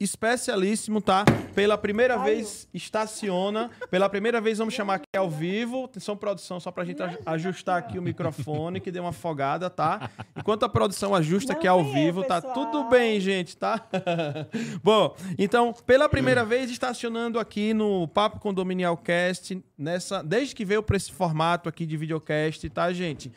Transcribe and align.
especialíssimo, 0.00 1.00
tá? 1.00 1.24
Pela 1.54 1.76
primeira 1.78 2.16
vez 2.18 2.68
estaciona. 2.72 3.70
Pela 3.90 4.08
primeira 4.08 4.40
vez 4.40 4.58
vamos 4.58 4.74
chamar 4.74 4.94
aqui 4.96 5.16
ao 5.16 5.30
vivo. 5.30 5.84
Atenção, 5.84 6.16
produção, 6.16 6.58
só 6.60 6.70
pra 6.70 6.84
gente 6.84 7.02
aj- 7.02 7.18
ajustar 7.26 7.78
aqui 7.78 7.98
o 7.98 8.02
microfone, 8.02 8.80
que 8.80 8.90
deu 8.90 9.02
uma 9.02 9.10
afogada, 9.10 9.68
tá? 9.70 10.10
Enquanto 10.36 10.64
a 10.64 10.68
produção 10.68 11.14
ajusta 11.14 11.52
Não 11.52 11.58
aqui 11.58 11.66
ao 11.68 11.80
eu, 11.80 11.92
vivo, 11.92 12.22
tá 12.24 12.40
tudo 12.40 12.84
bem, 12.88 13.20
gente, 13.20 13.56
tá? 13.56 13.86
Bom, 14.82 15.14
então, 15.38 15.72
pela 15.86 16.08
primeira 16.08 16.44
vez 16.44 16.70
estacionando 16.70 17.38
aqui 17.38 17.72
no 17.74 18.08
Papo 18.08 18.38
Condominial 18.40 18.96
Cast, 18.96 19.62
nessa, 19.76 20.22
desde 20.22 20.54
que 20.54 20.64
veio 20.64 20.82
para 20.82 20.96
esse 20.96 21.12
formato 21.12 21.68
aqui 21.68 21.86
de 21.86 21.96
videocast, 21.96 22.68
tá, 22.70 22.92
gente? 22.92 23.30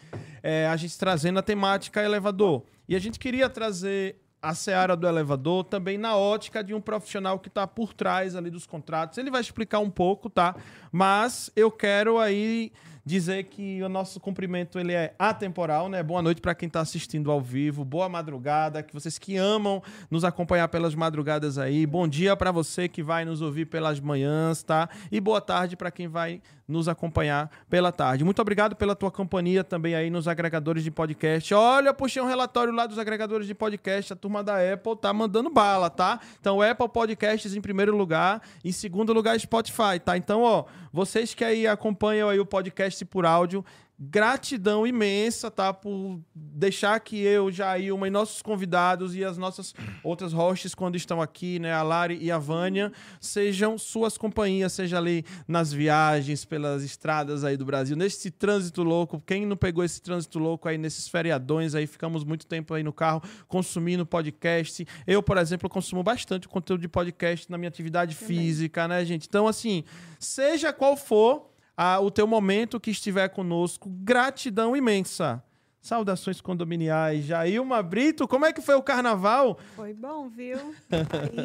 É, 0.43 0.67
a 0.67 0.75
gente 0.77 0.97
trazendo 0.97 1.39
a 1.39 1.41
temática 1.41 2.01
elevador. 2.01 2.63
E 2.87 2.95
a 2.95 2.99
gente 2.99 3.19
queria 3.19 3.49
trazer 3.49 4.15
a 4.41 4.53
seara 4.53 4.95
do 4.95 5.07
elevador 5.07 5.63
também 5.63 5.97
na 5.97 6.15
ótica 6.15 6.63
de 6.63 6.73
um 6.73 6.81
profissional 6.81 7.39
que 7.39 7.47
está 7.47 7.65
por 7.65 7.93
trás 7.93 8.35
ali 8.35 8.49
dos 8.49 8.65
contratos. 8.65 9.17
Ele 9.17 9.31
vai 9.31 9.41
explicar 9.41 9.79
um 9.79 9.89
pouco, 9.89 10.29
tá? 10.29 10.55
Mas 10.91 11.51
eu 11.55 11.71
quero 11.71 12.19
aí 12.19 12.71
dizer 13.07 13.45
que 13.45 13.81
o 13.81 13.87
nosso 13.87 14.19
cumprimento 14.19 14.77
ele 14.77 14.91
é 14.91 15.15
atemporal, 15.17 15.87
né? 15.87 16.03
Boa 16.03 16.21
noite 16.21 16.41
para 16.41 16.53
quem 16.53 16.67
está 16.67 16.81
assistindo 16.81 17.31
ao 17.31 17.39
vivo, 17.39 17.85
boa 17.85 18.09
madrugada, 18.09 18.83
que 18.83 18.93
vocês 18.93 19.17
que 19.17 19.37
amam 19.37 19.81
nos 20.11 20.25
acompanhar 20.25 20.67
pelas 20.67 20.93
madrugadas 20.93 21.57
aí. 21.57 21.85
Bom 21.85 22.05
dia 22.05 22.35
para 22.35 22.51
você 22.51 22.89
que 22.89 23.01
vai 23.01 23.23
nos 23.23 23.41
ouvir 23.41 23.65
pelas 23.65 24.01
manhãs, 24.01 24.61
tá? 24.61 24.89
E 25.09 25.21
boa 25.21 25.39
tarde 25.39 25.77
para 25.77 25.89
quem 25.89 26.09
vai 26.09 26.41
nos 26.67 26.89
acompanhar 26.89 27.49
pela 27.69 27.91
tarde. 27.91 28.25
Muito 28.25 28.41
obrigado 28.41 28.75
pela 28.75 28.93
tua 28.93 29.09
companhia 29.09 29.63
também 29.63 29.95
aí 29.95 30.09
nos 30.09 30.27
agregadores 30.27 30.83
de 30.83 30.91
podcast. 30.91 31.53
Olha, 31.53 31.93
puxei 31.93 32.21
um 32.21 32.27
relatório 32.27 32.73
lá 32.73 32.85
dos 32.85 32.99
agregadores 32.99 33.47
de 33.47 33.55
podcast, 33.55 34.11
a 34.11 34.15
turma 34.15 34.43
da 34.43 34.57
Apple 34.73 34.97
tá 34.97 35.13
mandando 35.13 35.49
bala, 35.49 35.89
tá? 35.89 36.19
Então, 36.39 36.61
Apple 36.61 36.89
Podcasts 36.89 37.55
em 37.55 37.61
primeiro 37.61 37.95
lugar, 37.95 38.41
em 38.65 38.71
segundo 38.71 39.13
lugar 39.13 39.39
Spotify, 39.39 39.97
tá? 40.03 40.17
Então, 40.17 40.41
ó, 40.41 40.65
vocês 40.91 41.33
que 41.33 41.45
aí 41.45 41.65
acompanham 41.65 42.27
aí 42.27 42.39
o 42.39 42.45
podcast 42.45 42.96
por 43.05 43.25
áudio, 43.25 43.63
gratidão 43.99 44.85
imensa, 44.85 45.49
tá? 45.49 45.73
Por 45.73 46.21
deixar 46.35 46.99
que 46.99 47.19
eu, 47.19 47.51
Jailma 47.51 48.07
e 48.07 48.11
nossos 48.11 48.43
convidados 48.43 49.15
e 49.15 49.23
as 49.23 49.39
nossas 49.39 49.73
outras 50.03 50.33
hosts, 50.33 50.75
quando 50.75 50.95
estão 50.95 51.19
aqui, 51.19 51.57
né? 51.57 51.73
A 51.73 51.81
Lari 51.81 52.19
e 52.21 52.31
a 52.31 52.37
Vânia, 52.37 52.91
sejam 53.19 53.75
suas 53.77 54.15
companhias, 54.15 54.73
seja 54.73 54.99
ali 54.99 55.25
nas 55.47 55.73
viagens 55.73 56.45
pelas 56.45 56.83
estradas 56.83 57.43
aí 57.43 57.57
do 57.57 57.65
Brasil, 57.65 57.97
nesse 57.97 58.29
trânsito 58.29 58.83
louco. 58.83 59.21
Quem 59.25 59.47
não 59.47 59.57
pegou 59.57 59.83
esse 59.83 59.99
trânsito 59.99 60.37
louco 60.37 60.69
aí 60.69 60.77
nesses 60.77 61.07
feriadões 61.07 61.73
aí, 61.73 61.87
ficamos 61.87 62.23
muito 62.23 62.45
tempo 62.45 62.75
aí 62.75 62.83
no 62.83 62.93
carro 62.93 63.23
consumindo 63.47 64.05
podcast. 64.05 64.85
Eu, 65.07 65.23
por 65.23 65.37
exemplo, 65.37 65.67
consumo 65.67 66.03
bastante 66.03 66.47
conteúdo 66.47 66.81
de 66.81 66.87
podcast 66.87 67.49
na 67.49 67.57
minha 67.57 67.69
atividade 67.69 68.13
física, 68.13 68.87
né, 68.87 69.03
gente? 69.03 69.27
Então, 69.27 69.47
assim, 69.47 69.83
seja 70.19 70.71
qual 70.71 70.95
for 70.95 71.56
o 72.01 72.09
teu 72.09 72.25
momento 72.27 72.79
que 72.79 72.89
estiver 72.91 73.29
conosco, 73.29 73.89
gratidão 73.89 74.75
imensa. 74.75 75.43
Saudações 75.79 76.41
condominiais. 76.41 77.23
Jailma 77.23 77.81
Brito, 77.81 78.27
como 78.27 78.45
é 78.45 78.51
que 78.51 78.59
foi 78.61 78.75
o 78.75 78.81
carnaval? 78.81 79.57
Foi 79.73 79.93
bom, 79.93 80.27
viu? 80.27 80.57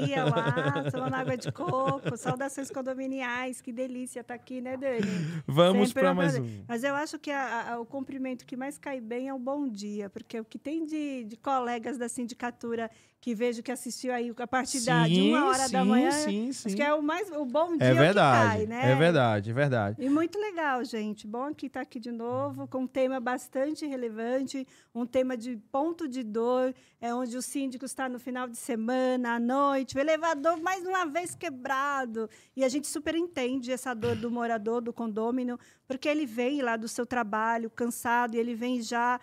Ia 0.08 0.24
lá, 0.24 0.90
tomando 0.90 1.14
água 1.14 1.36
de 1.36 1.52
coco, 1.52 2.16
saudações 2.16 2.68
condominiais, 2.68 3.60
que 3.60 3.70
delícia 3.72 4.18
estar 4.20 4.34
aqui, 4.34 4.60
né, 4.60 4.76
Dani? 4.76 5.06
Vamos 5.46 5.92
para 5.92 6.12
mais 6.12 6.32
prazer. 6.32 6.60
um. 6.60 6.64
Mas 6.66 6.82
eu 6.82 6.94
acho 6.96 7.20
que 7.20 7.30
a- 7.30 7.74
a- 7.74 7.78
o 7.80 7.84
cumprimento 7.86 8.44
que 8.44 8.56
mais 8.56 8.76
cai 8.78 9.00
bem 9.00 9.28
é 9.28 9.34
o 9.34 9.38
bom 9.38 9.68
dia, 9.68 10.10
porque 10.10 10.40
o 10.40 10.44
que 10.44 10.58
tem 10.58 10.84
de, 10.84 11.22
de 11.24 11.36
colegas 11.36 11.96
da 11.96 12.08
sindicatura 12.08 12.90
que 13.22 13.36
vejo 13.36 13.62
que 13.62 13.70
assistiu 13.70 14.12
aí 14.12 14.34
a 14.36 14.46
partir 14.48 14.80
da, 14.80 15.06
de 15.06 15.22
uma 15.22 15.46
hora 15.46 15.68
da 15.68 15.82
sim, 15.82 15.88
manhã, 15.88 16.10
Sim, 16.10 16.52
sim. 16.52 16.68
acho 16.68 16.76
que 16.76 16.82
é 16.82 16.92
o 16.92 17.00
mais 17.00 17.30
o 17.30 17.44
bom 17.44 17.76
dia 17.76 17.86
É 17.86 17.92
que 17.92 17.98
verdade, 18.00 18.48
cai, 18.48 18.66
né? 18.66 18.90
é 18.90 18.96
verdade, 18.96 19.50
é 19.50 19.52
verdade. 19.52 20.02
E 20.04 20.10
muito 20.10 20.36
legal, 20.40 20.84
gente. 20.84 21.24
Bom 21.24 21.54
que 21.54 21.66
estar 21.66 21.82
aqui 21.82 22.00
de 22.00 22.10
novo 22.10 22.66
com 22.66 22.78
um 22.80 22.86
tema 22.88 23.20
bastante 23.20 23.86
relevante, 23.86 24.66
um 24.92 25.06
tema 25.06 25.36
de 25.36 25.56
ponto 25.70 26.08
de 26.08 26.24
dor, 26.24 26.74
é 27.00 27.14
onde 27.14 27.36
o 27.36 27.42
síndico 27.42 27.84
está 27.84 28.08
no 28.08 28.18
final 28.18 28.48
de 28.48 28.56
semana, 28.56 29.36
à 29.36 29.38
noite, 29.38 29.96
o 29.96 30.00
elevador 30.00 30.60
mais 30.60 30.84
uma 30.84 31.04
vez 31.06 31.32
quebrado. 31.32 32.28
E 32.56 32.64
a 32.64 32.68
gente 32.68 32.88
super 32.88 33.14
entende 33.14 33.70
essa 33.70 33.94
dor 33.94 34.16
do 34.16 34.32
morador 34.32 34.80
do 34.80 34.92
condômino, 34.92 35.60
porque 35.86 36.08
ele 36.08 36.26
vem 36.26 36.60
lá 36.60 36.76
do 36.76 36.88
seu 36.88 37.06
trabalho 37.06 37.70
cansado 37.70 38.34
e 38.34 38.38
ele 38.40 38.56
vem 38.56 38.82
já 38.82 39.20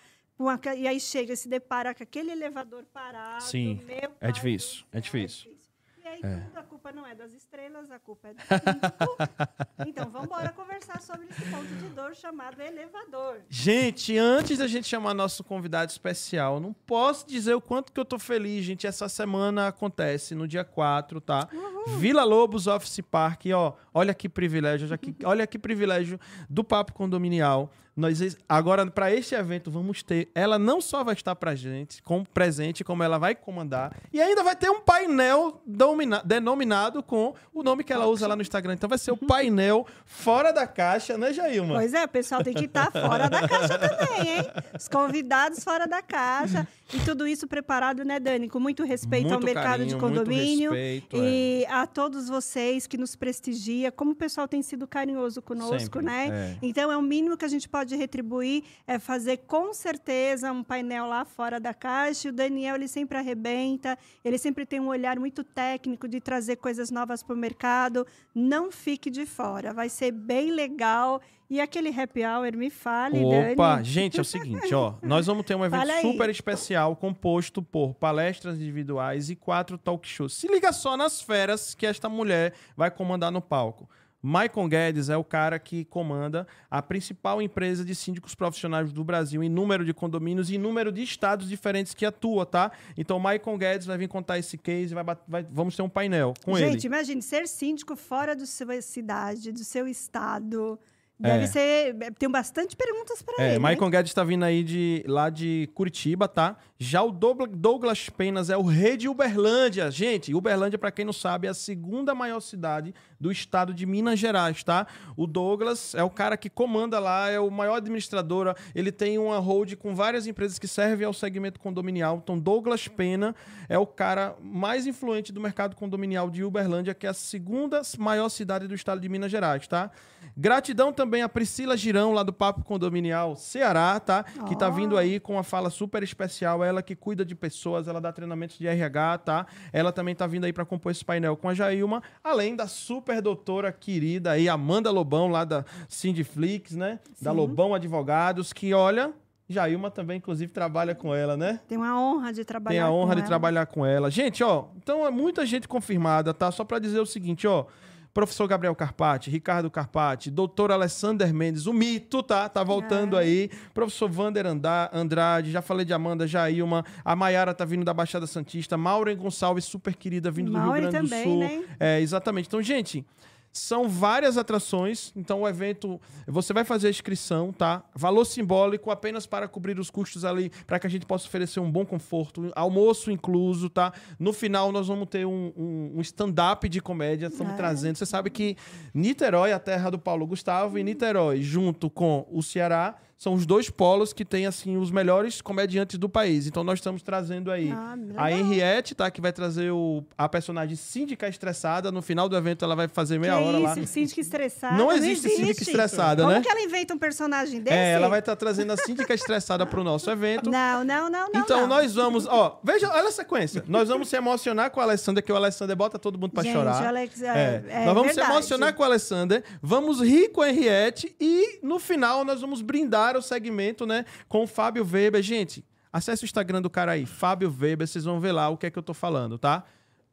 a, 0.48 0.75
e 0.75 0.88
aí 0.88 1.00
chega 1.00 1.34
e 1.34 1.38
se 1.38 1.50
depara 1.50 1.93
com 1.93 2.03
aquele 2.03 2.31
elevador 2.31 2.86
parado. 2.93 3.43
Sim, 3.43 3.81
é 3.89 4.08
pai 4.08 4.31
do 4.31 4.34
difícil, 4.36 4.86
é 4.91 5.01
céu, 5.01 5.01
difícil. 5.01 5.60
E 6.03 6.08
aí, 6.08 6.22
tudo, 6.22 6.58
a 6.58 6.63
culpa 6.63 6.91
não 6.91 7.05
é 7.05 7.13
das 7.13 7.34
estrelas, 7.34 7.91
a 7.91 8.00
culpa 8.00 8.29
é 8.29 8.34
do 8.34 8.39
então, 9.86 10.10
vamos 10.10 10.27
embora 10.27 10.50
conversar 10.50 11.01
sobre 11.01 11.27
esse 11.27 11.41
ponto 11.51 11.67
de 11.67 11.89
dor 11.89 12.15
chamado 12.15 12.62
elevador. 12.62 13.41
Gente, 13.50 14.17
antes 14.17 14.58
da 14.58 14.67
gente 14.67 14.88
chamar 14.88 15.13
nosso 15.13 15.43
convidado 15.43 15.91
especial, 15.91 16.60
não 16.60 16.74
posso 16.74 17.27
dizer 17.27 17.53
o 17.53 17.62
quanto 17.62 17.91
que 17.91 18.00
eu 18.00 18.05
tô 18.05 18.17
feliz, 18.17 18.63
gente. 18.63 18.88
Essa 18.88 19.10
semana 19.10 19.67
acontece 19.67 20.34
no 20.34 20.48
dia 20.48 20.63
4, 20.63 21.19
tá? 21.19 21.50
Vila 21.98 22.24
Lobos 22.24 22.65
Office 22.65 23.01
Park, 23.01 23.46
ó. 23.53 23.74
Olha 23.93 24.13
que 24.13 24.29
privilégio, 24.29 24.88
já 24.88 24.98
que, 24.98 25.13
olha 25.24 25.46
que 25.46 25.60
privilégio 25.60 26.19
do 26.50 26.63
Papo 26.63 26.93
Condominial. 26.93 27.72
Nós 28.00 28.38
agora 28.48 28.86
para 28.89 29.13
este 29.13 29.36
evento 29.36 29.70
vamos 29.70 30.01
ter, 30.01 30.29
ela 30.34 30.58
não 30.58 30.79
só 30.79 31.03
vai 31.03 31.13
estar 31.13 31.36
pra 31.36 31.53
gente, 31.56 32.01
com 32.01 32.24
presente, 32.24 32.84
como 32.84 33.03
ela 33.03 33.18
vai 33.18 33.36
comandar, 33.36 33.94
e 34.13 34.22
ainda 34.22 34.41
vai 34.44 34.56
ter 34.56 34.70
um 34.70 34.79
painel 34.82 35.62
domina- 35.65 36.22
denominado 36.24 37.03
com 37.03 37.34
o 37.53 37.62
nome 37.62 37.84
que 37.84 37.91
ela 37.94 38.06
usa 38.08 38.27
lá 38.27 38.36
no 38.36 38.41
Instagram. 38.41 38.74
Então 38.74 38.88
vai 38.89 38.98
ser 38.98 39.12
o 39.12 39.18
painel 39.27 39.86
fora 40.06 40.51
da 40.51 40.65
caixa, 40.65 41.18
né, 41.18 41.34
Jailma? 41.34 41.75
Pois 41.75 41.94
é, 41.94 42.03
o 42.03 42.08
pessoal 42.08 42.44
tem 42.44 42.53
que 42.53 42.65
estar 42.65 42.91
fora 42.91 43.29
da 43.29 43.48
caixa 43.48 43.77
também, 43.77 44.38
hein? 44.38 44.51
Os 44.77 44.88
convidados 44.88 45.63
fora 45.63 45.88
da 45.88 46.01
caixa. 46.01 46.68
E 46.91 47.00
tudo 47.05 47.27
isso 47.27 47.48
preparado, 47.48 48.03
né, 48.03 48.19
Dani? 48.19 48.50
Com 48.50 48.60
muito 48.60 48.84
respeito 48.84 49.27
ao 49.27 49.34
Muito 49.34 49.46
mercado 49.46 49.86
de 49.86 49.96
carinho, 49.96 50.00
muito 50.00 50.19
condomínio. 50.19 50.72
respeito, 50.72 51.17
é. 51.17 51.19
e 51.19 51.65
a 51.67 51.86
todos 51.86 52.27
vocês 52.27 52.88
que 52.88 52.98
nos 52.98 53.15
prestigia, 53.15 53.91
como 53.91 54.12
o 54.12 54.15
pessoal 54.15 54.48
tem 54.48 54.62
sido 54.63 54.88
carinhoso 54.88 55.39
conosco, 55.41 56.00
Sempre, 56.00 56.01
né? 56.01 56.27
é. 56.31 56.58
Então, 56.62 56.91
é 56.91 56.98
o 56.98 57.01
mínimo 57.01 57.38
que 57.38 57.46
a 57.46 57.50
gente 57.50 57.69
pode 57.69 57.96
retribuir, 57.96 58.63
é 58.88 58.98
fazer 58.98 59.38
com 59.38 59.72
certeza 59.74 60.51
um 60.51 60.63
painel 60.63 61.05
lá 61.05 61.25
fora 61.25 61.60
da 61.60 61.74
caixa. 61.74 62.27
E 62.27 62.31
o 62.31 62.34
Daniel, 62.34 62.75
ele 62.75 62.88
sempre 62.88 63.17
arrebenta, 63.17 63.98
ele 64.25 64.38
sempre 64.39 64.65
tem 64.65 64.79
um 64.79 64.88
olhar 64.88 65.19
muito 65.19 65.43
técnico 65.43 66.08
de 66.08 66.19
trazer 66.19 66.55
coisas 66.55 66.89
novas 66.89 67.22
para 67.22 67.36
o 67.36 67.38
mercado. 67.38 68.05
Não 68.34 68.72
fique 68.72 69.12
de 69.12 69.25
fora, 69.27 69.74
vai 69.74 69.89
ser 69.89 70.12
bem 70.12 70.51
legal. 70.51 71.22
E 71.50 71.60
aquele 71.60 71.89
happy 71.89 72.24
hour, 72.24 72.56
me 72.56 72.70
fale, 72.70 73.24
Opa, 73.24 73.75
Dani. 73.77 73.84
gente, 73.84 74.18
é 74.20 74.22
o 74.22 74.25
seguinte, 74.25 74.72
ó. 74.74 74.94
Nós 75.01 75.25
vamos 75.25 75.44
ter 75.46 75.56
um 75.56 75.65
evento 75.65 75.88
super 76.01 76.29
especial 76.29 76.96
composto 76.96 77.62
por 77.63 77.96
palestras 77.96 78.58
individuais 78.58 79.32
e 79.32 79.36
quatro 79.36 79.75
talk 79.77 80.08
shows. 80.08 80.34
Se 80.36 80.48
liga 80.48 80.72
só 80.72 80.96
nas 80.96 81.22
feras 81.22 81.74
que 81.74 81.88
esta 81.88 82.08
mulher 82.08 82.53
vai 82.77 82.91
comandar 82.91 83.32
no 83.32 83.41
palco. 83.41 83.89
Maicon 84.22 84.68
Guedes 84.68 85.08
é 85.10 85.15
o 85.15 85.24
cara 85.24 85.58
que 85.58 85.86
comanda 85.86 86.46
a 86.70 86.82
principal 86.82 87.41
empresa 87.41 87.86
de 87.86 87.96
síndicos 87.96 88.36
profissionais 88.36 88.91
do 88.91 89.01
Brasil 89.01 89.41
em 89.41 89.48
número 89.50 89.86
de 89.86 89.94
condomínios 89.94 90.50
e 90.50 90.56
em 90.56 90.58
número 90.58 90.91
de 90.91 91.01
estados 91.01 91.48
diferentes 91.48 91.94
que 91.94 92.06
atua, 92.06 92.46
tá? 92.46 92.70
Então, 92.98 93.18
Maicon 93.18 93.58
Guedes 93.58 93.88
vai 93.88 93.98
vir 93.98 94.10
contar 94.10 94.38
esse 94.38 94.58
case, 94.58 94.94
vai, 94.94 95.06
vai- 95.25 95.48
vamos 95.50 95.74
ter 95.75 95.82
um 95.84 95.88
painel 95.89 96.34
com 96.44 96.53
Gente, 96.58 96.79
ele. 96.86 96.88
imagine, 96.88 97.22
ser 97.22 97.48
síndico 97.48 97.96
fora 97.96 98.36
da 98.36 98.46
sua 98.46 98.82
cidade, 98.82 99.53
do 99.53 99.63
seu 99.63 99.88
estado. 99.88 100.77
É. 101.22 101.32
Deve 101.34 101.48
ser. 101.48 101.96
Tem 102.18 102.30
bastante 102.30 102.76
perguntas 102.78 103.22
para 103.22 103.44
É, 103.44 103.50
ele. 103.52 103.60
Maicon 103.60 103.90
Guedes 103.90 104.14
tá 104.14 104.24
vindo 104.24 104.44
aí 104.46 104.64
de, 104.64 105.04
lá 105.06 105.30
de 105.30 105.70
Curitiba, 105.74 106.28
tá? 106.28 106.56
Já 106.78 107.04
o 107.04 107.12
Dougla- 107.12 107.46
Douglas 107.46 108.10
Penas 108.10 108.50
é 108.50 108.56
o 108.56 108.62
rei 108.64 108.96
de 108.96 109.10
Uberlândia. 109.10 109.92
Gente, 109.92 110.34
Uberlândia, 110.34 110.80
pra 110.80 110.92
quem 110.92 111.04
não 111.04 111.12
sabe, 111.12 111.48
é 111.48 111.50
a 111.50 111.54
segunda 111.54 112.16
maior 112.16 112.40
cidade 112.40 112.94
do 113.20 113.30
estado 113.30 113.74
de 113.74 113.86
Minas 113.86 114.18
Gerais, 114.18 114.64
tá? 114.64 114.88
O 115.18 115.28
Douglas 115.28 115.94
é 115.94 116.02
o 116.04 116.10
cara 116.10 116.38
que 116.38 116.50
comanda 116.50 117.00
lá, 117.00 117.30
é 117.30 117.38
o 117.38 117.52
maior 117.52 117.76
administrador. 117.76 118.56
Ele 118.74 118.94
tem 118.94 119.18
uma 119.18 119.40
hold 119.40 119.74
com 119.76 119.94
várias 119.94 120.26
empresas 120.26 120.58
que 120.58 120.70
servem 120.70 121.06
ao 121.06 121.14
segmento 121.14 121.60
condominial. 121.60 122.22
Então, 122.24 122.40
Douglas 122.40 122.88
Pena 122.88 123.36
é 123.68 123.78
o 123.78 123.86
cara 123.86 124.38
mais 124.42 124.88
influente 124.88 125.34
do 125.34 125.42
mercado 125.42 125.76
condominial 125.76 126.30
de 126.30 126.46
Uberlândia, 126.46 126.94
que 126.94 127.06
é 127.06 127.10
a 127.10 127.14
segunda 127.14 127.82
maior 127.98 128.30
cidade 128.30 128.68
do 128.70 128.74
estado 128.74 129.02
de 129.02 129.10
Minas 129.10 129.30
Gerais, 129.30 129.68
tá? 129.68 129.92
Gratidão 130.38 130.94
também 130.94 131.09
a 131.24 131.30
Priscila 131.30 131.75
Girão, 131.75 132.13
lá 132.13 132.24
do 132.24 132.32
Papo 132.32 132.63
Condominial 132.63 133.36
Ceará, 133.36 134.00
tá? 134.00 134.24
Que 134.48 134.56
tá 134.56 134.70
vindo 134.70 134.98
aí 134.98 135.20
com 135.20 135.34
uma 135.34 135.44
fala 135.44 135.70
super 135.70 136.04
especial. 136.04 136.63
Ela 136.63 136.82
que 136.82 136.96
cuida 136.96 137.25
de 137.25 137.36
pessoas, 137.36 137.88
ela 137.88 138.00
dá 138.00 138.12
treinamentos 138.12 138.58
de 138.58 138.68
RH, 138.68 139.18
tá? 139.20 139.46
Ela 139.74 139.92
também 139.92 140.13
tá 140.16 140.28
vindo 140.28 140.46
aí 140.46 140.54
para 140.54 140.66
compor 140.66 140.92
esse 140.92 141.04
painel 141.04 141.36
com 141.36 141.50
a 141.50 141.54
Jailma, 141.54 142.04
além 142.24 142.56
da 142.56 142.68
super 142.68 143.22
doutora 143.22 143.72
querida 143.72 144.32
aí, 144.32 144.48
Amanda 144.48 144.92
Lobão, 144.92 145.28
lá 145.30 145.44
da 145.44 145.66
Sindiflix, 145.88 146.75
né? 146.75 147.00
Da 147.22 147.32
Sim. 147.32 147.38
Lobão 147.38 147.74
Advogados, 147.74 148.54
que 148.54 148.74
olha. 148.74 149.12
Jailma 149.51 149.89
também, 149.89 150.18
inclusive, 150.18 150.51
trabalha 150.54 150.94
com 150.94 151.13
ela, 151.16 151.36
né? 151.36 151.60
Tem 151.68 151.75
uma 151.75 152.00
honra 152.00 152.32
de 152.32 152.46
trabalhar 152.46 152.80
Tem 152.82 152.88
a 152.88 152.92
honra 152.92 153.08
com 153.10 153.16
de 153.16 153.22
ela. 153.22 153.28
trabalhar 153.28 153.66
com 153.66 153.84
ela. 153.84 154.12
Gente, 154.12 154.44
ó, 154.44 154.66
então 154.78 155.04
é 155.04 155.10
muita 155.10 155.44
gente 155.44 155.68
confirmada, 155.68 156.36
tá? 156.36 156.51
Só 156.51 156.63
para 156.63 156.78
dizer 156.78 157.00
o 157.00 157.06
seguinte, 157.06 157.48
ó. 157.48 157.66
Professor 158.13 158.48
Gabriel 158.48 158.75
Carpati, 158.75 159.30
Ricardo 159.30 159.70
Carpati, 159.70 160.32
doutor 160.32 160.72
Alessander 160.72 161.34
Mendes, 161.34 161.68
o 161.68 161.74
mito, 161.74 162.24
tá? 162.24 162.50
Tá 162.50 162.63
voltando 162.63 163.16
É. 163.18 163.22
aí. 163.22 163.50
Professor 163.74 164.10
Vander 164.10 164.46
Anda- 164.48 164.89
Andrade, 164.92 165.51
já 165.51 165.62
falei 165.62 165.86
de 165.86 165.94
Amanda 165.94 166.28
Jailma. 166.28 166.84
A 167.06 167.16
Maiara 167.16 167.54
tá 167.54 167.63
vindo 167.66 167.86
da 167.86 167.94
Baixada 167.94 168.25
Santista. 168.28 168.75
Maureen 168.78 169.16
Gonçalves, 169.16 169.63
super 169.66 169.96
querida, 169.96 170.32
vindo 170.32 170.51
do 170.51 170.58
Rio 170.60 170.72
Grande 170.74 170.88
do 170.88 170.92
também, 171.04 171.24
Sul. 171.24 171.39
né? 171.39 171.63
É, 171.80 172.01
exatamente. 172.01 172.48
Então, 172.48 172.62
gente, 172.62 173.06
são 173.51 173.89
várias 173.89 174.38
atrações. 174.38 175.12
Então, 175.15 175.41
o 175.41 175.48
evento, 175.48 176.00
você 176.27 176.53
vai 176.53 176.63
fazer 176.63 176.88
a 176.88 176.89
inscrição, 176.89 177.51
tá? 177.51 177.84
Valor 177.96 178.24
simbólico 178.25 178.91
apenas 178.91 179.25
para 179.25 179.48
cobrir 179.48 179.79
os 179.79 179.89
custos 179.89 180.24
ali, 180.24 180.50
para 180.68 180.79
que 180.79 180.88
a 180.88 180.89
gente 180.89 181.06
possa 181.06 181.27
oferecer 181.27 181.60
um 181.60 181.72
bom 181.72 181.86
conforto, 181.86 182.51
almoço 182.56 183.12
incluso, 183.12 183.70
tá? 183.70 183.91
No 184.20 184.32
final, 184.34 184.72
nós 184.72 184.88
vamos 184.88 185.08
ter 185.10 185.25
um, 185.25 185.51
um- 185.58 185.94
um 185.98 186.01
stand-up 186.01 186.70
de 186.70 186.82
comédia. 186.82 187.27
Estamos 187.27 187.53
É. 187.53 187.58
trazendo. 187.58 187.96
Você 187.98 188.06
sabe 188.06 188.29
que 188.29 188.56
Niterói, 188.94 189.51
a 189.51 189.60
terra 189.60 189.89
do 189.89 190.00
Paulo 190.00 190.25
Gustavo, 190.27 190.77
e 190.77 190.84
Niterói, 190.84 191.41
junto 191.41 191.89
com 191.89 192.27
o 192.32 192.41
Ceará. 192.44 192.96
São 193.22 193.34
os 193.34 193.46
dois 193.46 193.70
polos 193.70 194.14
que 194.14 194.24
têm, 194.24 194.46
assim, 194.46 194.78
os 194.78 194.90
melhores 194.92 195.42
comediantes 195.42 195.98
do 195.98 196.08
país. 196.08 196.48
Então, 196.48 196.64
nós 196.64 196.80
estamos 196.80 197.02
trazendo 197.02 197.52
aí 197.52 197.70
Ah, 197.70 197.98
a 198.16 198.32
Henriette, 198.32 198.96
tá? 198.96 199.12
Que 199.12 199.20
vai 199.20 199.34
trazer 199.34 199.72
o, 199.72 200.06
a 200.18 200.30
personagem 200.30 200.78
síndica 200.78 201.28
estressada. 201.28 201.92
No 201.92 202.02
final 202.02 202.30
do 202.30 202.38
evento, 202.38 202.64
ela 202.64 202.78
vai 202.78 202.88
fazer 202.88 203.20
meia 203.20 203.36
que 203.38 203.44
hora 203.44 203.58
lá. 203.60 203.74
isso, 203.78 203.88
síndica 203.92 204.22
estressada. 204.22 204.78
Não 204.78 204.90
existe 204.90 205.28
síndica 205.28 205.62
estressada, 205.64 206.24
Como 206.24 206.34
né? 206.34 206.42
que 206.42 206.48
ela 206.50 206.62
inventa 206.62 206.94
um 206.94 206.98
personagem 206.98 207.60
desse? 207.62 207.76
É, 207.76 207.92
ela 207.92 208.08
vai 208.08 208.20
estar 208.20 208.38
trazendo 208.38 208.72
a 208.72 208.78
síndica 208.78 209.14
estressada 209.14 209.66
pro 209.66 209.84
nosso 209.84 210.10
evento. 210.10 210.50
Não, 210.50 210.86
não, 210.86 211.10
não, 211.10 211.30
não. 211.30 211.42
então, 211.42 211.62
não. 211.62 211.68
nós 211.68 211.94
vamos... 211.96 212.26
Ó, 212.26 212.58
veja, 212.64 212.90
olha 212.90 213.10
a 213.10 213.12
sequência. 213.12 213.66
Nós 213.68 213.90
vamos 213.90 214.08
se 214.08 214.16
emocionar 214.16 214.72
com 214.72 214.80
o 214.80 214.84
Alessander, 214.84 215.22
que 215.22 215.32
o 215.34 215.36
Alessander 215.36 215.76
bota 215.76 216.00
todo 216.00 216.18
mundo 216.18 216.32
pra 216.32 216.44
Gente, 216.44 216.54
chorar. 216.54 216.88
Alex, 216.88 217.22
é, 217.22 217.28
É, 217.28 217.64
é 217.82 217.86
nós 217.86 217.94
vamos 217.96 218.12
se 218.12 218.16
verdade. 218.16 218.32
emocionar 218.38 218.74
com 218.74 218.82
o 218.82 218.86
Alessander, 218.86 219.44
vamos 219.62 220.00
rir 220.00 220.30
com 220.30 220.42
a 220.42 220.50
Henriette 220.50 221.14
e 221.20 221.60
no 221.62 221.80
final 221.80 222.24
nós 222.24 222.40
vamos 222.40 222.62
brindar 222.62 223.09
o 223.18 223.22
segmento, 223.22 223.86
né, 223.86 224.06
com 224.28 224.44
o 224.44 224.48
Fábio 224.48 224.86
Weber. 224.86 225.22
Gente, 225.22 225.66
acesse 225.92 226.24
o 226.24 226.25
Instagram 226.25 226.62
do 226.62 226.70
cara 226.70 226.92
aí, 226.92 227.06
Fábio 227.06 227.50
Weber, 227.50 227.88
vocês 227.88 228.06
vão 228.06 228.20
ver 228.20 228.32
lá 228.32 228.50
o 228.50 228.58
que 228.58 228.68
é 228.68 228.70
que 228.70 228.78
eu 228.78 228.84
tô 228.84 228.94
falando, 228.94 229.38
tá? 229.38 229.63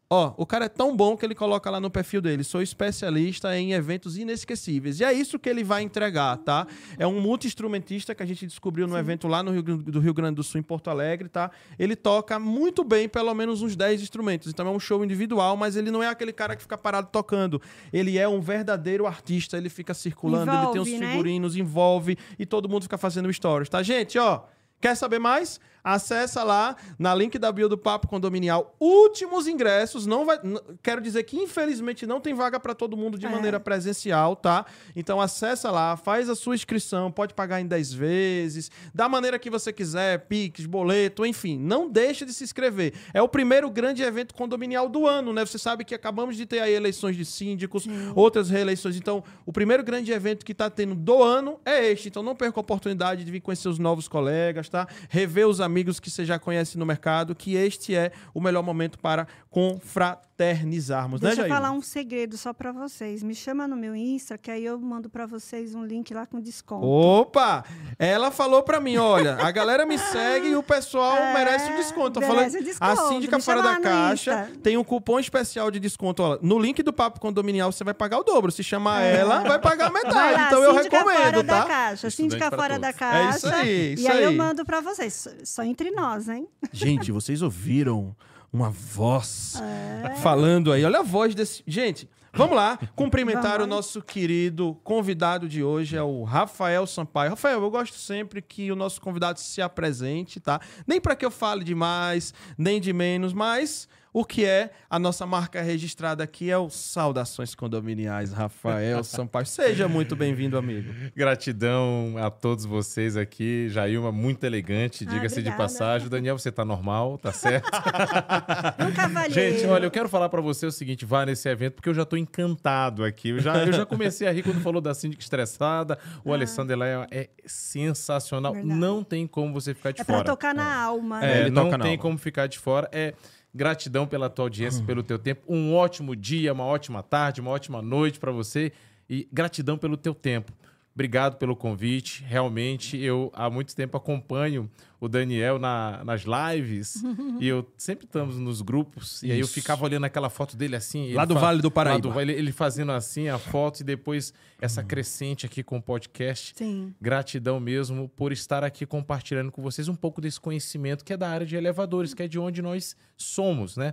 Ó, 0.08 0.32
o 0.36 0.46
cara 0.46 0.66
é 0.66 0.68
tão 0.68 0.96
bom 0.96 1.16
que 1.16 1.26
ele 1.26 1.34
coloca 1.34 1.68
lá 1.68 1.80
no 1.80 1.90
perfil 1.90 2.20
dele, 2.20 2.44
sou 2.44 2.62
especialista 2.62 3.58
em 3.58 3.72
eventos 3.72 4.16
inesquecíveis. 4.16 5.00
E 5.00 5.04
é 5.04 5.12
isso 5.12 5.36
que 5.36 5.48
ele 5.48 5.64
vai 5.64 5.82
entregar, 5.82 6.36
tá? 6.36 6.64
É 6.96 7.04
um 7.04 7.20
multi-instrumentista 7.20 8.14
que 8.14 8.22
a 8.22 8.26
gente 8.26 8.46
descobriu 8.46 8.86
no 8.86 8.96
evento 8.96 9.26
lá 9.26 9.42
no 9.42 9.50
Rio, 9.50 9.62
do 9.62 9.98
Rio 9.98 10.14
Grande 10.14 10.36
do 10.36 10.44
Sul, 10.44 10.60
em 10.60 10.62
Porto 10.62 10.90
Alegre, 10.90 11.28
tá? 11.28 11.50
Ele 11.76 11.96
toca 11.96 12.38
muito 12.38 12.84
bem, 12.84 13.08
pelo 13.08 13.34
menos 13.34 13.62
uns 13.62 13.74
10 13.74 14.00
instrumentos. 14.00 14.48
Então 14.48 14.68
é 14.68 14.70
um 14.70 14.78
show 14.78 15.04
individual, 15.04 15.56
mas 15.56 15.74
ele 15.74 15.90
não 15.90 16.00
é 16.00 16.08
aquele 16.08 16.32
cara 16.32 16.54
que 16.54 16.62
fica 16.62 16.78
parado 16.78 17.08
tocando. 17.10 17.60
Ele 17.92 18.16
é 18.16 18.28
um 18.28 18.40
verdadeiro 18.40 19.08
artista, 19.08 19.56
ele 19.56 19.68
fica 19.68 19.92
circulando, 19.92 20.52
ele 20.52 20.72
tem 20.72 20.80
os 20.80 20.86
Envolve, 20.86 21.04
né? 21.04 21.10
figurinos, 21.10 21.56
envolve 21.56 22.18
e 22.38 22.46
todo 22.46 22.68
mundo 22.68 22.84
fica 22.84 22.96
fazendo 22.96 23.32
stories, 23.32 23.68
tá, 23.68 23.82
gente? 23.82 24.16
Ó, 24.20 24.44
Quer 24.80 24.94
saber 24.94 25.18
mais? 25.18 25.58
Acessa 25.86 26.42
lá 26.42 26.74
na 26.98 27.14
link 27.14 27.38
da 27.38 27.52
bio 27.52 27.68
do 27.68 27.78
Papo 27.78 28.08
Condominial. 28.08 28.74
Últimos 28.80 29.46
ingressos. 29.46 30.04
Não 30.04 30.26
vai. 30.26 30.36
Quero 30.82 31.00
dizer 31.00 31.22
que, 31.22 31.36
infelizmente, 31.36 32.04
não 32.04 32.20
tem 32.20 32.34
vaga 32.34 32.58
para 32.58 32.74
todo 32.74 32.96
mundo 32.96 33.16
de 33.16 33.24
É. 33.26 33.28
maneira 33.28 33.60
presencial, 33.60 34.34
tá? 34.34 34.66
Então 34.96 35.20
acessa 35.20 35.70
lá, 35.70 35.96
faz 35.96 36.28
a 36.28 36.34
sua 36.34 36.56
inscrição, 36.56 37.12
pode 37.12 37.34
pagar 37.34 37.60
em 37.60 37.66
10 37.68 37.92
vezes, 37.92 38.68
da 38.92 39.08
maneira 39.08 39.38
que 39.38 39.48
você 39.48 39.72
quiser, 39.72 40.26
Pix, 40.26 40.66
boleto, 40.66 41.24
enfim. 41.24 41.56
Não 41.56 41.88
deixe 41.88 42.24
de 42.24 42.32
se 42.32 42.42
inscrever. 42.42 42.92
É 43.14 43.22
o 43.22 43.28
primeiro 43.28 43.70
grande 43.70 44.02
evento 44.02 44.34
condominial 44.34 44.88
do 44.88 45.06
ano, 45.06 45.32
né? 45.32 45.46
Você 45.46 45.56
sabe 45.56 45.84
que 45.84 45.94
acabamos 45.94 46.36
de 46.36 46.46
ter 46.46 46.58
aí 46.58 46.74
eleições 46.74 47.14
de 47.14 47.24
síndicos, 47.24 47.86
outras 48.16 48.50
reeleições. 48.50 48.96
Então, 48.96 49.22
o 49.44 49.52
primeiro 49.52 49.84
grande 49.84 50.10
evento 50.10 50.44
que 50.44 50.52
tá 50.52 50.68
tendo 50.68 50.96
do 50.96 51.22
ano 51.22 51.60
é 51.64 51.86
este. 51.92 52.08
Então, 52.08 52.24
não 52.24 52.34
perca 52.34 52.58
a 52.58 52.62
oportunidade 52.62 53.24
de 53.24 53.30
vir 53.30 53.40
conhecer 53.40 53.68
os 53.68 53.78
novos 53.78 54.08
colegas, 54.08 54.68
tá? 54.68 54.88
Rever 55.08 55.46
os 55.46 55.60
amigos 55.60 55.75
que 55.84 56.10
você 56.10 56.24
já 56.24 56.38
conhece 56.38 56.76
no 56.78 56.84
mercado, 56.86 57.34
que 57.34 57.54
este 57.54 57.94
é 57.94 58.12
o 58.34 58.40
melhor 58.40 58.62
momento 58.62 58.98
para 58.98 59.26
confraternizarmos, 59.50 61.20
Deixa 61.20 61.42
né, 61.42 61.48
eu 61.48 61.54
falar 61.54 61.70
um 61.72 61.80
segredo 61.80 62.36
só 62.36 62.52
pra 62.52 62.70
vocês. 62.72 63.22
Me 63.22 63.34
chama 63.34 63.66
no 63.66 63.76
meu 63.76 63.94
Insta, 63.96 64.36
que 64.36 64.50
aí 64.50 64.64
eu 64.64 64.78
mando 64.78 65.08
pra 65.08 65.24
vocês 65.26 65.74
um 65.74 65.84
link 65.84 66.12
lá 66.12 66.26
com 66.26 66.40
desconto. 66.40 66.86
Opa! 66.86 67.64
Ela 67.98 68.30
falou 68.30 68.62
pra 68.62 68.78
mim, 68.80 68.96
olha, 68.98 69.36
a 69.36 69.50
galera 69.50 69.86
me 69.86 69.98
segue 69.98 70.48
e 70.48 70.56
o 70.56 70.62
pessoal 70.62 71.16
É, 71.16 71.32
merece 71.32 71.70
um 71.72 71.76
desconto. 71.76 72.20
Falando, 72.20 72.54
um 72.54 72.62
desconto. 72.62 72.90
a 73.00 73.08
síndica 73.08 73.40
fora 73.40 73.62
da 73.62 73.80
caixa 73.80 74.46
Insta. 74.50 74.60
tem 74.62 74.76
um 74.76 74.84
cupom 74.84 75.18
especial 75.18 75.70
de 75.70 75.80
desconto. 75.80 76.22
Ó, 76.22 76.38
no 76.42 76.58
link 76.58 76.82
do 76.82 76.92
Papo 76.92 77.18
Condominial 77.20 77.72
você 77.72 77.82
vai 77.84 77.94
pagar 77.94 78.18
o 78.18 78.22
dobro. 78.24 78.52
Se 78.52 78.62
chamar 78.62 79.02
ela, 79.02 79.40
vai 79.40 79.58
pagar 79.58 79.90
Vai 79.90 80.02
metade. 80.02 80.34
lá, 80.34 80.46
então 80.48 80.62
eu 80.62 80.74
síndica 80.74 80.98
fora 81.02 81.14
recomendo, 81.18 81.42
da 81.46 81.62
tá? 81.62 81.66
caixa, 81.66 82.10
síndica 82.10 82.48
para 82.50 82.58
fora 82.58 82.78
da 82.78 82.88
todos. 82.92 82.98
caixa. 82.98 83.26
É 83.26 83.36
isso 83.36 83.46
aí, 83.48 83.94
isso 83.94 84.02
e 84.02 84.08
aí, 84.08 84.22
eu 84.22 84.28
aí. 84.30 84.36
mando 84.36 84.64
pra 84.64 84.80
vocês. 84.80 85.14
Só- 85.14 85.30
Só 85.44 85.62
entre 85.66 85.90
nós, 85.90 86.28
hein? 86.28 86.48
Gente, 86.72 87.10
vocês 87.12 87.42
ouviram 87.42 88.14
uma 88.52 88.70
voz 88.70 89.60
É. 89.60 90.14
falando 90.16 90.72
aí. 90.72 90.84
Olha 90.84 91.00
a 91.00 91.02
voz 91.02 91.34
desse. 91.34 91.62
Gente, 91.66 92.08
vamos 92.32 92.56
lá. 92.56 92.78
Cumprimentar 92.94 93.58
Vamos 93.58 93.66
o 93.66 93.66
nosso 93.66 94.00
querido 94.02 94.74
convidado 94.84 95.48
de 95.48 95.62
hoje, 95.62 95.96
é 95.96 96.02
o 96.02 96.22
Rafael 96.24 96.86
Sampaio. 96.86 97.30
Rafael, 97.30 97.60
eu 97.62 97.70
gosto 97.70 97.96
sempre 97.96 98.40
que 98.40 98.70
o 98.72 98.76
nosso 98.76 99.00
convidado 99.00 99.40
se 99.40 99.60
apresente, 99.60 100.40
tá? 100.40 100.60
Nem 100.86 101.00
para 101.00 101.16
que 101.16 101.24
eu 101.24 101.30
fale 101.30 101.64
demais, 101.64 102.32
nem 102.56 102.80
de 102.80 102.92
menos, 102.92 103.32
mas. 103.32 103.88
O 104.18 104.24
que 104.24 104.46
é 104.46 104.70
a 104.88 104.98
nossa 104.98 105.26
marca 105.26 105.60
registrada 105.60 106.24
aqui 106.24 106.50
é 106.50 106.56
o 106.56 106.70
Saudações 106.70 107.54
Condominiais, 107.54 108.32
Rafael 108.32 109.04
Sampaio. 109.04 109.44
Seja 109.44 109.86
muito 109.88 110.16
bem-vindo, 110.16 110.56
amigo. 110.56 110.90
Gratidão 111.14 112.14
a 112.16 112.30
todos 112.30 112.64
vocês 112.64 113.14
aqui. 113.14 113.68
Jailma, 113.68 114.10
muito 114.10 114.44
elegante, 114.44 115.04
Ah, 115.06 115.12
diga-se 115.12 115.42
de 115.42 115.50
passagem. 115.54 116.08
Daniel, 116.08 116.38
você 116.38 116.50
tá 116.50 116.64
normal, 116.64 117.18
tá 117.18 117.30
certo? 117.30 117.68
Um 118.88 118.90
cavalheiro. 118.94 119.34
Gente, 119.34 119.66
olha, 119.66 119.84
eu 119.84 119.90
quero 119.90 120.08
falar 120.08 120.30
pra 120.30 120.40
você 120.40 120.64
o 120.64 120.72
seguinte: 120.72 121.04
vá 121.04 121.26
nesse 121.26 121.46
evento, 121.50 121.74
porque 121.74 121.90
eu 121.90 121.94
já 121.94 122.06
tô 122.06 122.16
encantado 122.16 123.04
aqui. 123.04 123.28
Eu 123.28 123.40
já, 123.40 123.66
eu 123.66 123.72
já 123.74 123.84
comecei 123.84 124.26
a 124.26 124.32
rir 124.32 124.42
quando 124.42 124.62
falou 124.62 124.80
da 124.80 124.94
síndica 124.94 125.22
estressada. 125.22 125.98
O 126.24 126.32
Alessandro 126.32 126.74
lá 126.74 126.86
é, 126.86 127.06
é 127.10 127.28
sensacional. 127.44 128.52
Ah. 128.52 128.56
Verdade. 128.56 128.80
Não 128.80 129.04
tem 129.04 129.26
como 129.26 129.52
você 129.52 129.74
ficar 129.74 129.90
de 129.92 130.00
É 130.00 130.04
pra 130.04 130.14
fora. 130.16 130.26
tocar 130.26 130.54
na 130.54 130.74
alma, 130.74 131.22
É, 131.22 131.26
né? 131.26 131.40
Ele 131.42 131.50
não 131.50 131.64
toca 131.64 131.76
na 131.76 131.84
tem 131.84 131.92
alma. 131.92 132.02
como 132.02 132.16
ficar 132.16 132.46
de 132.46 132.58
fora. 132.58 132.88
É 132.90 133.12
gratidão 133.56 134.06
pela 134.06 134.28
tua 134.28 134.44
audiência, 134.44 134.84
pelo 134.84 135.02
teu 135.02 135.18
tempo. 135.18 135.42
Um 135.48 135.74
ótimo 135.74 136.14
dia, 136.14 136.52
uma 136.52 136.64
ótima 136.64 137.02
tarde, 137.02 137.40
uma 137.40 137.50
ótima 137.50 137.80
noite 137.80 138.20
para 138.20 138.30
você 138.30 138.70
e 139.08 139.26
gratidão 139.32 139.78
pelo 139.78 139.96
teu 139.96 140.14
tempo. 140.14 140.52
Obrigado 140.96 141.36
pelo 141.36 141.54
convite. 141.54 142.24
Realmente, 142.26 142.96
eu 142.96 143.30
há 143.34 143.50
muito 143.50 143.76
tempo 143.76 143.98
acompanho 143.98 144.70
o 144.98 145.06
Daniel 145.08 145.58
na- 145.58 146.02
nas 146.02 146.22
lives 146.22 147.02
e 147.38 147.46
eu 147.46 147.70
sempre 147.76 148.06
estamos 148.06 148.38
nos 148.38 148.62
grupos 148.62 149.22
e 149.22 149.30
aí 149.30 149.38
eu 149.38 149.44
Isso. 149.44 149.52
ficava 149.52 149.84
olhando 149.84 150.04
aquela 150.04 150.30
foto 150.30 150.56
dele 150.56 150.74
assim. 150.74 151.04
ele 151.04 151.14
Lá 151.14 151.26
do 151.26 151.34
Vale 151.34 151.60
do 151.60 151.70
Paraíba. 151.70 151.96
lá 151.98 152.00
do 152.00 152.10
Vale, 152.14 152.32
ele 152.32 152.50
fazendo 152.50 152.92
assim 152.92 153.28
a 153.28 153.38
foto 153.38 153.80
e 153.80 153.84
depois 153.84 154.32
essa 154.58 154.82
crescente 154.82 155.44
aqui 155.44 155.62
com 155.62 155.76
o 155.76 155.82
podcast. 155.82 156.54
Sim. 156.56 156.94
Gratidão 156.98 157.60
mesmo 157.60 158.08
por 158.16 158.32
estar 158.32 158.64
aqui 158.64 158.86
compartilhando 158.86 159.52
com 159.52 159.60
vocês 159.60 159.88
um 159.88 159.94
pouco 159.94 160.18
desse 160.22 160.40
conhecimento 160.40 161.04
que 161.04 161.12
é 161.12 161.16
da 161.18 161.28
área 161.28 161.44
de 161.46 161.56
elevadores, 161.56 162.14
que 162.14 162.22
é 162.22 162.26
de 162.28 162.38
onde 162.38 162.62
nós 162.62 162.96
somos, 163.18 163.76
né? 163.76 163.92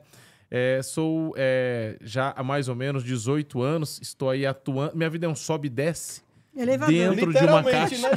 É, 0.50 0.82
sou 0.82 1.34
é, 1.36 1.98
já 2.00 2.32
há 2.32 2.42
mais 2.44 2.70
ou 2.70 2.76
menos 2.76 3.04
18 3.04 3.62
anos, 3.62 4.00
estou 4.02 4.30
aí 4.30 4.46
atuando. 4.46 4.96
Minha 4.96 5.10
vida 5.10 5.26
é 5.26 5.30
um 5.30 5.36
sobe 5.36 5.68
e 5.68 5.70
desce. 5.70 6.22
Elevador. 6.56 6.94
Dentro 6.94 7.34
de 7.34 7.46
uma 7.46 7.64
caixa. 7.64 7.98
né? 7.98 8.10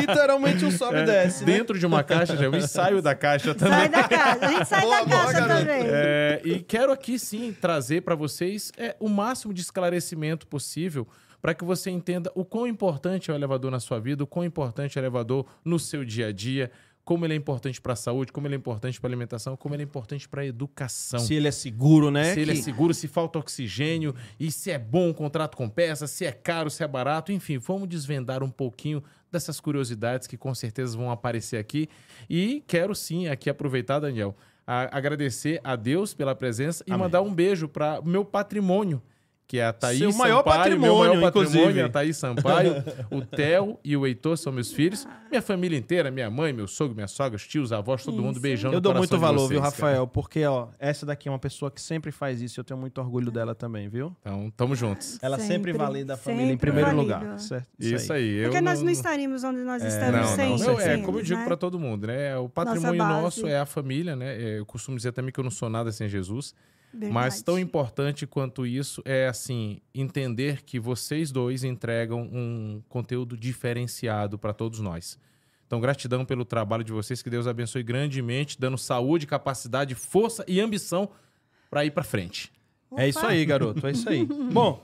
Literalmente 0.00 0.64
um 0.64 0.70
sobe 0.70 0.98
e 0.98 1.04
desce, 1.04 1.44
né? 1.44 1.52
Dentro 1.52 1.78
de 1.78 1.86
uma 1.86 2.04
caixa, 2.04 2.36
já 2.36 2.44
eu 2.44 2.54
e 2.54 2.62
saio 2.68 3.00
da 3.00 3.14
caixa 3.14 3.54
também. 3.54 3.78
Sai 3.78 3.88
da 3.88 4.04
caixa. 4.04 4.46
A 4.46 4.50
gente 4.50 4.64
sai 4.66 4.80
Boa, 4.82 4.96
da 4.98 5.04
boa, 5.06 5.24
caixa 5.24 5.40
garoto. 5.40 5.60
também. 5.60 5.82
É, 5.86 6.40
e 6.44 6.60
quero 6.60 6.92
aqui 6.92 7.18
sim 7.18 7.56
trazer 7.58 8.02
para 8.02 8.14
vocês 8.14 8.70
é, 8.76 8.94
o 9.00 9.08
máximo 9.08 9.54
de 9.54 9.62
esclarecimento 9.62 10.46
possível 10.46 11.06
para 11.40 11.54
que 11.54 11.64
você 11.64 11.90
entenda 11.90 12.30
o 12.34 12.44
quão 12.44 12.66
importante 12.66 13.30
é 13.30 13.34
o 13.34 13.36
elevador 13.36 13.70
na 13.70 13.78
sua 13.78 14.00
vida, 14.00 14.24
o 14.24 14.26
quão 14.26 14.44
importante 14.44 14.98
é 14.98 15.00
o 15.00 15.02
elevador 15.02 15.46
no 15.64 15.78
seu 15.78 16.04
dia 16.04 16.28
a 16.28 16.32
dia, 16.32 16.70
como 17.06 17.24
ele 17.24 17.34
é 17.34 17.36
importante 17.36 17.80
para 17.80 17.92
a 17.92 17.96
saúde, 17.96 18.32
como 18.32 18.48
ele 18.48 18.56
é 18.56 18.58
importante 18.58 19.00
para 19.00 19.06
a 19.06 19.10
alimentação, 19.10 19.56
como 19.56 19.76
ele 19.76 19.84
é 19.84 19.86
importante 19.86 20.28
para 20.28 20.42
a 20.42 20.46
educação. 20.46 21.20
Se 21.20 21.34
ele 21.34 21.46
é 21.46 21.52
seguro, 21.52 22.10
né? 22.10 22.34
Se 22.34 22.40
ele 22.40 22.50
é 22.50 22.54
Que- 22.54 22.62
seguro, 22.62 22.92
se 22.92 23.06
falta 23.06 23.38
oxigênio, 23.38 24.12
e 24.40 24.50
se 24.50 24.72
é 24.72 24.78
bom 24.78 25.08
o 25.10 25.14
contrato 25.14 25.56
com 25.56 25.68
peça, 25.68 26.08
se 26.08 26.24
é 26.26 26.32
caro, 26.32 26.68
se 26.68 26.82
é 26.82 26.88
barato, 26.88 27.30
enfim, 27.30 27.58
vamos 27.58 27.88
desvendar 27.88 28.42
um 28.42 28.50
pouquinho 28.50 29.00
dessas 29.30 29.60
curiosidades 29.60 30.26
que 30.26 30.36
com 30.36 30.52
certeza 30.52 30.96
vão 30.98 31.08
aparecer 31.10 31.58
aqui. 31.58 31.88
E 32.28 32.64
quero 32.66 32.92
sim 32.92 33.28
aqui 33.28 33.48
aproveitar, 33.48 34.00
Daniel, 34.00 34.36
a- 34.66 34.88
agradecer 34.98 35.60
a 35.62 35.76
Deus 35.76 36.12
pela 36.12 36.34
presença 36.34 36.82
e 36.88 36.90
Amém. 36.90 37.04
mandar 37.04 37.22
um 37.22 37.32
beijo 37.32 37.68
para 37.68 38.00
o 38.00 38.04
meu 38.08 38.24
patrimônio, 38.24 39.00
que 39.48 39.58
é 39.58 39.66
a 39.66 39.72
Thaís 39.72 39.98
Seu 39.98 40.10
Sampaio, 40.10 40.34
maior 40.34 40.44
meu 40.44 40.54
patrimônio, 40.54 41.14
maior 41.16 41.32
patrimônio, 41.32 41.60
inclusive. 41.60 41.80
a 41.82 41.88
Thaís 41.88 42.16
Sampaio, 42.16 42.74
o 43.10 43.22
Theo 43.22 43.78
e 43.84 43.96
o 43.96 44.04
Heitor 44.06 44.36
são 44.36 44.52
meus 44.52 44.72
filhos. 44.72 45.06
Minha 45.30 45.40
família 45.42 45.78
inteira, 45.78 46.10
minha 46.10 46.28
mãe, 46.28 46.52
meu 46.52 46.66
sogro, 46.66 46.94
minha 46.94 47.06
sogra, 47.06 47.36
os 47.36 47.46
tios, 47.46 47.72
avós, 47.72 48.04
todo 48.04 48.20
mundo 48.20 48.32
Isso. 48.32 48.40
beijando 48.40 48.74
Eu 48.74 48.80
dou 48.80 48.94
muito 48.94 49.16
valor, 49.18 49.38
vocês, 49.38 49.50
viu, 49.50 49.60
cara. 49.60 49.70
Rafael? 49.70 50.06
Porque, 50.06 50.44
ó, 50.44 50.68
essa 50.78 51.06
daqui 51.06 51.28
é 51.28 51.32
uma 51.32 51.38
pessoa 51.38 51.70
que 51.70 51.80
sempre 51.80 52.10
faz 52.10 52.40
isso. 52.40 52.58
Eu 52.58 52.64
tenho 52.64 52.78
muito 52.80 53.00
orgulho 53.00 53.30
dela 53.30 53.54
também, 53.54 53.88
viu? 53.88 54.16
Então, 54.20 54.50
tamo 54.56 54.74
juntos. 54.74 55.18
Ela 55.22 55.38
sempre, 55.38 55.56
Sempre, 55.56 55.72
valida 55.74 56.14
a 56.14 56.16
família 56.16 56.52
em 56.52 56.56
primeiro 56.56 56.90
valida. 56.90 57.18
lugar. 57.18 57.38
Certo? 57.38 57.68
Isso 57.78 58.12
aí. 58.12 58.36
eu 58.38 58.50
Porque 58.50 58.60
nós 58.60 58.82
não 58.82 58.90
estaríamos 58.90 59.44
onde 59.44 59.60
nós 59.60 59.82
estamos 59.82 60.20
Não, 60.20 60.36
sem, 60.36 60.50
não, 60.50 60.58
não, 60.58 60.80
é 60.80 60.98
como 60.98 61.18
eu 61.18 61.22
digo 61.22 61.38
né? 61.38 61.44
pra 61.46 61.56
todo 61.56 61.78
mundo, 61.78 62.06
né? 62.08 62.36
O 62.36 62.48
patrimônio 62.48 62.98
nosso 62.98 63.46
é 63.46 63.58
a 63.58 63.66
família, 63.66 64.16
né? 64.16 64.34
É, 64.42 64.58
Eu 64.58 64.66
costumo 64.66 64.96
dizer 64.96 65.12
também 65.12 65.32
que 65.32 65.38
eu 65.38 65.44
não 65.44 65.50
sou 65.50 65.68
nada 65.70 65.90
sem 65.92 66.08
Jesus. 66.08 66.54
Mas 66.98 67.34
Verdade. 67.34 67.44
tão 67.44 67.58
importante 67.58 68.26
quanto 68.26 68.66
isso 68.66 69.02
é 69.04 69.26
assim 69.28 69.80
entender 69.94 70.62
que 70.62 70.80
vocês 70.80 71.30
dois 71.30 71.64
entregam 71.64 72.22
um 72.22 72.82
conteúdo 72.88 73.36
diferenciado 73.36 74.38
para 74.38 74.52
todos 74.52 74.80
nós. 74.80 75.18
Então, 75.66 75.80
gratidão 75.80 76.24
pelo 76.24 76.44
trabalho 76.44 76.84
de 76.84 76.92
vocês, 76.92 77.22
que 77.22 77.28
Deus 77.30 77.46
abençoe 77.46 77.82
grandemente, 77.82 78.58
dando 78.58 78.78
saúde, 78.78 79.26
capacidade, 79.26 79.94
força 79.94 80.44
e 80.46 80.60
ambição 80.60 81.10
para 81.68 81.84
ir 81.84 81.90
para 81.90 82.04
frente. 82.04 82.52
É 82.96 83.08
isso 83.08 83.18
Opa. 83.18 83.28
aí, 83.28 83.44
garoto. 83.44 83.86
É 83.86 83.90
isso 83.90 84.08
aí. 84.08 84.24
Bom, 84.52 84.80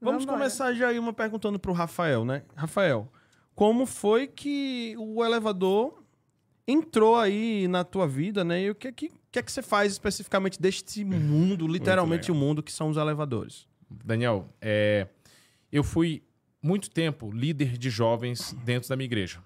vamos 0.00 0.24
Vambora. 0.24 0.38
começar 0.38 0.74
já 0.74 0.88
aí 0.88 0.98
uma 0.98 1.12
perguntando 1.12 1.58
pro 1.58 1.72
Rafael, 1.72 2.24
né? 2.24 2.42
Rafael, 2.54 3.10
como 3.54 3.86
foi 3.86 4.26
que 4.26 4.94
o 4.98 5.24
elevador 5.24 6.02
entrou 6.68 7.16
aí 7.16 7.66
na 7.68 7.82
tua 7.82 8.06
vida, 8.06 8.44
né? 8.44 8.62
E 8.62 8.70
o 8.70 8.74
que 8.74 8.88
é 8.88 8.92
que, 8.92 9.10
que, 9.36 9.40
é 9.40 9.42
que 9.42 9.52
você 9.52 9.60
faz 9.60 9.92
especificamente 9.92 10.60
deste 10.60 11.04
mundo, 11.04 11.68
literalmente 11.68 12.32
o 12.32 12.34
mundo, 12.34 12.62
que 12.62 12.72
são 12.72 12.88
os 12.88 12.96
elevadores? 12.96 13.66
Daniel, 13.90 14.48
é, 14.62 15.08
eu 15.70 15.84
fui 15.84 16.22
muito 16.62 16.88
tempo 16.88 17.30
líder 17.30 17.76
de 17.76 17.90
jovens 17.90 18.56
dentro 18.64 18.88
da 18.88 18.96
minha 18.96 19.04
igreja. 19.04 19.40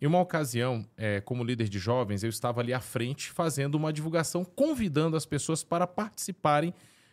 Em 0.00 0.06
uma 0.06 0.18
ocasião, 0.18 0.84
é, 0.96 1.20
como 1.20 1.44
líder 1.44 1.68
de 1.68 1.78
jovens, 1.78 2.24
eu 2.24 2.30
estava 2.30 2.62
ali 2.62 2.72
à 2.72 2.80
frente 2.80 3.30
fazendo 3.30 3.74
uma 3.74 3.92
divulgação, 3.92 4.44
convidando 4.44 5.14
as 5.14 5.26
pessoas 5.26 5.62
para 5.62 5.86
participarem 5.86 6.72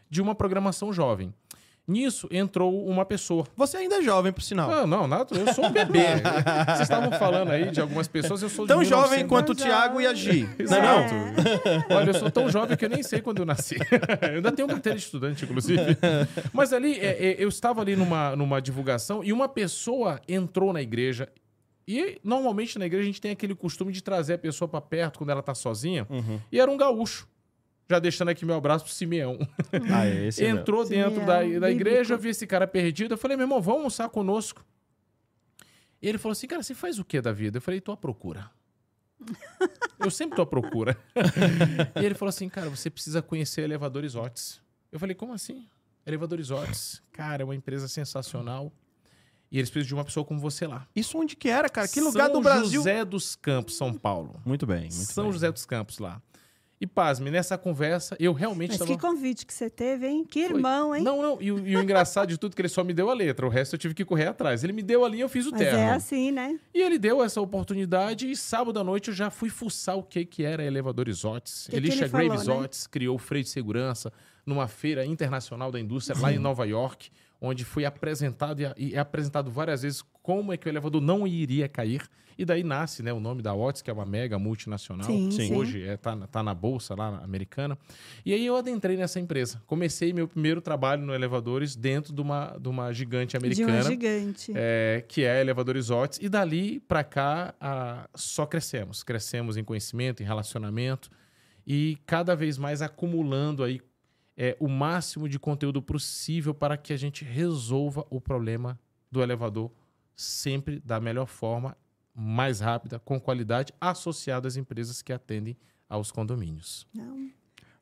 de 0.10 0.22
uma 0.22 0.34
programação 0.34 0.94
jovem. 0.94 1.34
Nisso 1.91 2.30
entrou 2.32 2.86
uma 2.88 3.04
pessoa. 3.04 3.45
Você 3.58 3.75
ainda 3.75 3.95
é 3.97 4.01
jovem, 4.01 4.32
por 4.32 4.41
sinal. 4.41 4.69
Não, 4.69 4.88
não, 4.88 5.08
nada, 5.08 5.36
eu 5.36 5.54
sou 5.54 5.65
um 5.65 5.71
bebê. 5.71 6.06
Vocês 6.67 6.82
estavam 6.82 7.12
falando 7.19 7.51
aí 7.51 7.69
de 7.69 7.82
algumas 7.82 8.08
pessoas, 8.08 8.41
eu 8.41 8.47
sou 8.49 8.65
de 8.65 8.69
Tão 8.69 8.82
jovem 8.82 9.25
1900. 9.25 9.30
quanto 9.30 9.51
o 9.51 9.56
Tão 9.56 9.65
Thiago 9.65 9.99
e 9.99 10.08
a 10.08 10.13
Gi. 10.13 10.43
Não 10.69 10.77
é 10.77 10.80
Exato. 10.80 11.13
não? 11.13 11.97
Olha, 11.97 12.10
eu 12.10 12.13
sou 12.13 12.32
tão 12.32 12.49
jovem 12.49 12.77
que 12.77 12.86
eu 12.86 12.89
nem 12.89 13.04
sei 13.04 13.19
quando 13.19 13.39
eu 13.39 13.45
nasci. 13.45 13.75
eu 14.21 14.36
ainda 14.36 14.51
tenho 14.54 14.67
carteira 14.69 14.97
de 14.97 15.04
estudante, 15.04 15.43
inclusive. 15.43 15.97
Mas 16.54 16.71
ali, 16.71 16.97
é, 16.97 17.32
é, 17.32 17.36
eu 17.38 17.49
estava 17.49 17.82
ali 17.82 17.95
numa, 17.95 18.36
numa 18.38 18.62
divulgação 18.62 19.21
e 19.21 19.34
uma 19.34 19.49
pessoa 19.49 20.21
entrou 20.30 20.71
na 20.71 20.82
igreja. 20.82 21.27
E 21.86 22.19
normalmente 22.23 22.80
na 22.80 22.86
igreja 22.86 23.04
a 23.04 23.08
gente 23.08 23.19
tem 23.19 23.32
aquele 23.32 23.54
costume 23.54 23.91
de 23.91 24.01
trazer 24.01 24.36
a 24.36 24.38
pessoa 24.38 24.67
para 24.67 24.80
perto 24.80 25.17
quando 25.17 25.32
ela 25.32 25.41
tá 25.41 25.54
sozinha. 25.54 26.08
Uhum. 26.10 26.39
E 26.49 26.58
era 26.60 26.71
um 26.71 26.77
gaúcho. 26.77 27.27
Já 27.91 27.99
deixando 27.99 28.30
aqui 28.30 28.45
meu 28.45 28.56
abraço 28.56 28.86
pro 28.86 28.93
Simeão. 28.93 29.38
Ah, 29.93 30.06
é 30.06 30.27
esse 30.27 30.41
mesmo. 30.41 30.60
Entrou 30.60 30.86
Simeão, 30.86 31.10
dentro 31.10 31.25
da, 31.25 31.39
da 31.39 31.43
bíblico. 31.43 31.67
igreja, 31.67 32.13
eu 32.13 32.17
vi 32.17 32.30
esse 32.30 32.47
cara 32.47 32.65
perdido. 32.65 33.15
Eu 33.15 33.17
falei, 33.17 33.36
meu 33.36 33.43
irmão, 33.43 33.62
vamos 33.62 33.80
almoçar 33.80 34.08
conosco. 34.08 34.65
E 36.01 36.08
ele 36.08 36.17
falou 36.17 36.32
assim, 36.32 36.47
cara, 36.47 36.63
você 36.63 36.73
faz 36.73 36.99
o 36.99 37.04
que 37.04 37.19
da 37.19 37.34
vida? 37.34 37.58
Eu 37.58 37.62
falei, 37.62 37.82
tô 37.82 37.91
à 37.91 37.97
procura. 37.97 38.49
eu 39.99 40.10
sempre 40.10 40.38
tô 40.38 40.41
à 40.41 40.45
procura. 40.45 40.97
e 42.01 42.06
ele 42.06 42.15
falou 42.15 42.30
assim, 42.30 42.47
cara, 42.47 42.69
você 42.69 42.89
precisa 42.89 43.21
conhecer 43.21 43.62
Elevadores 43.63 44.15
Otis. 44.15 44.62
Eu 44.89 44.97
falei, 44.97 45.13
como 45.13 45.34
assim? 45.34 45.67
Elevadores 46.06 46.49
Otis. 46.49 47.01
Cara, 47.12 47.43
é 47.43 47.45
uma 47.45 47.56
empresa 47.56 47.89
sensacional. 47.89 48.71
E 49.51 49.58
eles 49.58 49.69
precisam 49.69 49.88
de 49.89 49.93
uma 49.95 50.06
pessoa 50.06 50.25
como 50.25 50.39
você 50.39 50.65
lá. 50.65 50.88
Isso 50.95 51.17
onde 51.17 51.36
que 51.36 51.49
era, 51.49 51.67
cara? 51.67 51.89
Que 51.89 51.99
lugar 51.99 52.27
São 52.27 52.34
do 52.36 52.41
Brasil? 52.41 52.71
José 52.80 53.04
dos 53.04 53.36
Campos, 53.36 53.75
São 53.75 53.93
Paulo. 53.93 54.41
Muito 54.45 54.65
bem, 54.65 54.84
muito 54.84 55.12
São 55.12 55.25
bem. 55.25 55.34
José 55.34 55.51
dos 55.51 55.65
Campos 55.65 55.99
lá. 55.99 56.21
E 56.82 56.88
pasme, 56.88 57.30
nessa 57.30 57.60
conversa, 57.60 58.17
eu 58.20 58.34
realmente 58.34 58.70
Mas 58.72 58.82
estava... 58.82 58.91
que 58.91 59.00
convite 59.00 59.46
que 59.46 59.54
você 59.54 59.70
teve, 59.70 60.08
hein? 60.08 60.26
Que 60.28 60.48
Foi. 60.48 60.58
irmão, 60.58 60.96
hein? 60.96 61.04
Não, 61.04 61.22
não. 61.22 61.38
E, 61.39 61.52
o- 61.52 61.67
e 61.67 61.78
o 61.78 61.80
engraçado 61.84 62.28
de 62.30 62.39
tudo 62.39 62.54
é 62.54 62.56
que 62.56 62.62
ele 62.63 62.70
só 62.70 62.84
me 62.84 62.91
deu 62.91 63.12
a 63.12 63.13
letra. 63.13 63.46
O 63.46 63.50
resto 63.50 63.76
eu 63.76 63.78
tive 63.80 63.94
que 63.94 64.04
correr 64.04 64.26
atrás. 64.26 64.63
Ele 64.63 64.74
me 64.74 64.82
deu 64.82 65.06
ali 65.06 65.20
e 65.20 65.22
eu 65.22 65.30
fiz 65.30 65.46
o 65.46 65.52
Mas 65.52 65.62
é 65.62 65.91
assim, 65.91 66.32
né? 66.32 66.60
E 66.74 66.82
ele 66.82 66.98
deu 66.98 67.24
essa 67.24 67.39
oportunidade 67.39 68.32
e 68.32 68.36
sábado 68.36 68.80
à 68.80 68.84
noite 68.84 69.10
eu 69.10 69.13
já 69.13 69.30
fui 69.30 69.50
fuçar 69.50 69.96
o 69.96 70.02
que, 70.02 70.26
que 70.26 70.44
era 70.44 70.63
Elevadores 70.63 71.24
Otis. 71.24 71.65
Que 71.65 71.72
que 71.72 71.78
Elisha 71.78 72.10
falou, 72.10 72.28
Graves 72.30 72.48
né? 72.48 72.88
Criou 72.89 73.15
o 73.15 73.20
freio 73.20 73.44
de 73.44 73.50
segurança 73.52 74.12
numa 74.44 74.67
feira 74.67 75.06
internacional 75.06 75.72
da 75.72 75.80
indústria 75.80 76.20
lá 76.20 76.34
em 76.34 76.39
Nova 76.39 76.65
York, 76.65 77.12
onde 77.41 77.65
foi 77.65 77.84
apresentado 77.86 78.62
e, 78.77 78.93
é 78.93 78.99
apresentado 78.99 79.49
várias 79.49 79.82
vezes 79.82 80.04
como 80.21 80.54
é 80.54 80.58
que 80.58 80.67
o 80.67 80.69
elevador 80.69 81.01
não 81.01 81.25
iria 81.27 81.67
cair. 81.67 82.08
E 82.38 82.45
daí 82.45 82.63
nasce 82.63 83.04
né, 83.04 83.12
o 83.12 83.19
nome 83.19 83.41
da 83.41 83.54
Otis, 83.54 83.82
que 83.82 83.89
é 83.89 83.93
uma 83.93 84.06
mega 84.06 84.39
multinacional. 84.39 85.06
Sim, 85.06 85.30
Sim. 85.30 85.54
Hoje 85.54 85.84
é, 85.84 85.97
tá, 85.97 86.15
na- 86.15 86.25
tá 86.27 86.41
na 86.41 86.56
bolsa 86.56 86.95
lá 86.95 87.12
na 87.12 87.17
americana. 87.19 87.77
E 88.25 88.34
aí 88.34 88.43
eu 88.45 88.56
adentrei 88.56 88.95
nessa 88.95 89.19
empresa. 89.19 89.62
Comecei 89.67 90.12
meu 90.13 90.27
primeiro 90.27 90.62
trabalho 90.62 91.04
no 91.06 91.13
elevadores 91.13 91.75
dentro 91.75 92.13
de 92.13 92.21
uma, 92.21 92.58
de 92.60 92.67
uma 92.69 92.91
gigante 92.93 93.32
De 93.32 93.38
americana 93.38 93.80
um 93.80 93.84
gigante. 93.84 94.54
é, 94.56 95.04
que 95.08 95.23
é 95.23 95.41
Elevadores 95.41 95.89
Otis, 95.91 96.19
e 96.21 96.30
dali 96.30 96.80
para 96.80 97.04
cá 97.04 97.54
ah, 97.60 98.08
só 98.15 98.45
crescemos. 98.45 99.04
Crescemos 99.04 99.58
em 99.58 99.63
conhecimento, 99.63 100.23
em 100.23 100.25
relacionamento, 100.25 101.12
e 101.67 101.97
cada 102.08 102.36
vez 102.36 102.58
mais 102.58 102.82
acumulando 102.82 103.63
aí 103.63 103.80
é, 104.38 104.56
o 104.60 104.67
máximo 104.67 105.28
de 105.28 105.38
conteúdo 105.39 105.82
possível 105.82 106.54
para 106.54 106.78
que 106.78 106.94
a 106.94 106.98
gente 106.98 107.24
resolva 107.26 108.06
o 108.10 108.20
problema 108.22 108.80
do 109.12 109.22
elevador 109.22 109.72
sempre 110.15 110.80
da 110.80 111.00
melhor 111.00 111.26
forma, 111.26 111.76
mais 112.13 112.60
rápida, 112.60 113.00
com 113.00 113.20
qualidade, 113.20 113.74
associado 113.80 114.48
às 114.48 114.56
empresas 114.58 115.02
que 115.02 115.12
atendem 115.13 115.58
aos 115.89 116.12
condomínios. 116.12 116.86
Não. 116.94 117.30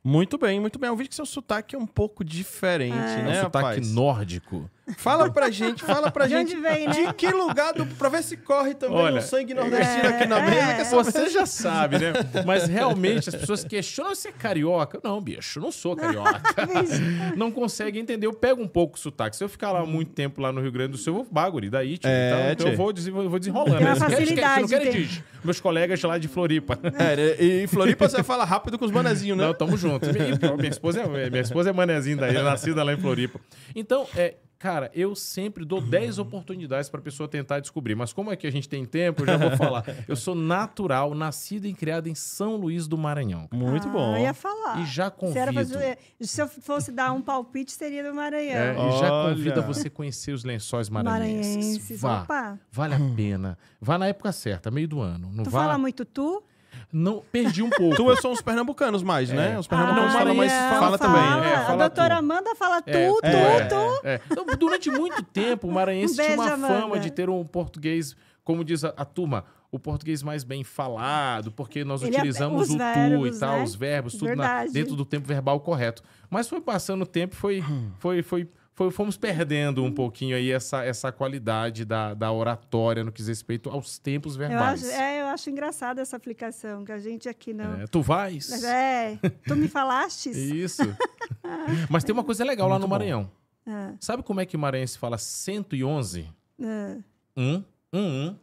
Muito 0.03 0.37
bem, 0.37 0.59
muito 0.59 0.79
bem. 0.79 0.87
Eu 0.87 0.95
vi 0.95 1.07
que 1.07 1.13
seu 1.15 1.25
sotaque 1.25 1.75
é 1.75 1.79
um 1.79 1.85
pouco 1.85 2.23
diferente, 2.23 2.93
É. 2.95 3.23
né, 3.23 3.35
É 3.35 3.39
um 3.39 3.43
sotaque 3.43 3.65
rapaz? 3.65 3.91
nórdico. 3.93 4.69
Fala 4.97 5.29
pra 5.31 5.49
gente, 5.49 5.83
fala 5.83 6.09
pra 6.11 6.25
De 6.27 6.33
gente. 6.33 6.55
onde 6.55 6.61
vem, 6.61 6.87
né? 6.87 6.93
De 6.93 7.13
que 7.13 7.27
lugar 7.29 7.73
do. 7.73 7.85
Pra 7.85 8.09
ver 8.09 8.23
se 8.23 8.35
corre 8.37 8.73
também 8.73 8.97
Olha, 8.97 9.19
um 9.19 9.21
sangue 9.21 9.53
nordestino 9.53 10.07
aqui 10.09 10.25
na 10.25 10.39
é, 10.39 10.49
mesa. 10.49 10.81
é. 10.81 11.03
Você 11.03 11.29
já 11.29 11.45
sabe, 11.45 11.99
né? 11.99 12.13
Mas 12.45 12.67
realmente 12.67 13.29
as 13.29 13.35
pessoas 13.35 13.63
questionam 13.63 14.15
se 14.15 14.27
é 14.27 14.31
carioca. 14.31 14.99
Não, 15.03 15.21
bicho, 15.21 15.59
não 15.59 15.71
sou 15.71 15.95
carioca. 15.95 16.41
não 17.35 17.51
consegue 17.51 17.99
entender. 17.99 18.25
Eu 18.27 18.33
pego 18.33 18.61
um 18.61 18.67
pouco 18.67 18.95
o 18.97 18.99
sotaque. 18.99 19.35
Se 19.35 19.43
eu 19.43 19.49
ficar 19.49 19.71
lá 19.71 19.85
muito 19.85 20.11
tempo 20.11 20.41
lá 20.41 20.51
no 20.51 20.61
Rio 20.61 20.71
Grande 20.71 20.91
do 20.93 20.97
Sul, 20.97 21.11
eu 21.17 21.23
vou 21.23 21.27
baguri 21.31 21.69
daí, 21.69 21.97
tio. 21.97 22.09
É, 22.09 22.51
então, 22.51 22.51
então 22.51 22.67
eu 22.69 22.77
vou, 22.77 22.93
des- 22.93 23.07
vou 23.07 23.39
desenrolando. 23.39 23.77
Tem 23.77 23.85
uma 23.87 23.91
Eles 23.91 24.03
querem- 24.03 24.17
facilidade, 24.17 24.71
não 24.85 24.91
diz. 24.91 25.23
Meus 25.43 25.59
colegas 25.59 26.01
lá 26.03 26.17
de 26.17 26.27
Floripa. 26.27 26.77
É, 26.99 27.43
e 27.43 27.63
em 27.63 27.67
Floripa 27.67 28.07
você 28.09 28.23
fala 28.23 28.43
rápido 28.43 28.77
com 28.77 28.85
os 28.85 28.91
manezinhos, 28.91 29.37
né? 29.37 29.45
Não, 29.45 29.53
tamo 29.53 29.77
junto. 29.77 30.05
E, 30.09 30.57
minha, 30.57 30.69
esposa 30.69 31.01
é, 31.01 31.29
minha 31.29 31.41
esposa 31.41 31.69
é 31.69 31.73
manezinha 31.73 32.17
daí, 32.17 32.35
é 32.35 32.41
nascida 32.41 32.83
lá 32.83 32.93
em 32.93 32.97
Floripa. 32.97 33.39
Então, 33.75 34.05
é, 34.15 34.35
cara, 34.59 34.91
eu 34.93 35.15
sempre 35.15 35.63
dou 35.65 35.81
10 35.81 36.19
oportunidades 36.19 36.89
pra 36.89 36.99
pessoa 37.01 37.27
tentar 37.29 37.59
descobrir. 37.61 37.95
Mas 37.95 38.11
como 38.13 38.29
é 38.31 38.35
que 38.35 38.45
a 38.45 38.51
gente 38.51 38.67
tem 38.67 38.85
tempo, 38.85 39.21
eu 39.23 39.25
já 39.25 39.37
vou 39.37 39.51
falar. 39.57 39.83
Eu 40.07 40.15
sou 40.15 40.35
natural, 40.35 41.15
nascido 41.15 41.65
e 41.65 41.73
criado 41.73 42.07
em 42.07 42.13
São 42.15 42.55
Luís 42.57 42.87
do 42.87 42.97
Maranhão. 42.97 43.47
Muito 43.53 43.87
Ah, 43.87 43.91
bom. 43.91 44.15
Eu 44.17 44.21
ia 44.23 44.33
falar. 44.33 44.79
E 44.81 44.85
já 44.85 45.09
convido. 45.09 45.53
fazer- 45.53 45.97
se 46.19 46.41
eu 46.41 46.47
fosse 46.47 46.91
dar 46.91 47.11
um 47.13 47.21
palpite, 47.21 47.71
seria 47.71 48.03
do 48.03 48.09
É, 48.09 48.13
Maranhão. 48.13 48.89
e 48.89 48.99
já 48.99 49.09
convido 49.09 49.59
a 49.59 49.63
você 49.63 49.89
conhecer 49.89 50.33
os 50.33 50.43
lençóis 50.43 50.89
maranhenses. 50.89 51.55
Maranhenses. 51.55 52.01
Vá. 52.01 52.21
Opa. 52.23 52.59
Vale 52.71 52.95
a 52.95 52.99
pena. 53.15 53.57
Vá 53.79 53.97
na 53.97 54.07
época 54.07 54.31
certa, 54.31 54.69
meio 54.69 54.87
do 54.87 54.99
ano. 54.99 55.31
Não 55.33 55.43
Tu 55.45 55.49
vá. 55.49 55.61
fala 55.61 55.77
muito 55.77 56.03
tu? 56.03 56.43
Não, 56.91 57.23
perdi 57.31 57.61
um 57.61 57.69
pouco. 57.69 57.95
Tu 57.95 58.21
são 58.21 58.31
os 58.31 58.41
pernambucanos 58.41 59.03
mais, 59.03 59.29
né? 59.29 59.57
Os 59.59 59.65
Ah, 59.67 59.69
pernambucanos 59.69 60.13
falam 60.13 60.35
mais. 60.35 60.51
Maranhão, 60.51 60.79
Fala 60.79 60.97
também. 60.97 61.21
fala. 61.21 61.45
É, 61.47 61.55
a 61.55 61.65
fala 61.65 61.77
doutora 61.89 62.15
tu. 62.15 62.19
Amanda 62.19 62.55
fala 62.55 62.81
tu, 62.81 62.89
É, 62.89 63.07
tu, 63.09 63.19
é, 63.25 63.65
tu. 63.65 64.01
é. 64.07 64.21
Então, 64.31 64.45
durante 64.57 64.89
muito 64.89 65.21
tempo, 65.23 65.67
o 65.67 65.71
maranhense 65.71 66.13
Um 66.13 66.23
tinha 66.23 66.35
uma 66.35 66.43
beijo, 66.45 66.61
fama 66.61 66.75
Amanda. 66.85 66.99
de 66.99 67.11
ter 67.11 67.29
um 67.29 67.43
português, 67.45 68.15
como 68.43 68.63
diz 68.63 68.83
a, 68.83 68.93
a 68.97 69.05
turma, 69.05 69.45
o 69.71 69.77
português 69.77 70.23
mais 70.23 70.43
bem 70.43 70.63
falado, 70.63 71.51
porque 71.51 71.83
nós 71.83 72.01
Ele 72.01 72.15
é- 72.15 72.17
utilizamos 72.19 72.63
os 72.63 72.69
o 72.69 72.73
tu 72.73 72.77
verbos, 72.79 73.37
e 73.37 73.39
tal, 73.39 73.57
né? 73.57 73.63
os 73.63 73.75
verbos, 73.75 74.13
tudo 74.15 74.35
na- 74.35 74.65
dentro 74.65 74.95
do 74.95 75.05
tempo 75.05 75.27
verbal 75.27 75.59
correto. 75.59 76.01
Mas 76.29 76.49
foi 76.49 76.59
passando 76.59 77.03
o 77.03 77.05
tempo, 77.05 77.35
foi, 77.35 77.61
foi, 77.99 78.23
foi, 78.23 78.23
foi- 78.23 78.47
fomos 78.91 79.17
perdendo 79.17 79.83
um 79.83 79.91
pouquinho 79.91 80.35
aí 80.35 80.51
essa, 80.51 80.83
essa 80.83 81.11
qualidade 81.11 81.83
da, 81.85 82.13
da 82.13 82.31
oratória 82.31 83.03
no 83.03 83.11
que 83.11 83.17
diz 83.17 83.27
respeito 83.27 83.69
aos 83.69 83.97
tempos 83.99 84.35
Eu 84.35 84.39
verbais. 84.47 84.83
acho, 84.83 84.93
é, 85.01 85.21
eu 85.21 85.25
acho 85.27 85.49
engraçada 85.49 86.01
essa 86.01 86.15
aplicação, 86.15 86.85
que 86.85 86.91
a 86.91 86.99
gente 86.99 87.27
aqui 87.27 87.53
não. 87.53 87.81
É, 87.81 87.87
tu 87.87 88.01
vais? 88.01 88.49
Mas 88.49 88.63
é, 88.63 89.19
tu 89.45 89.55
me 89.55 89.67
falastes? 89.67 90.35
Isso. 90.37 90.83
Mas 91.89 92.03
tem 92.03 92.13
uma 92.13 92.23
coisa 92.23 92.43
legal 92.43 92.67
lá 92.67 92.75
no 92.75 92.81
Muito 92.81 92.89
bom. 92.89 92.95
Maranhão. 92.95 93.31
Ah, 93.67 93.93
Sabe 93.99 94.23
como 94.23 94.39
é 94.39 94.45
que 94.45 94.55
o 94.55 94.59
maranhense 94.59 94.97
fala 94.97 95.17
111? 95.17 96.27
ah. 96.61 96.97
Um, 97.37 97.63
um, 97.93 97.99
um. 98.27 98.35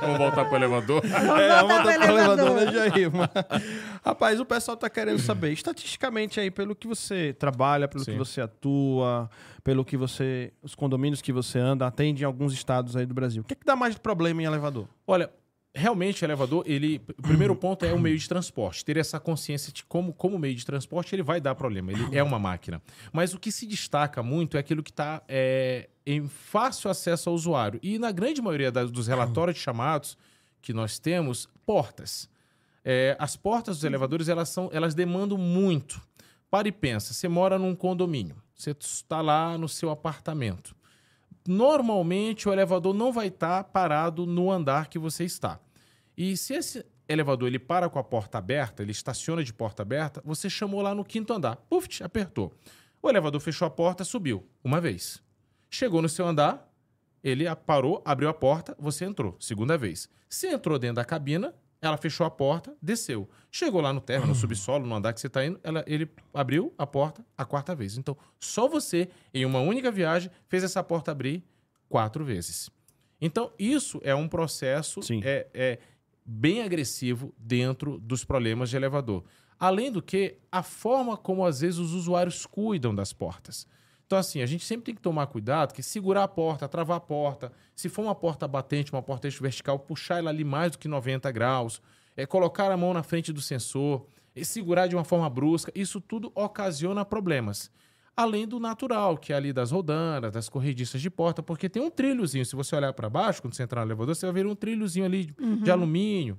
Vamos 0.00 0.18
voltar 0.18 0.44
pro 0.46 0.56
elevador. 0.56 1.02
Vamos 1.06 1.40
É, 1.40 1.60
voltar 1.60 1.62
vamos 1.62 1.82
pro 1.82 1.82
pro 1.82 2.02
elevador, 2.18 2.46
elevador. 2.48 2.66
né, 2.66 2.72
Jair? 2.72 3.10
Rapaz, 4.04 4.40
o 4.40 4.44
pessoal 4.44 4.76
tá 4.76 4.88
querendo 4.90 5.18
saber, 5.18 5.52
estatisticamente 5.52 6.40
aí, 6.40 6.50
pelo 6.50 6.74
que 6.74 6.86
você 6.86 7.32
trabalha, 7.32 7.86
pelo 7.88 8.04
Sim. 8.04 8.12
que 8.12 8.18
você 8.18 8.40
atua, 8.40 9.30
pelo 9.62 9.84
que 9.84 9.96
você. 9.96 10.52
Os 10.62 10.74
condomínios 10.74 11.20
que 11.22 11.32
você 11.32 11.58
anda, 11.58 11.86
atende 11.86 12.22
em 12.22 12.26
alguns 12.26 12.52
estados 12.52 12.96
aí 12.96 13.06
do 13.06 13.14
Brasil. 13.14 13.42
O 13.42 13.44
que, 13.44 13.52
é 13.54 13.56
que 13.56 13.64
dá 13.66 13.76
mais 13.76 13.94
de 13.94 14.00
problema 14.00 14.42
em 14.42 14.44
elevador? 14.46 14.88
Olha, 15.06 15.30
realmente 15.74 16.22
o 16.22 16.26
elevador, 16.26 16.62
ele. 16.66 17.00
O 17.18 17.22
primeiro 17.22 17.54
ponto 17.56 17.84
é 17.84 17.92
o 17.92 17.98
meio 17.98 18.18
de 18.18 18.28
transporte. 18.28 18.84
Ter 18.84 18.96
essa 18.96 19.18
consciência 19.18 19.72
de 19.72 19.84
como, 19.84 20.12
como 20.12 20.38
meio 20.38 20.54
de 20.54 20.64
transporte, 20.66 21.14
ele 21.14 21.22
vai 21.22 21.40
dar 21.40 21.54
problema. 21.54 21.92
Ele 21.92 22.16
é 22.16 22.22
uma 22.22 22.38
máquina. 22.38 22.80
Mas 23.12 23.32
o 23.34 23.38
que 23.38 23.50
se 23.52 23.66
destaca 23.66 24.22
muito 24.22 24.56
é 24.56 24.60
aquilo 24.60 24.82
que 24.82 24.90
está 24.90 25.22
em 26.06 26.28
fácil 26.28 26.90
acesso 26.90 27.28
ao 27.28 27.34
usuário. 27.34 27.78
E 27.82 27.98
na 27.98 28.10
grande 28.12 28.42
maioria 28.42 28.70
das- 28.72 28.90
dos 28.90 29.06
relatórios 29.06 29.56
de 29.56 29.62
chamados 29.62 30.16
que 30.60 30.72
nós 30.72 30.98
temos, 30.98 31.48
portas. 31.66 32.28
É, 32.84 33.16
as 33.18 33.36
portas 33.36 33.76
dos 33.76 33.84
elevadores, 33.84 34.28
elas, 34.28 34.48
são, 34.48 34.68
elas 34.72 34.94
demandam 34.94 35.38
muito. 35.38 36.00
Para 36.50 36.68
e 36.68 36.72
pensa, 36.72 37.14
você 37.14 37.28
mora 37.28 37.58
num 37.58 37.74
condomínio, 37.74 38.36
você 38.54 38.72
está 38.78 39.20
lá 39.22 39.56
no 39.56 39.68
seu 39.68 39.88
apartamento. 39.90 40.74
Normalmente 41.46 42.48
o 42.48 42.52
elevador 42.52 42.94
não 42.94 43.12
vai 43.12 43.28
estar 43.28 43.64
parado 43.64 44.26
no 44.26 44.50
andar 44.50 44.88
que 44.88 44.98
você 44.98 45.24
está. 45.24 45.60
E 46.16 46.36
se 46.36 46.54
esse 46.54 46.86
elevador 47.08 47.48
ele 47.48 47.58
para 47.58 47.88
com 47.88 47.98
a 47.98 48.04
porta 48.04 48.38
aberta, 48.38 48.82
ele 48.82 48.92
estaciona 48.92 49.42
de 49.42 49.52
porta 49.52 49.82
aberta, 49.82 50.22
você 50.24 50.48
chamou 50.48 50.80
lá 50.80 50.94
no 50.94 51.04
quinto 51.04 51.32
andar, 51.32 51.56
puf, 51.68 52.02
apertou. 52.02 52.52
O 53.02 53.08
elevador 53.08 53.40
fechou 53.40 53.66
a 53.66 53.70
porta, 53.70 54.04
subiu 54.04 54.46
uma 54.62 54.80
vez. 54.80 55.22
Chegou 55.68 56.00
no 56.00 56.08
seu 56.08 56.26
andar, 56.26 56.70
ele 57.24 57.44
parou, 57.66 58.02
abriu 58.04 58.28
a 58.28 58.34
porta, 58.34 58.76
você 58.78 59.04
entrou, 59.04 59.36
segunda 59.40 59.76
vez. 59.76 60.08
Se 60.28 60.46
entrou 60.48 60.78
dentro 60.78 60.96
da 60.96 61.04
cabina, 61.04 61.54
ela 61.82 61.96
fechou 61.96 62.24
a 62.24 62.30
porta, 62.30 62.74
desceu. 62.80 63.28
Chegou 63.50 63.80
lá 63.80 63.92
no 63.92 64.00
térreo, 64.00 64.28
no 64.28 64.34
subsolo, 64.36 64.86
no 64.86 64.94
andar 64.94 65.12
que 65.12 65.20
você 65.20 65.26
está 65.26 65.44
indo, 65.44 65.58
ela- 65.64 65.84
ele 65.86 66.08
abriu 66.32 66.72
a 66.78 66.86
porta 66.86 67.26
a 67.36 67.44
quarta 67.44 67.74
vez. 67.74 67.98
Então, 67.98 68.16
só 68.38 68.68
você, 68.68 69.08
em 69.34 69.44
uma 69.44 69.58
única 69.58 69.90
viagem, 69.90 70.30
fez 70.48 70.62
essa 70.62 70.82
porta 70.82 71.10
abrir 71.10 71.44
quatro 71.88 72.24
vezes. 72.24 72.70
Então, 73.20 73.52
isso 73.58 74.00
é 74.04 74.14
um 74.14 74.28
processo 74.28 75.00
é, 75.24 75.48
é 75.52 75.78
bem 76.24 76.62
agressivo 76.62 77.34
dentro 77.36 77.98
dos 77.98 78.24
problemas 78.24 78.70
de 78.70 78.76
elevador. 78.76 79.24
Além 79.58 79.90
do 79.92 80.00
que, 80.00 80.38
a 80.50 80.62
forma 80.62 81.16
como 81.16 81.44
às 81.44 81.60
vezes 81.60 81.78
os 81.78 81.92
usuários 81.92 82.46
cuidam 82.46 82.94
das 82.94 83.12
portas. 83.12 83.66
Então, 84.12 84.20
assim, 84.20 84.42
a 84.42 84.46
gente 84.46 84.62
sempre 84.62 84.84
tem 84.84 84.94
que 84.94 85.00
tomar 85.00 85.26
cuidado 85.26 85.72
que 85.72 85.82
segurar 85.82 86.24
a 86.24 86.28
porta, 86.28 86.68
travar 86.68 86.98
a 86.98 87.00
porta, 87.00 87.50
se 87.74 87.88
for 87.88 88.02
uma 88.02 88.14
porta 88.14 88.46
batente, 88.46 88.92
uma 88.92 89.00
porta 89.00 89.26
eixo 89.26 89.42
vertical, 89.42 89.78
puxar 89.78 90.18
ela 90.18 90.28
ali 90.28 90.44
mais 90.44 90.72
do 90.72 90.78
que 90.78 90.86
90 90.86 91.32
graus, 91.32 91.80
é, 92.14 92.26
colocar 92.26 92.70
a 92.70 92.76
mão 92.76 92.92
na 92.92 93.02
frente 93.02 93.32
do 93.32 93.40
sensor, 93.40 94.06
e 94.36 94.44
segurar 94.44 94.86
de 94.86 94.94
uma 94.94 95.02
forma 95.02 95.30
brusca, 95.30 95.72
isso 95.74 95.98
tudo 95.98 96.30
ocasiona 96.34 97.06
problemas. 97.06 97.70
Além 98.14 98.46
do 98.46 98.60
natural, 98.60 99.16
que 99.16 99.32
é 99.32 99.36
ali 99.36 99.50
das 99.50 99.70
rodanas, 99.70 100.30
das 100.30 100.46
corrediças 100.46 101.00
de 101.00 101.08
porta, 101.08 101.42
porque 101.42 101.66
tem 101.66 101.82
um 101.82 101.90
trilhozinho. 101.90 102.44
Se 102.44 102.54
você 102.54 102.76
olhar 102.76 102.92
para 102.92 103.08
baixo, 103.08 103.40
quando 103.40 103.54
você 103.54 103.62
entrar 103.62 103.80
no 103.80 103.92
elevador, 103.92 104.14
você 104.14 104.26
vai 104.26 104.34
ver 104.34 104.46
um 104.46 104.54
trilhozinho 104.54 105.06
ali 105.06 105.24
de, 105.24 105.56
de 105.62 105.70
alumínio. 105.70 106.38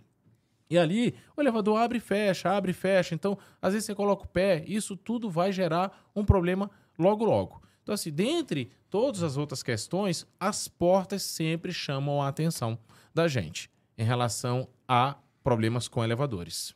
E 0.70 0.78
ali 0.78 1.16
o 1.36 1.42
elevador 1.42 1.80
abre 1.80 1.98
e 1.98 2.02
fecha, 2.02 2.52
abre 2.52 2.70
e 2.70 2.74
fecha. 2.74 3.16
Então, 3.16 3.36
às 3.60 3.74
vezes 3.74 3.88
você 3.88 3.96
coloca 3.96 4.26
o 4.26 4.28
pé, 4.28 4.64
isso 4.68 4.96
tudo 4.96 5.28
vai 5.28 5.52
gerar 5.52 6.06
um 6.16 6.24
problema 6.24 6.70
logo, 6.98 7.26
logo. 7.26 7.62
Então, 7.82 7.94
assim, 7.94 8.12
dentre 8.12 8.72
todas 8.90 9.24
as 9.24 9.38
outras 9.38 9.62
questões, 9.62 10.26
as 10.40 10.68
portas 10.68 11.24
sempre 11.24 11.74
chamam 11.74 12.22
a 12.22 12.28
atenção 12.28 12.78
da 13.14 13.28
gente 13.28 13.70
em 13.98 14.04
relação 14.04 14.68
a 14.88 15.16
problemas 15.44 15.88
com 15.88 16.04
elevadores. 16.04 16.74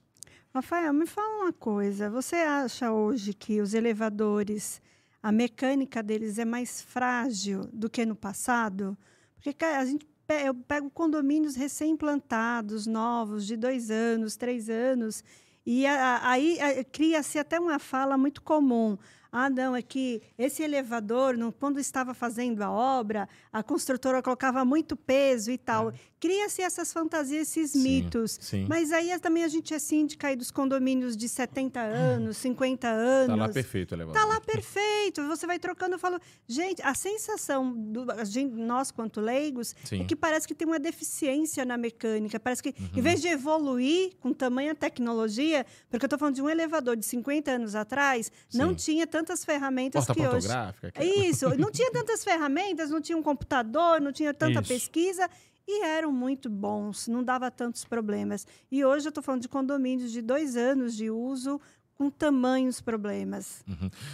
Rafael, 0.53 0.93
me 0.93 1.05
fala 1.05 1.43
uma 1.43 1.53
coisa. 1.53 2.09
Você 2.09 2.35
acha 2.35 2.91
hoje 2.91 3.33
que 3.33 3.61
os 3.61 3.73
elevadores, 3.73 4.81
a 5.21 5.31
mecânica 5.31 6.03
deles 6.03 6.37
é 6.37 6.45
mais 6.45 6.81
frágil 6.81 7.69
do 7.71 7.89
que 7.89 8.05
no 8.05 8.15
passado? 8.15 8.97
Porque 9.35 9.63
a 9.63 9.85
gente 9.85 10.05
eu 10.43 10.53
pego 10.53 10.89
condomínios 10.89 11.55
recém-implantados, 11.55 12.85
novos, 12.85 13.47
de 13.47 13.55
dois 13.55 13.89
anos, 13.89 14.35
três 14.35 14.69
anos, 14.69 15.23
e 15.65 15.85
aí 15.85 16.57
cria-se 16.91 17.39
até 17.39 17.57
uma 17.59 17.79
fala 17.79 18.17
muito 18.17 18.41
comum. 18.41 18.97
Ah, 19.31 19.49
não, 19.49 19.75
é 19.75 19.81
que 19.81 20.21
esse 20.37 20.63
elevador, 20.63 21.37
no- 21.37 21.51
quando 21.51 21.79
estava 21.79 22.13
fazendo 22.13 22.61
a 22.61 22.71
obra, 22.71 23.27
a 23.51 23.61
construtora 23.63 24.21
colocava 24.21 24.63
muito 24.65 24.95
peso 24.95 25.51
e 25.51 25.57
tal. 25.57 25.91
Cria-se 26.19 26.61
essas 26.61 26.91
fantasias, 26.91 27.49
esses 27.49 27.71
Sim, 27.71 27.83
mitos. 27.83 28.37
sim. 28.41 28.65
Mas 28.67 28.91
aí 28.91 29.11
é- 29.11 29.19
também 29.19 29.43
a 29.43 29.47
gente 29.47 29.73
é 29.73 29.79
síndica 29.79 30.27
aí 30.27 30.35
dos 30.35 30.49
condomínios 30.49 31.15
de 31.15 31.29
70 31.29 31.79
anos, 31.79 32.37
50 32.37 32.87
anos. 32.87 33.27
Tá 33.27 33.35
lá 33.35 33.49
perfeito 33.49 33.91
o 33.91 33.95
elevador. 33.95 34.21
Tá 34.21 34.27
lá 34.27 34.41
perfeito. 34.41 35.21
Você 35.27 35.45
vai 35.45 35.59
trocando, 35.59 35.93
eu 35.95 35.99
falo, 35.99 36.19
gente, 36.47 36.81
a 36.81 36.93
sensação 36.95 37.71
do 37.71 38.11
a 38.11 38.23
gente, 38.23 38.53
nós 38.55 38.89
quanto 38.91 39.21
leigos 39.21 39.75
Sim. 39.83 40.01
é 40.01 40.05
que 40.05 40.15
parece 40.15 40.47
que 40.47 40.55
tem 40.55 40.67
uma 40.67 40.79
deficiência 40.79 41.63
na 41.65 41.77
mecânica, 41.77 42.39
parece 42.39 42.63
que 42.63 42.69
Uhum. 42.69 42.89
em 42.97 43.01
vez 43.01 43.21
de 43.21 43.27
evoluir 43.27 44.15
com 44.19 44.33
tamanha 44.33 44.73
tecnologia, 44.73 45.65
porque 45.89 46.05
eu 46.05 46.07
estou 46.07 46.17
falando 46.17 46.35
de 46.35 46.41
um 46.41 46.49
elevador 46.49 46.95
de 46.95 47.05
50 47.05 47.51
anos 47.51 47.75
atrás, 47.75 48.31
não 48.53 48.73
tinha 48.73 49.05
tantas 49.17 49.43
ferramentas 49.43 50.05
Porta 50.05 50.21
que 50.21 50.27
hoje. 50.27 50.47
fotográfica. 50.47 50.91
que- 50.91 51.03
Isso, 51.03 51.49
não 51.57 51.71
tinha 51.71 51.91
tantas 51.91 52.23
ferramentas, 52.23 52.89
não 52.89 53.01
tinha 53.01 53.17
um 53.17 53.23
computador, 53.23 53.99
não 53.99 54.11
tinha 54.11 54.33
tanta 54.33 54.59
Isso. 54.59 54.67
pesquisa 54.67 55.29
e 55.67 55.83
eram 55.83 56.11
muito 56.11 56.49
bons, 56.49 57.07
não 57.07 57.23
dava 57.23 57.49
tantos 57.49 57.83
problemas. 57.83 58.45
E 58.71 58.85
hoje 58.85 59.07
eu 59.07 59.09
estou 59.09 59.23
falando 59.23 59.41
de 59.41 59.47
condomínios 59.49 60.11
de 60.11 60.21
dois 60.21 60.55
anos 60.55 60.95
de 60.95 61.09
uso 61.09 61.59
com 61.95 62.11
tamanhos 62.11 62.79
problemas. 62.79 63.65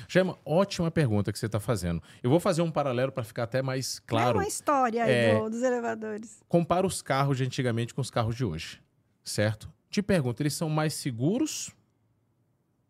Gema, 0.07 0.37
ótima 0.45 0.89
pergunta 0.89 1.33
que 1.33 1.37
você 1.37 1.47
está 1.47 1.59
fazendo. 1.59 2.01
Eu 2.23 2.29
vou 2.29 2.39
fazer 2.39 2.61
um 2.61 2.71
paralelo 2.71 3.11
para 3.11 3.25
ficar 3.25 3.43
até 3.43 3.61
mais 3.61 3.99
claro. 3.99 4.37
É 4.37 4.41
uma 4.41 4.47
história 4.47 5.03
aí 5.03 5.11
É. 5.11 5.37
do- 5.37 5.49
dos 5.49 5.61
elevadores. 5.61 6.41
Compara 6.47 6.87
os 6.87 7.01
carros 7.01 7.35
de 7.37 7.43
antigamente 7.43 7.93
com 7.93 7.99
os 7.99 8.09
carros 8.09 8.35
de 8.37 8.45
hoje, 8.45 8.81
certo? 9.21 9.69
Te 9.89 10.01
pergunto, 10.01 10.41
eles 10.41 10.53
são 10.53 10.69
mais 10.69 10.93
seguros 10.93 11.71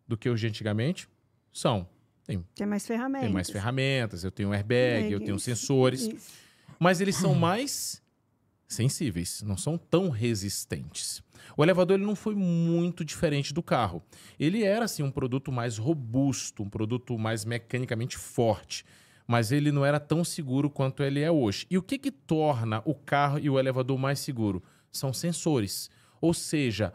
do 0.08 0.16
que 0.16 0.30
os 0.30 0.40
de 0.40 0.48
antigamente? 0.48 1.10
São. 1.52 1.88
Tem 2.26 2.68
mais 2.68 2.86
ferramentas. 2.86 3.26
Tem 3.26 3.34
mais 3.34 3.50
ferramentas, 3.50 4.24
eu 4.24 4.32
tenho 4.32 4.54
airbag, 4.54 5.12
eu 5.12 5.20
tenho 5.20 5.36
Isso, 5.36 5.46
sensores. 5.46 6.02
Isso. 6.02 6.34
Mas 6.80 7.02
eles 7.02 7.16
são 7.16 7.36
mais 7.36 8.02
sensíveis, 8.68 9.42
não 9.44 9.58
são 9.58 9.78
tão 9.78 10.10
resistentes. 10.10 11.22
O 11.56 11.64
elevador 11.64 11.98
ele 11.98 12.06
não 12.06 12.16
foi 12.16 12.34
muito 12.34 13.06
diferente 13.06 13.54
do 13.54 13.62
carro. 13.62 14.02
Ele 14.40 14.64
era 14.64 14.86
assim 14.86 15.04
um 15.04 15.12
produto 15.12 15.52
mais 15.52 15.78
robusto, 15.78 16.64
um 16.64 16.70
produto 16.70 17.18
mais 17.18 17.46
mecanicamente 17.46 18.18
forte, 18.18 18.86
mas 19.28 19.52
ele 19.52 19.72
não 19.72 19.86
era 19.86 20.00
tão 20.00 20.24
seguro 20.24 20.70
quanto 20.70 21.04
ele 21.04 21.20
é 21.20 21.32
hoje. 21.32 21.66
E 21.70 21.78
o 21.78 21.82
que 21.82 21.98
que 21.98 22.12
torna 22.12 22.82
o 22.86 22.96
carro 22.96 23.40
e 23.40 23.50
o 23.50 23.60
elevador 23.60 23.98
mais 23.98 24.20
seguro? 24.20 24.64
São 24.92 25.14
sensores. 25.14 25.90
Ou 26.20 26.34
seja, 26.34 26.94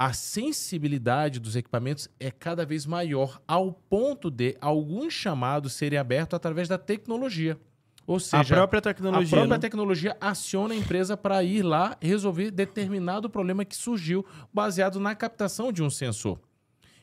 a 0.00 0.14
sensibilidade 0.14 1.38
dos 1.38 1.56
equipamentos 1.56 2.08
é 2.18 2.30
cada 2.30 2.64
vez 2.64 2.86
maior, 2.86 3.38
ao 3.46 3.70
ponto 3.70 4.30
de 4.30 4.56
alguns 4.58 5.12
chamados 5.12 5.74
serem 5.74 5.98
abertos 5.98 6.34
através 6.34 6.66
da 6.66 6.78
tecnologia. 6.78 7.58
Ou 8.06 8.16
A 8.16 8.20
seja, 8.20 8.54
própria 8.54 8.80
tecnologia. 8.80 9.26
a 9.26 9.30
própria 9.30 9.58
né? 9.58 9.60
tecnologia 9.60 10.16
aciona 10.18 10.72
a 10.72 10.76
empresa 10.78 11.18
para 11.18 11.44
ir 11.44 11.60
lá 11.62 11.98
resolver 12.00 12.50
determinado 12.50 13.28
problema 13.28 13.62
que 13.62 13.76
surgiu 13.76 14.24
baseado 14.50 14.98
na 14.98 15.14
captação 15.14 15.70
de 15.70 15.82
um 15.82 15.90
sensor. 15.90 16.40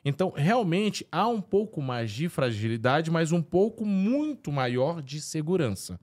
Então, 0.03 0.33
realmente, 0.35 1.05
há 1.11 1.27
um 1.27 1.39
pouco 1.39 1.83
mais 1.83 2.09
de 2.09 2.27
fragilidade, 2.27 3.11
mas 3.11 3.31
um 3.31 3.43
pouco 3.43 3.85
muito 3.85 4.51
maior 4.51 5.03
de 5.03 5.21
segurança. 5.21 5.99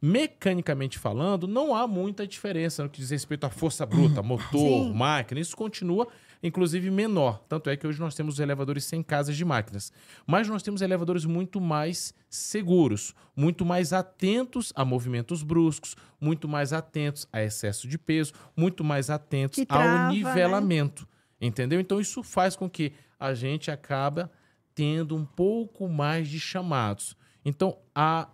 Mecanicamente 0.00 0.98
falando, 0.98 1.48
não 1.48 1.74
há 1.74 1.84
muita 1.88 2.24
diferença 2.24 2.84
no 2.84 2.88
que 2.88 3.00
diz 3.00 3.10
respeito 3.10 3.44
à 3.44 3.50
força 3.50 3.84
bruta, 3.84 4.22
motor, 4.22 4.84
Sim. 4.84 4.92
máquina. 4.94 5.40
Isso 5.40 5.56
continua, 5.56 6.06
inclusive, 6.42 6.90
menor. 6.90 7.42
Tanto 7.48 7.70
é 7.70 7.76
que 7.76 7.86
hoje 7.86 8.00
nós 8.00 8.14
temos 8.14 8.38
elevadores 8.38 8.84
sem 8.84 9.02
casas 9.02 9.36
de 9.36 9.44
máquinas. 9.44 9.92
Mas 10.26 10.48
nós 10.48 10.62
temos 10.62 10.80
elevadores 10.80 11.24
muito 11.24 11.60
mais 11.60 12.14
seguros, 12.28 13.14
muito 13.36 13.64
mais 13.64 13.92
atentos 13.92 14.72
a 14.74 14.84
movimentos 14.84 15.42
bruscos, 15.42 15.96
muito 16.20 16.48
mais 16.48 16.72
atentos 16.72 17.26
a 17.32 17.42
excesso 17.42 17.88
de 17.88 17.98
peso, 17.98 18.32
muito 18.56 18.84
mais 18.84 19.10
atentos 19.10 19.64
trava, 19.66 19.84
ao 19.84 20.08
né? 20.08 20.14
nivelamento. 20.14 21.08
Entendeu? 21.40 21.80
Então, 21.80 22.00
isso 22.00 22.22
faz 22.22 22.56
com 22.56 22.68
que 22.68 22.92
a 23.18 23.34
gente 23.34 23.70
acaba 23.70 24.30
tendo 24.74 25.16
um 25.16 25.24
pouco 25.24 25.88
mais 25.88 26.28
de 26.28 26.38
chamados. 26.38 27.16
Então, 27.44 27.78
a 27.94 28.28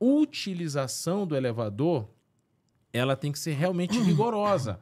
utilização 0.00 1.26
do 1.26 1.34
elevador, 1.34 2.08
ela 2.92 3.16
tem 3.16 3.32
que 3.32 3.38
ser 3.38 3.52
realmente 3.52 3.98
rigorosa. 4.00 4.80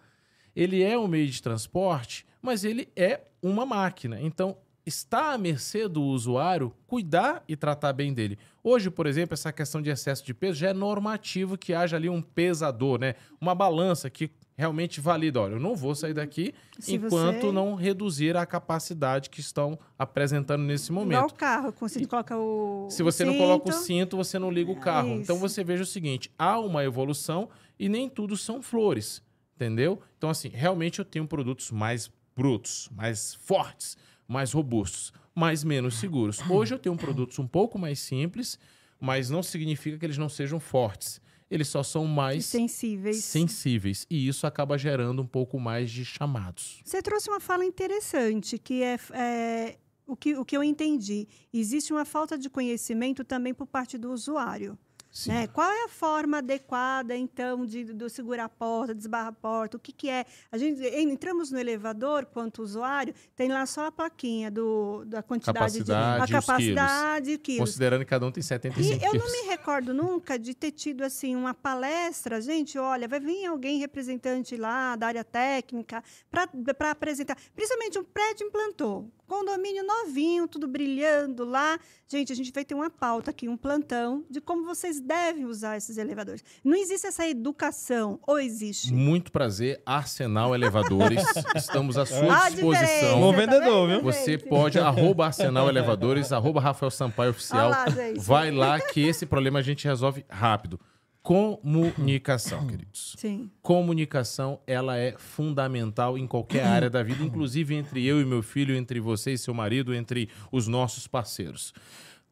Ele 0.55 0.83
é 0.83 0.99
um 0.99 1.09
meio 1.09 1.27
de 1.27 1.43
transporte, 1.43 2.27
mas 2.47 2.65
ele 2.65 2.89
é 2.97 3.21
uma 3.43 3.67
máquina. 3.67 4.19
Então, 4.21 4.57
está 4.87 5.33
à 5.33 5.39
mercê 5.39 5.89
do 5.89 6.01
usuário 6.03 6.73
cuidar 6.87 7.43
e 7.49 7.57
tratar 7.57 7.93
bem 7.93 8.15
dele. 8.15 8.39
Hoje, 8.63 8.89
por 8.89 9.07
exemplo, 9.07 9.35
essa 9.35 9.53
questão 9.53 9.83
de 9.83 9.91
excesso 9.91 10.25
de 10.25 10.33
peso 10.33 10.59
já 10.59 10.69
é 10.69 10.73
normativo 10.73 11.59
que 11.59 11.75
haja 11.75 11.97
ali 11.97 12.09
um 12.09 12.23
pesador, 12.23 12.99
né? 13.01 13.15
Uma 13.41 13.53
balança 13.55 14.09
que 14.09 14.31
realmente 14.57 15.01
valida. 15.01 15.41
Olha, 15.41 15.55
eu 15.55 15.61
não 15.61 15.75
vou 15.75 15.95
sair 15.95 16.15
daqui 16.15 16.55
Se 16.79 16.95
enquanto 16.95 17.41
você- 17.43 17.53
não 17.53 17.75
reduzir 17.75 18.37
a 18.37 18.47
capacidade 18.47 19.29
que 19.29 19.41
estão 19.41 19.77
apresentando 19.99 20.63
nesse 20.63 20.91
Igual 20.93 21.05
momento. 21.05 21.31
o 21.31 21.35
carro, 21.35 21.73
quando 21.73 21.91
você 21.91 22.07
coloca 22.07 22.39
o. 22.39 22.87
Se 22.91 23.03
você 23.03 23.25
o 23.25 23.27
não 23.27 23.37
coloca 23.37 23.69
o 23.69 23.73
cinto, 23.73 24.17
você 24.17 24.39
não 24.39 24.51
liga 24.51 24.71
o 24.71 24.77
carro. 24.81 25.15
isso. 25.15 25.23
Então 25.23 25.37
você 25.37 25.63
veja 25.65 25.83
o 25.83 25.87
seguinte: 25.87 26.31
há 26.39 26.59
uma 26.61 26.85
evolução 26.85 27.49
e 27.79 27.89
nem 27.89 28.09
tudo 28.09 28.37
são 28.37 28.63
flores, 28.63 29.21
entendeu? 29.57 30.01
Então, 30.17 30.31
assim, 30.31 30.49
realmente 30.49 31.01
eu 31.01 31.05
tenho 31.05 31.27
produtos 31.27 31.71
mais 31.73 32.11
brutos, 32.37 32.89
mais 32.95 33.35
fortes, 33.35 33.97
mais 34.29 34.53
robustos, 34.53 35.13
mas 35.35 35.65
menos 35.65 35.99
seguros. 35.99 36.39
Hoje 36.49 36.75
eu 36.75 36.79
tenho 36.79 36.97
produtos 36.97 37.39
um 37.39 37.47
pouco 37.47 37.79
mais 37.79 37.99
simples, 37.99 38.59
mas 39.01 39.31
não 39.31 39.43
significa 39.43 39.99
que 39.99 40.05
eles 40.05 40.19
não 40.19 40.29
sejam 40.29 40.61
fortes. 40.61 41.21
Eles 41.51 41.69
só 41.69 41.83
são 41.83 42.07
mais 42.07 42.45
sensíveis. 42.45 43.25
sensíveis. 43.25 44.07
E 44.11 44.27
isso 44.27 44.47
acaba 44.47 44.77
gerando 44.77 45.23
um 45.23 45.27
pouco 45.27 45.61
mais 45.61 45.91
de 45.91 46.05
chamados. 46.05 46.81
Você 46.85 47.01
trouxe 47.01 47.31
uma 47.31 47.39
fala 47.39 47.65
interessante, 47.65 48.59
que 48.59 48.83
é, 48.83 48.99
é, 49.13 49.79
o, 50.07 50.17
que, 50.17 50.37
o 50.37 50.45
que 50.45 50.57
eu 50.57 50.65
entendi. 50.65 51.29
Existe 51.53 51.93
uma 51.93 52.05
falta 52.05 52.37
de 52.37 52.51
conhecimento 52.51 53.23
também 53.25 53.55
por 53.55 53.67
parte 53.67 53.97
do 53.97 54.11
usuário. 54.11 54.77
Sim. 55.17 55.31
Né? 55.31 55.47
Qual 55.47 55.67
é 55.67 55.85
a 55.85 55.89
forma 55.89 56.39
adequada, 56.39 57.17
então, 57.17 57.65
de, 57.65 57.85
do 57.85 58.07
segurar 58.07 58.45
a 58.45 58.49
porta, 58.51 58.95
desbarrar 58.95 59.29
a 59.29 59.33
porta? 59.33 59.79
O 59.79 59.81
que, 59.81 59.91
que 59.91 60.11
é? 60.11 60.27
A 60.53 60.59
gente 60.59 60.85
entramos 60.85 61.51
no 61.51 61.59
elevador, 61.59 62.27
quanto 62.27 62.61
usuário, 62.61 63.15
tem 63.35 63.49
lá 63.49 63.65
só 63.65 63.87
a 63.87 63.91
plaquinha 63.93 64.51
do, 64.51 65.07
da 65.07 65.23
quantidade 65.23 65.57
Capacidade 65.57 66.27
de 66.27 66.37
a 66.37 66.41
capacidade 66.43 67.31
e 67.31 67.39
quilos. 67.39 67.61
Considerando 67.61 68.01
que 68.01 68.11
cada 68.11 68.27
um 68.27 68.31
tem 68.31 68.43
75 68.43 68.93
E 68.93 69.07
eu 69.07 69.15
não 69.15 69.21
quilos. 69.23 69.33
me 69.33 69.49
recordo 69.49 69.95
nunca 69.95 70.39
de 70.39 70.53
ter 70.53 70.71
tido 70.71 71.03
assim 71.03 71.35
uma 71.35 71.55
palestra, 71.55 72.39
gente, 72.39 72.79
olha, 72.79 73.09
vai 73.09 73.19
vir 73.19 73.47
alguém 73.47 73.79
representante 73.79 74.55
lá 74.55 74.97
da 74.97 75.07
área 75.07 75.25
técnica 75.25 76.05
para 76.31 76.91
apresentar, 76.91 77.39
principalmente 77.55 77.99
um 77.99 78.05
prédio 78.05 78.49
implantou, 78.49 79.11
condomínio 79.27 79.85
novinho, 79.85 80.49
tudo 80.49 80.67
brilhando 80.67 81.45
lá. 81.45 81.79
Gente, 82.09 82.33
a 82.33 82.37
gente 82.37 82.53
vai 82.53 82.65
ter 82.65 82.75
uma 82.75 82.89
pauta 82.89 83.31
aqui, 83.31 83.49
um 83.49 83.57
plantão 83.57 84.25
de 84.31 84.41
como 84.41 84.65
vocês 84.65 85.01
devem 85.01 85.45
usar 85.45 85.77
esses 85.77 85.99
elevadores. 85.99 86.45
Não 86.63 86.77
existe 86.77 87.07
essa 87.07 87.27
educação, 87.29 88.21
ou 88.27 88.39
existe? 88.39 88.93
Muito 88.93 89.33
prazer, 89.33 89.83
Arsenal 89.85 90.55
Elevadores. 90.55 91.23
Estamos 91.55 91.99
à 91.99 92.07
sua 92.07 92.49
disposição. 92.51 93.21
Bom 93.21 93.33
tá 93.33 93.39
vendedor, 93.39 93.89
viu? 93.89 94.03
Você 94.03 94.39
pode, 94.39 94.79
arroba 94.79 95.27
Arsenal 95.27 95.69
Elevadores, 95.69 96.33
arroba 96.33 96.61
Rafael 96.61 96.91
Sampaio 96.91 97.31
Oficial. 97.31 97.71
Lá. 97.71 97.87
Vai 98.19 98.51
lá 98.51 98.81
que 98.81 99.01
esse 99.01 99.27
problema 99.27 99.59
a 99.59 99.63
gente 99.63 99.87
resolve 99.87 100.25
rápido. 100.29 100.79
Comunicação, 101.27 102.69
queridos. 102.69 103.17
Sim. 103.19 103.51
Comunicação, 103.61 104.61
ela 104.65 104.97
é 104.97 105.17
fundamental 105.19 106.17
em 106.17 106.25
qualquer 106.25 106.65
área 106.65 106.89
da 106.89 107.03
vida, 107.03 107.25
inclusive 107.25 107.75
entre 107.75 108.07
eu 108.07 108.21
e 108.21 108.25
meu 108.25 108.45
filho, 108.45 108.77
entre 108.77 109.01
você 109.01 109.33
e 109.33 109.39
seu 109.39 109.53
marido, 109.53 109.93
entre 109.93 110.29
os 110.53 110.69
nossos 110.69 111.09
parceiros. 111.09 111.75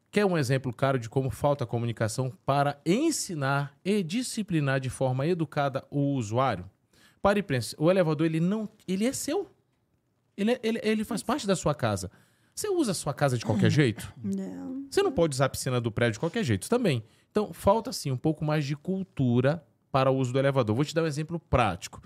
Quer 0.09 0.25
um 0.25 0.37
exemplo 0.37 0.71
claro 0.71 0.97
de 0.97 1.09
como 1.09 1.29
falta 1.29 1.65
comunicação 1.65 2.31
para 2.45 2.79
ensinar 2.85 3.75
e 3.83 4.01
disciplinar 4.01 4.79
de 4.79 4.89
forma 4.89 5.27
educada 5.27 5.83
o 5.91 6.13
usuário? 6.13 6.63
Pare 7.21 7.41
e 7.41 7.43
pense, 7.43 7.75
o 7.77 7.91
elevador 7.91 8.25
ele 8.25 8.39
não, 8.39 8.69
ele 8.87 9.05
é 9.05 9.11
seu. 9.11 9.51
Ele, 10.37 10.51
é- 10.53 10.59
ele, 10.63 10.79
ele 10.81 11.03
faz 11.03 11.21
parte 11.21 11.45
da 11.45 11.55
sua 11.57 11.75
casa. 11.75 12.09
Você 12.55 12.69
usa 12.69 12.91
a 12.91 12.95
sua 12.95 13.13
casa 13.13 13.37
de 13.37 13.43
qualquer 13.45 13.69
jeito? 13.69 14.13
Não. 14.23 14.85
Você 14.89 15.03
não 15.03 15.11
pode 15.11 15.35
usar 15.35 15.45
a 15.45 15.49
piscina 15.49 15.81
do 15.81 15.91
prédio 15.91 16.13
de 16.13 16.19
qualquer 16.21 16.45
jeito 16.45 16.69
também. 16.69 17.03
Então, 17.35 17.51
falta 17.51 17.91
sim 17.91 18.11
um 18.11 18.17
pouco 18.17 18.45
mais 18.45 18.63
de 18.63 18.77
cultura 18.77 19.61
para 19.91 20.09
o 20.09 20.15
uso 20.15 20.31
do 20.31 20.39
elevador. 20.39 20.73
Vou 20.73 20.85
te 20.85 20.95
dar 20.95 21.03
um 21.03 21.05
exemplo 21.05 21.37
prático. 21.37 22.01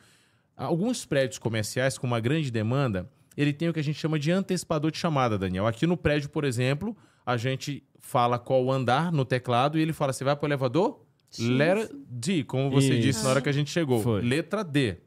Alguns 0.57 1.05
prédios 1.05 1.37
comerciais 1.37 1.99
com 1.99 2.07
uma 2.07 2.19
grande 2.19 2.49
demanda, 2.49 3.07
ele 3.37 3.53
tem 3.53 3.69
o 3.69 3.73
que 3.73 3.79
a 3.79 3.83
gente 3.83 3.99
chama 3.99 4.17
de 4.17 4.31
antecipador 4.31 4.89
de 4.89 4.97
chamada, 4.97 5.37
Daniel. 5.37 5.67
Aqui 5.67 5.85
no 5.85 5.95
prédio, 5.95 6.31
por 6.31 6.43
exemplo, 6.43 6.97
a 7.23 7.37
gente 7.37 7.83
fala 7.99 8.39
qual 8.39 8.71
andar 8.71 9.11
no 9.11 9.23
teclado 9.23 9.77
e 9.77 9.83
ele 9.83 9.93
fala: 9.93 10.13
você 10.13 10.23
vai 10.23 10.35
para 10.35 10.45
o 10.45 10.47
elevador? 10.47 11.05
X. 11.29 11.47
Letra 11.47 11.95
D, 12.09 12.43
como 12.43 12.71
você 12.71 12.95
Isso. 12.95 13.01
disse 13.01 13.23
na 13.23 13.29
hora 13.29 13.41
que 13.41 13.49
a 13.49 13.53
gente 13.53 13.69
chegou. 13.69 14.01
Foi. 14.01 14.23
Letra 14.23 14.63
D. 14.63 14.97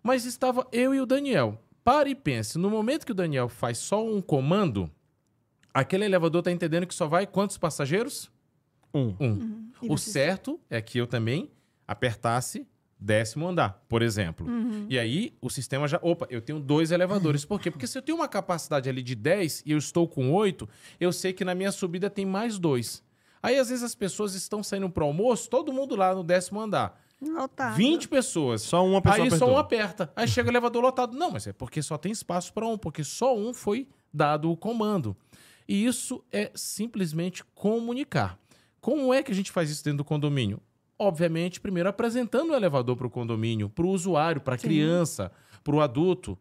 Mas 0.00 0.24
estava 0.24 0.64
eu 0.70 0.94
e 0.94 1.00
o 1.00 1.06
Daniel. 1.06 1.60
Pare 1.82 2.10
e 2.10 2.14
pense. 2.14 2.56
No 2.56 2.70
momento 2.70 3.04
que 3.04 3.10
o 3.10 3.16
Daniel 3.16 3.48
faz 3.48 3.78
só 3.78 4.06
um 4.06 4.22
comando, 4.22 4.88
aquele 5.74 6.04
elevador 6.04 6.38
está 6.38 6.52
entendendo 6.52 6.86
que 6.86 6.94
só 6.94 7.08
vai 7.08 7.26
quantos 7.26 7.58
passageiros? 7.58 8.30
Um. 8.94 9.14
Um. 9.20 9.70
E 9.82 9.92
O 9.92 9.96
certo 9.96 10.60
é 10.70 10.80
que 10.80 10.98
eu 10.98 11.06
também 11.06 11.50
apertasse 11.86 12.66
décimo 12.98 13.46
andar, 13.46 13.84
por 13.88 14.02
exemplo. 14.02 14.46
Uhum. 14.46 14.86
E 14.88 14.98
aí 14.98 15.34
o 15.40 15.50
sistema 15.50 15.86
já. 15.86 15.98
Opa, 16.02 16.26
eu 16.30 16.40
tenho 16.40 16.58
dois 16.58 16.90
elevadores. 16.90 17.44
Por 17.44 17.60
quê? 17.60 17.70
Porque 17.70 17.86
se 17.86 17.98
eu 17.98 18.02
tenho 18.02 18.18
uma 18.18 18.28
capacidade 18.28 18.88
ali 18.88 19.02
de 19.02 19.14
10 19.14 19.62
e 19.66 19.72
eu 19.72 19.78
estou 19.78 20.08
com 20.08 20.32
8, 20.32 20.68
eu 20.98 21.12
sei 21.12 21.32
que 21.32 21.44
na 21.44 21.54
minha 21.54 21.70
subida 21.70 22.08
tem 22.08 22.24
mais 22.24 22.58
dois. 22.58 23.02
Aí 23.42 23.58
às 23.58 23.68
vezes 23.68 23.84
as 23.84 23.94
pessoas 23.94 24.34
estão 24.34 24.62
saindo 24.62 24.88
para 24.88 25.04
o 25.04 25.06
almoço, 25.06 25.48
todo 25.48 25.72
mundo 25.72 25.94
lá 25.94 26.14
no 26.14 26.24
décimo 26.24 26.60
andar. 26.60 27.00
Lotado. 27.20 27.76
20 27.76 28.08
pessoas. 28.08 28.62
Só 28.62 28.84
uma 28.84 29.00
pessoa 29.00 29.24
Aí 29.24 29.30
só 29.30 29.36
apertou. 29.36 29.54
um 29.54 29.58
aperta. 29.58 30.12
Aí 30.16 30.28
chega 30.28 30.48
o 30.48 30.52
elevador 30.52 30.82
lotado. 30.82 31.16
Não, 31.16 31.30
mas 31.30 31.46
é 31.46 31.52
porque 31.52 31.80
só 31.82 31.96
tem 31.96 32.12
espaço 32.12 32.52
para 32.52 32.66
um, 32.66 32.76
porque 32.76 33.04
só 33.04 33.36
um 33.36 33.54
foi 33.54 33.88
dado 34.12 34.50
o 34.50 34.56
comando. 34.56 35.16
E 35.68 35.84
isso 35.86 36.22
é 36.30 36.50
simplesmente 36.54 37.44
comunicar. 37.54 38.38
Como 38.86 39.12
é 39.12 39.20
que 39.20 39.32
a 39.32 39.34
gente 39.34 39.50
faz 39.50 39.68
isso 39.68 39.82
dentro 39.82 39.96
do 39.96 40.04
condomínio? 40.04 40.62
Obviamente, 40.96 41.60
primeiro 41.60 41.88
apresentando 41.88 42.50
o 42.50 42.54
elevador 42.54 42.96
para 42.96 43.08
o 43.08 43.10
condomínio, 43.10 43.68
para 43.68 43.84
o 43.84 43.90
usuário, 43.90 44.40
para 44.40 44.54
a 44.54 44.58
criança, 44.58 45.32
para 45.64 45.74
o 45.74 45.80
adulto, 45.80 46.38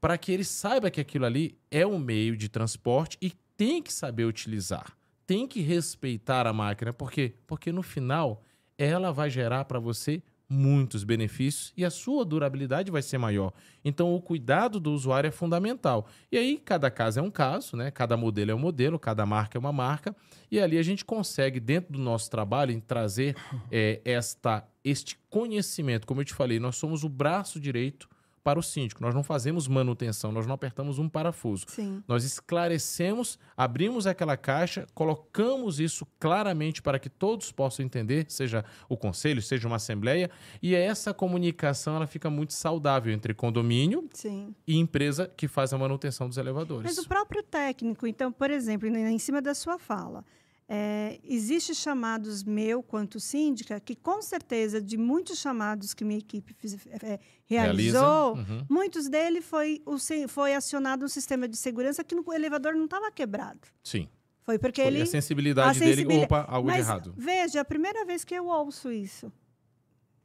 para 0.00 0.16
que 0.16 0.30
ele 0.30 0.44
saiba 0.44 0.88
que 0.88 1.00
aquilo 1.00 1.26
ali 1.26 1.58
é 1.72 1.84
um 1.84 1.98
meio 1.98 2.36
de 2.36 2.48
transporte 2.48 3.18
e 3.20 3.32
tem 3.56 3.82
que 3.82 3.92
saber 3.92 4.24
utilizar, 4.24 4.96
tem 5.26 5.48
que 5.48 5.60
respeitar 5.62 6.46
a 6.46 6.52
máquina, 6.52 6.92
por 6.92 7.10
quê? 7.10 7.34
Porque 7.44 7.72
no 7.72 7.82
final 7.82 8.44
ela 8.78 9.10
vai 9.10 9.28
gerar 9.28 9.64
para 9.64 9.80
você 9.80 10.22
muitos 10.48 11.04
benefícios 11.04 11.72
e 11.76 11.84
a 11.84 11.90
sua 11.90 12.24
durabilidade 12.24 12.90
vai 12.90 13.02
ser 13.02 13.18
maior. 13.18 13.52
Então 13.84 14.14
o 14.14 14.20
cuidado 14.20 14.78
do 14.78 14.92
usuário 14.92 15.28
é 15.28 15.30
fundamental. 15.30 16.06
E 16.30 16.36
aí 16.36 16.60
cada 16.62 16.90
caso 16.90 17.20
é 17.20 17.22
um 17.22 17.30
caso, 17.30 17.76
né? 17.76 17.90
Cada 17.90 18.16
modelo 18.16 18.50
é 18.50 18.54
um 18.54 18.58
modelo, 18.58 18.98
cada 18.98 19.24
marca 19.24 19.56
é 19.56 19.60
uma 19.60 19.72
marca 19.72 20.14
e 20.50 20.60
ali 20.60 20.78
a 20.78 20.82
gente 20.82 21.04
consegue 21.04 21.58
dentro 21.58 21.92
do 21.92 21.98
nosso 21.98 22.30
trabalho 22.30 22.80
trazer 22.80 23.34
eh, 23.70 24.00
esta 24.04 24.66
este 24.84 25.18
conhecimento. 25.30 26.06
Como 26.06 26.20
eu 26.20 26.24
te 26.24 26.34
falei, 26.34 26.60
nós 26.60 26.76
somos 26.76 27.04
o 27.04 27.08
braço 27.08 27.58
direito 27.58 28.08
para 28.44 28.58
o 28.58 28.62
síndico. 28.62 29.02
Nós 29.02 29.14
não 29.14 29.24
fazemos 29.24 29.66
manutenção, 29.66 30.30
nós 30.30 30.46
não 30.46 30.54
apertamos 30.54 30.98
um 30.98 31.08
parafuso. 31.08 31.64
Sim. 31.66 32.04
Nós 32.06 32.24
esclarecemos, 32.24 33.38
abrimos 33.56 34.06
aquela 34.06 34.36
caixa, 34.36 34.86
colocamos 34.94 35.80
isso 35.80 36.06
claramente 36.20 36.82
para 36.82 36.98
que 36.98 37.08
todos 37.08 37.50
possam 37.50 37.84
entender, 37.84 38.26
seja 38.28 38.62
o 38.86 38.96
conselho, 38.98 39.40
seja 39.40 39.66
uma 39.66 39.76
assembleia, 39.76 40.30
e 40.62 40.74
essa 40.74 41.14
comunicação 41.14 41.96
ela 41.96 42.06
fica 42.06 42.28
muito 42.28 42.52
saudável 42.52 43.12
entre 43.12 43.32
condomínio 43.32 44.06
Sim. 44.12 44.54
e 44.66 44.76
empresa 44.76 45.32
que 45.34 45.48
faz 45.48 45.72
a 45.72 45.78
manutenção 45.78 46.28
dos 46.28 46.36
elevadores. 46.36 46.84
Mas 46.84 47.02
o 47.02 47.08
próprio 47.08 47.42
técnico, 47.42 48.06
então, 48.06 48.30
por 48.30 48.50
exemplo, 48.50 48.86
em 48.86 49.14
em 49.14 49.18
cima 49.18 49.40
da 49.40 49.54
sua 49.54 49.78
fala, 49.78 50.24
é, 50.68 51.20
existe 51.22 51.74
chamados 51.74 52.42
meu 52.42 52.82
quanto 52.82 53.20
síndica 53.20 53.78
que 53.78 53.94
com 53.94 54.22
certeza 54.22 54.80
de 54.80 54.96
muitos 54.96 55.38
chamados 55.38 55.92
que 55.92 56.04
minha 56.04 56.18
equipe 56.18 56.54
fiz- 56.54 56.74
é, 56.86 57.20
Realiza. 57.46 57.98
realizou, 58.00 58.34
Uhum. 58.36 58.66
muitos 58.70 59.08
dele 59.08 59.40
foi, 59.42 59.82
o, 59.84 59.96
foi 60.28 60.54
acionado 60.54 61.04
um 61.04 61.08
sistema 61.08 61.46
de 61.46 61.56
segurança 61.56 62.02
que 62.02 62.14
no, 62.14 62.22
o 62.26 62.32
elevador 62.32 62.74
não 62.74 62.86
estava 62.86 63.10
quebrado. 63.10 63.60
Sim. 63.82 64.08
Foi 64.42 64.58
porque 64.58 64.82
Foi 64.82 64.90
ele 64.92 65.02
a 65.02 65.06
sensibilidade 65.06 65.68
a 65.70 65.72
dele, 65.80 65.96
sensibilidade- 65.96 66.24
opa, 66.24 66.44
algo 66.50 66.70
de 66.70 66.76
Mas 66.78 66.86
errado. 66.86 67.14
veja, 67.16 67.58
é 67.58 67.60
a 67.60 67.64
primeira 67.64 68.04
vez 68.06 68.24
que 68.24 68.34
eu 68.34 68.46
ouço 68.46 68.90
isso. 68.90 69.30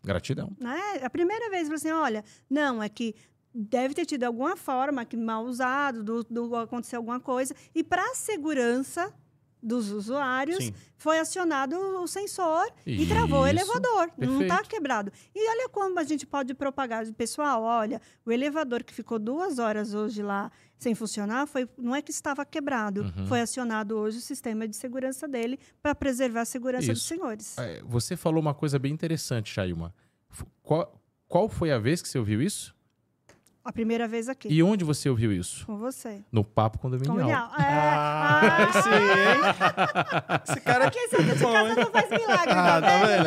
Gratidão. 0.03 0.55
Né? 0.59 0.79
A 1.03 1.09
primeira 1.09 1.49
vez, 1.49 1.69
assim, 1.69 1.91
olha, 1.91 2.23
não, 2.49 2.81
é 2.81 2.87
que 2.87 3.13
deve 3.53 3.93
ter 3.93 4.05
tido 4.05 4.23
alguma 4.23 4.55
forma 4.55 5.03
que 5.03 5.17
mal 5.17 5.43
usado, 5.45 6.03
do, 6.03 6.23
do 6.23 6.55
acontecer 6.55 6.95
alguma 6.95 7.19
coisa, 7.19 7.53
e 7.75 7.83
para 7.83 8.03
a 8.11 8.15
segurança 8.15 9.13
dos 9.61 9.91
usuários, 9.91 10.63
Sim. 10.63 10.73
foi 10.95 11.19
acionado 11.19 11.75
o 11.77 12.07
sensor 12.07 12.65
e 12.85 13.05
travou 13.05 13.41
o 13.41 13.47
elevador. 13.47 14.09
Não 14.17 14.41
está 14.41 14.55
perfeito. 14.55 14.69
quebrado. 14.69 15.11
E 15.35 15.49
olha 15.49 15.67
como 15.69 15.99
a 15.99 16.03
gente 16.03 16.25
pode 16.25 16.53
propagar. 16.53 17.05
Pessoal, 17.13 17.61
olha, 17.63 18.01
o 18.25 18.31
elevador 18.31 18.83
que 18.83 18.93
ficou 18.93 19.19
duas 19.19 19.59
horas 19.59 19.93
hoje 19.93 20.21
lá 20.23 20.51
sem 20.77 20.95
funcionar, 20.95 21.45
foi, 21.45 21.67
não 21.77 21.93
é 21.93 22.01
que 22.01 22.09
estava 22.09 22.45
quebrado. 22.45 23.01
Uhum. 23.01 23.27
Foi 23.27 23.41
acionado 23.41 23.97
hoje 23.97 24.19
o 24.19 24.21
sistema 24.21 24.65
de 24.65 24.77
segurança 24.77 25.27
dele 25.27 25.59
para 25.83 25.93
preservar 25.93 26.41
a 26.41 26.45
segurança 26.45 26.87
dos 26.93 26.99
Isso. 26.99 27.07
senhores. 27.09 27.57
É, 27.57 27.81
Você 27.83 28.15
falou 28.15 28.39
uma 28.39 28.53
coisa 28.53 28.79
bem 28.79 28.93
interessante, 28.93 29.51
Chailma. 29.51 29.93
F- 30.31 30.45
Qual, 30.63 30.97
qual 31.27 31.49
foi 31.49 31.69
a 31.73 31.77
vez 31.77 32.01
que 32.01 32.07
você 32.07 32.17
ouviu 32.17 32.41
isso? 32.41 32.73
A 33.69 33.71
primeira 33.71 34.07
vez 34.07 34.27
aqui, 34.27 34.47
E 34.51 34.63
onde 34.63 34.83
você 34.83 35.07
ouviu 35.11 35.31
isso? 35.31 35.63
com 35.67 35.77
você. 35.77 36.21
No 36.31 36.43
Papo 36.43 36.79
Condominial. 36.79 37.13
Condominial. 37.15 37.51
É, 37.59 37.63
Ah, 37.63 38.41
ah, 38.67 38.81
sim, 38.81 38.89
hein? 38.89 40.39
Esse 40.49 40.59
cara 40.61 40.87
aqui. 40.87 40.97
Porque 40.99 41.17
santo 41.23 41.37
de 41.37 41.43
casa 41.43 41.75
não 41.75 41.91
faz 41.91 42.09
milagre, 42.09 42.51
Ah, 42.51 42.81
tá 42.81 42.97
vendo? 43.05 43.23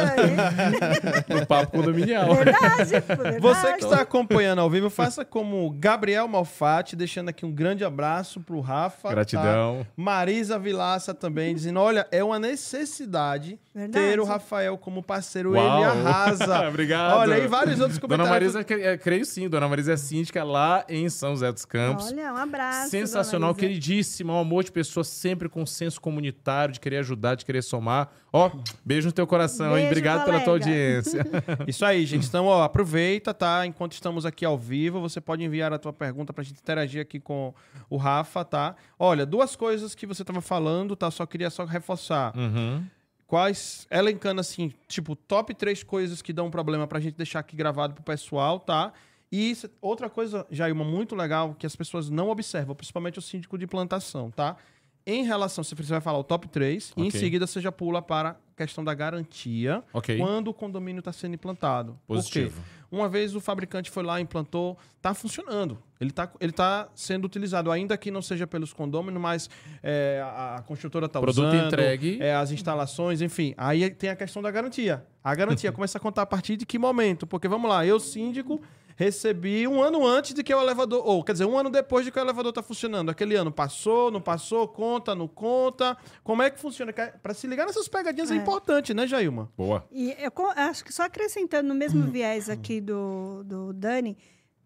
Dani? 1.30 1.40
No 1.40 1.46
Papo 1.46 1.70
Condominial. 1.70 2.34
Verdade, 2.34 2.84
verdade. 3.06 3.38
Você 3.40 3.72
que 3.74 3.84
está 3.84 4.00
acompanhando 4.00 4.58
ao 4.60 4.68
vivo, 4.68 4.90
faça 4.90 5.24
como 5.24 5.70
Gabriel 5.78 6.26
Malfatti, 6.26 6.96
deixando 6.96 7.28
aqui 7.28 7.46
um 7.46 7.52
grande 7.52 7.84
abraço 7.84 8.40
pro 8.40 8.58
Rafa. 8.60 9.02
tá? 9.08 9.10
Gratidão. 9.14 9.86
Marisa 9.96 10.58
Vilaça 10.58 11.14
também, 11.14 11.54
dizendo: 11.54 11.78
olha, 11.78 12.04
é 12.10 12.24
uma 12.24 12.40
necessidade 12.40 13.60
Verdade. 13.72 14.06
ter 14.06 14.18
o 14.20 14.24
Rafael 14.24 14.76
como 14.76 15.04
parceiro. 15.04 15.52
Uau. 15.52 15.76
Ele 15.76 15.84
arrasa. 15.84 16.66
Obrigado. 16.68 17.16
Olha, 17.18 17.38
e 17.38 17.46
vários 17.46 17.78
outros 17.80 17.98
Dona 18.00 18.16
comentários. 18.16 18.54
Marisa, 18.54 18.64
cre- 18.64 18.82
é, 18.82 18.98
creio 18.98 19.24
sim. 19.24 19.48
Dona 19.48 19.68
Marisa 19.68 19.92
é 19.92 19.96
síndica 19.96 20.31
lá 20.40 20.84
em 20.88 21.08
São 21.08 21.30
José 21.30 21.52
dos 21.52 21.64
Campos. 21.64 22.06
Olha, 22.06 22.32
um 22.32 22.36
abraço. 22.36 22.90
Sensacional, 22.90 23.54
queridíssima, 23.54 24.32
um 24.32 24.38
amor 24.38 24.64
de 24.64 24.72
pessoa 24.72 25.02
sempre 25.02 25.48
com 25.48 25.66
senso 25.66 26.00
comunitário, 26.00 26.72
de 26.74 26.80
querer 26.80 26.98
ajudar, 26.98 27.34
de 27.34 27.44
querer 27.44 27.62
somar. 27.62 28.10
Ó, 28.32 28.50
beijo 28.84 29.08
no 29.08 29.12
teu 29.12 29.26
coração, 29.26 29.68
hein? 29.68 29.72
Beijo, 29.74 29.88
Obrigado 29.88 30.24
pela 30.24 30.40
tua 30.40 30.58
colega. 30.58 30.64
audiência. 30.64 31.26
Isso 31.68 31.84
aí, 31.84 32.06
gente. 32.06 32.26
Então, 32.26 32.46
ó, 32.46 32.62
aproveita, 32.62 33.34
tá? 33.34 33.66
Enquanto 33.66 33.92
estamos 33.92 34.24
aqui 34.24 34.44
ao 34.44 34.56
vivo, 34.56 35.00
você 35.00 35.20
pode 35.20 35.44
enviar 35.44 35.72
a 35.72 35.78
tua 35.78 35.92
pergunta 35.92 36.32
pra 36.32 36.42
gente 36.42 36.58
interagir 36.58 37.02
aqui 37.02 37.20
com 37.20 37.52
o 37.90 37.96
Rafa, 37.98 38.44
tá? 38.44 38.74
Olha, 38.98 39.26
duas 39.26 39.54
coisas 39.54 39.94
que 39.94 40.06
você 40.06 40.24
tava 40.24 40.40
falando, 40.40 40.96
tá? 40.96 41.10
Só 41.10 41.26
queria 41.26 41.50
só 41.50 41.64
reforçar. 41.64 42.34
Uhum. 42.36 42.82
Quais, 43.26 43.86
elencando 43.90 44.40
assim, 44.40 44.72
tipo, 44.86 45.16
top 45.16 45.54
três 45.54 45.82
coisas 45.82 46.20
que 46.20 46.32
dão 46.34 46.50
problema 46.50 46.86
pra 46.86 47.00
gente 47.00 47.16
deixar 47.16 47.40
aqui 47.40 47.56
gravado 47.56 47.94
pro 47.94 48.02
pessoal, 48.02 48.60
tá? 48.60 48.92
E 49.32 49.50
isso- 49.50 49.68
outra 49.80 50.10
coisa, 50.10 50.46
Jailma, 50.50 50.84
muito 50.84 51.16
legal, 51.16 51.56
que 51.58 51.64
as 51.66 51.74
pessoas 51.74 52.10
não 52.10 52.28
observam, 52.28 52.74
principalmente 52.76 53.18
o 53.18 53.22
síndico 53.22 53.56
de 53.56 53.66
plantação, 53.66 54.30
tá? 54.30 54.56
Em 55.04 55.24
relação, 55.24 55.64
você 55.64 55.74
vai 55.74 56.00
falar 56.00 56.18
o 56.18 56.22
top 56.22 56.46
3, 56.46 56.92
e 56.96 57.02
em 57.06 57.10
seguida 57.10 57.44
você 57.46 57.60
já 57.60 57.72
pula 57.72 58.00
para 58.00 58.30
a 58.30 58.36
questão 58.56 58.84
da 58.84 58.94
garantia 58.94 59.82
Ok. 59.92 60.16
quando 60.16 60.46
o 60.48 60.54
condomínio 60.54 61.00
está 61.00 61.12
sendo 61.12 61.34
implantado. 61.34 61.92
Por 62.06 62.14
quê? 62.18 62.22
Positivo. 62.22 62.62
Uma 62.88 63.08
vez 63.08 63.34
o 63.34 63.40
fabricante 63.40 63.90
foi 63.90 64.02
lá, 64.04 64.20
implantou, 64.20 64.76
tá 65.00 65.14
funcionando. 65.14 65.82
Ele 65.98 66.10
tá, 66.12 66.30
ele 66.38 66.52
tá 66.52 66.88
sendo 66.94 67.24
utilizado, 67.24 67.70
ainda 67.72 67.96
que 67.96 68.10
não 68.10 68.20
seja 68.20 68.46
pelos 68.46 68.72
condôminos, 68.74 69.20
mas 69.20 69.48
é, 69.82 70.20
a, 70.22 70.56
a 70.56 70.62
construtora 70.62 71.08
tá 71.08 71.18
Produto 71.18 71.46
usando. 71.48 71.66
entregue. 71.66 72.18
é, 72.20 72.34
as 72.36 72.50
instalações, 72.52 73.22
enfim. 73.22 73.54
Aí 73.56 73.88
tem 73.90 74.10
a 74.10 74.14
questão 74.14 74.42
da 74.42 74.50
garantia. 74.50 75.04
A 75.24 75.34
garantia 75.34 75.72
começa 75.72 75.96
a 75.96 76.00
contar 76.00 76.22
a 76.22 76.26
partir 76.26 76.56
de 76.56 76.66
que 76.66 76.78
momento? 76.78 77.26
Porque, 77.26 77.48
vamos 77.48 77.68
lá, 77.68 77.84
eu, 77.86 77.98
síndico, 77.98 78.60
recebi 79.02 79.66
um 79.66 79.82
ano 79.82 80.06
antes 80.06 80.32
de 80.34 80.42
que 80.42 80.54
o 80.54 80.60
elevador... 80.60 81.06
Ou, 81.06 81.22
quer 81.24 81.32
dizer, 81.32 81.44
um 81.44 81.58
ano 81.58 81.70
depois 81.70 82.04
de 82.04 82.10
que 82.12 82.18
o 82.18 82.22
elevador 82.22 82.52
tá 82.52 82.62
funcionando. 82.62 83.10
Aquele 83.10 83.34
ano 83.34 83.50
passou, 83.50 84.10
não 84.10 84.20
passou, 84.20 84.66
conta, 84.68 85.14
não 85.14 85.28
conta. 85.28 85.96
Como 86.22 86.42
é 86.42 86.50
que 86.50 86.58
funciona? 86.60 86.92
Para 86.92 87.34
se 87.34 87.46
ligar 87.46 87.66
nessas 87.66 87.88
pegadinhas 87.88 88.30
é, 88.30 88.34
É. 88.34 88.36
importante, 88.36 88.94
né, 88.94 89.06
Jailma? 89.06 89.50
Boa. 89.56 89.86
E 89.90 90.14
eu 90.18 90.32
acho 90.56 90.84
que 90.84 90.92
só 90.92 91.04
acrescentando 91.04 91.68
no 91.68 91.74
mesmo 91.74 92.04
viés 92.10 92.48
aqui 92.48 92.80
do, 92.80 93.42
do 93.44 93.72
Dani, 93.72 94.16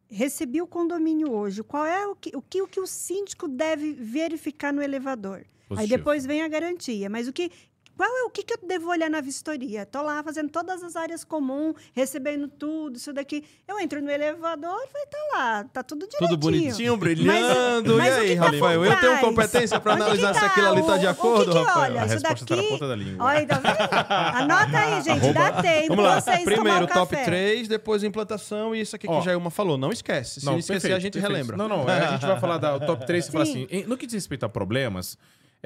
recebi 0.08 0.60
o 0.62 0.66
condomínio 0.66 1.32
hoje. 1.32 1.62
Qual 1.62 1.84
é 1.84 2.06
o 2.06 2.14
que 2.14 2.36
o, 2.36 2.42
que, 2.42 2.62
o 2.62 2.68
que 2.68 2.80
o 2.80 2.86
síndico 2.86 3.48
deve 3.48 3.92
verificar 3.92 4.72
no 4.72 4.82
elevador? 4.82 5.38
Aí 5.38 5.46
Positivo. 5.68 5.96
depois 5.98 6.24
vem 6.26 6.42
a 6.42 6.48
garantia. 6.48 7.10
Mas 7.10 7.26
o 7.26 7.32
que. 7.32 7.50
Qual 7.96 8.08
é 8.08 8.22
o 8.24 8.30
que, 8.30 8.42
que 8.42 8.52
eu 8.52 8.58
devo 8.68 8.90
olhar 8.90 9.08
na 9.08 9.20
vistoria? 9.20 9.86
Tô 9.86 10.02
lá 10.02 10.22
fazendo 10.22 10.50
todas 10.50 10.82
as 10.82 10.96
áreas 10.96 11.24
comuns, 11.24 11.76
recebendo 11.94 12.46
tudo, 12.46 12.96
isso 12.96 13.12
daqui. 13.12 13.42
Eu 13.66 13.80
entro 13.80 14.02
no 14.02 14.10
elevador 14.10 14.76
e 14.86 14.92
vai 14.92 15.06
tá 15.06 15.18
lá, 15.34 15.64
tá 15.64 15.82
tudo 15.82 16.00
direitinho. 16.06 16.28
Tudo 16.28 16.38
bonitinho, 16.40 16.96
brilhando. 16.96 17.96
mas 17.96 18.14
e 18.14 18.18
o 18.18 18.20
aí, 18.20 18.36
tá 18.36 18.44
Rafael? 18.50 18.84
Eu 18.84 19.00
tenho 19.00 19.18
competência 19.20 19.80
para 19.80 19.94
analisar 19.94 20.34
se 20.34 20.40
tá? 20.40 20.46
aquilo 20.46 20.66
ali 20.68 20.82
tá 20.82 20.96
de 20.98 21.06
O- 21.06 21.08
o 21.08 21.12
acordo, 21.12 21.44
que 21.46 21.58
que 21.58 21.64
Rafael? 21.64 21.92
olha? 21.92 22.02
A 22.02 22.04
isso 22.06 22.14
resposta 22.14 22.46
tá 22.46 22.56
na 22.56 22.62
daqui- 22.62 22.72
ponta 22.74 22.88
da 22.88 22.96
língua. 22.96 23.24
Olha, 23.26 23.46
tá 23.46 23.58
vendo? 23.58 24.36
Anota 24.36 24.78
aí, 24.78 25.02
gente, 25.02 25.32
dá 25.32 25.62
tempo 25.62 25.88
Vamos 25.88 26.04
lá. 26.04 26.20
vocês 26.20 26.44
Primeiro, 26.44 26.86
top 26.86 27.10
café. 27.14 27.24
3, 27.24 27.68
depois 27.68 28.02
implantação 28.04 28.74
e 28.74 28.80
isso 28.80 28.94
aqui 28.94 29.06
Ó. 29.08 29.18
que 29.18 29.24
Jailma 29.24 29.50
falou. 29.50 29.78
Não 29.78 29.90
esquece. 29.90 30.40
Se 30.40 30.46
não, 30.46 30.58
esquecer, 30.58 30.72
perfeito, 30.74 30.96
a 30.96 31.00
gente 31.00 31.12
perfeito. 31.14 31.32
relembra. 31.32 31.56
Não, 31.56 31.68
não, 31.68 31.88
é, 31.88 32.00
a 32.06 32.10
gente 32.12 32.26
vai 32.26 32.38
falar 32.40 32.58
da 32.58 32.78
top 32.78 33.06
3 33.06 33.26
e 33.26 33.32
fala 33.32 33.46
Sim. 33.46 33.66
assim, 33.70 33.84
no 33.86 33.96
que 33.96 34.06
diz 34.06 34.14
respeito 34.14 34.44
a 34.44 34.48
problemas, 34.48 35.16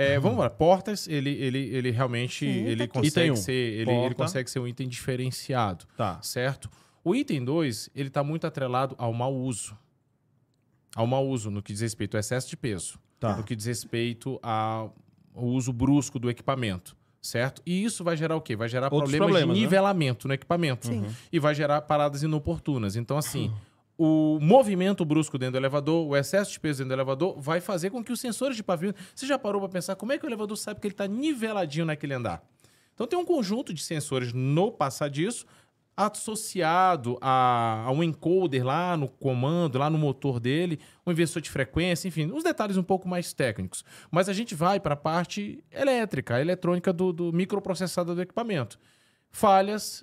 é, 0.00 0.18
vamos 0.18 0.38
lá, 0.38 0.48
portas, 0.50 1.06
ele, 1.08 1.30
ele, 1.30 1.58
ele 1.58 1.90
realmente 1.90 2.46
Sim, 2.46 2.64
ele 2.66 2.86
tá 2.86 3.00
consegue 3.00 3.30
um, 3.30 3.36
ser, 3.36 3.52
ele, 3.52 3.90
ele 3.90 4.14
consegue 4.14 4.50
ser 4.50 4.58
um 4.58 4.66
item 4.66 4.88
diferenciado, 4.88 5.86
Tá. 5.96 6.20
certo? 6.22 6.70
O 7.04 7.14
item 7.14 7.44
2, 7.44 7.90
ele 7.94 8.08
está 8.08 8.22
muito 8.22 8.46
atrelado 8.46 8.94
ao 8.98 9.12
mau 9.12 9.34
uso. 9.34 9.76
Ao 10.94 11.06
mau 11.06 11.26
uso 11.26 11.50
no 11.50 11.62
que 11.62 11.72
diz 11.72 11.80
respeito 11.82 12.16
ao 12.16 12.20
excesso 12.20 12.48
de 12.48 12.56
peso, 12.56 12.98
Tá. 13.18 13.36
no 13.36 13.44
que 13.44 13.54
diz 13.54 13.66
respeito 13.66 14.38
ao 14.42 14.94
uso 15.34 15.72
brusco 15.72 16.18
do 16.18 16.28
equipamento, 16.28 16.96
certo? 17.22 17.62
E 17.64 17.84
isso 17.84 18.02
vai 18.02 18.16
gerar 18.16 18.36
o 18.36 18.40
quê? 18.40 18.56
Vai 18.56 18.68
gerar 18.68 18.90
problemas, 18.90 19.18
problemas, 19.28 19.54
de 19.54 19.60
né? 19.60 19.66
nivelamento 19.66 20.26
no 20.26 20.34
equipamento 20.34 20.88
Sim. 20.88 21.06
e 21.32 21.38
vai 21.38 21.54
gerar 21.54 21.80
paradas 21.82 22.22
inoportunas. 22.22 22.96
Então, 22.96 23.16
assim, 23.16 23.52
o 24.02 24.38
movimento 24.40 25.04
brusco 25.04 25.36
dentro 25.36 25.52
do 25.52 25.58
elevador, 25.58 26.08
o 26.08 26.16
excesso 26.16 26.52
de 26.52 26.58
peso 26.58 26.78
dentro 26.78 26.88
do 26.88 26.94
elevador, 26.94 27.38
vai 27.38 27.60
fazer 27.60 27.90
com 27.90 28.02
que 28.02 28.10
os 28.10 28.18
sensores 28.18 28.56
de 28.56 28.62
pavimento. 28.62 28.98
Você 29.14 29.26
já 29.26 29.38
parou 29.38 29.60
para 29.60 29.68
pensar 29.68 29.94
como 29.94 30.10
é 30.10 30.16
que 30.16 30.24
o 30.24 30.28
elevador 30.28 30.56
sabe 30.56 30.80
que 30.80 30.86
ele 30.86 30.94
está 30.94 31.06
niveladinho 31.06 31.84
naquele 31.84 32.14
andar? 32.14 32.42
Então, 32.94 33.06
tem 33.06 33.18
um 33.18 33.26
conjunto 33.26 33.74
de 33.74 33.82
sensores 33.82 34.32
no 34.32 34.72
passadiço 34.72 35.44
associado 35.94 37.18
a, 37.20 37.84
a 37.84 37.92
um 37.92 38.02
encoder 38.02 38.64
lá 38.64 38.96
no 38.96 39.06
comando, 39.06 39.78
lá 39.78 39.90
no 39.90 39.98
motor 39.98 40.40
dele, 40.40 40.80
um 41.06 41.12
inversor 41.12 41.42
de 41.42 41.50
frequência, 41.50 42.08
enfim, 42.08 42.32
uns 42.32 42.42
detalhes 42.42 42.78
um 42.78 42.82
pouco 42.82 43.06
mais 43.06 43.34
técnicos. 43.34 43.84
Mas 44.10 44.30
a 44.30 44.32
gente 44.32 44.54
vai 44.54 44.80
para 44.80 44.94
a 44.94 44.96
parte 44.96 45.62
elétrica, 45.70 46.36
a 46.36 46.40
eletrônica 46.40 46.90
do, 46.90 47.12
do 47.12 47.32
microprocessador 47.34 48.14
do 48.14 48.22
equipamento. 48.22 48.78
Falhas 49.30 50.02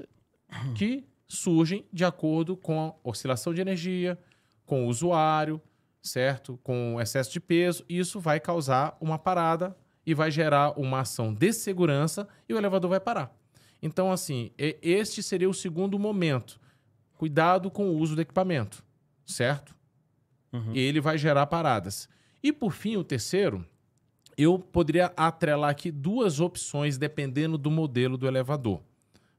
que 0.75 1.03
surgem 1.27 1.85
de 1.91 2.05
acordo 2.05 2.55
com 2.55 2.87
a 2.87 3.09
oscilação 3.09 3.53
de 3.53 3.61
energia, 3.61 4.17
com 4.65 4.85
o 4.85 4.87
usuário, 4.87 5.61
certo? 6.01 6.59
Com 6.63 6.99
excesso 7.01 7.31
de 7.31 7.39
peso. 7.39 7.83
Isso 7.87 8.19
vai 8.19 8.39
causar 8.39 8.97
uma 8.99 9.17
parada 9.17 9.75
e 10.05 10.13
vai 10.13 10.31
gerar 10.31 10.79
uma 10.79 11.01
ação 11.01 11.33
de 11.33 11.51
segurança 11.51 12.27
e 12.47 12.53
o 12.53 12.57
elevador 12.57 12.89
vai 12.89 12.99
parar. 12.99 13.35
Então, 13.81 14.11
assim, 14.11 14.51
este 14.57 15.21
seria 15.21 15.49
o 15.49 15.53
segundo 15.53 15.99
momento. 15.99 16.59
Cuidado 17.15 17.69
com 17.69 17.89
o 17.89 17.97
uso 17.97 18.15
do 18.15 18.21
equipamento, 18.21 18.83
certo? 19.25 19.75
Uhum. 20.53 20.73
Ele 20.73 21.01
vai 21.01 21.17
gerar 21.17 21.45
paradas. 21.47 22.07
E 22.41 22.53
por 22.53 22.71
fim, 22.71 22.95
o 22.95 23.03
terceiro, 23.03 23.65
eu 24.37 24.57
poderia 24.57 25.11
atrelar 25.17 25.71
aqui 25.71 25.91
duas 25.91 26.39
opções 26.39 26.97
dependendo 26.97 27.57
do 27.57 27.69
modelo 27.69 28.17
do 28.17 28.27
elevador, 28.27 28.81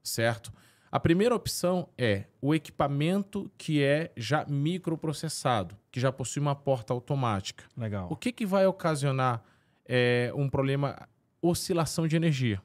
certo? 0.03 0.53
A 0.91 0.99
primeira 0.99 1.35
opção 1.35 1.89
é 1.99 2.25
o 2.41 2.55
equipamento 2.55 3.51
que 3.59 3.83
é 3.83 4.11
já 4.17 4.45
microprocessado, 4.47 5.77
que 5.91 6.01
já 6.01 6.11
possui 6.11 6.41
uma 6.41 6.55
porta 6.55 6.93
automática. 6.93 7.65
Legal. 7.77 8.09
O 8.11 8.17
que, 8.17 8.33
que 8.33 8.47
vai 8.47 8.67
ocasionar 8.67 9.43
é, 9.87 10.33
um 10.35 10.49
problema? 10.49 10.97
Oscilação 11.43 12.09
de 12.09 12.17
energia. 12.17 12.61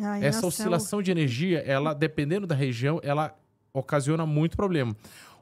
Ai, 0.00 0.24
Essa 0.24 0.42
nossa, 0.42 0.62
oscilação 0.62 1.02
de 1.02 1.10
energia, 1.10 1.60
ela, 1.60 1.94
dependendo 1.94 2.46
da 2.46 2.54
região, 2.54 3.00
ela 3.02 3.34
ocasiona 3.72 4.26
muito 4.26 4.56
problema. 4.56 4.94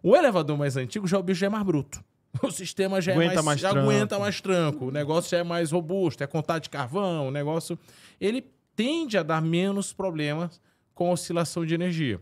O 0.03 0.17
elevador 0.17 0.57
mais 0.57 0.77
antigo 0.77 1.07
já 1.07 1.19
o 1.19 1.23
bicho 1.23 1.41
já 1.41 1.47
é 1.47 1.51
mais 1.51 1.65
bruto. 1.65 2.03
O 2.43 2.51
sistema 2.51 3.01
já 3.01 3.13
Aguenta 3.13 3.35
é 3.35 3.37
mais, 3.37 3.45
mais 3.45 3.61
já 3.61 3.71
tranco. 3.71 3.91
aguenta 3.91 4.19
mais 4.19 4.41
tranco. 4.41 4.87
O 4.87 4.91
negócio 4.91 5.31
já 5.31 5.39
é 5.39 5.45
mais 5.45 5.71
robusto, 5.71 6.23
é 6.25 6.27
contato 6.27 6.65
de 6.65 6.71
carvão, 6.71 7.29
o 7.29 7.31
negócio. 7.31 7.79
Ele 8.21 8.45
tende 8.75 9.17
a 9.17 9.23
dar 9.23 9.41
menos 9.41 9.93
problemas 9.93 10.61
com 10.95 11.11
oscilação 11.11 11.67
de 11.67 11.75
energia. 11.75 12.21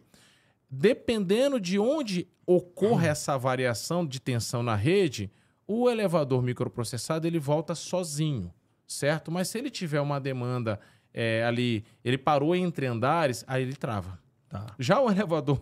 Dependendo 0.70 1.61
de 1.61 1.79
onde 1.79 2.27
ocorre 2.47 3.07
essa 3.07 3.37
variação 3.37 4.07
de 4.07 4.20
tensão 4.20 4.62
na 4.62 4.75
rede, 4.75 5.31
o 5.66 5.89
elevador 5.89 6.43
microprocessado 6.43 7.27
ele 7.27 7.39
volta 7.39 7.75
sozinho, 7.75 8.53
certo? 8.87 9.31
Mas 9.31 9.49
se 9.49 9.59
ele 9.59 9.70
tiver 9.70 10.01
uma 10.01 10.20
demanda 10.20 10.81
é, 11.12 11.45
ali, 11.45 11.85
ele 12.05 12.18
parou 12.18 12.55
entre 12.57 12.87
andares, 12.87 13.45
aí 13.47 13.62
ele 13.62 13.77
trava. 13.77 14.18
Tá. 14.49 14.66
Já 14.79 15.01
o 15.01 15.09
elevador 15.11 15.61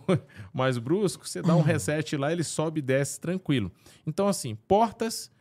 mais 0.53 0.77
brusco, 0.77 1.27
você 1.27 1.41
dá 1.41 1.55
um 1.55 1.61
reset 1.61 2.17
lá, 2.17 2.31
ele 2.31 2.43
sobe 2.43 2.79
e 2.79 2.81
desce 2.81 3.19
tranquilo. 3.19 3.71
Então, 4.05 4.27
assim, 4.27 4.55
portas 4.55 5.31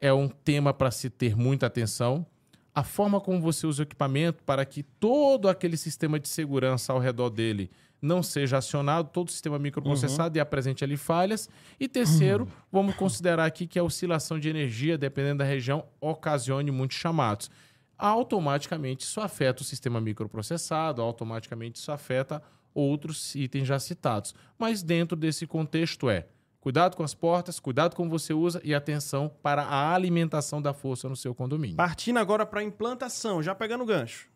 é 0.00 0.12
um 0.12 0.28
tema 0.28 0.72
para 0.72 0.90
se 0.90 1.10
ter 1.10 1.36
muita 1.36 1.66
atenção. 1.66 2.26
A 2.74 2.84
forma 2.84 3.20
como 3.20 3.40
você 3.40 3.66
usa 3.66 3.82
o 3.82 3.84
equipamento 3.84 4.42
para 4.44 4.64
que 4.64 4.82
todo 4.82 5.48
aquele 5.48 5.76
sistema 5.76 6.18
de 6.20 6.28
segurança 6.28 6.92
ao 6.92 6.98
redor 6.98 7.30
dele 7.30 7.70
não 8.00 8.22
seja 8.22 8.58
acionado, 8.58 9.10
todo 9.12 9.28
o 9.28 9.32
sistema 9.32 9.58
microprocessado 9.58 10.38
e 10.38 10.40
apresente 10.40 10.84
ali 10.84 10.96
falhas. 10.96 11.48
E 11.80 11.88
terceiro, 11.88 12.46
vamos 12.70 12.94
considerar 12.94 13.44
aqui 13.44 13.66
que 13.66 13.78
a 13.78 13.82
oscilação 13.82 14.38
de 14.38 14.48
energia, 14.48 14.96
dependendo 14.96 15.38
da 15.38 15.44
região, 15.44 15.84
ocasione 16.00 16.70
muitos 16.70 16.96
chamados 16.96 17.50
automaticamente 17.98 19.04
isso 19.04 19.20
afeta 19.20 19.62
o 19.62 19.64
sistema 19.64 20.00
microprocessado, 20.00 21.02
automaticamente 21.02 21.80
isso 21.80 21.90
afeta 21.90 22.40
outros 22.72 23.34
itens 23.34 23.66
já 23.66 23.78
citados. 23.78 24.34
Mas 24.56 24.82
dentro 24.82 25.16
desse 25.16 25.46
contexto 25.46 26.08
é 26.08 26.26
Cuidado 26.68 26.98
com 26.98 27.02
as 27.02 27.14
portas, 27.14 27.58
cuidado 27.58 27.96
com 27.96 28.10
você 28.10 28.34
usa 28.34 28.60
e 28.62 28.74
atenção 28.74 29.32
para 29.42 29.62
a 29.62 29.94
alimentação 29.94 30.60
da 30.60 30.74
força 30.74 31.08
no 31.08 31.16
seu 31.16 31.34
condomínio. 31.34 31.74
Partindo 31.76 32.18
agora 32.18 32.44
para 32.44 32.62
implantação, 32.62 33.42
já 33.42 33.54
pegando 33.54 33.84
o 33.84 33.86
gancho. 33.86 34.28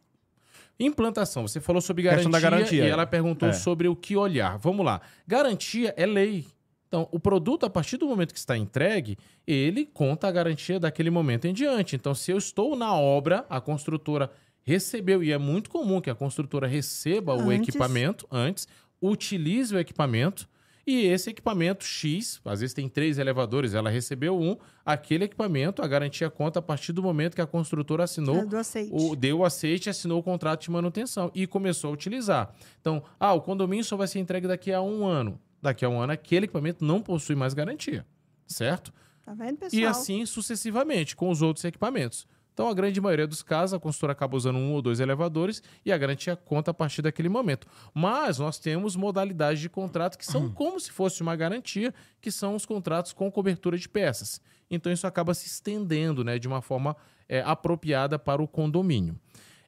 Implantação, 0.81 1.47
você 1.47 1.61
falou 1.61 1.83
sobre 1.83 2.03
garantia, 2.05 2.31
da 2.31 2.41
garantia, 2.41 2.87
e 2.87 2.89
ela 2.89 3.05
perguntou 3.07 3.51
É. 3.51 3.53
sobre 3.53 3.87
o 3.87 3.95
que 3.95 4.17
olhar. 4.17 4.57
Vamos 4.57 4.83
lá. 4.83 5.03
Garantia 5.27 5.93
é 5.95 6.07
lei. 6.07 6.47
Então, 6.89 7.07
o 7.13 7.21
produto, 7.21 7.67
a 7.67 7.71
partir 7.71 7.99
do 7.99 8.07
momento 8.07 8.33
que 8.33 8.39
está 8.39 8.57
entregue, 8.57 9.19
ele 9.47 9.85
conta 9.85 10.27
a 10.27 10.33
garantia 10.33 10.81
daquele 10.81 11.11
momento 11.11 11.47
em 11.47 11.53
diante. 11.53 11.97
Então, 11.97 12.15
se 12.15 12.31
eu 12.31 12.39
estou 12.39 12.75
na 12.75 12.95
obra, 12.95 13.45
a 13.51 13.61
construtora 13.61 14.31
recebeu, 14.63 15.23
e 15.23 15.33
é 15.33 15.37
muito 15.37 15.69
comum 15.69 16.01
que 16.01 16.09
a 16.09 16.15
construtora 16.15 16.67
receba 16.67 17.35
o 17.35 17.51
Antes. 17.51 17.69
equipamento 17.69 18.27
antes, 18.33 18.67
utilize 19.03 19.75
o 19.75 19.79
equipamento, 19.79 20.49
e 20.87 21.07
esse 21.07 21.31
equipamento 21.31 21.85
X, 21.85 22.41
às 22.45 22.61
vezes 22.61 22.75
tem 22.75 22.89
três 22.89 23.19
elevadores, 23.19 23.73
ela 23.73 23.89
recebeu 23.89 24.39
um, 24.39 24.57
aquele 24.85 25.25
equipamento, 25.25 25.81
a 25.81 25.87
garantia 25.87 26.29
conta 26.29 26.59
a 26.59 26.63
partir 26.63 26.93
do 26.93 27.03
momento 27.03 27.35
que 27.37 27.41
a 27.41 27.47
construtora 27.47 28.05
assinou 28.05 28.49
aceite. 28.57 28.91
o, 28.93 29.15
deu 29.15 29.39
o 29.39 29.45
aceite, 29.45 29.89
assinou 29.89 30.19
o 30.19 30.23
contrato 30.23 30.63
de 30.63 30.71
manutenção 30.71 31.31
e 31.35 31.47
começou 31.47 31.91
a 31.91 31.93
utilizar. 31.93 32.53
Então, 32.81 33.03
ah, 33.19 33.33
o 33.33 33.41
condomínio 33.41 33.85
só 33.85 33.97
vai 33.97 34.09
ser 34.09 34.19
entregue 34.19 34.49
daqui 34.49 34.73
a 34.73 34.83
um 34.83 35.07
ano. 35.07 35.41
Daqui 35.61 35.85
a 35.85 35.89
um 35.89 36.01
ano, 36.01 36.13
aquele 36.13 36.47
equipamento 36.47 36.85
não 36.85 37.01
possui 37.01 37.37
mais 37.37 37.55
garantia, 37.55 38.05
certo? 38.49 38.93
Tá 39.25 39.33
vendo, 39.35 39.59
pessoal? 39.59 39.81
E 39.83 39.87
assim 39.87 40.27
sucessivamente 40.27 41.15
com 41.15 41.31
os 41.31 41.43
outros 41.43 41.65
equipamentos. 41.65 42.27
Então, 42.53 42.69
a 42.69 42.75
grande 42.75 43.01
maioria 43.01 43.27
dos 43.27 43.43
casos, 43.43 43.75
a 43.75 43.81
construtora 43.81 44.13
acaba 44.13 44.37
usando 44.37 44.57
um 44.57 44.73
ou 44.73 44.83
dois 44.83 45.01
elevadores 45.01 45.63
e 45.85 45.93
a 45.93 45.97
garantia 45.97 46.37
conta 46.37 46.71
a 46.71 46.75
partir 46.75 47.01
daquele 47.01 47.29
momento. 47.29 47.67
Mas 47.95 48.39
nós 48.39 48.59
temos 48.59 48.95
modalidades 48.95 49.61
de 49.61 49.69
contrato 49.69 50.19
que 50.19 50.27
são 50.27 50.51
como 50.51 50.79
se 50.79 50.91
fosse 50.91 51.23
uma 51.23 51.35
garantia, 51.35 51.95
que 52.21 52.31
são 52.31 52.55
os 52.55 52.67
contratos 52.67 53.13
com 53.13 53.31
cobertura 53.31 53.79
de 53.79 53.89
peças. 53.89 54.41
Então, 54.71 54.93
isso 54.93 55.07
acaba 55.07 55.33
se 55.33 55.47
estendendo 55.47 56.23
né, 56.23 56.39
de 56.39 56.47
uma 56.47 56.61
forma 56.61 56.97
é, 57.29 57.41
apropriada 57.41 58.19
para 58.19 58.43
o 58.43 58.49
condomínio. 58.49 59.19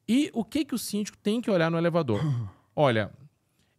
E 0.07 0.30
o 0.35 0.45
que, 0.45 0.64
que 0.64 0.74
o 0.74 0.78
síndico 0.78 1.16
tem 1.16 1.41
que 1.41 1.51
olhar 1.51 1.70
no 1.70 1.78
elevador? 1.78 2.20
Olha, 2.76 3.11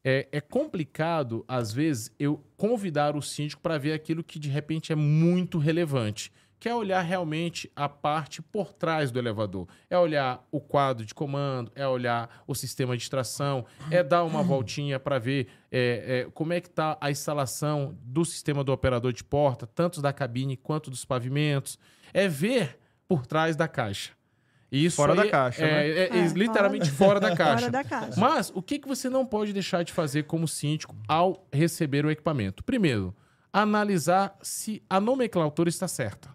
é, 0.03 0.27
é 0.31 0.39
complicado, 0.39 1.43
às 1.47 1.73
vezes, 1.73 2.11
eu 2.19 2.43
convidar 2.55 3.15
o 3.15 3.21
síndico 3.21 3.61
para 3.61 3.77
ver 3.77 3.93
aquilo 3.93 4.23
que 4.23 4.37
de 4.37 4.49
repente 4.49 4.91
é 4.91 4.95
muito 4.95 5.57
relevante. 5.57 6.31
Que 6.59 6.69
é 6.69 6.73
olhar 6.75 7.01
realmente 7.01 7.71
a 7.75 7.87
parte 7.87 8.41
por 8.41 8.73
trás 8.73 9.11
do 9.11 9.19
elevador. 9.19 9.67
É 9.89 9.97
olhar 9.97 10.43
o 10.51 10.59
quadro 10.59 11.05
de 11.05 11.13
comando, 11.13 11.71
é 11.75 11.87
olhar 11.87 12.43
o 12.47 12.55
sistema 12.55 12.95
de 12.97 13.03
extração, 13.03 13.65
é 13.91 14.01
dar 14.01 14.23
uma 14.23 14.41
voltinha 14.43 14.99
para 14.99 15.19
ver 15.19 15.47
é, 15.71 16.25
é, 16.25 16.31
como 16.33 16.53
é 16.53 16.61
que 16.61 16.67
está 16.67 16.97
a 17.01 17.11
instalação 17.11 17.95
do 18.01 18.23
sistema 18.25 18.63
do 18.63 18.71
operador 18.71 19.11
de 19.13 19.23
porta, 19.23 19.67
tanto 19.67 20.01
da 20.01 20.11
cabine 20.13 20.55
quanto 20.57 20.89
dos 20.89 21.05
pavimentos. 21.05 21.77
É 22.13 22.27
ver 22.27 22.79
por 23.07 23.27
trás 23.27 23.55
da 23.55 23.67
caixa. 23.67 24.11
Isso 24.71 24.95
Fora 24.97 25.13
da 25.15 25.29
caixa, 25.29 25.61
é, 25.63 25.65
né? 25.71 25.87
é- 25.87 26.17
é 26.17 26.25
É, 26.25 26.27
literalmente 26.29 26.89
fora 26.89 27.19
da 27.21 27.35
caixa. 27.35 27.59
Fora 27.59 27.71
da 27.71 27.83
caixa. 27.83 28.19
Mas 28.19 28.51
o 28.53 28.61
que, 28.61 28.79
que 28.79 28.87
você 28.87 29.09
não 29.09 29.25
pode 29.25 29.53
deixar 29.53 29.83
de 29.83 29.93
fazer 29.93 30.23
como 30.23 30.47
síndico 30.47 30.95
ao 31.07 31.47
receber 31.53 32.05
o 32.05 32.09
equipamento? 32.11 32.63
Primeiro, 32.63 33.15
analisar 33.53 34.37
se 34.41 34.83
a 34.89 34.99
nomenclatura 34.99 35.69
está 35.69 35.87
certa. 35.87 36.34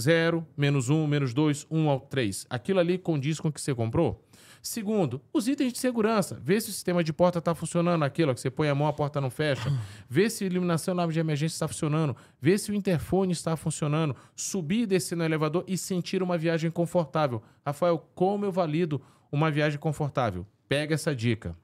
Zero, 0.00 0.46
menos 0.56 0.88
um, 0.88 1.06
menos 1.06 1.34
dois, 1.34 1.66
um 1.70 1.88
ao 1.88 2.00
três. 2.00 2.46
Aquilo 2.48 2.78
ali 2.78 2.98
condiz 2.98 3.40
com 3.40 3.48
o 3.48 3.52
que 3.52 3.60
você 3.60 3.74
comprou? 3.74 4.24
Segundo, 4.62 5.20
os 5.32 5.48
itens 5.48 5.72
de 5.72 5.78
segurança. 5.78 6.40
Vê 6.42 6.60
se 6.60 6.70
o 6.70 6.72
sistema 6.72 7.02
de 7.02 7.12
porta 7.12 7.38
está 7.38 7.54
funcionando, 7.54 8.04
aquilo 8.04 8.34
que 8.34 8.40
você 8.40 8.50
põe 8.50 8.68
a 8.68 8.74
mão, 8.74 8.86
a 8.86 8.92
porta 8.92 9.20
não 9.20 9.30
fecha. 9.30 9.72
Vê 10.08 10.28
se 10.28 10.44
a 10.44 10.46
iluminação 10.46 10.94
na 10.94 11.06
de 11.06 11.18
emergência 11.18 11.54
está 11.54 11.68
funcionando. 11.68 12.16
Vê 12.40 12.58
se 12.58 12.70
o 12.70 12.74
interfone 12.74 13.32
está 13.32 13.56
funcionando. 13.56 14.14
Subir 14.34 14.82
e 14.82 14.86
descer 14.86 15.16
no 15.16 15.24
elevador 15.24 15.64
e 15.66 15.78
sentir 15.78 16.22
uma 16.22 16.36
viagem 16.36 16.70
confortável. 16.70 17.42
Rafael, 17.64 17.98
como 18.14 18.44
eu 18.44 18.52
valido 18.52 19.00
uma 19.30 19.50
viagem 19.50 19.78
confortável? 19.78 20.46
Pega 20.68 20.94
essa 20.94 21.14
dica. 21.14 21.56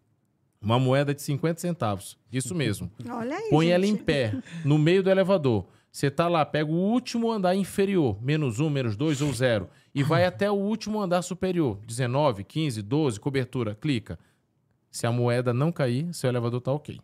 Uma 0.61 0.79
moeda 0.79 1.15
de 1.15 1.21
50 1.21 1.61
centavos. 1.61 2.17
Isso 2.33 2.55
mesmo. 2.55 2.91
Olha 3.09 3.37
aí, 3.37 3.51
Põe 3.51 3.69
ela 3.69 3.85
em 3.85 3.91
gente. 3.91 4.03
pé, 4.05 4.35
no 4.65 4.79
meio 4.79 5.03
do 5.03 5.11
elevador. 5.11 5.67
Você 5.95 6.11
tá 6.11 6.27
lá, 6.27 6.45
pega 6.45 6.69
o 6.73 6.75
último 6.75 7.31
andar 7.31 7.55
inferior, 7.55 8.21
menos 8.21 8.59
um, 8.59 8.69
menos 8.69 8.97
dois 8.97 9.23
ou 9.23 9.33
zero, 9.33 9.69
e 9.95 10.03
vai 10.03 10.25
até 10.27 10.51
o 10.51 10.55
último 10.55 11.01
andar 11.01 11.23
superior, 11.23 11.79
19, 11.87 12.43
15, 12.43 12.83
12, 12.83 13.21
cobertura, 13.21 13.77
clica. 13.77 14.19
Se 14.91 15.07
a 15.07 15.13
moeda 15.13 15.55
não 15.55 15.71
cair, 15.71 16.13
seu 16.13 16.29
elevador 16.29 16.61
tá 16.61 16.73
ok. 16.73 16.99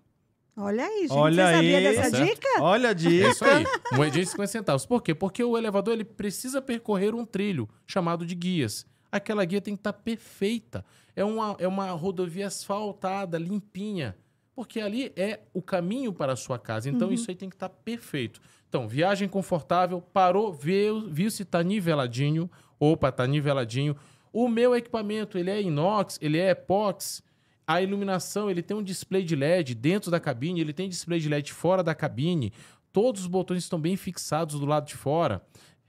Olha 0.57 0.84
aí, 0.84 1.03
gente. 1.03 1.12
Olha 1.12 1.47
Você 1.47 1.55
sabia 1.55 1.78
aí. 1.78 1.84
dessa 1.84 2.11
Tá 2.11 2.24
dica? 2.24 2.49
Olha 2.59 2.88
a 2.88 2.91
É 2.91 2.95
dica. 2.95 3.28
isso 3.28 3.45
aí, 3.45 3.64
moedinha 3.93 4.24
de 4.24 4.30
50 4.32 4.47
centavos. 4.51 4.84
Por 4.84 5.01
quê? 5.05 5.14
Porque 5.14 5.45
o 5.45 5.57
elevador 5.57 5.95
ele 5.95 6.05
precisa 6.05 6.61
percorrer 6.61 7.14
um 7.14 7.24
trilho 7.24 7.68
chamado 7.86 8.26
de 8.26 8.34
guias. 8.34 8.84
Aquela 9.12 9.45
guia 9.45 9.61
tem 9.61 9.76
que 9.76 9.80
estar 9.80 9.93
perfeita. 9.93 10.84
É 11.14 11.24
uma, 11.24 11.55
é 11.61 11.68
uma 11.68 11.93
rodovia 11.93 12.49
asfaltada, 12.49 13.38
limpinha. 13.38 14.16
Porque 14.53 14.80
ali 14.80 15.12
é 15.14 15.38
o 15.55 15.62
caminho 15.62 16.12
para 16.12 16.32
a 16.32 16.36
sua 16.36 16.59
casa. 16.59 16.91
Então 16.91 17.12
isso 17.12 17.30
aí 17.30 17.36
tem 17.36 17.49
que 17.49 17.55
estar 17.55 17.68
perfeito. 17.68 18.41
Então, 18.70 18.86
viagem 18.86 19.28
confortável, 19.28 20.00
parou, 20.00 20.52
viu, 20.52 21.10
viu 21.10 21.28
se 21.28 21.42
está 21.42 21.60
niveladinho. 21.60 22.48
Opa, 22.78 23.08
está 23.08 23.26
niveladinho. 23.26 23.96
O 24.32 24.48
meu 24.48 24.76
equipamento, 24.76 25.36
ele 25.36 25.50
é 25.50 25.60
inox, 25.60 26.20
ele 26.22 26.38
é 26.38 26.50
epox. 26.50 27.20
A 27.66 27.82
iluminação, 27.82 28.48
ele 28.48 28.62
tem 28.62 28.76
um 28.76 28.82
display 28.82 29.24
de 29.24 29.34
LED 29.34 29.74
dentro 29.74 30.08
da 30.08 30.20
cabine, 30.20 30.60
ele 30.60 30.72
tem 30.72 30.88
display 30.88 31.18
de 31.18 31.28
LED 31.28 31.52
fora 31.52 31.82
da 31.82 31.96
cabine. 31.96 32.52
Todos 32.92 33.22
os 33.22 33.26
botões 33.26 33.64
estão 33.64 33.80
bem 33.80 33.96
fixados 33.96 34.60
do 34.60 34.66
lado 34.66 34.86
de 34.86 34.94
fora. 34.94 35.42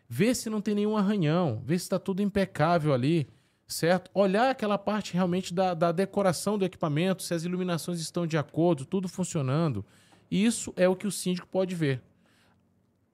Vê 0.09 0.33
se 0.33 0.49
não 0.49 0.59
tem 0.59 0.73
nenhum 0.73 0.97
arranhão, 0.97 1.61
vê 1.63 1.77
se 1.77 1.85
está 1.85 1.99
tudo 1.99 2.23
impecável 2.23 2.95
ali, 2.95 3.27
certo? 3.67 4.09
Olhar 4.11 4.49
aquela 4.49 4.79
parte 4.79 5.13
realmente 5.13 5.53
da, 5.53 5.75
da 5.75 5.91
decoração 5.91 6.57
do 6.57 6.65
equipamento, 6.65 7.21
se 7.21 7.35
as 7.35 7.43
iluminações 7.43 7.99
estão 7.99 8.25
de 8.25 8.39
acordo, 8.39 8.85
tudo 8.85 9.07
funcionando. 9.07 9.85
Isso 10.31 10.73
é 10.75 10.89
o 10.89 10.95
que 10.95 11.05
o 11.05 11.11
síndico 11.11 11.47
pode 11.47 11.75
ver. 11.75 12.01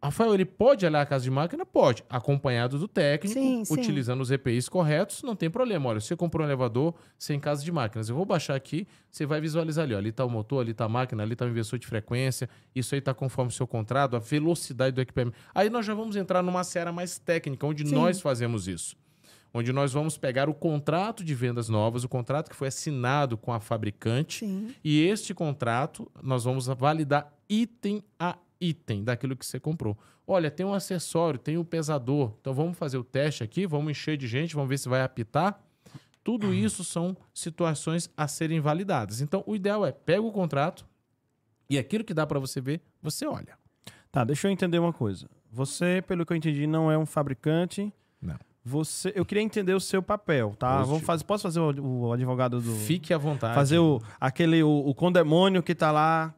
Rafael, 0.02 0.34
ele 0.36 0.45
pode 0.45 0.86
olhar 0.86 1.02
a 1.02 1.06
casa 1.08 1.24
de 1.24 1.32
máquina? 1.32 1.66
Pode, 1.66 2.04
acompanhado 2.08 2.78
do 2.78 2.88
técnico, 2.88 3.34
Sim, 3.34 3.66
sim. 3.66 3.74
utilizando 3.74 4.22
os 4.22 4.30
EPIs 4.30 4.70
corretos, 4.70 5.24
não 5.24 5.36
tem 5.36 5.50
problema. 5.50 5.89
Olha, 5.89 6.00
você 6.00 6.16
comprou 6.16 6.45
um 6.45 6.48
elevador 6.48 6.93
sem 7.18 7.39
casa 7.39 7.64
de 7.64 7.72
máquinas. 7.72 8.08
Eu 8.08 8.16
vou 8.16 8.24
baixar 8.24 8.54
aqui, 8.54 8.88
você 9.10 9.26
vai 9.26 9.41
visualizar 9.41 9.86
ali. 9.86 9.95
Ó, 9.95 9.98
ali 9.98 10.10
está 10.10 10.24
o 10.24 10.30
motor, 10.30 10.62
ali 10.62 10.72
está 10.72 10.86
a 10.86 10.89
máquina, 10.89 11.24
ali 11.24 11.34
está 11.34 11.45
o 11.45 11.50
inversor 11.50 11.80
de 11.80 11.88
frequência. 11.88 12.48
Isso 12.76 12.93
aí 12.93 13.00
está 13.00 13.12
conforme 13.12 13.50
o 13.50 13.54
seu 13.54 13.66
contrato, 13.66 14.16
a 14.16 14.20
velocidade 14.20 14.93
do 14.93 15.02
equipamento. 15.02 15.36
Aí 15.54 15.68
nós 15.68 15.84
já 15.84 15.95
vamos 15.95 16.16
entrar 16.16 16.43
numa 16.43 16.64
seara 16.64 16.91
mais 16.91 17.18
técnica, 17.18 17.66
onde 17.66 17.88
Sim. 17.88 17.95
nós 17.95 18.22
fazemos 18.22 18.68
isso. 18.68 18.95
Onde 19.52 19.74
nós 19.74 19.93
vamos 19.93 20.16
pegar 20.16 20.48
o 20.48 20.54
contrato 20.54 21.24
de 21.24 21.34
vendas 21.34 21.70
novas, 21.70 22.04
o 22.04 22.10
contrato 22.10 22.50
que 22.50 22.56
foi 22.56 22.68
assinado 22.68 23.36
com 23.36 23.52
a 23.52 23.60
fabricante, 23.60 24.45
Sim. 24.45 24.76
e 24.84 25.02
este 25.08 25.34
contrato, 25.34 26.08
nós 26.22 26.43
vamos 26.43 26.68
validar 26.68 27.34
item 27.50 28.04
a 28.20 28.38
item 28.60 29.03
daquilo 29.03 29.36
que 29.36 29.45
você 29.45 29.60
comprou. 29.60 29.97
Olha, 30.26 30.51
tem 30.51 30.66
um 30.66 30.74
acessório, 30.74 31.39
tem 31.39 31.58
um 31.58 31.64
pesador. 31.64 32.34
Então 32.41 32.53
vamos 32.53 32.78
fazer 32.78 32.97
o 32.97 33.03
teste 33.03 33.43
aqui, 33.43 33.66
vamos 33.66 33.91
encher 33.91 34.18
de 34.18 34.28
gente, 34.28 34.55
vamos 34.55 34.70
ver 34.70 34.78
se 34.78 34.89
vai 34.89 35.01
apitar. 35.01 35.60
Tudo 36.24 36.51
isso 36.53 36.84
são 36.84 37.16
situações 37.34 38.10
a 38.18 38.28
serem 38.28 38.60
validadas. 38.60 39.22
Então 39.22 39.43
o 39.45 39.55
ideal 39.55 39.86
é 39.86 39.91
pega 39.91 40.22
o 40.22 40.32
contrato 40.32 40.86
e 41.70 41.78
aquilo 41.78 42.03
que 42.03 42.14
dá 42.14 42.26
para 42.26 42.39
você 42.39 42.60
ver, 42.62 42.82
você 43.01 43.26
olha. 43.26 43.58
Tá, 44.12 44.24
deixa 44.24 44.47
eu 44.47 44.51
entender 44.51 44.80
uma 44.80 44.93
coisa. 44.93 45.28
Você, 45.51 46.03
pelo 46.08 46.26
que 46.26 46.34
eu 46.34 46.38
entendi, 46.38 46.66
não 46.68 46.91
é 46.91 46.97
um 46.97 47.05
fabricante. 47.05 47.91
Não. 48.22 48.38
Você, 48.64 49.14
eu 49.16 49.26
queria 49.26 49.41
entender 49.43 49.74
o 49.74 49.80
seu 49.80 50.03
papel, 50.03 50.53
tá? 50.60 50.68
Positivo. 50.68 50.89
Vamos 50.89 51.05
fazer, 51.05 51.24
posso 51.24 51.43
fazer 51.43 51.60
o, 51.60 52.08
o 52.08 52.12
advogado 52.12 52.60
do 52.60 52.76
Fique 52.76 53.14
à 53.14 53.18
vontade. 53.18 53.55
fazer 53.55 53.80
o 53.80 54.01
aquele 54.20 54.62
o, 54.62 54.84
o 54.86 54.93
condemônio 54.93 55.64
que 55.64 55.74
tá 55.74 55.89
lá. 55.89 56.34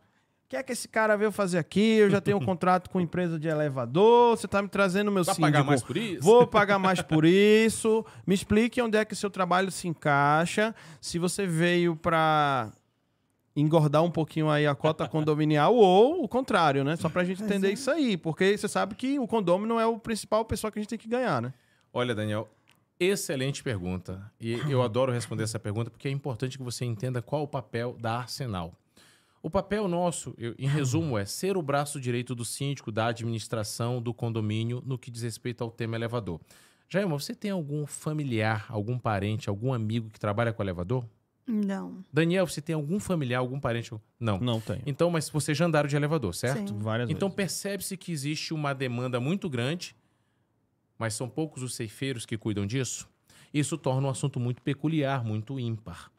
O 0.49 0.51
que 0.51 0.55
é 0.55 0.63
que 0.63 0.71
esse 0.71 0.87
cara 0.87 1.15
veio 1.15 1.31
fazer 1.31 1.59
aqui? 1.59 1.97
Eu 1.97 2.09
já 2.09 2.19
tenho 2.19 2.37
um 2.37 2.39
contrato 2.43 2.89
com 2.89 2.99
empresa 2.99 3.37
de 3.37 3.47
elevador. 3.47 4.35
Você 4.35 4.47
tá 4.47 4.63
me 4.63 4.67
trazendo 4.67 5.11
meu 5.11 5.23
Vai 5.23 5.35
síndico. 5.35 5.51
pagar 5.53 5.63
mais 5.63 5.83
por 5.83 5.95
isso? 5.95 6.23
Vou 6.23 6.47
pagar 6.47 6.79
mais 6.79 7.01
por 7.03 7.23
isso. 7.23 8.03
Me 8.25 8.33
explique 8.33 8.81
onde 8.81 8.97
é 8.97 9.05
que 9.05 9.15
seu 9.15 9.29
trabalho 9.29 9.69
se 9.69 9.87
encaixa. 9.87 10.73
Se 10.99 11.19
você 11.19 11.45
veio 11.45 11.95
para 11.95 12.71
engordar 13.55 14.03
um 14.03 14.09
pouquinho 14.09 14.49
aí 14.49 14.65
a 14.65 14.73
cota 14.73 15.05
condominial 15.07 15.75
ou 15.75 16.23
o 16.23 16.27
contrário, 16.27 16.83
né? 16.83 16.95
Só 16.95 17.09
pra 17.09 17.23
gente 17.23 17.37
Pois 17.37 17.51
entender 17.51 17.69
é. 17.69 17.73
isso 17.73 17.91
aí. 17.91 18.17
Porque 18.17 18.57
você 18.57 18.67
sabe 18.67 18.95
que 18.95 19.19
o 19.19 19.27
condomínio 19.27 19.79
é 19.79 19.85
o 19.85 19.99
principal 19.99 20.43
pessoal 20.45 20.71
que 20.73 20.79
a 20.79 20.81
gente 20.81 20.89
tem 20.89 20.97
que 20.97 21.07
ganhar, 21.07 21.43
né? 21.43 21.53
Olha, 21.93 22.15
Daniel, 22.15 22.49
excelente 22.99 23.61
pergunta. 23.61 24.19
E 24.41 24.53
eu 24.67 24.81
adoro 24.81 25.11
responder 25.11 25.43
essa 25.43 25.59
pergunta 25.59 25.91
porque 25.91 26.07
é 26.07 26.11
importante 26.11 26.57
que 26.57 26.63
você 26.63 26.85
entenda 26.85 27.21
qual 27.21 27.43
o 27.43 27.47
papel 27.47 27.95
da 27.99 28.21
Arsenal. 28.21 28.73
O 29.41 29.49
papel 29.49 29.87
nosso, 29.87 30.33
eu- 30.37 30.53
em 30.59 30.67
resumo, 30.67 31.17
é 31.17 31.25
ser 31.25 31.55
o 31.55 31.61
braço 31.61 31.99
direito 31.99 32.35
do 32.35 32.43
síndico, 32.43 32.91
da 32.91 33.07
administração, 33.07 34.01
do 34.01 34.13
condomínio, 34.13 34.83
no 34.85 34.97
que 34.97 35.09
diz 35.09 35.21
respeito 35.21 35.63
ao 35.63 35.71
tema 35.71 35.95
elevador. 35.95 36.39
Jailma, 36.89 37.17
você 37.19 37.33
tem 37.35 37.51
algum 37.51 37.85
familiar, 37.85 38.65
algum 38.69 38.97
parente, 38.97 39.47
algum 39.47 39.71
amigo 39.71 40.09
que 40.09 40.19
trabalha 40.19 40.51
com 40.51 40.61
elevador? 40.61 41.05
Não. 41.47 42.03
Daniel, 42.11 42.45
você 42.45 42.61
tem 42.61 42.75
algum 42.75 42.99
familiar, 42.99 43.39
algum 43.39 43.59
parente? 43.59 43.91
Não. 44.19 44.39
Não 44.39 44.59
tem. 44.59 44.81
Então, 44.85 45.09
mas 45.09 45.29
você 45.29 45.53
já 45.53 45.65
andaram 45.65 45.87
de 45.87 45.95
elevador, 45.95 46.35
certo? 46.35 46.69
Sim. 46.69 46.79
Várias 46.79 47.09
Então 47.09 47.29
percebe-se 47.31 47.95
que 47.95 48.11
existe 48.11 48.53
uma 48.53 48.73
demanda 48.73 49.19
muito 49.19 49.49
grande, 49.49 49.95
mas 50.97 51.13
são 51.13 51.29
poucos 51.29 51.63
os 51.63 51.73
ceifeiros 51.75 52.25
que 52.25 52.37
cuidam 52.37 52.65
disso. 52.67 53.07
Isso 53.53 53.77
torna 53.77 54.07
um 54.07 54.11
assunto 54.11 54.39
muito 54.39 54.61
peculiar, 54.61 55.23
muito 55.23 55.59
ímpar. 55.59 56.11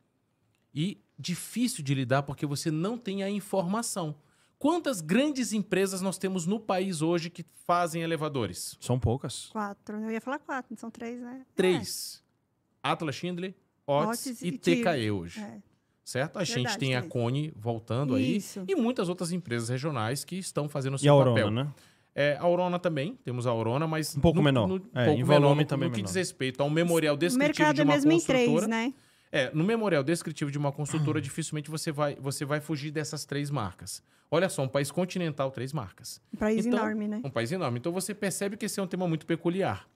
E 0.74 1.00
difícil 1.18 1.82
de 1.84 1.94
lidar 1.94 2.22
porque 2.22 2.46
você 2.46 2.70
não 2.70 2.96
tem 2.96 3.22
a 3.22 3.30
informação. 3.30 4.14
Quantas 4.58 5.00
grandes 5.00 5.52
empresas 5.52 6.00
nós 6.02 6.18
temos 6.18 6.46
no 6.46 6.60
país 6.60 7.00
hoje 7.00 7.30
que 7.30 7.44
fazem 7.66 8.02
elevadores? 8.02 8.76
São 8.80 8.98
poucas. 8.98 9.46
Quatro. 9.48 9.96
Eu 9.98 10.10
ia 10.10 10.20
falar 10.20 10.38
quatro, 10.38 10.76
são 10.76 10.90
três, 10.90 11.20
né? 11.20 11.46
Três. 11.54 12.22
Atlas 12.82 13.14
Schindler, 13.14 13.54
Otis, 13.86 14.26
Otis 14.26 14.42
e 14.42 14.48
e 14.48 14.58
TKE 14.58 15.10
hoje. 15.10 15.40
É. 15.40 15.44
é. 15.44 15.62
Certo? 16.04 16.38
A 16.38 16.44
gente 16.44 16.56
Verdade, 16.56 16.78
tem 16.78 16.96
a. 16.96 17.02
Cone 17.02 17.52
voltando 17.56 18.14
aí 18.16 18.36
Isso. 18.36 18.64
e 18.66 18.74
muitas 18.74 19.08
outras 19.08 19.30
empresas 19.32 19.68
regionais 19.68 20.24
que 20.24 20.36
estão 20.36 20.68
fazendo 20.68 20.94
o 20.94 20.96
E 20.96 21.00
seu 21.00 21.12
a 21.12 21.16
Aurona, 21.16 21.34
papel. 21.36 21.50
né? 21.50 21.72
É, 22.14 22.36
a 22.36 22.42
Aurona 22.42 22.78
também, 22.80 23.14
temos 23.22 23.46
a 23.46 23.50
Aurona, 23.50 23.86
mas... 23.86 24.16
Um 24.16 24.20
pouco 24.20 24.42
menor. 24.42 24.80
É, 24.92 25.12
em 25.12 25.22
volume 25.22 25.62
no, 25.62 25.68
também 25.68 25.88
No 25.88 25.94
que 25.94 25.98
menor. 25.98 26.08
diz 26.08 26.16
respeito 26.16 26.60
ao 26.60 26.68
memorial 26.68 27.14
O 27.14 27.18
descritivo 27.18 27.48
mercado 27.60 27.76
de 27.76 27.80
é 27.82 27.84
uma 27.84 27.94
mesmo 27.94 28.10
em 28.10 28.20
três, 28.20 28.66
né? 28.66 28.92
É, 29.33 29.51
no 29.55 29.62
memorial 29.62 30.03
descritivo 30.03 30.51
de 30.51 30.59
uma 30.59 30.72
construtora, 30.72 31.20
dificilmente 31.20 31.70
você 31.70 31.93
vai, 31.93 32.16
você 32.16 32.45
vai 32.45 32.61
fugir 32.61 32.91
dessas 32.91 33.24
três 33.24 33.49
marcas. 33.51 34.03
Olha 34.31 34.49
só, 34.49 34.62
um 34.62 34.68
país 34.68 34.91
continental, 34.91 35.51
três 35.51 35.72
marcas. 35.72 36.20
Um 36.35 36.37
país 36.37 36.66
Então, 36.66 36.78
enorme, 36.78 37.09
né? 37.09 37.20
Um 37.24 37.31
país 37.31 37.51
enorme. 37.53 37.78
Então 37.78 37.93
você 37.93 38.14
percebe 38.14 38.57
que 38.57 38.66
esse 38.66 38.78
é 38.81 38.83
um 38.83 38.87
tema 38.87 39.07
muito 39.07 39.26
peculiar. 39.26 39.89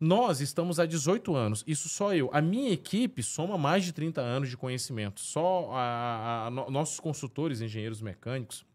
Nós 0.00 0.40
estamos 0.40 0.78
há 0.78 0.84
18 0.86 1.34
anos, 1.34 1.64
isso 1.66 1.88
só 1.88 2.14
eu. 2.14 2.28
A 2.32 2.42
minha 2.42 2.70
equipe 2.70 3.22
soma 3.22 3.56
mais 3.56 3.84
de 3.84 3.92
30 3.92 4.20
anos 4.20 4.50
de 4.50 4.56
conhecimento. 4.56 5.20
Só 5.20 5.70
a- 5.72 5.76
a- 5.78 6.46
a- 6.46 6.50
no- 6.50 6.70
nossos 6.70 7.00
consultores, 7.00 7.60
engenheiros 7.62 8.02
mecânicos, 8.02 8.66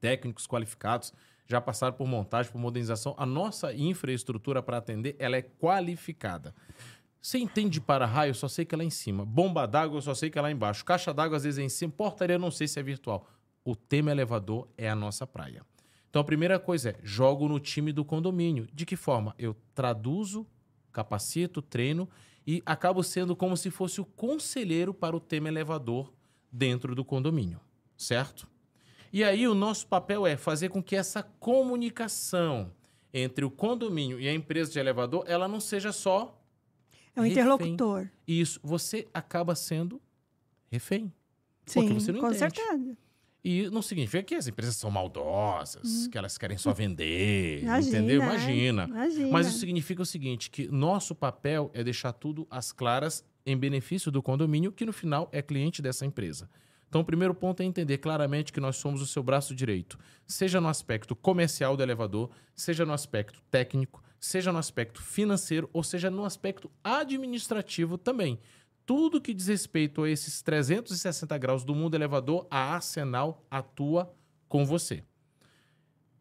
técnicos 0.00 0.46
qualificados, 0.46 1.12
já 1.46 1.60
passaram 1.60 1.94
por 1.96 2.06
montagem, 2.06 2.50
por 2.52 2.58
modernização. 2.58 3.14
A 3.16 3.24
nossa 3.24 3.72
infraestrutura 3.72 4.62
para 4.62 4.76
atender, 4.76 5.16
ela 5.18 5.36
é 5.36 5.42
qualificada. 5.42 6.54
Você 7.20 7.38
entende 7.38 7.70
de 7.70 7.80
para-raio, 7.80 8.34
só 8.34 8.48
sei 8.48 8.64
que 8.64 8.74
é 8.74 8.78
lá 8.78 8.84
em 8.84 8.90
cima. 8.90 9.24
Bomba 9.26 9.66
d'água, 9.66 9.98
eu 9.98 10.02
só 10.02 10.14
sei 10.14 10.30
que 10.30 10.38
é 10.38 10.42
lá 10.42 10.50
embaixo. 10.50 10.84
Caixa 10.84 11.12
d'água, 11.12 11.36
às 11.36 11.44
vezes, 11.44 11.58
é 11.58 11.62
em 11.62 11.68
cima. 11.68 11.92
Portaria, 11.92 12.36
eu 12.36 12.40
não 12.40 12.50
sei 12.50 12.66
se 12.66 12.80
é 12.80 12.82
virtual. 12.82 13.26
O 13.62 13.76
tema 13.76 14.10
elevador 14.10 14.68
é 14.76 14.88
a 14.88 14.94
nossa 14.94 15.26
praia. 15.26 15.62
Então, 16.08 16.22
a 16.22 16.24
primeira 16.24 16.58
coisa 16.58 16.90
é, 16.90 16.96
jogo 17.02 17.46
no 17.46 17.60
time 17.60 17.92
do 17.92 18.04
condomínio. 18.04 18.66
De 18.72 18.86
que 18.86 18.96
forma? 18.96 19.34
Eu 19.38 19.54
traduzo, 19.74 20.46
capacito, 20.90 21.60
treino 21.60 22.08
e 22.46 22.62
acabo 22.64 23.02
sendo 23.02 23.36
como 23.36 23.56
se 23.56 23.70
fosse 23.70 24.00
o 24.00 24.04
conselheiro 24.04 24.94
para 24.94 25.14
o 25.14 25.20
tema 25.20 25.48
elevador 25.48 26.12
dentro 26.50 26.94
do 26.94 27.04
condomínio, 27.04 27.60
certo? 27.96 28.48
E 29.12 29.22
aí 29.22 29.46
o 29.46 29.54
nosso 29.54 29.86
papel 29.86 30.26
é 30.26 30.36
fazer 30.36 30.68
com 30.68 30.82
que 30.82 30.96
essa 30.96 31.22
comunicação 31.22 32.72
entre 33.12 33.44
o 33.44 33.50
condomínio 33.50 34.20
e 34.20 34.28
a 34.28 34.34
empresa 34.34 34.72
de 34.72 34.78
elevador, 34.78 35.24
ela 35.26 35.46
não 35.46 35.60
seja 35.60 35.92
só 35.92 36.39
É 37.16 37.20
um 37.20 37.24
refém. 37.24 37.32
interlocutor. 37.32 38.08
isso. 38.26 38.60
Você 38.62 39.06
acaba 39.12 39.54
sendo 39.54 40.00
refém. 40.70 41.12
Sim, 41.66 41.80
Porque 41.80 41.94
você 41.94 42.12
não 42.12 42.20
com 42.20 42.26
entende. 42.32 42.38
certeza. 42.56 42.96
E 43.42 43.70
não 43.70 43.80
significa 43.80 44.22
que 44.22 44.34
as 44.34 44.46
empresas 44.46 44.76
são 44.76 44.90
maldosas, 44.90 46.06
que 46.08 46.18
elas 46.18 46.36
querem 46.36 46.58
só 46.58 46.72
vender, 46.74 47.60
Hum. 47.60 47.62
Imagina, 47.64 47.98
entendeu? 47.98 48.22
é. 48.22 48.24
Imagina. 48.26 48.84
Imagina. 48.84 49.28
Mas 49.30 49.46
isso 49.48 49.58
significa 49.60 50.02
o 50.02 50.06
seguinte, 50.06 50.50
que 50.50 50.68
nosso 50.68 51.14
papel 51.14 51.70
é 51.72 51.82
deixar 51.82 52.12
tudo 52.12 52.46
às 52.50 52.70
claras 52.70 53.24
em 53.46 53.56
benefício 53.56 54.10
do 54.10 54.22
condomínio, 54.22 54.70
que 54.70 54.84
no 54.84 54.92
final 54.92 55.28
é 55.32 55.40
cliente 55.40 55.80
dessa 55.80 56.04
empresa. 56.04 56.50
Então, 56.88 57.00
o 57.00 57.04
primeiro 57.04 57.32
ponto 57.34 57.62
é 57.62 57.64
entender 57.64 57.98
claramente 57.98 58.52
que 58.52 58.60
nós 58.60 58.76
somos 58.76 59.00
o 59.00 59.06
seu 59.06 59.22
braço 59.22 59.54
direito, 59.54 59.98
seja 60.26 60.60
no 60.60 60.68
aspecto 60.68 61.14
comercial 61.16 61.76
do 61.76 61.82
elevador, 61.82 62.28
seja 62.54 62.84
no 62.84 62.92
aspecto 62.92 63.40
técnico, 63.50 64.02
seja 64.20 64.52
no 64.52 64.58
aspecto 64.58 65.02
financeiro, 65.02 65.68
ou 65.72 65.82
seja 65.82 66.10
no 66.10 66.24
aspecto 66.24 66.70
administrativo 66.84 67.96
também. 67.96 68.38
Tudo 68.84 69.20
que 69.20 69.32
diz 69.32 69.46
respeito 69.46 70.02
a 70.02 70.10
esses 70.10 70.42
360 70.42 71.38
graus 71.38 71.64
do 71.64 71.74
mundo 71.74 71.94
elevador, 71.94 72.46
a 72.50 72.74
Arsenal 72.74 73.44
atua 73.50 74.14
com 74.46 74.64
você. 74.66 75.02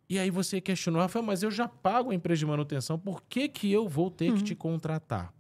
E 0.07 0.17
aí 0.17 0.31
você 0.31 0.61
questionou, 0.61 1.01
Rafael, 1.01 1.23
mas 1.23 1.43
eu 1.43 1.51
já 1.51 1.67
pago 1.67 2.11
a 2.11 2.15
empresa 2.15 2.39
de 2.39 2.45
manutenção, 2.45 2.97
por 2.97 3.21
que, 3.23 3.47
que 3.49 3.71
eu 3.71 3.87
vou 3.87 4.09
ter 4.09 4.33
que 4.33 4.43
te 4.43 4.55
contratar? 4.55 5.33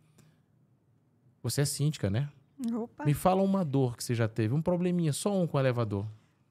Você 1.41 1.61
é 1.61 1.65
síndica, 1.65 2.09
né? 2.09 2.29
Opa. 2.73 3.05
Me 3.05 3.13
fala 3.13 3.41
uma 3.41 3.63
dor 3.63 3.95
que 3.95 4.03
você 4.03 4.13
já 4.13 4.27
teve, 4.27 4.53
um 4.53 4.61
probleminha, 4.61 5.13
só 5.13 5.33
um 5.35 5.47
com 5.47 5.57
o 5.57 5.59
elevador. 5.59 6.05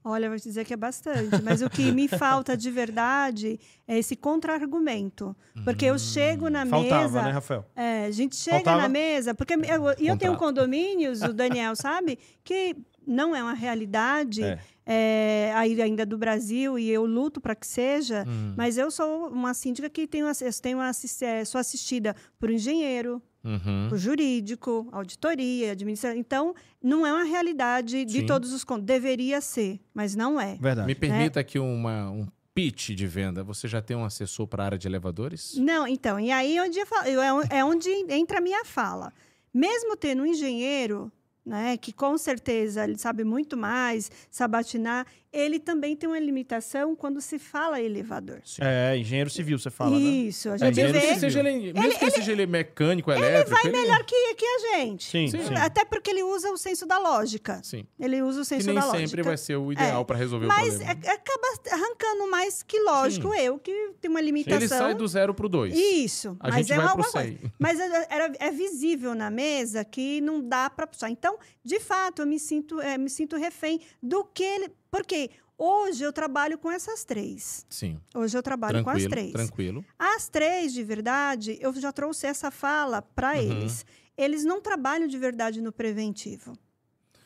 Olha, 0.05 0.29
vou 0.29 0.39
te 0.39 0.45
dizer 0.45 0.65
que 0.65 0.73
é 0.73 0.77
bastante. 0.77 1.43
Mas 1.43 1.61
o 1.61 1.69
que 1.69 1.91
me 1.93 2.07
falta 2.09 2.57
de 2.57 2.71
verdade 2.71 3.59
é 3.87 3.99
esse 3.99 4.17
contra-argumento. 4.17 5.37
Porque 5.65 5.85
eu 5.85 5.99
chego 5.99 6.49
na 6.49 6.65
Faltava, 6.65 7.03
mesa. 7.03 7.23
né, 7.23 7.31
Rafael? 7.31 7.65
É, 7.77 8.07
a 8.07 8.11
gente 8.11 8.37
chega 8.37 8.57
Faltava? 8.57 8.83
na 8.83 8.89
mesa, 8.89 9.35
porque 9.35 9.55
eu, 9.55 9.95
e 9.99 10.07
eu 10.07 10.17
tenho 10.17 10.37
condomínios, 10.37 11.23
o 11.23 11.33
Daniel 11.33 11.75
sabe, 11.77 12.19
que 12.45 12.77
não 13.07 13.35
é 13.35 13.43
uma 13.43 13.55
realidade 13.55 14.43
É. 14.43 14.59
é, 14.91 15.53
aí 15.55 15.81
ainda 15.83 16.07
do 16.07 16.17
Brasil 16.17 16.79
e 16.79 16.89
eu 16.89 17.05
luto 17.05 17.41
para 17.43 17.55
que 17.55 17.67
seja, 17.67 18.25
Hum. 18.27 18.55
mas 18.57 18.79
eu 18.79 18.91
sou 18.91 19.29
uma 19.29 19.53
síndica 19.53 19.91
que 19.91 20.07
tenho, 20.07 20.27
tenho 20.63 20.81
assis- 20.81 21.21
é, 21.21 21.45
sou 21.45 21.59
assistida 21.61 22.17
por 22.39 22.51
engenheiro, 22.51 23.21
Uhum. 23.45 23.87
por 23.91 23.99
jurídico, 23.99 24.89
auditoria, 24.91 25.73
administração. 25.73 26.19
Então, 26.19 26.55
não 26.83 27.07
é 27.07 27.13
uma 27.13 27.25
realidade 27.25 28.05
de 28.07 28.21
Sim. 28.21 28.27
todos 28.27 28.53
os 28.53 28.65
condomínios. 28.65 28.89
Deveria 28.89 29.41
ser, 29.43 29.79
mas 29.93 30.17
não 30.17 30.41
é. 30.41 30.57
Verdade. 30.61 30.87
Me 30.87 30.95
permita 30.95 31.39
aqui 31.41 31.59
uma, 31.59 32.11
um 32.11 32.27
pitch 32.55 32.91
de 32.91 33.07
venda. 33.07 33.45
Você 33.45 33.69
já 33.69 33.81
tem 33.83 33.97
um 33.97 34.05
assessor 34.05 34.47
para 34.47 34.63
a 34.63 34.67
área 34.67 34.79
de 34.79 34.89
elevadores? 34.89 35.55
Não, 35.57 35.87
então, 35.87 36.19
e 36.19 36.31
aí 36.33 36.59
onde 36.61 36.79
eu 36.79 36.87
falo- 36.87 37.07
eu- 37.09 37.21
é 37.43 37.59
é 37.59 37.65
onde 37.65 37.91
entra 38.09 38.39
a 38.39 38.41
minha 38.41 38.65
fala. 38.65 39.13
Mesmo 39.55 39.97
tendo 39.97 40.23
um 40.23 40.27
engenheiro, 40.27 41.11
né, 41.49 41.77
que 41.79 41.93
com 41.93 42.17
certeza 42.19 42.85
ele 42.85 42.99
sabe 42.99 43.25
muito 43.25 43.57
mais, 43.57 44.11
sabatinar, 44.31 45.07
ele 45.33 45.59
também 45.59 45.95
tem 45.95 46.09
uma 46.09 46.19
limitação 46.19 46.97
quando 46.97 47.21
se 47.21 47.39
fala 47.39 47.81
elevador. 47.81 48.41
É, 48.61 48.97
engenheiro 48.97 49.29
civil, 49.31 49.59
você 49.59 49.71
fala, 49.71 49.91
né? 49.91 49.97
Isso, 49.99 50.49
a 50.51 50.55
É, 50.55 50.59
gente 50.59 50.77
Mesmo 50.77 50.93
vê. 50.93 51.01
que 51.15 51.21
seja 51.21 51.41
ele, 51.41 51.73
mesmo 51.73 51.99
que 51.99 52.11
seja 52.11 52.33
ele 52.33 52.47
mecânico, 52.47 53.11
elétrico. 53.13 53.51
vai 53.51 53.67
ele- 53.71 53.77
melhor 53.83 54.05
que, 54.05 54.35
que 54.35 54.45
a 54.47 54.59
gente. 54.77 55.05
Sim, 55.05 55.29
Sim. 55.29 55.43
sim. 55.49 55.55
Até 55.55 55.85
porque 55.85 56.11
ele 56.11 56.23
usa 56.23 56.51
o 56.51 56.57
senso 56.57 56.87
da 56.87 56.99
lógica. 56.99 57.61
Sim. 57.63 57.87
Ele 58.01 58.23
usa 58.23 58.41
o 58.41 58.43
Que 58.43 58.49
senso 58.49 58.67
nem 58.67 58.75
da 58.77 58.83
sempre 58.83 59.01
lógica. 59.01 59.23
vai 59.25 59.37
ser 59.37 59.57
o 59.57 59.73
ideal 59.73 60.03
É, 60.03 60.05
para 60.05 60.17
resolver 60.17 60.47
o 60.47 60.49
Mas 60.49 60.69
problema. 60.77 60.93
é- 61.05 61.11
acaba 61.11 61.49
arrancando 61.73 62.31
mais 62.31 62.63
que 62.63 62.79
lógico 62.81 63.35
eu, 63.35 63.59
que 63.59 63.93
tem 64.01 64.11
uma 64.11 64.21
limitação. 64.21 64.59
Ele 64.59 64.69
sai 64.69 64.95
do 64.95 65.07
zero 65.07 65.35
pro 65.35 65.49
dois. 65.49 65.75
Isso, 65.77 66.37
A 66.41 66.49
mas 66.49 66.57
gente 66.67 66.73
é 66.73 66.77
vai 66.77 66.85
pro 66.87 66.91
alguma 67.03 67.13
coisa. 67.13 67.29
100. 67.29 67.53
Mas 67.59 67.79
é, 67.81 68.07
era- 68.11 68.33
é 68.39 68.51
visível 68.51 69.15
na 69.15 69.31
mesa 69.31 69.85
que 69.85 70.21
não 70.21 70.41
dá 70.41 70.71
para. 70.71 70.89
Então, 71.11 71.39
de 71.65 71.79
fato, 71.81 72.23
eu 72.23 72.27
me 72.27 72.39
sinto, 72.39 72.81
é, 72.81 72.97
me 72.97 73.11
sinto 73.11 73.37
refém 73.37 73.81
do 74.03 74.25
que 74.25 74.43
ele. 74.43 74.71
Porque 74.91 75.31
hoje 75.57 76.03
eu 76.05 76.13
trabalho 76.13 76.59
com 76.59 76.71
essas 76.71 77.05
três. 77.05 77.67
Sim. 77.69 78.01
Hoje 78.15 78.37
eu 78.37 78.43
trabalho 78.43 78.83
com 78.83 78.91
as 78.91 79.03
Tranquilo, 79.03 79.11
três. 79.11 79.33
tranquilo. 79.33 79.85
As 79.99 80.29
três, 80.29 80.73
de 80.73 80.83
verdade, 80.83 81.59
eu 81.61 81.73
já 81.81 81.93
trouxe 81.93 82.27
essa 82.27 82.51
fala 82.51 83.03
para 83.03 83.33
Uhum. 83.35 83.41
eles. 83.43 83.85
Eles 84.17 84.45
não 84.45 84.61
trabalham 84.61 85.07
de 85.07 85.17
verdade 85.19 85.61
no 85.61 85.71
preventivo. 85.73 86.53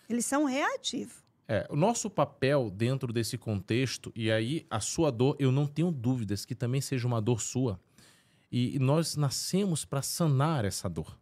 Eles 0.08 0.26
são 0.26 0.44
reativos. 0.44 1.22
É, 1.48 1.66
o 1.70 1.76
nosso 1.76 2.08
papel 2.08 2.70
dentro 2.70 3.12
desse 3.12 3.36
contexto, 3.36 4.12
e 4.14 4.30
aí 4.30 4.66
a 4.70 4.80
sua 4.80 5.10
dor, 5.10 5.36
eu 5.38 5.50
não 5.50 5.66
tenho 5.66 5.90
dúvidas 5.90 6.44
que 6.44 6.54
também 6.54 6.80
seja 6.80 7.06
uma 7.06 7.20
dor 7.20 7.40
sua. 7.40 7.80
E 8.50 8.78
nós 8.78 9.16
nascemos 9.16 9.84
para 9.84 10.02
sanar 10.02 10.64
essa 10.64 10.88
dor. 10.88 11.18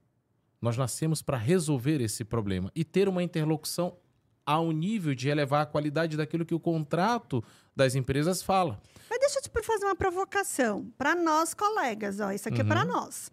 Nós 0.61 0.76
nascemos 0.76 1.22
para 1.22 1.36
resolver 1.36 2.01
esse 2.01 2.24
problema 2.24 2.70
e 2.74 2.84
ter 2.84 3.09
uma 3.09 3.22
interlocução 3.22 3.97
ao 4.45 4.72
nível 4.72 5.14
de 5.14 5.28
elevar 5.28 5.62
a 5.62 5.66
qualidade 5.66 6.16
daquilo 6.16 6.45
que 6.47 6.55
o 6.55 6.61
contrato 6.61 7.43
das 7.74 7.95
empresas 7.95 8.43
fala. 8.43 8.80
Mas 9.09 9.18
deixa 9.20 9.38
eu 9.38 9.43
te 9.43 9.51
fazer 9.66 9.84
uma 9.84 9.95
provocação 9.97 10.91
para 10.99 11.14
nós, 11.14 11.55
colegas. 11.55 12.20
Ó, 12.20 12.30
isso 12.32 12.49
aqui 12.49 12.61
é 12.61 12.64
para 12.64 12.82
Uhum. 12.84 12.88
nós. 12.93 13.30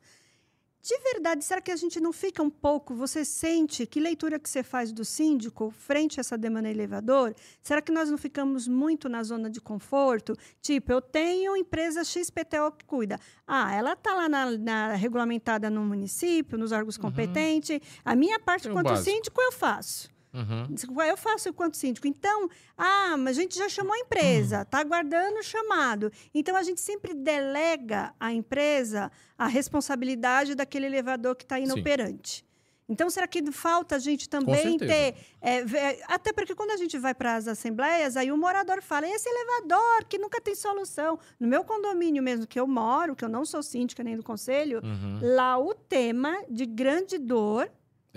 De 0.82 0.98
verdade, 1.00 1.44
será 1.44 1.60
que 1.60 1.70
a 1.72 1.76
gente 1.76 2.00
não 2.00 2.14
fica 2.14 2.42
um 2.42 2.50
pouco? 2.50 2.94
Você 2.96 3.26
sente 3.26 3.86
que 3.86 4.00
leitura 4.00 4.40
que 4.40 4.50
você 4.50 4.64
faz 4.64 4.94
do 4.94 5.04
síndico 5.04 5.70
frente 5.70 6.18
a 6.18 6.22
essa 6.22 6.38
demanda 6.38 6.70
elevador? 6.70 7.36
Será 7.62 7.82
que 7.82 7.92
nós 7.92 8.10
não 8.10 8.18
ficamos 8.18 8.70
muito 8.70 9.10
na 9.10 9.22
zona 9.22 9.50
de 9.50 9.60
conforto? 9.60 10.34
Tipo, 10.62 10.94
eu 10.94 11.02
tenho 11.02 11.58
empresa 11.58 12.06
XPTO 12.06 12.72
que 12.78 12.86
cuida. 12.86 13.20
Ah, 13.46 13.74
ela 13.76 13.94
está 13.94 14.14
lá 14.14 14.30
na, 14.30 14.52
na- 14.58 14.94
regulamentada 14.96 15.70
no 15.70 15.82
município, 15.84 16.58
nos 16.58 16.72
órgãos 16.72 16.98
competentes. 16.98 17.82
A 18.06 18.16
minha 18.16 18.40
parte, 18.40 18.64
Tem 18.64 18.72
quanto 18.72 18.88
básico. 18.90 19.10
síndico, 19.12 19.42
eu 19.42 19.52
faço. 19.52 20.10
Uhum. 20.38 21.04
Eu 21.04 21.18
faço 21.18 21.50
enquanto 21.50 21.76
síndico. 21.76 22.08
Então, 22.08 22.50
ah, 22.78 23.16
mas 23.18 23.38
a 23.38 23.42
gente 23.42 23.58
já 23.58 23.68
chamou 23.68 23.94
a 23.94 24.00
empresa, 24.00 24.62
está 24.62 24.80
aguardando 24.80 25.40
o 25.40 25.44
chamado. 25.44 26.12
Então, 26.34 26.56
a 26.56 26.64
gente 26.64 26.80
sempre 26.82 27.14
delega 27.14 28.14
à 28.20 28.32
empresa 28.32 29.12
a 29.38 29.48
responsabilidade 29.48 30.56
daquele 30.56 30.86
elevador 30.86 31.36
que 31.36 31.44
está 31.44 31.60
inoperante. 31.60 32.46
Então, 32.90 33.10
será 33.10 33.28
que 33.28 33.52
falta 33.52 33.98
a 33.98 34.00
gente 34.00 34.30
também 34.30 34.78
ter. 34.78 35.16
é, 35.42 36.04
até 36.08 36.32
porque 36.32 36.56
quando 36.56 36.72
a 36.72 36.78
gente 36.78 36.98
vai 36.98 37.14
para 37.14 37.36
as 37.36 37.46
assembleias, 37.46 38.16
aí 38.16 38.32
o 38.32 38.38
morador 38.38 38.82
fala: 38.82 39.06
esse 39.08 39.28
elevador 39.28 40.06
que 40.08 40.18
nunca 40.18 40.40
tem 40.40 40.56
solução. 40.56 41.20
No 41.38 41.48
meu 41.50 41.66
condomínio 41.66 42.24
mesmo 42.24 42.48
que 42.48 42.58
eu 42.58 42.66
moro, 42.66 43.14
que 43.14 43.26
eu 43.26 43.30
não 43.30 43.44
sou 43.44 43.62
síndica 43.62 44.04
nem 44.04 44.16
do 44.16 44.24
conselho, 44.24 44.80
Uhum. 44.82 45.20
lá 45.36 45.58
o 45.60 45.74
tema 45.74 46.34
de 46.50 46.66
grande 46.66 47.18
dor 47.18 47.70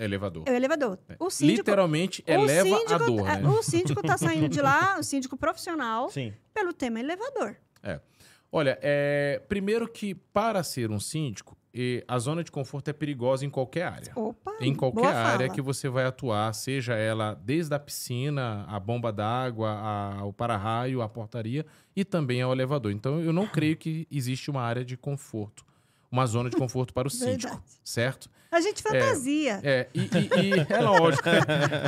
Elevador. 0.03 0.43
é 0.47 0.51
o 0.51 0.55
elevador. 0.55 0.99
O 1.19 1.29
síndico. 1.29 1.57
Literalmente 1.57 2.23
o 2.27 2.31
eleva 2.31 2.63
síndico, 2.63 2.93
a 2.93 2.97
dor, 2.97 3.29
é, 3.29 3.41
né? 3.41 3.49
O 3.49 3.63
síndico 3.63 3.99
está 4.01 4.17
saindo 4.17 4.49
de 4.49 4.61
lá, 4.61 4.97
o 4.99 5.03
síndico 5.03 5.37
profissional, 5.37 6.09
Sim. 6.09 6.33
pelo 6.53 6.73
tema 6.73 6.99
elevador. 6.99 7.55
Olha, 8.53 8.77
é, 8.81 9.41
primeiro 9.47 9.87
que 9.87 10.13
para 10.13 10.61
ser 10.61 10.91
um 10.91 10.99
síndico, 10.99 11.57
a 12.05 12.19
zona 12.19 12.43
de 12.43 12.51
conforto 12.51 12.89
é 12.89 12.93
perigosa 12.93 13.45
em 13.45 13.49
qualquer 13.49 13.83
área. 13.83 14.11
Opa! 14.13 14.57
Em 14.59 14.75
qualquer 14.75 15.03
boa 15.03 15.13
área 15.13 15.47
fala. 15.47 15.55
que 15.55 15.61
você 15.61 15.87
vai 15.87 16.03
atuar, 16.03 16.53
seja 16.53 16.95
ela 16.95 17.33
desde 17.33 17.73
a 17.73 17.79
piscina, 17.79 18.65
a 18.67 18.77
bomba 18.77 19.09
d'água, 19.13 20.21
o 20.25 20.33
para-raio, 20.33 21.01
a 21.01 21.07
portaria 21.07 21.65
e 21.95 22.03
também 22.03 22.41
ao 22.41 22.51
elevador. 22.51 22.91
Então, 22.91 23.21
eu 23.21 23.31
não 23.31 23.47
creio 23.47 23.77
que 23.77 24.05
existe 24.11 24.51
uma 24.51 24.61
área 24.61 24.83
de 24.83 24.97
conforto, 24.97 25.63
uma 26.11 26.25
zona 26.25 26.49
de 26.49 26.57
conforto 26.57 26.93
para 26.93 27.07
o 27.07 27.11
síndico, 27.11 27.61
certo? 27.83 28.29
A 28.51 28.59
gente 28.59 28.83
fantasia. 28.83 29.61
É, 29.63 29.87
e, 29.93 30.01
e- 30.01 30.05
e 30.07 30.73
é 30.73 30.79
lógico. 30.81 31.23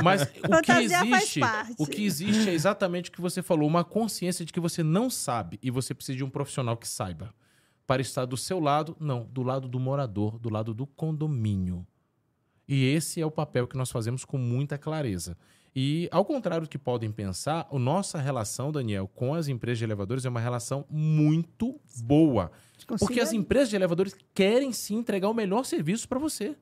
Mas 0.02 0.22
o 0.22 0.26
que 0.26 0.40
Fantasia 0.48 0.98
faz 0.98 1.12
existe, 1.12 1.40
parte. 1.40 1.74
o 1.78 1.86
que 1.86 2.04
existe 2.04 2.48
é 2.48 2.54
exatamente 2.54 3.10
o 3.10 3.12
que 3.12 3.20
você 3.20 3.42
falou, 3.42 3.68
uma 3.68 3.84
consciência 3.84 4.44
de 4.44 4.52
que 4.52 4.58
você 4.60 4.82
não 4.82 5.10
sabe 5.10 5.58
e 5.62 5.70
você 5.70 5.92
precisa 5.92 6.16
de 6.16 6.24
um 6.24 6.30
profissional 6.30 6.76
que 6.76 6.88
saiba. 6.88 7.34
Para 7.86 8.00
estar 8.00 8.24
do 8.24 8.36
seu 8.36 8.58
lado, 8.60 8.96
não, 8.98 9.24
do 9.30 9.42
lado 9.42 9.68
do 9.68 9.78
morador, 9.78 10.38
do 10.38 10.48
lado 10.48 10.72
do 10.72 10.86
condomínio. 10.86 11.86
E 12.66 12.86
esse 12.86 13.20
é 13.20 13.26
o 13.26 13.30
papel 13.30 13.66
que 13.68 13.76
nós 13.76 13.90
fazemos 13.90 14.24
com 14.24 14.38
muita 14.38 14.78
clareza. 14.78 15.36
E, 15.76 16.08
ao 16.12 16.24
contrário 16.24 16.66
do 16.66 16.70
que 16.70 16.78
podem 16.78 17.10
pensar, 17.10 17.66
a 17.68 17.78
nossa 17.78 18.18
relação, 18.18 18.70
Daniel, 18.70 19.10
com 19.12 19.34
as 19.34 19.48
empresas 19.48 19.78
de 19.78 19.84
elevadores 19.84 20.24
é 20.24 20.28
uma 20.28 20.38
relação 20.38 20.84
muito 20.88 21.80
boa. 22.02 22.52
Porque 23.00 23.20
as 23.20 23.32
empresas 23.32 23.70
de 23.70 23.76
elevadores 23.76 24.14
querem 24.32 24.72
sim 24.72 24.96
entregar 24.96 25.28
o 25.28 25.34
melhor 25.34 25.64
serviço 25.64 26.08
para 26.08 26.18
você. 26.18 26.54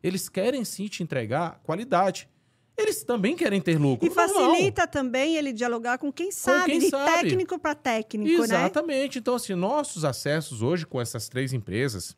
Eles 0.00 0.28
querem 0.28 0.64
sim 0.64 0.86
te 0.86 1.02
entregar 1.02 1.60
qualidade. 1.64 2.28
Eles 2.76 3.02
também 3.02 3.36
querem 3.36 3.60
ter 3.60 3.78
lucro. 3.78 4.06
E 4.06 4.08
normal. 4.08 4.28
facilita 4.28 4.86
também 4.86 5.36
ele 5.36 5.52
dialogar 5.52 5.98
com 5.98 6.12
quem 6.12 6.30
sabe, 6.30 6.70
quem 6.72 6.78
de 6.78 6.88
sabe. 6.88 7.22
técnico 7.22 7.58
para 7.58 7.74
técnico, 7.74 8.40
né? 8.40 8.44
Exatamente. 8.44 9.18
Então, 9.18 9.34
assim, 9.34 9.54
nossos 9.54 10.04
acessos 10.04 10.62
hoje 10.62 10.86
com 10.86 11.00
essas 11.00 11.28
três 11.28 11.52
empresas 11.52 12.16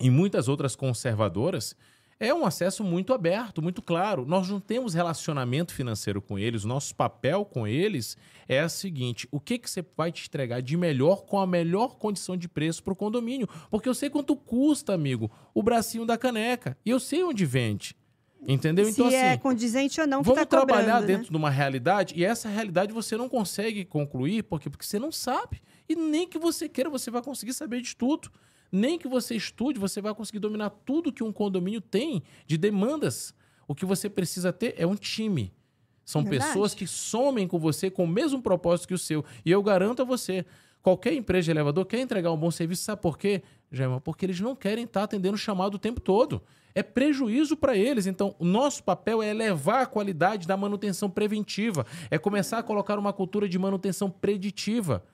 e 0.00 0.10
muitas 0.10 0.48
outras 0.48 0.74
conservadoras 0.74 1.76
é 2.22 2.32
um 2.32 2.46
acesso 2.46 2.84
muito 2.84 3.12
aberto, 3.12 3.60
muito 3.60 3.82
claro. 3.82 4.24
Nós 4.24 4.48
não 4.48 4.60
temos 4.60 4.94
relacionamento 4.94 5.74
financeiro 5.74 6.22
com 6.22 6.38
eles. 6.38 6.64
Nosso 6.64 6.94
papel 6.94 7.44
com 7.44 7.66
eles 7.66 8.16
é 8.48 8.64
o 8.64 8.68
seguinte: 8.68 9.26
o 9.32 9.40
que, 9.40 9.58
que 9.58 9.68
você 9.68 9.84
vai 9.96 10.12
te 10.12 10.28
entregar 10.28 10.62
de 10.62 10.76
melhor 10.76 11.24
com 11.24 11.40
a 11.40 11.46
melhor 11.46 11.96
condição 11.96 12.36
de 12.36 12.48
preço 12.48 12.82
para 12.82 12.92
o 12.92 12.96
condomínio? 12.96 13.48
Porque 13.68 13.88
eu 13.88 13.94
sei 13.94 14.08
quanto 14.08 14.36
custa, 14.36 14.94
amigo, 14.94 15.28
o 15.52 15.64
bracinho 15.64 16.06
da 16.06 16.16
caneca. 16.16 16.78
E 16.86 16.90
eu 16.90 17.00
sei 17.00 17.24
onde 17.24 17.44
vende. 17.44 17.96
Entendeu? 18.46 18.92
Se 18.92 19.02
é 19.02 19.32
assim, 19.32 19.38
condizente 19.40 20.00
ou 20.00 20.06
não 20.06 20.22
Vamos 20.22 20.42
cobrando, 20.44 20.66
trabalhar 20.66 21.00
né? 21.00 21.06
dentro 21.06 21.30
de 21.30 21.36
uma 21.36 21.50
realidade 21.50 22.14
e 22.16 22.24
essa 22.24 22.48
realidade 22.48 22.92
você 22.92 23.16
não 23.16 23.28
consegue 23.28 23.84
concluir 23.84 24.42
porque, 24.42 24.68
porque 24.68 24.84
você 24.84 24.98
não 24.98 25.12
sabe. 25.12 25.62
E 25.88 25.94
nem 25.94 26.26
que 26.26 26.38
você 26.38 26.68
queira, 26.68 26.90
você 26.90 27.10
vai 27.10 27.22
conseguir 27.22 27.52
saber 27.52 27.80
de 27.80 27.94
tudo. 27.94 28.30
Nem 28.72 28.98
que 28.98 29.06
você 29.06 29.36
estude, 29.36 29.78
você 29.78 30.00
vai 30.00 30.14
conseguir 30.14 30.38
dominar 30.38 30.70
tudo 30.70 31.12
que 31.12 31.22
um 31.22 31.30
condomínio 31.30 31.82
tem 31.82 32.22
de 32.46 32.56
demandas. 32.56 33.34
O 33.68 33.74
que 33.74 33.84
você 33.84 34.08
precisa 34.08 34.50
ter 34.50 34.74
é 34.78 34.86
um 34.86 34.96
time. 34.96 35.52
São 36.04 36.24
Verdade. 36.24 36.52
pessoas 36.52 36.74
que 36.74 36.86
somem 36.86 37.46
com 37.46 37.58
você 37.58 37.90
com 37.90 38.04
o 38.04 38.08
mesmo 38.08 38.40
propósito 38.42 38.88
que 38.88 38.94
o 38.94 38.98
seu. 38.98 39.24
E 39.44 39.50
eu 39.50 39.62
garanto 39.62 40.02
a 40.02 40.04
você, 40.04 40.44
qualquer 40.82 41.12
empresa 41.12 41.44
de 41.44 41.50
elevador 41.52 41.84
quer 41.86 42.00
entregar 42.00 42.32
um 42.32 42.36
bom 42.36 42.50
serviço, 42.50 42.82
sabe 42.82 43.00
por 43.00 43.18
quê, 43.18 43.42
Jaima? 43.70 44.00
Porque 44.00 44.26
eles 44.26 44.40
não 44.40 44.56
querem 44.56 44.84
estar 44.84 45.04
atendendo 45.04 45.34
o 45.34 45.38
chamado 45.38 45.74
o 45.74 45.78
tempo 45.78 46.00
todo. 46.00 46.42
É 46.74 46.82
prejuízo 46.82 47.56
para 47.56 47.76
eles. 47.76 48.06
Então, 48.06 48.34
o 48.38 48.44
nosso 48.44 48.82
papel 48.82 49.22
é 49.22 49.28
elevar 49.28 49.82
a 49.82 49.86
qualidade 49.86 50.46
da 50.46 50.56
manutenção 50.56 51.08
preventiva, 51.10 51.86
é 52.10 52.18
começar 52.18 52.58
a 52.58 52.62
colocar 52.62 52.98
uma 52.98 53.12
cultura 53.12 53.48
de 53.48 53.58
manutenção 53.58 54.10
preditiva. 54.10 55.04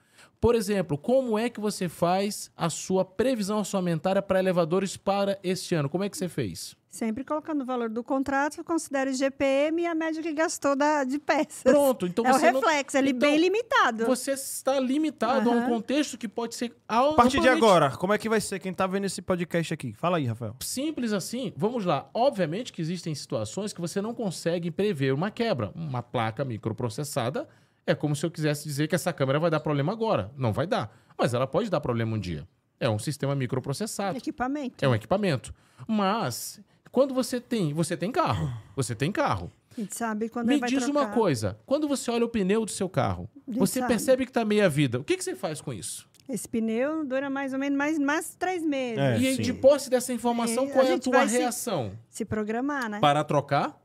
Por 0.41 0.55
exemplo, 0.55 0.97
como 0.97 1.37
é 1.37 1.51
que 1.51 1.59
você 1.59 1.89
faz 1.89 2.51
a 2.57 2.71
sua 2.71 3.05
previsão 3.05 3.59
orçamentária 3.59 4.23
para 4.23 4.39
elevadores 4.39 4.97
para 4.97 5.39
este 5.43 5.75
ano? 5.75 5.89
Como 5.89 6.05
é 6.05 6.09
que 6.09 6.17
você 6.17 6.29
fez? 6.29 6.77
Sempre 6.91 7.23
colocando 7.23 7.63
o 7.63 7.65
valor 7.65 7.91
do 7.91 8.03
contrato, 8.03 8.65
considera 8.65 9.11
o 9.11 9.13
GPM 9.13 9.83
e 9.83 9.87
a 9.87 9.95
média 9.95 10.23
que 10.23 10.33
gastou 10.33 10.75
da, 10.75 11.05
de 11.05 11.19
peças. 11.19 11.63
Pronto, 11.63 12.07
então 12.07 12.25
é 12.25 12.31
o 12.31 12.33
você 12.33 12.51
não- 12.51 12.61
reflexo, 12.61 12.97
ele 12.97 13.11
Então, 13.11 13.29
bem 13.29 13.39
limitado. 13.39 14.07
Você 14.07 14.33
está 14.33 14.81
limitado 14.81 15.51
a 15.51 15.53
um 15.53 15.67
contexto 15.69 16.17
que 16.17 16.27
pode 16.27 16.55
ser 16.55 16.75
A 16.89 17.13
partir 17.13 17.41
de 17.41 17.49
agora, 17.49 17.91
como 17.91 18.13
é 18.15 18.19
que 18.19 18.29
vai 18.29 18.41
ser 18.41 18.59
quem 18.59 18.73
tá 18.73 18.87
vendo 18.87 19.05
esse 19.05 19.21
podcast 19.21 19.75
aqui? 19.75 19.93
Fala 19.93 20.17
aí, 20.17 20.25
Rafael. 20.27 20.57
Simples 20.61 21.13
assim, 21.13 21.53
vamos 21.57 21.85
lá. 21.85 22.09
Obviamente 22.15 22.73
que 22.73 22.81
existem 22.81 23.15
situações 23.15 23.73
que 23.73 23.81
você 23.81 24.01
não 24.01 24.15
consegue 24.15 24.71
prever 24.71 25.13
uma 25.13 25.31
quebra. 25.31 25.71
Uma 25.75 26.03
placa 26.03 26.45
microprocessada 26.45 27.47
é 27.91 27.95
como 27.95 28.15
se 28.15 28.25
eu 28.25 28.31
quisesse 28.31 28.65
dizer 28.65 28.87
que 28.89 28.95
essa 28.95 29.13
câmera 29.13 29.39
vai 29.41 29.51
dar 29.51 29.61
problema 29.61 29.93
agora. 29.93 30.31
Não 30.37 30.53
vai 30.53 30.67
dar. 30.67 30.95
Mas 31.17 31.35
ela 31.35 31.47
pode 31.47 31.69
dar 31.71 31.81
problema 31.81 32.15
um 32.17 32.19
dia. 32.19 32.47
É 32.81 32.89
um 32.89 32.99
sistema 32.99 33.35
microprocessado. 33.35 34.17
Equipamento. 34.19 34.85
É 34.85 34.89
um 34.89 34.95
equipamento. 34.95 35.53
Mas, 35.87 36.61
quando 36.93 37.13
você 37.15 37.41
tem. 37.41 37.73
Você 37.75 37.97
tem 37.97 38.13
carro. 38.13 38.53
Você 38.77 38.95
tem 38.95 39.11
carro. 39.11 39.51
A 39.77 39.81
gente 39.81 39.97
sabe 39.97 40.29
quando 40.29 40.49
Me 40.49 40.61
diz 40.61 40.85
trocar. 40.85 40.91
uma 40.91 41.07
coisa: 41.09 41.59
quando 41.67 41.89
você 41.89 42.11
olha 42.11 42.25
o 42.25 42.29
pneu 42.29 42.65
do 42.65 42.71
seu 42.71 42.89
carro, 42.89 43.29
você 43.47 43.81
sabe. 43.81 43.93
percebe 43.93 44.25
que 44.25 44.31
está 44.31 44.45
meia 44.45 44.69
vida. 44.69 44.99
O 45.01 45.05
que, 45.05 45.17
que 45.17 45.25
você 45.25 45.35
faz 45.35 45.61
com 45.61 45.73
isso? 45.73 46.09
Esse 46.29 46.47
pneu 46.49 47.05
dura 47.07 47.31
mais 47.31 47.53
ou 47.53 47.59
menos 47.59 47.79
mais, 47.79 47.99
mais 47.99 48.35
três 48.35 48.63
meses. 48.63 48.99
É, 48.99 49.19
e 49.19 49.27
aí, 49.29 49.37
sim. 49.37 49.43
de 49.43 49.53
posse 49.55 49.89
dessa 49.89 50.13
informação, 50.13 50.65
É, 50.65 50.69
qual 50.71 50.85
a 50.85 50.89
é 50.89 50.91
a 50.91 50.95
gente 50.95 51.05
tua 51.05 51.13
vai 51.15 51.29
se- 51.29 51.39
reação? 51.39 51.93
Se 52.11 52.25
programar, 52.25 52.89
né? 52.91 53.01
Para 53.01 53.25
trocar 53.25 53.81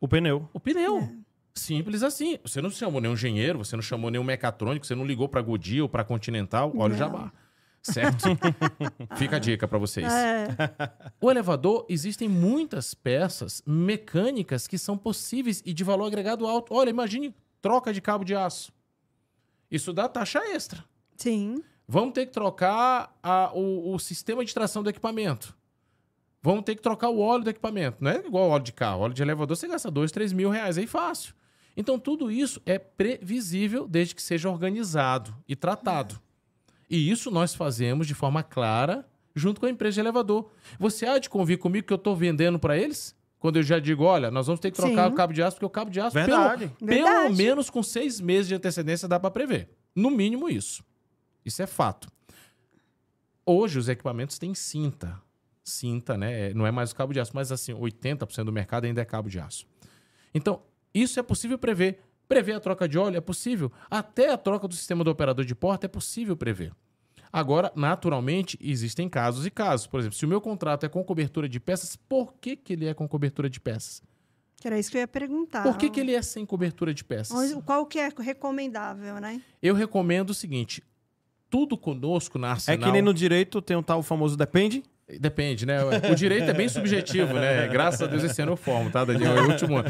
O 0.00 0.08
pneu. 0.08 0.48
o 0.54 0.58
pneu. 0.60 0.98
É. 0.98 1.21
Simples 1.54 2.02
assim. 2.02 2.38
Você 2.42 2.60
não 2.62 2.70
chamou 2.70 3.00
nenhum 3.00 3.14
engenheiro, 3.14 3.58
você 3.58 3.76
não 3.76 3.82
chamou 3.82 4.10
nenhum 4.10 4.24
mecatrônico, 4.24 4.86
você 4.86 4.94
não 4.94 5.04
ligou 5.04 5.28
para 5.28 5.42
Goodyear 5.42 5.82
ou 5.82 5.88
para 5.88 6.02
Continental. 6.04 6.72
Olha 6.76 6.94
o 6.94 6.96
jabá. 6.96 7.32
Certo? 7.82 8.24
Fica 9.16 9.36
a 9.36 9.38
dica 9.38 9.66
para 9.66 9.76
vocês. 9.78 10.06
É, 10.10 10.48
O 11.20 11.30
elevador, 11.30 11.84
existem 11.88 12.28
muitas 12.28 12.94
peças 12.94 13.62
mecânicas 13.66 14.66
que 14.68 14.78
são 14.78 14.96
possíveis 14.96 15.62
e 15.66 15.74
de 15.74 15.82
valor 15.84 16.06
agregado 16.06 16.46
alto. 16.46 16.72
Olha, 16.74 16.90
imagine 16.90 17.34
troca 17.60 17.92
de 17.92 18.00
cabo 18.00 18.24
de 18.24 18.34
aço. 18.34 18.72
Isso 19.70 19.92
dá 19.92 20.08
taxa 20.08 20.38
extra. 20.54 20.84
sim. 21.16 21.62
Vamos 21.88 22.14
ter 22.14 22.26
que 22.26 22.32
trocar 22.32 23.14
a- 23.22 23.50
o, 23.52 23.92
o 23.94 23.98
sistema 23.98 24.42
de 24.44 24.54
tração 24.54 24.82
do 24.82 24.88
equipamento. 24.88 25.54
Vamos 26.40 26.62
ter 26.64 26.74
que 26.76 26.80
trocar 26.80 27.10
o 27.10 27.18
óleo 27.18 27.44
do 27.44 27.50
equipamento. 27.50 27.98
Não 28.00 28.10
é 28.10 28.16
igual 28.24 28.48
óleo 28.48 28.62
de 28.64 28.72
carro. 28.72 29.00
Óleo 29.02 29.12
de 29.12 29.20
elevador 29.20 29.54
você 29.56 29.66
gasta 29.68 29.90
dois, 29.90 30.10
três 30.12 30.32
mil 30.32 30.48
reais 30.48 30.78
aí 30.78 30.86
fácil. 30.86 31.34
Então 31.76 31.98
tudo 31.98 32.30
isso 32.30 32.60
é 32.66 32.78
previsível 32.78 33.86
desde 33.88 34.14
que 34.14 34.22
seja 34.22 34.50
organizado 34.50 35.34
e 35.48 35.56
tratado. 35.56 36.20
E 36.88 37.10
isso 37.10 37.30
nós 37.30 37.54
fazemos 37.54 38.06
de 38.06 38.14
forma 38.14 38.42
clara 38.42 39.06
junto 39.34 39.60
com 39.60 39.66
a 39.66 39.70
empresa 39.70 39.94
de 39.94 40.00
elevador. 40.00 40.50
Você 40.78 41.06
há 41.06 41.18
de 41.18 41.30
convir 41.30 41.58
comigo 41.58 41.86
que 41.86 41.92
eu 41.92 41.96
estou 41.96 42.14
vendendo 42.14 42.58
para 42.58 42.76
eles? 42.76 43.14
Quando 43.38 43.56
eu 43.56 43.62
já 43.62 43.78
digo, 43.80 44.04
olha, 44.04 44.30
nós 44.30 44.46
vamos 44.46 44.60
ter 44.60 44.70
que 44.70 44.76
trocar 44.76 45.06
Sim. 45.08 45.12
o 45.12 45.16
cabo 45.16 45.32
de 45.32 45.42
aço, 45.42 45.56
porque 45.56 45.66
o 45.66 45.70
cabo 45.70 45.90
de 45.90 46.00
aço, 46.00 46.12
pelo, 46.12 46.26
Verdade. 46.26 46.70
pelo 46.78 46.90
Verdade. 47.04 47.34
menos 47.34 47.68
com 47.70 47.82
seis 47.82 48.20
meses 48.20 48.46
de 48.46 48.54
antecedência, 48.54 49.08
dá 49.08 49.18
para 49.18 49.30
prever. 49.32 49.68
No 49.96 50.10
mínimo 50.10 50.48
isso. 50.48 50.84
Isso 51.44 51.60
é 51.60 51.66
fato. 51.66 52.08
Hoje 53.44 53.78
os 53.78 53.88
equipamentos 53.88 54.38
têm 54.38 54.54
cinta. 54.54 55.20
Cinta, 55.64 56.16
né? 56.16 56.54
Não 56.54 56.66
é 56.66 56.70
mais 56.70 56.92
o 56.92 56.94
cabo 56.94 57.12
de 57.12 57.18
aço, 57.18 57.32
mas 57.34 57.50
assim, 57.50 57.72
80% 57.72 58.44
do 58.44 58.52
mercado 58.52 58.84
ainda 58.84 59.00
é 59.00 59.04
cabo 59.04 59.28
de 59.28 59.40
aço. 59.40 59.66
Então, 60.32 60.62
isso 60.94 61.18
é 61.18 61.22
possível 61.22 61.58
prever. 61.58 62.00
Prever 62.28 62.54
a 62.54 62.60
troca 62.60 62.88
de 62.88 62.98
óleo 62.98 63.16
é 63.16 63.20
possível. 63.20 63.70
Até 63.90 64.30
a 64.32 64.38
troca 64.38 64.66
do 64.66 64.74
sistema 64.74 65.04
do 65.04 65.10
operador 65.10 65.44
de 65.44 65.54
porta 65.54 65.86
é 65.86 65.88
possível 65.88 66.36
prever. 66.36 66.72
Agora, 67.32 67.72
naturalmente, 67.74 68.58
existem 68.60 69.08
casos 69.08 69.46
e 69.46 69.50
casos. 69.50 69.86
Por 69.86 70.00
exemplo, 70.00 70.16
se 70.18 70.24
o 70.24 70.28
meu 70.28 70.40
contrato 70.40 70.84
é 70.84 70.88
com 70.88 71.02
cobertura 71.02 71.48
de 71.48 71.58
peças, 71.58 71.96
por 71.96 72.34
que, 72.34 72.56
que 72.56 72.74
ele 72.74 72.86
é 72.86 72.94
com 72.94 73.08
cobertura 73.08 73.48
de 73.48 73.58
peças? 73.58 74.02
Que 74.56 74.68
era 74.68 74.78
isso 74.78 74.90
que 74.90 74.96
eu 74.96 75.00
ia 75.00 75.08
perguntar. 75.08 75.62
Por 75.62 75.76
que, 75.76 75.90
que 75.90 75.98
ele 75.98 76.14
é 76.14 76.22
sem 76.22 76.44
cobertura 76.46 76.92
de 76.94 77.02
peças? 77.02 77.52
Qual 77.64 77.84
que 77.86 77.98
é 77.98 78.08
recomendável, 78.18 79.16
né? 79.18 79.40
Eu 79.62 79.74
recomendo 79.74 80.30
o 80.30 80.34
seguinte: 80.34 80.82
tudo 81.50 81.76
conosco 81.76 82.38
na 82.38 82.48
É 82.48 82.50
Arsenal. 82.52 82.86
que 82.86 82.92
nem 82.92 83.02
no 83.02 83.12
direito 83.12 83.60
tem 83.60 83.76
um 83.76 83.82
tal 83.82 84.02
famoso 84.02 84.36
depende. 84.36 84.82
Depende, 85.20 85.66
né? 85.66 85.78
O 86.10 86.14
direito 86.14 86.48
é 86.48 86.54
bem 86.54 86.68
subjetivo, 86.68 87.34
né? 87.34 87.66
Graças 87.68 88.00
a 88.02 88.06
Deus 88.06 88.22
esse 88.22 88.40
ano 88.40 88.52
eu 88.52 88.56
formo, 88.56 88.90
tá, 88.90 89.04
Daniel? 89.04 89.36
É 89.36 89.42
o 89.42 89.50
último 89.50 89.76
ano. 89.76 89.88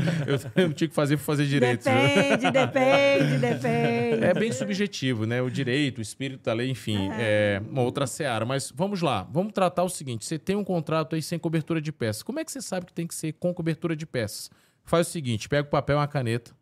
Eu, 0.56 0.72
tinha 0.72 0.88
que 0.88 0.94
fazer 0.94 1.16
para 1.16 1.24
fazer 1.24 1.46
direito. 1.46 1.84
Depende, 1.84 2.50
depende, 2.50 3.38
depende. 3.38 4.24
É 4.24 4.34
bem 4.34 4.50
subjetivo, 4.50 5.26
né? 5.26 5.40
O 5.42 5.50
direito, 5.50 5.98
o 5.98 6.02
espírito 6.02 6.44
da 6.44 6.52
lei, 6.52 6.70
enfim, 6.70 7.10
é 7.12 7.60
uma 7.68 7.82
outra 7.82 8.06
seara. 8.06 8.44
Mas 8.44 8.72
vamos 8.74 9.02
lá, 9.02 9.26
vamos 9.30 9.52
tratar 9.52 9.84
o 9.84 9.88
seguinte: 9.88 10.24
você 10.24 10.38
tem 10.38 10.56
um 10.56 10.64
contrato 10.64 11.14
aí 11.14 11.22
sem 11.22 11.38
cobertura 11.38 11.80
de 11.80 11.92
peças. 11.92 12.22
Como 12.22 12.40
é 12.40 12.44
que 12.44 12.50
você 12.50 12.60
sabe 12.60 12.86
que 12.86 12.92
tem 12.92 13.06
que 13.06 13.14
ser 13.14 13.32
com 13.34 13.52
cobertura 13.52 13.94
de 13.94 14.06
peças? 14.06 14.50
Faz 14.84 15.08
o 15.08 15.10
seguinte: 15.10 15.48
pega 15.48 15.68
o 15.68 15.70
papel 15.70 15.96
e 15.96 16.00
uma 16.00 16.08
caneta. 16.08 16.52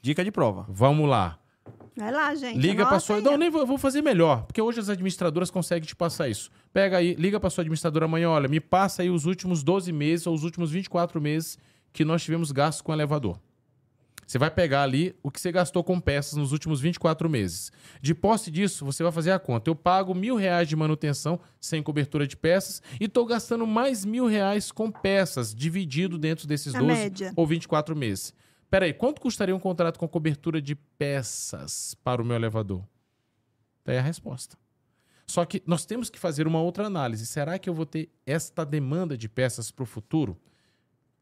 Dica 0.00 0.22
de 0.22 0.30
prova. 0.30 0.66
Vamos 0.68 1.08
lá. 1.08 1.38
Vai 1.96 2.12
lá, 2.12 2.34
gente. 2.34 2.58
Liga 2.58 2.84
para 2.86 3.00
sua. 3.00 3.20
Não, 3.20 3.36
nem 3.36 3.50
vou, 3.50 3.66
vou 3.66 3.78
fazer 3.78 4.02
melhor, 4.02 4.42
porque 4.42 4.60
hoje 4.60 4.80
as 4.80 4.88
administradoras 4.88 5.50
conseguem 5.50 5.86
te 5.86 5.96
passar 5.96 6.28
isso. 6.28 6.50
Pega 6.74 6.96
aí, 6.96 7.14
liga 7.14 7.38
para 7.38 7.48
sua 7.50 7.62
administradora 7.62 8.06
amanhã, 8.06 8.30
olha, 8.30 8.48
me 8.48 8.58
passa 8.58 9.02
aí 9.02 9.08
os 9.08 9.26
últimos 9.26 9.62
12 9.62 9.92
meses 9.92 10.26
ou 10.26 10.34
os 10.34 10.42
últimos 10.42 10.72
24 10.72 11.20
meses 11.20 11.56
que 11.92 12.04
nós 12.04 12.24
tivemos 12.24 12.50
gastos 12.50 12.82
com 12.82 12.92
elevador. 12.92 13.38
Você 14.26 14.38
vai 14.38 14.50
pegar 14.50 14.82
ali 14.82 15.14
o 15.22 15.30
que 15.30 15.40
você 15.40 15.52
gastou 15.52 15.84
com 15.84 16.00
peças 16.00 16.34
nos 16.36 16.50
últimos 16.50 16.80
24 16.80 17.30
meses. 17.30 17.70
De 18.02 18.12
posse 18.12 18.50
disso, 18.50 18.84
você 18.84 19.04
vai 19.04 19.12
fazer 19.12 19.30
a 19.30 19.38
conta. 19.38 19.70
Eu 19.70 19.76
pago 19.76 20.12
mil 20.16 20.34
reais 20.34 20.66
de 20.66 20.74
manutenção 20.74 21.38
sem 21.60 21.80
cobertura 21.80 22.26
de 22.26 22.36
peças 22.36 22.82
e 23.00 23.04
estou 23.04 23.24
gastando 23.24 23.64
mais 23.68 24.04
mil 24.04 24.26
reais 24.26 24.72
com 24.72 24.90
peças, 24.90 25.54
dividido 25.54 26.18
dentro 26.18 26.48
desses 26.48 26.74
A 26.74 26.80
12 26.80 26.92
média. 26.92 27.32
ou 27.36 27.46
24 27.46 27.94
meses. 27.94 28.34
Peraí, 28.68 28.92
quanto 28.92 29.20
custaria 29.20 29.54
um 29.54 29.60
contrato 29.60 29.96
com 29.96 30.08
cobertura 30.08 30.60
de 30.60 30.74
peças 30.74 31.94
para 32.02 32.20
o 32.20 32.24
meu 32.24 32.34
elevador? 32.34 32.82
Daí 33.84 33.98
a 33.98 34.02
resposta. 34.02 34.56
Só 35.26 35.44
que 35.44 35.62
nós 35.66 35.84
temos 35.86 36.10
que 36.10 36.18
fazer 36.18 36.46
uma 36.46 36.60
outra 36.60 36.86
análise. 36.86 37.26
Será 37.26 37.58
que 37.58 37.68
eu 37.68 37.74
vou 37.74 37.86
ter 37.86 38.10
esta 38.26 38.64
demanda 38.64 39.16
de 39.16 39.28
peças 39.28 39.70
para 39.70 39.82
o 39.82 39.86
futuro? 39.86 40.36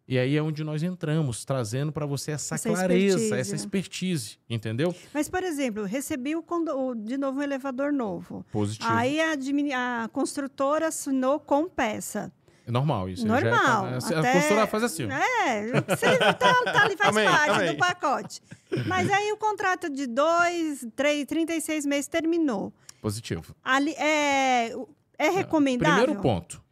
E 0.08 0.18
aí 0.18 0.36
é 0.36 0.42
onde 0.42 0.64
nós 0.64 0.82
entramos, 0.82 1.44
trazendo 1.44 1.92
para 1.92 2.04
você 2.04 2.32
essa, 2.32 2.56
Essa 2.56 2.68
clareza, 2.68 3.16
expertise, 3.16 3.40
essa 3.40 3.50
né? 3.52 3.56
expertise, 3.56 4.38
entendeu? 4.50 4.94
Mas, 5.14 5.28
por 5.28 5.42
exemplo, 5.44 5.84
recebi 5.84 6.34
o 6.34 6.42
condo- 6.42 6.94
de 6.96 7.16
novo 7.16 7.38
um 7.38 7.42
elevador 7.42 7.92
novo. 7.92 8.44
Positivo. 8.50 8.90
Aí 8.92 9.20
a, 9.20 9.30
admini- 9.32 9.72
a 9.72 10.10
construtora 10.12 10.88
assinou 10.88 11.38
com 11.38 11.68
peça. 11.68 12.32
É 12.66 12.70
normal 12.70 13.08
isso. 13.08 13.26
já 13.26 13.38
é- 13.38 13.44
Normal. 13.44 13.84
a 13.86 13.96
até- 13.98 14.32
consultora 14.32 14.66
faz 14.66 14.82
assim. 14.82 15.04
É, 15.10 15.66
você 15.66 16.18
tá, 16.18 16.34
tá 16.34 16.82
ali, 16.84 16.96
faz 16.96 17.16
aí, 17.16 17.24
parte 17.26 17.60
aí. 17.60 17.70
do 17.70 17.76
pacote. 17.76 18.40
Mas 18.86 19.08
aí 19.10 19.32
o 19.32 19.36
contrato 19.36 19.88
de 19.88 20.06
dois, 20.08 20.84
três, 20.96 21.24
36 21.26 21.86
meses 21.86 22.08
terminou. 22.08 22.72
Positivo. 23.02 23.54
Ali, 23.62 23.90
é, 23.96 24.72
é 25.18 25.28
recomendável? 25.28 26.04
Primeiro 26.04 26.22
ponto. 26.22 26.62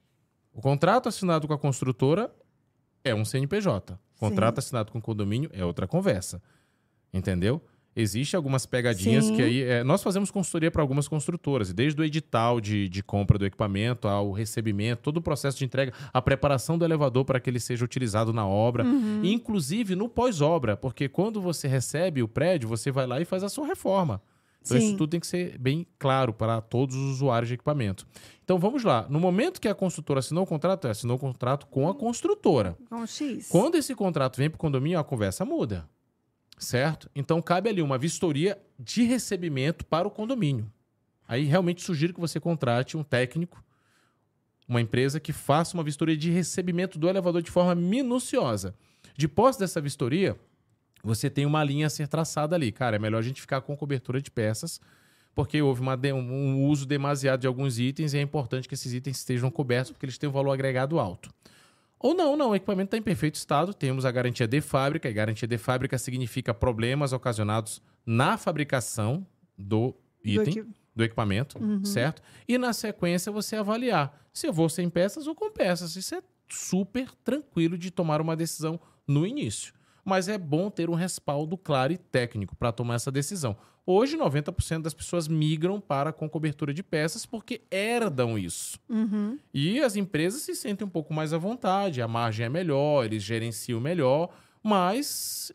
O 0.55 0.61
contrato 0.63 1.09
assinado 1.09 1.47
com 1.47 1.53
a 1.53 1.59
construtora 1.59 2.33
é 3.05 3.15
um 3.15 3.25
CNPJ. 3.25 3.99
O 4.17 4.19
contrato 4.21 4.59
assinado 4.59 4.93
com 4.93 4.99
o 4.99 5.03
condomínio 5.03 5.51
é 5.53 5.65
outra 5.65 5.87
conversa. 5.87 6.41
Entendeu? 7.13 7.61
Existem 7.97 8.37
algumas 8.39 8.65
pegadinhas 8.67 9.25
Sim. 9.25 9.35
que 9.35 9.43
aí. 9.43 9.63
é, 9.63 9.83
nós 9.83 10.01
fazemos 10.01 10.31
consultoria 10.31 10.71
para 10.71 10.81
algumas 10.81 11.09
construtoras, 11.09 11.73
desde 11.73 12.01
o 12.01 12.05
edital 12.05 12.61
de, 12.61 12.89
de 12.89 13.03
compra 13.03 13.37
do 13.37 13.45
equipamento 13.45 14.07
ao 14.07 14.31
recebimento, 14.31 15.03
todo 15.03 15.17
o 15.17 15.23
processo 15.23 15.59
de 15.59 15.65
entrega, 15.65 15.93
a 16.13 16.23
preparação 16.23 16.79
do 16.79 16.85
elevador 16.85 17.25
para 17.25 17.41
que 17.41 17.51
ele 17.51 17.59
seja 17.59 17.85
utilizado 17.85 18.33
na 18.33 18.47
obra, 18.47 18.85
Uhum. 18.85 19.23
inclusive 19.25 19.97
no 19.97 20.09
pós-obra, 20.09 20.77
porque 20.77 21.09
quando 21.09 21.41
você 21.43 21.67
recebe 21.67 22.23
o 22.23 22.29
prédio, 22.29 22.69
você 22.69 22.93
vai 22.93 23.09
lá 23.09 23.21
e 23.21 23.25
faz 23.25 23.43
a 23.43 23.49
sua 23.49 23.67
reforma. 23.67 24.23
Então 24.63 24.79
Sim. 24.79 24.89
isso 24.89 24.97
tudo 24.97 25.11
tem 25.11 25.21
que 25.21 25.27
ser 25.27 25.59
bem 25.59 25.87
claro 25.99 26.33
para 26.33 26.61
todos 26.61 26.95
os 26.95 27.15
usuários 27.15 27.49
de 27.49 27.55
equipamento. 27.55 28.07
Então 28.45 28.59
vamos 28.59 28.85
lá. 28.85 29.07
No 29.09 29.19
momento 29.19 29.61
que 29.61 29.69
a 29.69 29.75
construtora 29.75 30.21
assinou 30.21 30.45
o 30.45 30.47
contrato, 30.47 30.85
ela 30.85 30.93
assinou 30.93 31.17
o 31.17 31.21
contrato 31.21 31.67
com 31.67 31.89
a 31.89 31.95
construtora. 31.95 32.77
Com 32.89 33.07
X. 33.07 33.49
Quando 33.49 33.77
esse 33.77 33.95
contrato 33.95 34.37
vem 34.37 34.51
para 34.51 34.57
o 34.57 34.61
condomínio, 34.61 34.99
a 34.99 35.05
conversa 35.05 35.45
muda. 35.45 35.89
Certo? 36.59 37.11
Então 37.15 37.41
cabe 37.41 37.71
ali 37.71 37.81
uma 37.81 37.97
vistoria 37.97 38.61
de 38.79 39.03
recebimento 39.05 39.85
para 39.87 40.07
o 40.07 40.11
condomínio. 40.11 40.71
Aí 41.27 41.45
realmente 41.45 41.83
sugiro 41.83 42.13
que 42.13 42.21
você 42.21 42.39
contrate 42.39 42.97
um 42.97 43.03
técnico, 43.03 43.63
uma 44.69 44.81
empresa 44.81 45.19
que 45.19 45.33
faça 45.33 45.75
uma 45.75 45.83
vistoria 45.83 46.17
de 46.17 46.31
recebimento 46.31 46.99
do 46.99 47.09
elevador 47.09 47.41
de 47.41 47.51
forma 47.51 47.75
minuciosa. 47.75 48.75
De 49.17 49.27
posse 49.27 49.59
dessa 49.59 49.81
vistoria, 49.81 50.39
você 51.03 51.29
tem 51.31 51.47
uma 51.47 51.63
linha 51.65 51.87
a 51.87 51.91
ser 51.91 52.09
traçada 52.09 52.55
ali. 52.57 52.71
Cara, 52.73 52.97
é 52.97 52.99
melhor 52.99 53.19
a 53.19 53.23
gente 53.23 53.41
ficar 53.41 53.61
com 53.61 53.77
cobertura 53.77 54.21
de 54.21 54.31
peças, 54.31 54.81
porque 55.35 55.61
houve 55.63 55.81
uma 55.81 55.99
um 56.15 56.65
uso 56.67 56.85
demasiado 56.87 57.41
de 57.41 57.47
alguns 57.47 57.79
itens 57.79 58.13
e 58.15 58.19
é 58.19 58.21
importante 58.23 58.69
que 58.69 58.75
esses 58.75 58.93
itens 58.93 59.19
estejam 59.19 59.51
cobertos, 59.51 59.91
porque 59.93 60.05
eles 60.07 60.19
têm 60.19 60.29
um 60.29 60.33
valor 60.33 60.53
agregado 60.53 60.99
alto. 60.99 61.33
Ou 61.99 62.15
não, 62.15 62.35
não, 62.37 62.51
o 62.51 62.55
equipamento 62.55 62.87
está 62.89 62.97
em 62.97 63.03
perfeito 63.03 63.35
estado, 63.35 63.75
temos 63.75 64.05
a 64.07 64.11
garantia 64.11 64.49
de 64.49 64.61
fábrica, 64.61 65.09
e 65.09 65.13
garantia 65.13 65.47
de 65.47 65.59
fábrica 65.59 65.99
significa 65.99 66.55
problemas 66.55 67.13
ocasionados 67.13 67.83
na 68.07 68.39
fabricação 68.39 69.27
do 69.57 69.95
Do 70.25 70.31
item, 70.31 70.59
equi- 70.59 70.67
do 70.97 71.05
equipamento, 71.05 71.59
certo? 71.87 72.23
E 72.49 72.57
na 72.59 72.73
sequência 72.73 73.31
você 73.31 73.57
avaliar 73.57 74.19
se 74.33 74.47
eu 74.47 74.53
vou 74.53 74.69
sem 74.69 74.89
peças 74.89 75.27
ou 75.27 75.35
com 75.35 75.51
peças. 75.51 75.95
Isso 75.97 76.15
é 76.15 76.23
super 76.49 77.11
tranquilo 77.23 77.77
de 77.79 77.91
tomar 77.91 78.21
uma 78.21 78.35
decisão 78.35 78.81
no 79.07 79.27
início. 79.27 79.73
Mas 80.05 80.29
é 80.29 80.39
bom 80.39 80.71
ter 80.71 80.91
um 80.91 80.95
respaldo 80.95 81.57
claro 81.57 81.93
e 81.93 81.99
técnico 81.99 82.57
para 82.57 82.73
tomar 82.73 82.95
essa 82.95 83.11
decisão. 83.11 83.57
Hoje, 83.87 84.17
90% 84.17 84.83
das 84.83 84.95
pessoas 84.95 85.27
migram 85.27 85.81
para 85.81 86.13
com 86.13 86.29
cobertura 86.29 86.73
de 86.73 86.83
peças 86.83 87.27
porque 87.27 87.63
herdam 87.71 88.39
isso. 88.39 88.79
Uhum. 88.89 89.39
E 89.53 89.81
as 89.81 89.97
empresas 89.97 90.43
se 90.43 90.55
sentem 90.55 90.87
um 90.87 90.91
pouco 90.91 91.13
mais 91.13 91.33
à 91.33 91.39
vontade, 91.39 92.03
a 92.03 92.07
margem 92.07 92.47
é 92.47 92.49
melhor, 92.49 93.05
eles 93.05 93.23
gerenciam 93.23 93.81
melhor, 93.81 94.29
mas 94.63 95.51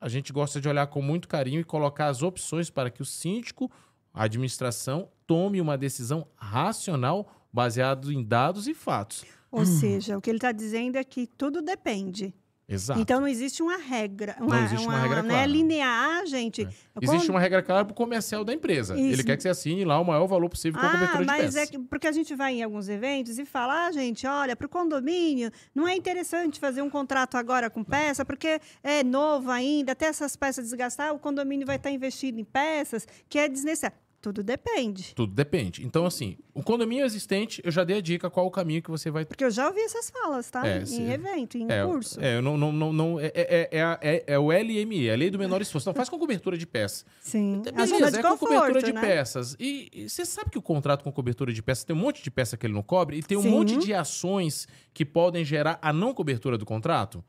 a 0.00 0.08
gente 0.08 0.32
gosta 0.32 0.60
de 0.60 0.68
olhar 0.68 0.86
com 0.88 1.00
muito 1.00 1.28
carinho 1.28 1.60
e 1.60 1.64
colocar 1.64 2.08
as 2.08 2.22
opções 2.22 2.68
para 2.68 2.90
que 2.90 3.00
o 3.00 3.06
síndico, 3.06 3.70
a 4.12 4.24
administração, 4.24 5.08
tome 5.26 5.60
uma 5.60 5.78
decisão 5.78 6.26
racional 6.36 7.48
baseado 7.52 8.12
em 8.12 8.22
dados 8.22 8.68
e 8.68 8.74
fatos. 8.74 9.24
Ou 9.50 9.64
seja, 9.64 10.18
o 10.18 10.20
que 10.20 10.28
ele 10.28 10.36
está 10.36 10.52
dizendo 10.52 10.96
é 10.96 11.04
que 11.04 11.26
tudo 11.26 11.62
depende. 11.62 12.34
Exato. 12.70 13.00
Então 13.00 13.18
não 13.18 13.26
existe 13.26 13.62
uma 13.62 13.78
regra. 13.78 14.36
Uma, 14.38 14.60
existe 14.62 14.86
uma 14.86 14.98
regra 15.00 15.22
né, 15.22 15.28
clara. 15.30 15.46
linear, 15.46 16.26
gente. 16.26 16.60
Existe 16.62 16.84
Quando- 17.06 17.30
uma 17.30 17.40
regra 17.40 17.62
clara 17.62 17.82
para 17.84 17.92
o 17.92 17.94
comercial 17.94 18.44
da 18.44 18.52
empresa. 18.52 18.94
Ele 18.94 19.12
Isso. 19.14 19.24
quer 19.24 19.36
que 19.38 19.42
você 19.42 19.48
assine 19.48 19.86
lá 19.86 19.98
o 19.98 20.04
maior 20.04 20.26
valor 20.26 20.50
possível 20.50 20.78
com 20.78 20.84
a 20.86 20.90
Ah, 20.90 20.92
cobertura 20.92 21.20
de 21.20 21.26
mas 21.26 21.56
é 21.56 21.66
que, 21.66 21.78
porque 21.78 22.06
a 22.06 22.12
gente 22.12 22.34
vai 22.34 22.54
em 22.56 22.62
alguns 22.62 22.88
eventos 22.90 23.38
e 23.38 23.46
fala, 23.46 23.86
ah, 23.86 23.92
gente, 23.92 24.26
olha, 24.26 24.54
para 24.54 24.66
o 24.66 24.68
condomínio 24.68 25.50
não 25.74 25.88
é 25.88 25.94
interessante 25.96 26.60
fazer 26.60 26.82
um 26.82 26.90
contrato 26.90 27.36
agora 27.36 27.70
com 27.70 27.82
peça, 27.82 28.22
porque 28.22 28.60
é 28.82 29.02
novo 29.02 29.50
ainda, 29.50 29.92
até 29.92 30.04
essas 30.06 30.36
peças 30.36 30.66
desgastar, 30.66 31.14
o 31.14 31.18
condomínio 31.18 31.66
vai 31.66 31.76
estar 31.76 31.90
investindo 31.90 32.38
em 32.38 32.44
peças, 32.44 33.08
que 33.30 33.38
é 33.38 33.48
desnecessário. 33.48 33.96
Tudo 34.20 34.42
depende. 34.42 35.14
Tudo 35.14 35.32
depende. 35.32 35.86
Então, 35.86 36.04
assim, 36.04 36.36
o 36.52 36.60
condomínio 36.60 37.04
existente, 37.06 37.62
eu 37.64 37.70
já 37.70 37.84
dei 37.84 37.98
a 37.98 38.00
dica 38.00 38.28
qual 38.28 38.46
o 38.46 38.50
caminho 38.50 38.82
que 38.82 38.90
você 38.90 39.12
vai 39.12 39.24
Porque 39.24 39.44
eu 39.44 39.50
já 39.50 39.68
ouvi 39.68 39.80
essas 39.80 40.10
falas, 40.10 40.50
tá? 40.50 40.66
É, 40.66 40.82
em 40.82 40.86
sim. 40.86 41.08
evento, 41.10 41.56
em 41.56 41.70
É, 41.70 41.84
curso. 41.86 42.20
É, 42.20 42.36
eu 42.36 42.42
não, 42.42 42.58
não, 42.58 42.72
não, 42.72 42.92
não- 42.92 43.20
é, 43.20 43.30
é, 43.32 43.68
é, 43.70 43.80
a- 43.80 43.98
é- 44.02 44.24
é 44.26 44.36
o 44.38 44.50
LME, 44.52 45.06
é 45.08 45.12
a 45.12 45.16
lei 45.16 45.30
do 45.30 45.38
menor 45.38 45.62
esforço. 45.62 45.88
Não 45.88 45.94
faz 45.94 46.08
com 46.08 46.18
cobertura 46.18 46.58
de 46.58 46.66
peças. 46.66 47.06
Sim. 47.20 47.62
É 47.64 47.68
a 47.68 47.72
Beleza, 47.72 47.94
zona 47.96 48.10
de 48.10 48.18
é 48.18 48.22
com 48.22 48.36
cobertura 48.36 48.66
conforto, 48.72 48.84
de 48.86 48.92
né? 48.92 49.00
peças. 49.00 49.56
E, 49.60 49.88
e 49.92 50.08
você 50.08 50.26
sabe 50.26 50.50
que 50.50 50.58
o 50.58 50.62
contrato 50.62 51.04
com 51.04 51.12
cobertura 51.12 51.52
de 51.52 51.62
peças 51.62 51.84
tem 51.84 51.94
um 51.94 51.98
monte 52.00 52.20
de 52.20 52.30
peça 52.30 52.56
que 52.56 52.66
ele 52.66 52.74
não 52.74 52.82
cobre 52.82 53.18
e 53.18 53.22
tem 53.22 53.38
um 53.38 53.42
Sim. 53.42 53.50
monte 53.50 53.76
de 53.76 53.94
ações 53.94 54.66
que 54.92 55.04
podem 55.04 55.44
gerar 55.44 55.78
a 55.80 55.92
não 55.92 56.12
cobertura 56.12 56.58
do 56.58 56.66
contrato? 56.66 57.24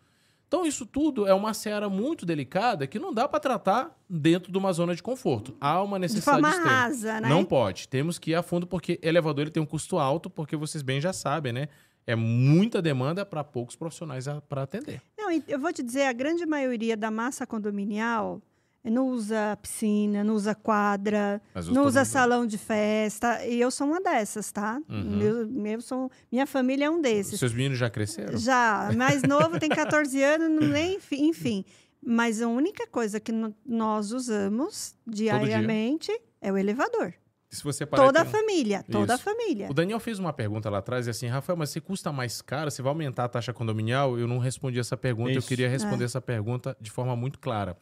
Então, 0.49 0.65
isso 0.65 0.83
tudo 0.83 1.27
é 1.27 1.33
uma 1.33 1.53
seara 1.53 1.87
muito 1.87 2.25
delicada 2.25 2.87
que 2.87 2.97
não 2.97 3.13
dá 3.13 3.27
para 3.27 3.39
tratar 3.39 3.95
dentro 4.09 4.51
de 4.51 4.57
uma 4.57 4.73
zona 4.73 4.95
de 4.95 5.03
conforto. 5.03 5.55
Há 5.61 5.79
uma 5.83 5.97
De 5.97 6.01
necessidade 6.01 6.41
forma 6.41 6.49
extrema. 6.49 6.71
rasa, 6.71 7.21
né? 7.21 7.29
Não 7.29 7.45
pode. 7.45 7.87
Temos 7.87 8.17
que 8.17 8.31
ir 8.31 8.35
a 8.35 8.41
fundo 8.41 8.65
porque 8.65 8.99
elevador 9.03 9.43
ele 9.43 9.51
tem 9.51 9.61
um 9.61 9.65
custo 9.65 9.99
alto, 9.99 10.27
porque 10.27 10.55
vocês 10.57 10.81
bem 10.81 10.99
já 10.99 11.13
sabem, 11.13 11.53
né? 11.53 11.69
É 12.07 12.15
muita 12.15 12.81
demanda 12.81 13.23
para 13.23 13.43
poucos 13.43 13.75
profissionais 13.75 14.25
para 14.47 14.63
atender. 14.63 14.99
Não, 15.15 15.29
eu 15.47 15.59
vou 15.59 15.71
te 15.71 15.83
dizer, 15.83 16.05
a 16.05 16.13
grande 16.13 16.43
maioria 16.47 16.97
da 16.97 17.11
massa 17.11 17.45
condominial 17.45 18.41
não 18.83 19.07
usa 19.09 19.57
piscina, 19.61 20.23
não 20.23 20.35
usa 20.35 20.53
quadra, 20.55 21.41
eu 21.55 21.63
não 21.73 21.85
usa 21.85 22.05
salão 22.05 22.45
de 22.45 22.57
festa. 22.57 23.45
E 23.45 23.59
eu 23.59 23.69
sou 23.71 23.87
uma 23.87 24.01
dessas, 24.01 24.51
tá? 24.51 24.81
Uhum. 24.89 25.17
Meu, 25.17 25.47
meu 25.47 25.81
sou, 25.81 26.09
minha 26.31 26.45
família 26.47 26.85
é 26.85 26.89
um 26.89 27.01
desses. 27.01 27.39
Seus 27.39 27.53
meninos 27.53 27.77
já 27.77 27.89
cresceram? 27.89 28.37
Já, 28.37 28.91
mais 28.95 29.21
novo, 29.23 29.59
tem 29.59 29.69
14 29.69 30.21
anos, 30.23 30.49
não- 30.49 30.67
nem, 30.69 30.97
enfim. 31.11 31.65
Mas 32.01 32.41
a 32.41 32.47
única 32.47 32.87
coisa 32.87 33.19
que 33.19 33.31
nós 33.65 34.11
usamos 34.13 34.95
diariamente 35.05 36.11
é 36.41 36.51
o 36.51 36.57
elevador. 36.57 37.13
Se 37.51 37.63
você 37.63 37.83
parar 37.83 38.05
Toda 38.05 38.21
a 38.21 38.25
tem- 38.25 38.31
família, 38.31 38.83
toda 38.91 39.13
a 39.13 39.15
Isso. 39.15 39.23
família. 39.23 39.67
O 39.71 39.73
Daniel 39.73 39.99
fez 39.99 40.19
uma 40.19 40.31
pergunta 40.31 40.69
lá 40.69 40.77
atrás 40.77 41.07
e 41.07 41.09
assim, 41.09 41.25
Rafael, 41.25 41.57
mas 41.57 41.71
se 41.71 41.81
custa 41.81 42.11
mais 42.11 42.43
caro, 42.43 42.69
você 42.69 42.79
vai 42.81 42.91
aumentar 42.91 43.23
a 43.25 43.27
taxa 43.27 43.51
condominial? 43.51 44.19
Eu 44.19 44.27
não 44.27 44.37
respondi 44.37 44.79
essa 44.79 44.95
pergunta, 44.95 45.31
eu 45.31 45.39
Isso. 45.39 45.47
queria 45.47 45.65
É. 45.65 45.69
responder 45.69 46.03
essa 46.05 46.21
pergunta 46.21 46.77
de 46.79 46.91
forma 46.91 47.15
muito 47.15 47.39
clara. 47.39 47.75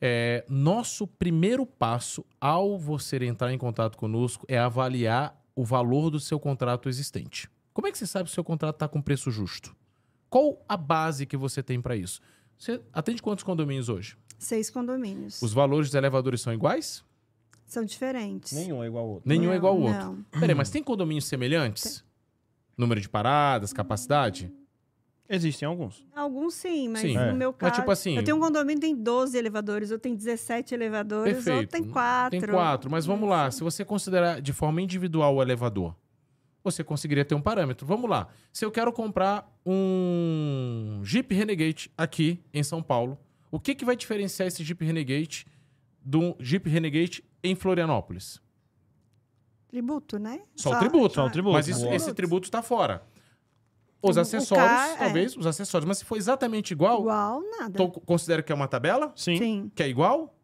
É, 0.00 0.44
nosso 0.48 1.06
primeiro 1.06 1.64
passo 1.64 2.24
ao 2.40 2.78
você 2.78 3.16
entrar 3.24 3.52
em 3.52 3.58
contato 3.58 3.96
conosco 3.96 4.44
é 4.48 4.58
avaliar 4.58 5.40
o 5.54 5.64
valor 5.64 6.10
do 6.10 6.20
seu 6.20 6.38
contrato 6.38 6.88
existente. 6.88 7.48
Como 7.72 7.86
é 7.86 7.92
que 7.92 7.98
você 7.98 8.06
sabe 8.06 8.28
se 8.28 8.32
o 8.32 8.34
seu 8.34 8.44
contrato 8.44 8.76
está 8.76 8.88
com 8.88 9.00
preço 9.00 9.30
justo? 9.30 9.74
Qual 10.28 10.62
a 10.68 10.76
base 10.76 11.24
que 11.24 11.36
você 11.36 11.62
tem 11.62 11.80
para 11.80 11.96
isso? 11.96 12.20
Você 12.58 12.80
atende 12.92 13.22
quantos 13.22 13.44
condomínios 13.44 13.88
hoje? 13.88 14.16
Seis 14.38 14.68
condomínios. 14.70 15.40
Os 15.40 15.52
valores 15.52 15.88
dos 15.88 15.94
elevadores 15.94 16.40
são 16.40 16.52
iguais? 16.52 17.04
São 17.66 17.84
diferentes. 17.84 18.52
Nenhum 18.52 18.82
é 18.82 18.86
igual 18.86 19.04
ao 19.04 19.10
outro. 19.12 19.28
Nenhum 19.28 19.44
é 19.44 19.48
Não, 19.48 19.54
igual 19.54 19.74
ao 19.74 19.80
outro. 19.80 20.24
Peraí, 20.38 20.54
mas 20.54 20.70
tem 20.70 20.82
condomínios 20.82 21.24
semelhantes? 21.24 22.04
Número 22.76 23.00
de 23.00 23.08
paradas, 23.08 23.72
capacidade? 23.72 24.52
Existem 25.28 25.66
alguns. 25.66 26.06
Alguns 26.14 26.54
sim, 26.54 26.88
mas 26.88 27.00
Sim. 27.02 27.14
no 27.14 27.20
É. 27.20 27.32
meu 27.32 27.50
Mas, 27.50 27.58
caso. 27.70 27.74
tipo 27.80 27.90
assim- 27.90 28.16
Eu 28.16 28.22
tenho 28.24 28.36
um 28.36 28.40
condomínio 28.40 28.80
que 28.80 28.86
tem 28.86 28.94
12 28.94 29.36
elevadores, 29.36 29.90
eu 29.90 29.98
tenho 29.98 30.16
17 30.16 30.72
elevadores, 30.74 31.34
Perfeito. 31.34 31.56
outro 31.56 31.70
tem 31.72 31.84
4. 31.84 32.40
Tem 32.40 32.48
quatro, 32.48 32.90
mas 32.90 33.04
vamos 33.06 33.28
lá. 33.28 33.50
Se 33.50 33.62
você 33.64 33.84
considerar 33.84 34.40
de 34.40 34.52
forma 34.52 34.80
individual 34.80 35.34
o 35.34 35.42
elevador, 35.42 35.96
você 36.62 36.84
conseguiria 36.84 37.24
ter 37.24 37.34
um 37.34 37.40
parâmetro. 37.42 37.84
Vamos 37.86 38.08
lá. 38.08 38.28
Se 38.52 38.64
eu 38.64 38.70
quero 38.70 38.92
comprar 38.92 39.48
um 39.66 41.00
Jeep 41.04 41.34
Renegade 41.34 41.90
aqui 41.98 42.40
em 42.52 42.62
São 42.62 42.82
Paulo, 42.82 43.18
o 43.50 43.58
que, 43.58 43.74
que 43.74 43.84
vai 43.84 43.96
diferenciar 43.96 44.46
esse 44.48 44.62
Jeep 44.62 44.84
Renegade 44.84 45.44
do 46.04 46.36
Jeep 46.40 46.68
Renegade 46.68 47.24
em 47.42 47.54
Florianópolis? 47.54 48.40
Tributo, 49.68 50.18
né? 50.18 50.40
Só 50.54 50.70
o 50.70 50.78
tributo. 50.78 51.14
Só 51.16 51.26
o 51.26 51.30
tributo. 51.30 51.54
Mas 51.54 51.68
isso- 51.68 51.86
esse 51.88 52.14
tributo 52.14 52.46
está 52.46 52.62
fora. 52.62 53.02
Os 54.02 54.16
acessórios, 54.18 54.66
ca- 54.68 54.88
é. 54.92 54.96
talvez, 54.96 55.36
os 55.36 55.46
acessórios. 55.46 55.86
Mas 55.88 55.98
se 55.98 56.04
for 56.04 56.16
exatamente 56.16 56.70
igual, 56.72 57.00
Igual, 57.00 57.40
nada. 57.58 57.70
então 57.74 57.88
considera 57.90 58.42
que 58.42 58.52
é 58.52 58.54
uma 58.54 58.68
tabela? 58.68 59.12
Sim. 59.16 59.36
Sim. 59.36 59.72
Que 59.74 59.82
é 59.82 59.88
igual? 59.88 60.34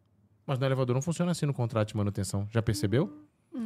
Mas 0.45 0.59
no 0.59 0.65
elevador 0.65 0.93
não 0.93 1.01
funciona 1.01 1.31
assim 1.31 1.45
no 1.45 1.53
contrato 1.53 1.87
de 1.89 1.95
manutenção. 1.97 2.47
Já 2.51 2.61
percebeu? 2.61 3.09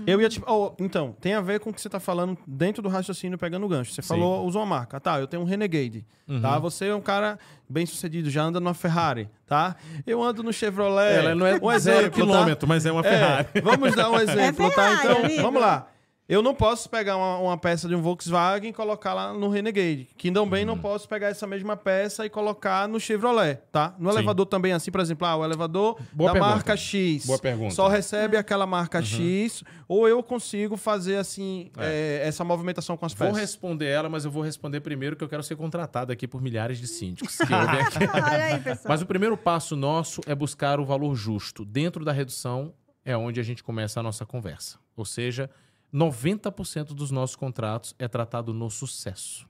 Eu 0.06 0.20
ia 0.22 0.28
te... 0.28 0.42
oh, 0.46 0.74
então, 0.80 1.16
tem 1.22 1.34
a 1.34 1.40
ver 1.40 1.62
com 1.62 1.70
o 1.70 1.74
que 1.74 1.80
você 1.82 1.88
tá 1.90 1.98
falando 2.00 2.38
dentro 2.46 2.84
do 2.84 2.90
raciocínio 2.90 3.38
pegando 3.38 3.66
o 3.66 3.70
gancho. 3.70 3.94
Você 3.94 4.02
Sim. 4.02 4.08
falou, 4.10 4.46
usou 4.46 4.62
uma 4.62 4.66
marca. 4.68 5.00
Tá, 5.00 5.18
eu 5.18 5.28
tenho 5.28 5.42
um 5.42 5.46
Renegade. 5.46 6.06
Tá? 6.42 6.60
Você 6.60 6.88
é 6.88 6.94
um 6.96 7.00
cara 7.00 7.40
bem 7.70 7.86
sucedido, 7.86 8.30
já 8.30 8.44
anda 8.44 8.60
numa 8.60 8.74
Ferrari, 8.74 9.30
tá? 9.46 9.78
Eu 10.06 10.22
ando 10.22 10.44
no 10.44 10.52
Chevrolet. 10.52 11.16
Ela 11.20 11.34
não 11.36 11.48
é 11.48 11.56
um 11.56 11.80
zero 11.80 12.00
exemplo, 12.00 12.10
tá? 12.10 12.10
quilômetro, 12.12 12.68
mas 12.68 12.86
é 12.86 12.92
uma 12.92 13.02
Ferrari. 13.02 13.48
É, 13.54 13.62
vamos 13.62 13.96
dar 13.96 14.10
um 14.12 14.18
exemplo, 14.20 14.70
tá? 14.72 14.76
Ferrari, 14.98 15.08
Então, 15.10 15.26
amigo. 15.26 15.42
vamos 15.42 15.62
lá. 15.62 15.88
Eu 16.30 16.42
não 16.42 16.54
posso 16.54 16.90
pegar 16.90 17.16
uma, 17.16 17.38
uma 17.40 17.58
peça 17.58 17.88
de 17.88 17.96
um 17.96 18.02
Volkswagen 18.02 18.70
e 18.72 18.74
colocar 18.74 19.14
lá 19.14 19.32
no 19.34 19.48
Renegade. 19.48 20.10
Que 20.18 20.30
também 20.30 20.62
Uhum. 20.66 20.76
não 20.76 20.78
posso 20.78 21.08
pegar 21.08 21.28
essa 21.28 21.48
mesma 21.48 21.78
peça 21.78 22.26
e 22.26 22.30
colocar 22.30 22.86
no 22.88 23.00
Chevrolet, 23.00 23.62
tá? 23.72 23.96
No 23.98 24.10
Sim. 24.12 24.18
elevador 24.18 24.46
também, 24.46 24.74
assim, 24.74 24.92
por 24.92 25.00
exemplo, 25.00 25.26
ah, 25.26 25.38
o 25.38 25.46
elevador 25.46 25.98
Boa 26.12 26.30
da 26.30 26.34
pergunta. 26.34 26.54
marca 26.56 26.76
X. 26.76 27.26
Boa 27.26 27.40
pergunta. 27.40 27.74
Só 27.74 27.88
recebe 27.88 28.36
aquela 28.36 28.68
marca 28.68 29.02
X, 29.02 29.64
ou 29.88 30.06
eu 30.06 30.22
consigo 30.22 30.76
fazer, 30.76 31.16
assim, 31.16 31.72
é, 31.78 32.22
essa 32.26 32.44
movimentação 32.44 32.98
com 32.98 33.06
as 33.06 33.14
Vou 33.14 33.28
peças. 33.28 33.42
responder 33.42 33.86
ela, 33.88 34.10
mas 34.10 34.26
eu 34.26 34.32
vou 34.32 34.44
responder 34.44 34.82
primeiro 34.82 35.16
que 35.16 35.24
eu 35.24 35.30
quero 35.30 35.44
ser 35.44 35.56
contratado 35.56 36.12
aqui 36.12 36.28
por 36.28 36.42
milhares 36.42 36.78
de 36.78 36.88
síndicos. 36.88 37.38
que 37.40 37.54
ouvem 37.54 37.80
aqui. 37.80 38.00
Olha 38.04 38.44
aí, 38.44 38.60
pessoal. 38.60 38.86
Mas 38.90 39.02
o 39.02 39.06
primeiro 39.06 39.38
passo 39.38 39.78
nosso 39.78 40.20
é 40.28 40.36
buscar 40.36 40.78
o 40.78 40.86
valor 40.86 41.16
justo. 41.16 41.64
Dentro 41.64 42.04
da 42.04 42.12
redução 42.12 42.74
é 43.06 43.16
onde 43.16 43.40
a 43.40 43.44
gente 43.44 43.64
começa 43.64 44.02
a 44.02 44.04
nossa 44.04 44.26
conversa. 44.26 44.78
Ou 44.94 45.06
seja, 45.06 45.50
90% 45.94 46.88
dos 46.94 47.12
nossos 47.12 47.36
contratos 47.36 47.96
é 47.98 48.08
tratado 48.08 48.54
no 48.54 48.70
sucesso. 48.70 49.48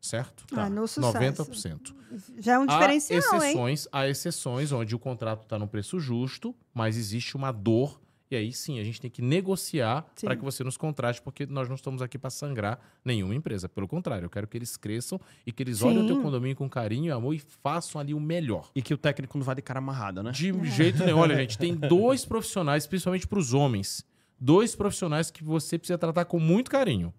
Certo? 0.00 0.44
Ah, 0.52 0.68
no 0.68 0.88
sucesso. 0.88 1.44
90%. 1.44 1.94
Já 2.38 2.54
é 2.54 2.58
um 2.58 2.66
diferencial, 2.66 3.20
há 3.30 3.34
hein? 3.34 3.40
exceções, 3.40 3.88
há 3.92 4.08
exceções 4.08 4.72
onde 4.72 4.96
o 4.96 4.98
contrato 4.98 5.42
está 5.42 5.56
no 5.58 5.68
preço 5.68 6.00
justo, 6.00 6.54
mas 6.74 6.96
existe 6.96 7.36
uma 7.36 7.52
dor. 7.52 8.00
E 8.28 8.34
aí 8.34 8.50
sim, 8.52 8.80
a 8.80 8.84
gente 8.84 9.00
tem 9.00 9.10
que 9.10 9.20
negociar 9.20 10.10
Sim. 10.16 10.26
para 10.26 10.34
que 10.34 10.42
você 10.42 10.64
nos 10.64 10.76
contrate, 10.76 11.20
porque 11.20 11.44
nós 11.44 11.68
não 11.68 11.76
estamos 11.76 12.00
aqui 12.00 12.18
para 12.18 12.30
sangrar 12.30 12.80
nenhuma 13.04 13.34
empresa. 13.34 13.68
Pelo 13.68 13.86
contrário, 13.86 14.24
eu 14.24 14.30
quero 14.30 14.48
que 14.48 14.56
eles 14.56 14.74
cresçam 14.76 15.20
e 15.46 15.52
que 15.52 15.62
eles 15.62 15.82
olhem 15.82 16.02
o 16.02 16.06
teu 16.06 16.16
Sim. 16.16 16.22
condomínio 16.22 16.56
com 16.56 16.68
carinho 16.68 17.06
e 17.06 17.10
amor 17.10 17.34
e 17.34 17.38
façam 17.38 18.00
ali 18.00 18.14
o 18.14 18.18
melhor. 18.18 18.70
E 18.74 18.80
que 18.80 18.94
o 18.94 18.96
técnico 18.96 19.36
não 19.36 19.44
vai 19.44 19.54
de 19.54 19.62
cara 19.62 19.78
amarrada, 19.78 20.22
né? 20.22 20.32
De 20.32 20.50
jeito 20.64 21.04
nenhum. 21.04 21.18
Olha, 21.18 21.36
gente, 21.36 21.58
tem 21.58 21.76
dois 21.76 22.24
profissionais, 22.24 22.86
principalmente 22.86 23.26
para 23.28 23.38
os 23.38 23.52
homens, 23.52 24.02
dois 24.42 24.74
profissionais 24.74 25.30
que 25.30 25.44
você 25.44 25.78
precisa 25.78 25.96
tratar 25.96 26.24
com 26.24 26.40
muito 26.40 26.68
carinho. 26.68 27.14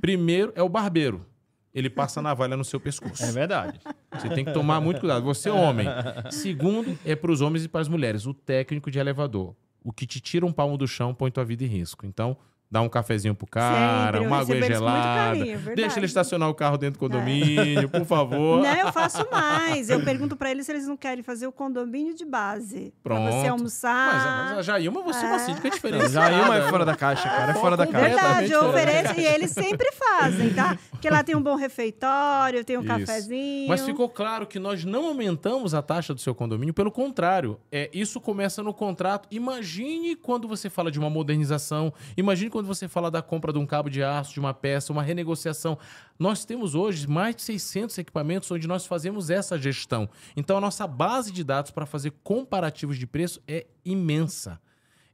Primeiro 0.00 0.52
é 0.54 0.62
o 0.62 0.68
barbeiro. 0.68 1.26
Ele 1.74 1.90
passa 1.90 2.20
a 2.20 2.22
navalha 2.22 2.56
no 2.56 2.64
seu 2.64 2.78
pescoço. 2.78 3.24
É 3.24 3.32
verdade. 3.32 3.80
Você 4.12 4.28
tem 4.28 4.44
que 4.44 4.52
tomar 4.52 4.80
muito 4.80 5.00
cuidado. 5.00 5.24
Você 5.24 5.48
é 5.48 5.52
homem. 5.52 5.88
Segundo, 6.30 6.96
é 7.04 7.16
para 7.16 7.32
os 7.32 7.40
homens 7.40 7.64
e 7.64 7.68
para 7.68 7.80
as 7.80 7.88
mulheres. 7.88 8.26
O 8.26 8.32
técnico 8.32 8.92
de 8.92 9.00
elevador. 9.00 9.56
O 9.82 9.92
que 9.92 10.06
te 10.06 10.20
tira 10.20 10.46
um 10.46 10.52
palmo 10.52 10.78
do 10.78 10.86
chão 10.86 11.12
põe 11.12 11.32
tua 11.32 11.44
vida 11.44 11.64
em 11.64 11.66
risco. 11.66 12.06
Então, 12.06 12.36
dá 12.74 12.80
um 12.80 12.88
cafezinho 12.88 13.36
pro 13.36 13.46
cara, 13.46 14.18
Sempre, 14.18 14.26
uma 14.26 14.40
água 14.40 14.60
gelada. 14.60 15.38
carinho, 15.38 15.60
é 15.70 15.74
deixa 15.76 16.00
ele 16.00 16.06
estacionar 16.06 16.48
o 16.48 16.54
carro 16.54 16.76
dentro 16.76 16.98
do 16.98 16.98
condomínio, 16.98 17.88
por 17.88 18.04
favor. 18.04 18.62
Não, 18.62 18.74
eu 18.74 18.92
faço 18.92 19.24
mais. 19.30 19.88
Eu 19.88 20.02
pergunto 20.02 20.34
pra 20.34 20.50
eles 20.50 20.66
se 20.66 20.72
eles 20.72 20.84
não 20.88 20.96
querem 20.96 21.22
fazer 21.22 21.46
o 21.46 21.52
condomínio 21.52 22.16
de 22.16 22.24
base. 22.24 22.92
Pronto. 23.00 23.22
Pra 23.22 23.30
você 23.30 23.42
Mas, 23.42 23.48
almoçar. 23.50 24.44
mas 24.48 24.58
a 24.58 24.62
Jailma, 24.62 25.02
você 25.02 25.24
é 25.24 25.28
uma 25.28 25.38
síndica 25.38 25.70
diferente. 25.70 26.08
Já 26.10 26.32
Ilma 26.32 26.56
é 26.56 26.62
fora 26.68 26.84
da 26.84 26.96
caixa, 26.96 27.28
cara. 27.28 27.52
É 27.52 27.54
fora 27.54 27.76
da 27.76 27.86
caixa. 27.86 28.08
Verdade, 28.08 28.50
eu 28.50 28.68
ofereço 28.68 29.20
e 29.20 29.24
eles 29.24 29.52
sempre 29.52 29.92
fazem, 29.92 30.52
tá? 30.52 30.76
Porque 30.90 31.08
lá 31.08 31.22
tem 31.22 31.36
um 31.36 31.42
bom 31.42 31.54
refeitório, 31.54 32.64
tem 32.64 32.76
um 32.76 32.80
Isso. 32.80 32.88
cafezinho. 32.88 33.68
Mas 33.68 33.82
ficou 33.84 34.08
claro 34.08 34.48
que 34.48 34.58
nós 34.58 34.84
não 34.84 35.06
aumentamos 35.06 35.74
a 35.74 35.82
taxa 35.82 36.12
do 36.12 36.20
seu 36.20 36.34
condomínio, 36.34 36.74
pelo 36.74 36.90
contrário, 36.90 37.56
é, 37.70 37.88
isso 37.94 38.20
começa 38.20 38.64
no 38.64 38.74
contrato. 38.74 39.28
Imagine 39.30 40.16
quando 40.16 40.48
você 40.48 40.68
fala 40.68 40.90
de 40.90 40.98
uma 40.98 41.08
modernização, 41.10 41.92
imagine 42.16 42.50
quando 42.50 42.63
você 42.64 42.88
fala 42.88 43.10
da 43.10 43.22
compra 43.22 43.52
de 43.52 43.58
um 43.58 43.66
cabo 43.66 43.88
de 43.88 44.02
aço, 44.02 44.32
de 44.32 44.40
uma 44.40 44.54
peça, 44.54 44.92
uma 44.92 45.02
renegociação. 45.02 45.78
Nós 46.18 46.44
temos 46.44 46.74
hoje 46.74 47.06
mais 47.06 47.36
de 47.36 47.42
600 47.42 47.96
equipamentos 47.98 48.50
onde 48.50 48.66
nós 48.66 48.86
fazemos 48.86 49.30
essa 49.30 49.58
gestão. 49.58 50.08
Então 50.36 50.56
a 50.56 50.60
nossa 50.60 50.86
base 50.86 51.30
de 51.32 51.44
dados 51.44 51.70
para 51.70 51.86
fazer 51.86 52.12
comparativos 52.22 52.98
de 52.98 53.06
preço 53.06 53.40
é 53.46 53.66
imensa. 53.84 54.60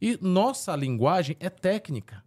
E 0.00 0.18
nossa 0.20 0.74
linguagem 0.74 1.36
é 1.38 1.50
técnica. 1.50 2.22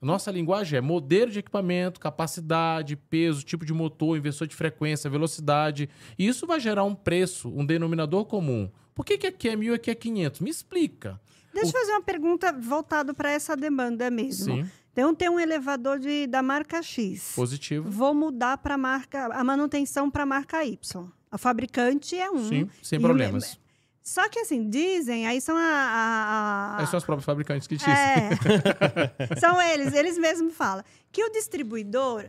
Nossa 0.00 0.30
linguagem 0.30 0.78
é 0.78 0.80
modelo 0.80 1.30
de 1.30 1.40
equipamento, 1.40 1.98
capacidade, 1.98 2.94
peso, 2.94 3.42
tipo 3.42 3.64
de 3.64 3.72
motor, 3.72 4.16
inversor 4.16 4.46
de 4.46 4.54
frequência, 4.54 5.10
velocidade. 5.10 5.88
E 6.16 6.26
isso 6.26 6.46
vai 6.46 6.60
gerar 6.60 6.84
um 6.84 6.94
preço, 6.94 7.48
um 7.48 7.66
denominador 7.66 8.24
comum. 8.24 8.70
Por 8.94 9.04
que, 9.04 9.18
que 9.18 9.26
aqui 9.26 9.48
é 9.48 9.56
mil 9.56 9.72
e 9.72 9.76
aqui 9.76 9.90
é 9.90 9.94
500? 9.94 10.40
Me 10.40 10.50
explica. 10.50 11.20
Deixa 11.62 11.76
eu 11.76 11.80
fazer 11.80 11.92
uma 11.92 12.02
pergunta 12.02 12.52
voltada 12.52 13.12
para 13.14 13.30
essa 13.30 13.56
demanda 13.56 14.10
mesmo. 14.10 14.44
Sim, 14.56 14.70
Então, 14.92 15.14
tem 15.14 15.28
um 15.28 15.38
elevador 15.38 15.98
de, 15.98 16.26
da 16.26 16.42
marca 16.42 16.82
X. 16.82 17.32
positivo. 17.34 17.88
Vou 17.90 18.12
mudar 18.14 18.58
para 18.58 18.74
a 18.74 18.78
marca, 18.78 19.26
a 19.32 19.44
manutenção 19.44 20.10
para 20.10 20.22
a 20.24 20.26
marca 20.26 20.64
Y. 20.64 21.08
A 21.30 21.38
fabricante 21.38 22.16
é 22.18 22.30
um. 22.30 22.48
Sim, 22.48 22.70
sem 22.82 23.00
problemas. 23.00 23.58
Só 24.02 24.26
que 24.30 24.38
assim, 24.38 24.70
dizem, 24.70 25.26
aí 25.26 25.38
são 25.40 25.54
a. 25.54 25.60
a- 25.60 26.76
a- 26.76 26.80
Aí 26.80 26.86
são 26.86 26.96
os 26.96 27.04
próprios 27.04 27.26
fabricantes 27.26 27.68
que 27.68 27.76
dizem. 27.76 27.92
É. 27.92 29.36
São 29.38 29.60
eles, 29.60 29.92
eles 29.92 30.16
mesmos 30.16 30.54
falam. 30.54 30.82
Que 31.12 31.22
o 31.24 31.30
distribuidor, 31.30 32.24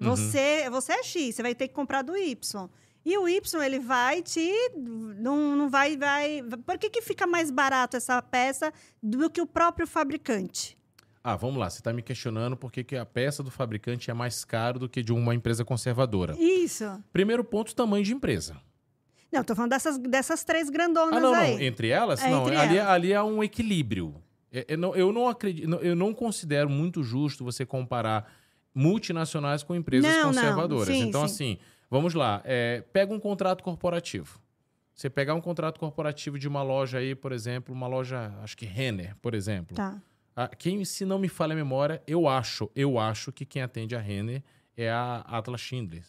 Uhum. 0.00 0.08
você, 0.16 0.68
você 0.70 0.92
é 0.94 1.02
X, 1.02 1.34
você 1.36 1.42
vai 1.42 1.54
ter 1.54 1.68
que 1.68 1.74
comprar 1.74 2.00
do 2.02 2.16
Y. 2.16 2.68
E 3.04 3.18
o 3.18 3.28
Y, 3.28 3.62
ele 3.64 3.78
vai 3.80 4.22
te. 4.22 4.48
Não, 4.76 5.56
não 5.56 5.68
vai, 5.68 5.96
vai. 5.96 6.42
Por 6.64 6.78
que, 6.78 6.88
que 6.88 7.02
fica 7.02 7.26
mais 7.26 7.50
barato 7.50 7.96
essa 7.96 8.20
peça 8.22 8.72
do 9.02 9.28
que 9.28 9.40
o 9.40 9.46
próprio 9.46 9.86
fabricante? 9.86 10.78
Ah, 11.24 11.36
vamos 11.36 11.56
lá. 11.58 11.68
Você 11.70 11.78
está 11.78 11.92
me 11.92 12.02
questionando 12.02 12.56
por 12.56 12.70
que 12.72 12.82
que 12.84 12.96
a 12.96 13.04
peça 13.06 13.42
do 13.42 13.50
fabricante 13.50 14.10
é 14.10 14.14
mais 14.14 14.44
caro 14.44 14.78
do 14.78 14.88
que 14.88 15.02
de 15.02 15.12
uma 15.12 15.34
empresa 15.34 15.64
conservadora. 15.64 16.36
Isso. 16.38 16.84
Primeiro 17.12 17.42
ponto, 17.44 17.74
tamanho 17.74 18.04
de 18.04 18.12
empresa. 18.12 18.56
Não, 19.32 19.42
tô 19.42 19.54
falando 19.54 19.70
dessas, 19.70 19.96
dessas 19.98 20.44
três 20.44 20.68
grandonas 20.68 21.16
Ah, 21.16 21.20
não, 21.20 21.34
aí. 21.34 21.54
não. 21.54 21.60
Entre 21.62 21.88
elas? 21.88 22.22
É, 22.22 22.28
não, 22.30 22.42
entre 22.42 22.56
ali, 22.56 22.76
elas. 22.76 22.90
ali 22.90 23.14
há 23.14 23.24
um 23.24 23.42
equilíbrio. 23.42 24.14
É- 24.52 24.74
é 24.74 24.76
não- 24.76 24.94
eu 24.94 25.10
não 25.12 25.26
acredito, 25.28 25.66
não- 25.66 25.78
eu 25.78 25.96
não 25.96 26.12
considero 26.12 26.68
muito 26.68 27.02
justo 27.02 27.42
você 27.42 27.64
comparar 27.64 28.30
multinacionais 28.74 29.62
com 29.62 29.74
empresas 29.74 30.10
Não, 30.10 30.18
não. 30.20 30.26
conservadoras. 30.34 30.88
Sim, 30.88 31.08
então, 31.08 31.26
sim. 31.28 31.34
assim, 31.34 31.58
vamos 31.92 32.14
lá. 32.14 32.40
é, 32.44 32.80
pega 32.92 33.12
um 33.14 33.20
contrato 33.20 33.62
corporativo. 33.62 34.40
Você 34.94 35.08
pegar 35.08 35.34
um 35.34 35.40
contrato 35.40 35.78
corporativo 35.78 36.38
de 36.38 36.48
uma 36.48 36.62
loja 36.62 36.98
aí, 36.98 37.14
por 37.14 37.32
exemplo, 37.32 37.74
uma 37.74 37.86
loja, 37.86 38.34
acho 38.42 38.56
que 38.56 38.66
Renner, 38.66 39.14
por 39.22 39.34
exemplo. 39.34 39.76
Tá. 39.76 40.00
Ah, 40.34 40.48
quem, 40.48 40.84
se 40.84 41.04
não 41.04 41.18
me 41.18 41.28
falha 41.28 41.52
a 41.52 41.56
memória, 41.56 42.02
eu 42.06 42.26
acho, 42.28 42.70
eu 42.74 42.98
acho 42.98 43.30
que 43.32 43.44
quem 43.44 43.62
atende 43.62 43.94
a 43.94 44.00
Renner 44.00 44.42
é 44.76 44.90
a 44.90 45.16
Atlas 45.26 45.60
Schindler. 45.60 46.04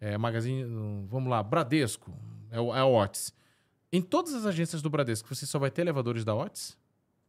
É 0.00 0.16
Magazine, 0.16 0.64
vamos 1.06 1.28
lá, 1.28 1.42
Bradesco, 1.42 2.14
é, 2.50 2.58
o- 2.58 2.74
é 2.74 2.78
a 2.80 2.86
Otis. 2.86 3.32
Em 3.92 4.00
todas 4.00 4.32
as 4.34 4.46
agências 4.46 4.80
do 4.80 4.88
Bradesco, 4.88 5.34
você 5.34 5.44
só 5.44 5.58
vai 5.58 5.70
ter 5.70 5.82
elevadores 5.82 6.24
da 6.24 6.34
Otis? 6.34 6.76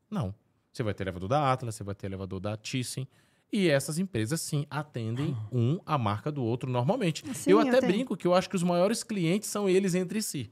Não. 0.10 0.34
Você 0.72 0.84
vai 0.84 0.94
ter 0.94 1.04
elevador 1.04 1.28
da 1.28 1.52
Atlas, 1.52 1.76
você 1.76 1.84
vai 1.84 1.94
ter 1.96 2.08
elevador 2.08 2.40
da 2.40 2.56
Thyssen. 2.56 3.06
E 3.52 3.68
essas 3.70 4.00
empresas, 4.00 4.40
sim, 4.42 4.66
atendem 4.70 5.36
um 5.52 5.80
a 5.86 5.98
marca 5.98 6.32
do 6.32 6.44
outro 6.44 6.70
normalmente. 6.72 7.24
Sim, 7.36 7.52
eu 7.52 7.60
eu 7.62 7.68
até 7.68 7.80
tenho. 7.82 7.92
brinco 7.92 8.16
que 8.16 8.26
eu 8.26 8.34
acho 8.34 8.50
que 8.50 8.56
os 8.56 8.64
maiores 8.64 9.04
clientes 9.04 9.50
são 9.50 9.68
eles 9.68 9.94
entre 9.94 10.22
si. 10.22 10.50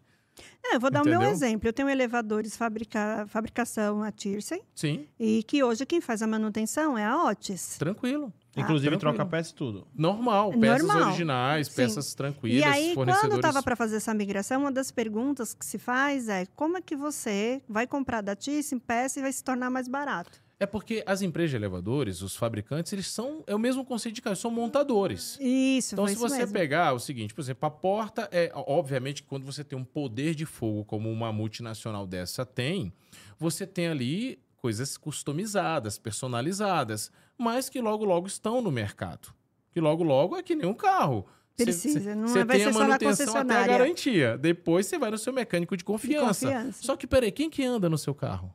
Não, 0.63 0.73
eu 0.73 0.79
vou 0.79 0.89
dar 0.91 1.01
o 1.01 1.05
meu 1.05 1.15
Entendeu? 1.15 1.31
exemplo. 1.31 1.67
Eu 1.67 1.73
tenho 1.73 1.89
elevadores 1.89 2.55
fabrica, 2.55 3.25
fabricação 3.27 4.03
a 4.03 4.11
Thyssen 4.11 4.61
Sim, 4.75 5.05
e 5.19 5.43
que 5.43 5.63
hoje 5.63 5.85
quem 5.85 5.99
faz 6.01 6.21
a 6.21 6.27
manutenção 6.27 6.97
é 6.97 7.05
a 7.05 7.25
Otis. 7.25 7.77
tranquilo. 7.77 8.31
Inclusive, 8.57 8.89
tranquilo. 8.97 9.15
troca 9.15 9.29
peça 9.29 9.51
e 9.51 9.53
tudo. 9.55 9.87
Normal, 9.93 10.51
É 10.53 10.57
peças 10.57 10.87
normal. 10.87 11.07
originais, 11.07 11.67
Sim. 11.67 11.75
peças 11.75 12.13
tranquilas, 12.13 12.57
E 12.59 12.63
aí, 12.63 12.93
fornecedores. 12.93 13.29
quando 13.29 13.35
estava 13.35 13.63
para 13.63 13.75
fazer 13.75 13.97
essa 13.97 14.13
migração, 14.13 14.61
uma 14.61 14.71
das 14.71 14.91
perguntas 14.91 15.53
que 15.53 15.65
se 15.65 15.77
faz 15.77 16.27
é 16.27 16.45
como 16.55 16.77
é 16.77 16.81
que 16.81 16.95
você 16.95 17.61
vai 17.69 17.85
comprar 17.87 18.21
da 18.21 18.35
Thyssen 18.35 18.79
peça 18.79 19.19
e 19.19 19.21
vai 19.21 19.31
se 19.31 19.43
tornar 19.43 19.69
mais 19.69 19.87
barato? 19.87 20.41
É 20.59 20.65
porque 20.65 21.01
as 21.05 21.21
empresas 21.21 21.51
de 21.51 21.55
elevadores, 21.55 22.21
os 22.21 22.35
fabricantes, 22.35 22.91
eles 22.91 23.07
são. 23.07 23.43
É 23.47 23.55
o 23.55 23.59
mesmo 23.59 23.85
conceito 23.85 24.15
de 24.15 24.21
carro, 24.21 24.35
são 24.35 24.51
montadores. 24.51 25.37
Isso, 25.39 25.95
Então, 25.95 26.05
se 26.05 26.13
isso 26.13 26.21
você 26.21 26.39
mesmo. 26.39 26.53
pegar 26.53 26.91
o 26.93 26.99
seguinte, 26.99 27.33
por 27.33 27.39
exemplo, 27.41 27.65
a 27.65 27.71
porta 27.71 28.27
é. 28.31 28.51
Obviamente, 28.53 29.23
quando 29.23 29.45
você 29.45 29.63
tem 29.63 29.79
um 29.79 29.85
poder 29.85 30.35
de 30.35 30.45
fogo 30.45 30.83
como 30.83 31.09
uma 31.09 31.31
multinacional 31.31 32.05
dessa 32.05 32.45
tem, 32.45 32.91
você 33.39 33.65
tem 33.65 33.87
ali 33.87 34.37
coisas 34.57 34.97
customizadas, 34.97 35.97
personalizadas, 35.97 37.09
mas 37.37 37.69
que 37.69 37.79
logo, 37.79 38.03
logo 38.03 38.27
estão 38.27 38.61
no 38.61 38.69
mercado. 38.69 39.33
Que 39.71 39.79
logo, 39.79 40.03
logo 40.03 40.35
é 40.35 40.43
que 40.43 40.55
nem 40.55 40.65
um 40.67 40.73
carro. 40.73 41.25
Precisa, 41.55 41.99
cê- 42.01 42.15
não 42.15 42.27
cê 42.27 42.43
vai 42.43 42.57
tem 42.57 42.65
ser 42.65 42.69
a 42.69 42.73
só 42.73 42.79
na 42.79 42.85
manutenção 42.87 43.35
até 43.37 43.53
a 43.55 43.67
garantia. 43.67 44.37
Depois 44.37 44.85
você 44.87 44.97
vai 44.97 45.09
no 45.11 45.17
seu 45.17 45.31
mecânico 45.31 45.75
de 45.77 45.81
De 45.81 45.85
confiança. 45.85 46.47
confiança. 46.47 46.83
Só 46.83 46.97
que, 46.97 47.05
peraí, 47.07 47.31
quem 47.31 47.49
que 47.49 47.63
anda 47.63 47.89
no 47.89 47.97
seu 47.97 48.13
carro? 48.13 48.53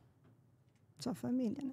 Sua 0.99 1.13
família, 1.15 1.63
né? 1.63 1.71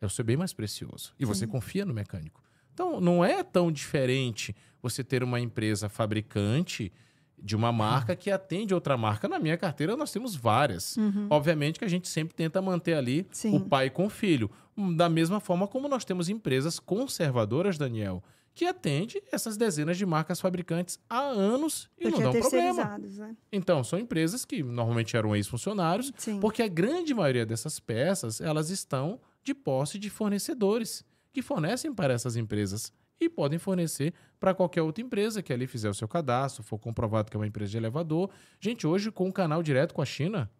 É 0.00 0.06
o 0.06 0.10
seu 0.10 0.24
bem 0.24 0.36
mais 0.36 0.52
precioso. 0.52 1.12
E 1.18 1.24
você 1.24 1.46
confia 1.46 1.84
no 1.84 1.92
mecânico. 1.92 2.42
Então, 2.72 3.00
não 3.00 3.24
é 3.24 3.42
tão 3.42 3.72
diferente 3.72 4.54
você 4.80 5.02
ter 5.02 5.22
uma 5.24 5.40
empresa 5.40 5.88
fabricante 5.88 6.92
de 7.40 7.54
uma 7.56 7.72
marca 7.72 8.14
que 8.16 8.30
atende 8.30 8.74
outra 8.74 8.96
marca. 8.96 9.28
Na 9.28 9.38
minha 9.38 9.56
carteira, 9.56 9.96
nós 9.96 10.12
temos 10.12 10.34
várias. 10.36 10.96
Obviamente 11.30 11.78
que 11.78 11.84
a 11.84 11.88
gente 11.88 12.08
sempre 12.08 12.34
tenta 12.34 12.60
manter 12.62 12.94
ali 12.94 13.26
Sim. 13.32 13.56
o 13.56 13.60
pai 13.60 13.90
com 13.90 14.06
o 14.06 14.10
filho. 14.10 14.50
Da 14.96 15.08
mesma 15.08 15.40
forma 15.40 15.66
como 15.66 15.88
nós 15.88 16.04
temos 16.04 16.28
empresas 16.28 16.78
conservadoras, 16.78 17.76
Daniel, 17.76 18.22
que 18.54 18.64
atende 18.64 19.22
essas 19.32 19.56
dezenas 19.56 19.96
de 19.96 20.04
marcas 20.06 20.40
fabricantes 20.40 20.98
há 21.08 21.20
anos 21.20 21.88
e 21.98 22.02
Porque 22.08 22.22
não 22.22 22.32
dão 22.32 22.40
problema. 22.40 22.98
né? 22.98 23.36
Então, 23.52 23.82
são 23.84 23.98
empresas 23.98 24.44
que 24.44 24.62
normalmente 24.62 25.16
eram 25.16 25.34
ex-funcionários, 25.34 26.12
Sim. 26.16 26.38
porque 26.40 26.62
a 26.62 26.68
grande 26.68 27.14
maioria 27.14 27.46
dessas 27.46 27.78
peças, 27.80 28.40
elas 28.40 28.70
estão 28.70 29.20
de 29.48 29.54
posse 29.54 29.98
de 29.98 30.10
fornecedores 30.10 31.04
que 31.32 31.42
fornecem 31.42 31.94
para 31.94 32.12
essas 32.12 32.36
empresas 32.36 32.92
e 33.20 33.28
podem 33.28 33.58
fornecer 33.58 34.12
para 34.38 34.54
qualquer 34.54 34.82
outra 34.82 35.02
empresa 35.02 35.42
que 35.42 35.52
ali 35.52 35.66
fizer 35.66 35.90
o 35.90 35.94
seu 35.94 36.06
cadastro, 36.06 36.62
for 36.62 36.78
comprovado 36.78 37.30
que 37.30 37.36
é 37.36 37.40
uma 37.40 37.46
empresa 37.46 37.70
de 37.72 37.76
elevador. 37.76 38.30
Gente, 38.60 38.86
hoje 38.86 39.10
com 39.10 39.26
um 39.26 39.32
canal 39.32 39.62
direto 39.62 39.94
com 39.94 40.02
a 40.02 40.04
China, 40.04 40.50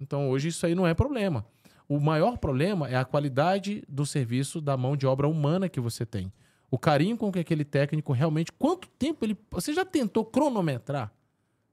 então 0.00 0.30
hoje 0.30 0.48
isso 0.48 0.64
aí 0.66 0.74
não 0.74 0.86
é 0.86 0.94
problema. 0.94 1.46
O 1.88 2.00
maior 2.00 2.38
problema 2.38 2.88
é 2.88 2.96
a 2.96 3.04
qualidade 3.04 3.84
do 3.88 4.06
serviço 4.06 4.60
da 4.60 4.76
mão 4.76 4.96
de 4.96 5.06
obra 5.06 5.28
humana 5.28 5.68
que 5.68 5.80
você 5.80 6.06
tem. 6.06 6.32
O 6.70 6.78
carinho 6.78 7.16
com 7.16 7.32
que 7.32 7.38
aquele 7.40 7.64
técnico 7.64 8.12
realmente. 8.12 8.52
Quanto 8.52 8.88
tempo 8.88 9.24
ele. 9.24 9.36
Você 9.50 9.74
já 9.74 9.84
tentou 9.84 10.24
cronometrar? 10.24 11.12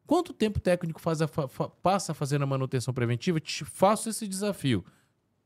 Quanto 0.08 0.34
tempo 0.34 0.58
o 0.58 0.62
técnico 0.62 1.00
faz 1.00 1.22
a 1.22 1.28
fa- 1.28 1.70
passa 1.70 2.14
fazendo 2.14 2.42
a 2.44 2.48
manutenção 2.48 2.94
preventiva? 2.94 3.40
Te 3.40 3.64
faço 3.64 4.10
esse 4.10 4.28
desafio. 4.28 4.84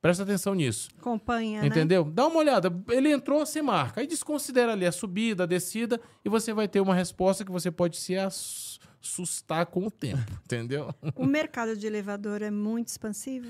Presta 0.02 0.24
atenção 0.24 0.56
nisso. 0.56 0.90
Acompanha, 1.00 1.62
né? 1.62 1.68
Entendeu? 1.68 2.04
Dá 2.04 2.26
uma 2.26 2.40
olhada. 2.40 2.74
Ele 2.90 3.12
entrou, 3.12 3.46
você 3.46 3.62
marca. 3.62 4.02
Aí 4.02 4.08
desconsidera 4.08 4.72
ali 4.72 4.86
a 4.86 4.92
subida, 4.92 5.44
a 5.44 5.46
descida, 5.46 6.02
e 6.26 6.30
você 6.30 6.54
vai 6.54 6.68
ter 6.68 6.82
uma 6.82 6.96
resposta 6.96 7.46
que 7.46 7.52
você 7.52 7.70
pode 7.70 7.98
se 7.98 8.16
assustar 8.16 9.68
com 9.68 9.86
o 9.86 9.92
tempo. 9.92 10.32
Entendeu? 10.44 10.94
O 11.16 11.26
mercado 11.26 11.78
de 11.78 11.86
elevador 11.86 12.42
é 12.42 12.50
muito 12.50 12.88
expansivo. 12.88 13.48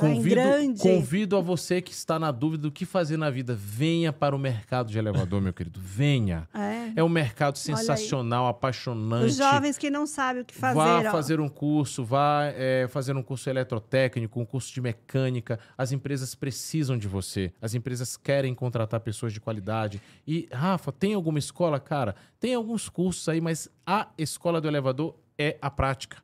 Tá 0.00 0.06
Convido, 0.06 0.34
grande. 0.34 0.80
convido 0.80 1.36
a 1.36 1.40
você 1.42 1.82
que 1.82 1.92
está 1.92 2.18
na 2.18 2.30
dúvida 2.30 2.62
do 2.62 2.72
que 2.72 2.86
fazer 2.86 3.18
na 3.18 3.28
vida, 3.28 3.54
venha 3.54 4.12
para 4.12 4.34
o 4.34 4.38
mercado 4.38 4.90
de 4.90 4.98
elevador, 4.98 5.42
meu 5.42 5.52
querido. 5.52 5.78
Venha. 5.78 6.48
É. 6.54 6.92
É 6.96 7.04
um 7.04 7.08
mercado 7.08 7.58
sensacional, 7.58 8.46
apaixonante. 8.46 9.26
Os 9.26 9.36
jovens 9.36 9.76
que 9.76 9.90
não 9.90 10.06
sabem 10.06 10.40
o 10.40 10.44
que 10.44 10.54
fazer. 10.54 10.74
Vá 10.74 11.00
ó. 11.00 11.10
fazer 11.12 11.38
um 11.38 11.48
curso, 11.48 12.02
vá 12.02 12.44
é, 12.46 12.88
fazer 12.88 13.14
um 13.14 13.22
curso 13.22 13.50
eletrotécnico, 13.50 14.40
um 14.40 14.46
curso 14.46 14.72
de 14.72 14.80
mecânica. 14.80 15.58
As 15.76 15.92
empresas 15.92 16.34
precisam 16.34 16.96
de 16.96 17.06
você. 17.06 17.52
As 17.60 17.74
empresas 17.74 18.16
querem 18.16 18.54
contratar 18.54 19.00
pessoas 19.00 19.34
de 19.34 19.40
qualidade. 19.40 20.00
E, 20.26 20.48
Rafa, 20.50 20.90
tem 20.90 21.12
alguma 21.12 21.38
escola? 21.38 21.78
Cara, 21.78 22.14
tem 22.38 22.54
alguns 22.54 22.88
cursos 22.88 23.28
aí, 23.28 23.40
mas 23.40 23.68
a 23.86 24.08
escola 24.16 24.62
do 24.62 24.68
elevador 24.68 25.14
é 25.38 25.58
a 25.60 25.70
prática. 25.70 26.16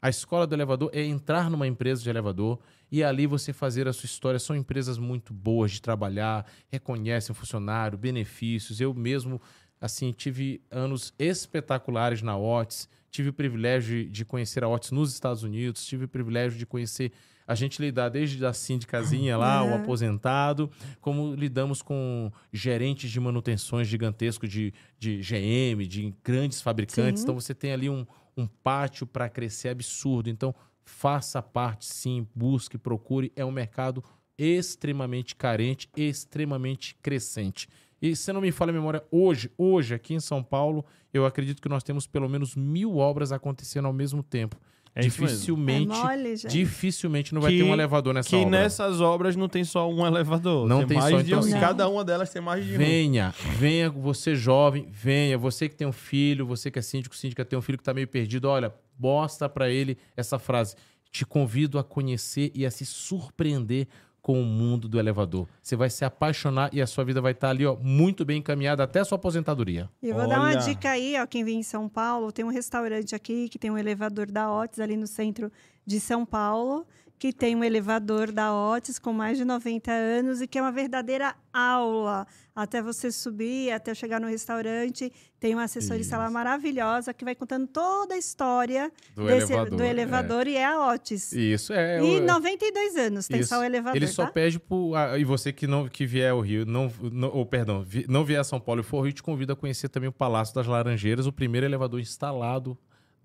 A 0.00 0.08
escola 0.08 0.46
do 0.46 0.54
elevador 0.54 0.90
é 0.92 1.02
entrar 1.02 1.50
numa 1.50 1.66
empresa 1.66 2.02
de 2.02 2.10
elevador 2.10 2.60
e 2.90 3.02
ali 3.02 3.26
você 3.26 3.52
fazer 3.52 3.88
a 3.88 3.92
sua 3.92 4.06
história. 4.06 4.38
São 4.38 4.54
empresas 4.56 4.98
muito 4.98 5.32
boas 5.34 5.72
de 5.72 5.82
trabalhar, 5.82 6.46
reconhecem 6.70 7.32
o 7.32 7.34
funcionário, 7.34 7.98
benefícios. 7.98 8.80
Eu 8.80 8.94
mesmo, 8.94 9.40
assim, 9.80 10.12
tive 10.12 10.60
anos 10.70 11.12
espetaculares 11.18 12.22
na 12.22 12.36
Otis. 12.36 12.88
Tive 13.10 13.30
o 13.30 13.32
privilégio 13.32 14.08
de- 14.08 14.24
conhecer 14.24 14.62
a 14.62 14.68
Otis 14.68 14.90
nos 14.90 15.12
Estados 15.12 15.42
Unidos. 15.42 15.84
Tive 15.86 16.04
o 16.04 16.08
privilégio 16.08 16.58
de 16.58 16.66
conhecer 16.66 17.12
a 17.46 17.54
gente 17.54 17.80
lidar 17.80 18.08
desde 18.08 18.44
a 18.44 18.52
síndicazinha 18.52 19.36
lá, 19.38 19.62
o 19.64 19.68
É. 19.70 19.74
aposentado, 19.76 20.68
como 21.00 21.32
lidamos 21.34 21.80
com 21.80 22.30
gerentes 22.52 23.08
de 23.10 23.20
manutenções 23.20 23.86
gigantescos 23.86 24.50
de, 24.50 24.74
de 24.98 25.18
GM, 25.18 25.86
de 25.86 26.12
grandes 26.24 26.60
fabricantes. 26.60 27.20
Sim. 27.20 27.24
Então 27.24 27.34
você 27.40 27.54
tem 27.54 27.72
ali 27.72 27.88
um, 27.88 28.04
um 28.36 28.46
pátio 28.48 29.06
para 29.06 29.28
crescer 29.28 29.68
absurdo. 29.68 30.28
Então 30.28 30.52
faça 30.86 31.42
parte, 31.42 31.84
sim, 31.84 32.26
busque, 32.34 32.78
procure. 32.78 33.32
É 33.36 33.44
um 33.44 33.50
mercado 33.50 34.02
extremamente 34.38 35.34
carente, 35.34 35.90
extremamente 35.96 36.96
crescente. 37.02 37.68
E 38.00 38.14
se 38.14 38.32
não 38.32 38.40
me 38.40 38.52
falha 38.52 38.70
a 38.70 38.74
memória, 38.74 39.04
hoje, 39.10 39.50
hoje 39.58 39.94
aqui 39.94 40.14
em 40.14 40.20
São 40.20 40.42
Paulo, 40.42 40.84
eu 41.12 41.26
acredito 41.26 41.60
que 41.60 41.68
nós 41.68 41.82
temos 41.82 42.06
pelo 42.06 42.28
menos 42.28 42.54
mil 42.54 42.96
obras 42.96 43.32
acontecendo 43.32 43.86
ao 43.86 43.92
mesmo 43.92 44.22
tempo. 44.22 44.56
É 44.98 45.02
dificilmente, 45.02 45.92
É 45.92 45.94
mole, 46.02 46.36
gente. 46.36 46.50
dificilmente 46.50 47.34
não 47.34 47.42
vai 47.42 47.52
Que- 47.52 47.58
ter 47.58 47.64
um 47.64 47.72
elevador 47.74 48.14
nessa 48.14 48.30
que 48.30 48.36
obra. 48.36 48.48
nessas 48.50 48.98
obras 49.02 49.36
não 49.36 49.46
tem 49.46 49.62
só 49.62 49.86
um 49.90 50.06
elevador. 50.06 50.66
Não 50.66 50.86
tem 50.86 50.96
mais 50.96 51.10
só, 51.14 51.20
de 51.20 51.26
então, 51.32 51.38
um. 51.38 51.46
assim- 51.46 51.60
Cada 51.60 51.86
uma 51.86 52.02
delas 52.02 52.30
tem 52.30 52.40
mais 52.40 52.64
de 52.64 52.74
um. 52.74 52.78
Venha, 52.78 53.34
venha, 53.58 53.90
você 53.90 54.34
jovem, 54.34 54.88
venha, 54.90 55.36
você 55.36 55.68
que 55.68 55.76
tem 55.76 55.86
um 55.86 55.92
filho, 55.92 56.46
você 56.46 56.70
que 56.70 56.78
é 56.78 56.82
síndico, 56.82 57.14
síndica 57.14 57.44
tem 57.44 57.58
um 57.58 57.62
filho 57.62 57.76
que 57.76 57.84
tá 57.84 57.92
meio 57.92 58.08
perdido, 58.08 58.48
olha, 58.48 58.72
mostra 58.98 59.48
pra 59.50 59.68
ele 59.68 59.98
essa 60.16 60.38
frase. 60.38 60.74
Te 61.12 61.26
convido 61.26 61.78
a 61.78 61.84
conhecer 61.84 62.50
e 62.54 62.64
a 62.64 62.70
se 62.70 62.86
surpreender 62.86 63.86
com 64.26 64.42
o 64.42 64.44
mundo 64.44 64.88
do 64.88 64.98
elevador. 64.98 65.46
Você 65.62 65.76
vai 65.76 65.88
se 65.88 66.04
apaixonar 66.04 66.68
e 66.74 66.82
a 66.82 66.86
sua 66.88 67.04
vida 67.04 67.20
vai 67.20 67.30
estar 67.30 67.48
ali, 67.50 67.64
ó, 67.64 67.76
muito 67.76 68.24
bem 68.24 68.38
encaminhada 68.38 68.82
até 68.82 68.98
a 68.98 69.04
sua 69.04 69.14
aposentadoria. 69.14 69.88
E 70.02 70.08
eu 70.08 70.16
vou 70.16 70.26
dar 70.26 70.40
uma 70.40 70.48
Olha. 70.48 70.56
dica 70.56 70.90
aí, 70.90 71.14
ó, 71.16 71.24
quem 71.28 71.44
vem 71.44 71.60
em 71.60 71.62
São 71.62 71.88
Paulo, 71.88 72.32
tem 72.32 72.44
um 72.44 72.48
restaurante 72.48 73.14
aqui 73.14 73.48
que 73.48 73.56
tem 73.56 73.70
um 73.70 73.78
elevador 73.78 74.28
da 74.28 74.52
Otis 74.52 74.80
ali 74.80 74.96
no 74.96 75.06
centro 75.06 75.48
de 75.86 76.00
São 76.00 76.26
Paulo, 76.26 76.84
que 77.18 77.32
tem 77.32 77.56
um 77.56 77.64
elevador 77.64 78.30
da 78.30 78.54
Otis 78.54 78.98
com 78.98 79.12
mais 79.12 79.38
de 79.38 79.44
90 79.44 79.90
anos 79.90 80.40
e 80.42 80.46
que 80.46 80.58
é 80.58 80.62
uma 80.62 80.70
verdadeira 80.72 81.34
aula. 81.52 82.26
Até 82.54 82.80
você 82.82 83.10
subir, 83.12 83.70
até 83.70 83.94
chegar 83.94 84.18
no 84.20 84.26
restaurante, 84.28 85.12
tem 85.40 85.54
uma 85.54 85.64
assessorista 85.64 86.16
lá 86.16 86.30
maravilhosa 86.30 87.12
que 87.14 87.24
vai 87.24 87.34
contando 87.34 87.66
toda 87.66 88.14
a 88.14 88.18
história 88.18 88.90
Do 89.14 89.26
desse- 89.26 89.52
elevador, 89.52 89.76
do 89.78 89.84
elevador 89.84 90.46
e 90.46 90.56
é 90.56 90.64
a 90.64 90.92
Otis. 90.92 91.32
Isso, 91.32 91.72
é. 91.72 92.02
E 92.02 92.14
eu- 92.16 92.22
92 92.22 92.96
anos, 92.96 93.26
tem 93.28 93.40
Isso. 93.40 93.50
só 93.50 93.60
o 93.60 93.62
elevador, 93.64 93.96
Ele 93.96 94.06
só 94.06 94.24
tá? 94.26 94.32
pede 94.32 94.58
pro. 94.58 94.94
ah, 94.94 95.18
e 95.18 95.24
você 95.24 95.52
que 95.52 95.66
não 95.66 95.88
que 95.88 96.06
vier 96.06 96.30
ao 96.32 96.40
Rio, 96.40 96.64
não, 96.64 96.90
não, 97.12 97.28
ou, 97.28 97.44
perdão, 97.44 97.82
vi- 97.82 98.06
não 98.08 98.24
vier 98.24 98.40
a 98.40 98.44
São 98.44 98.58
Paulo 98.60 98.80
e 98.80 98.84
for 98.84 98.98
ao 98.98 99.02
Rio, 99.04 99.12
te 99.12 99.22
convido 99.22 99.52
a 99.52 99.56
conhecer 99.56 99.88
também 99.88 100.08
o 100.08 100.12
Palácio 100.12 100.54
das 100.54 100.66
Laranjeiras, 100.66 101.26
o 101.26 101.32
primeiro 101.32 101.66
elevador 101.66 102.00
instalado 102.00 102.76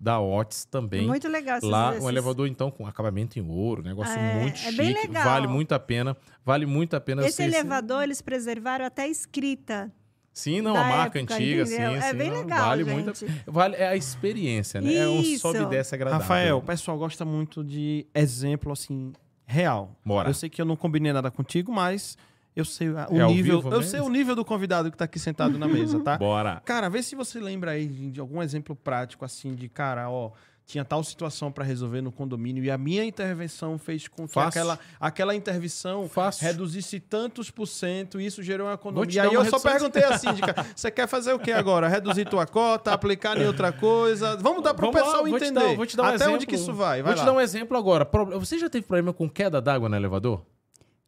da 0.02 0.18
Otis 0.20 0.64
também. 0.64 1.06
Muito 1.06 1.28
legal 1.28 1.58
esses, 1.58 1.70
Lá, 1.70 1.92
esses... 1.92 2.02
um 2.04 2.08
elevador, 2.08 2.48
então, 2.48 2.72
com 2.72 2.84
acabamento 2.88 3.38
em 3.38 3.48
ouro, 3.48 3.82
negócio 3.84 4.18
É, 4.18 4.40
muito 4.40 4.54
é 4.54 4.56
chique. 4.56 4.76
bem 4.76 4.92
legal. 4.94 5.22
Vale 5.24 5.46
muito 5.46 5.72
a 5.72 5.78
pena. 5.78 6.16
Vale 6.44 6.66
muito 6.66 6.96
a 6.96 7.00
pena. 7.00 7.24
Esse 7.24 7.44
elevador, 7.44 8.02
eles 8.02 8.20
preservaram 8.20 8.84
até 8.84 9.02
a 9.02 9.08
escrita. 9.08 9.92
Sim, 10.34 10.60
não, 10.60 10.74
a 10.74 10.82
marca 10.82 11.18
época, 11.20 11.34
antiga, 11.34 11.66
sim? 11.66 11.76
É 11.76 12.00
sim, 12.00 12.16
bem 12.16 12.30
não, 12.30 12.40
legal, 12.40 12.58
Vale 12.66 12.84
gente. 12.84 12.94
muito. 12.94 13.10
a- 13.10 13.50
Vale, 13.50 13.76
é 13.76 13.86
a 13.88 13.96
experiência, 13.96 14.80
né? 14.80 14.92
É 14.94 15.06
um 15.06 15.20
Isso. 15.20 15.42
sobe 15.42 15.58
e 15.62 15.66
desce 15.66 15.94
agradável. 15.94 16.22
Rafael, 16.22 16.56
o 16.58 16.62
pessoal 16.62 16.98
gosta 16.98 17.24
muito 17.24 17.62
de 17.62 18.04
exemplo, 18.14 18.72
assim, 18.72 19.12
real. 19.46 19.94
Bora. 20.04 20.30
Eu 20.30 20.34
sei 20.34 20.48
que 20.50 20.60
eu 20.60 20.64
não 20.64 20.74
combinei 20.74 21.12
nada 21.12 21.30
contigo, 21.30 21.70
mas 21.70 22.16
eu 22.54 22.64
sei 22.64 22.88
o 22.90 22.98
É 22.98 23.26
nível. 23.26 23.60
Eu 23.64 23.70
mesmo? 23.70 23.82
sei 23.84 24.00
o 24.00 24.08
nível 24.08 24.34
do 24.36 24.44
convidado 24.44 24.90
que 24.90 24.96
tá 24.96 25.04
aqui 25.04 25.18
sentado 25.18 25.58
na 25.58 25.66
mesa, 25.68 26.00
tá? 26.00 26.16
Bora. 26.18 26.60
Cara, 26.64 26.88
vê 26.90 27.02
se 27.02 27.14
você 27.14 27.40
lembra 27.40 27.72
aí 27.72 27.86
de, 27.86 28.20
algum 28.20 28.42
exemplo 28.42 28.74
prático, 28.76 29.24
assim, 29.24 29.54
de 29.54 29.68
cara, 29.68 30.08
ó. 30.10 30.30
Tinha 30.64 30.84
tal 30.84 31.02
situação 31.02 31.50
para 31.50 31.64
resolver 31.64 32.00
no 32.00 32.12
condomínio 32.12 32.62
e 32.62 32.70
a 32.70 32.78
minha 32.78 33.04
intervenção 33.04 33.76
fez 33.78 34.06
com 34.06 34.28
que 34.28 34.32
Fácil. 34.32 34.48
aquela, 34.60 34.78
aquela 35.00 35.34
intervenção 35.34 36.08
Fácil. 36.08 36.46
reduzisse 36.46 37.00
tantos 37.00 37.50
por 37.50 37.66
cento 37.66 38.20
e 38.20 38.26
isso 38.26 38.44
gerou 38.44 38.68
uma 38.68 38.74
economia. 38.74 39.12
E 39.12 39.18
aí 39.18 39.26
eu 39.34 39.44
só 39.44 39.56
redução. 39.56 39.70
perguntei 39.72 40.04
à 40.04 40.16
síndica: 40.16 40.54
você 40.74 40.88
quer 40.88 41.08
fazer 41.08 41.32
o 41.32 41.38
que 41.38 41.50
agora? 41.50 41.88
Reduzir 41.88 42.26
tua 42.26 42.46
cota, 42.46 42.92
aplicar 42.92 43.36
em 43.38 43.44
outra 43.46 43.72
coisa? 43.72 44.36
Vamos 44.36 44.62
dar 44.62 44.72
para 44.72 44.86
o 44.86 44.92
Vamos 44.92 45.00
lá, 45.00 45.06
pessoal 45.08 45.28
vou 45.28 45.38
te 45.38 45.44
entender. 45.46 45.68
dar- 45.68 45.76
vou 45.76 45.84
te 45.86 45.96
dar 45.96 46.02
um 46.04 46.06
Até 46.06 46.14
onde 46.26 46.26
exemplo. 46.28 46.46
que 46.46 46.54
isso 46.54 46.72
vai? 46.72 47.02
Vai 47.02 47.12
Vou 47.12 47.14
te 47.14 47.26
lá. 47.26 47.32
dar 47.32 47.32
um 47.36 47.40
exemplo 47.40 47.76
agora. 47.76 48.08
Você 48.38 48.56
já 48.56 48.70
teve 48.70 48.86
problema 48.86 49.12
com 49.12 49.28
queda 49.28 49.60
d'água 49.60 49.88
no 49.88 49.96
elevador? 49.96 50.46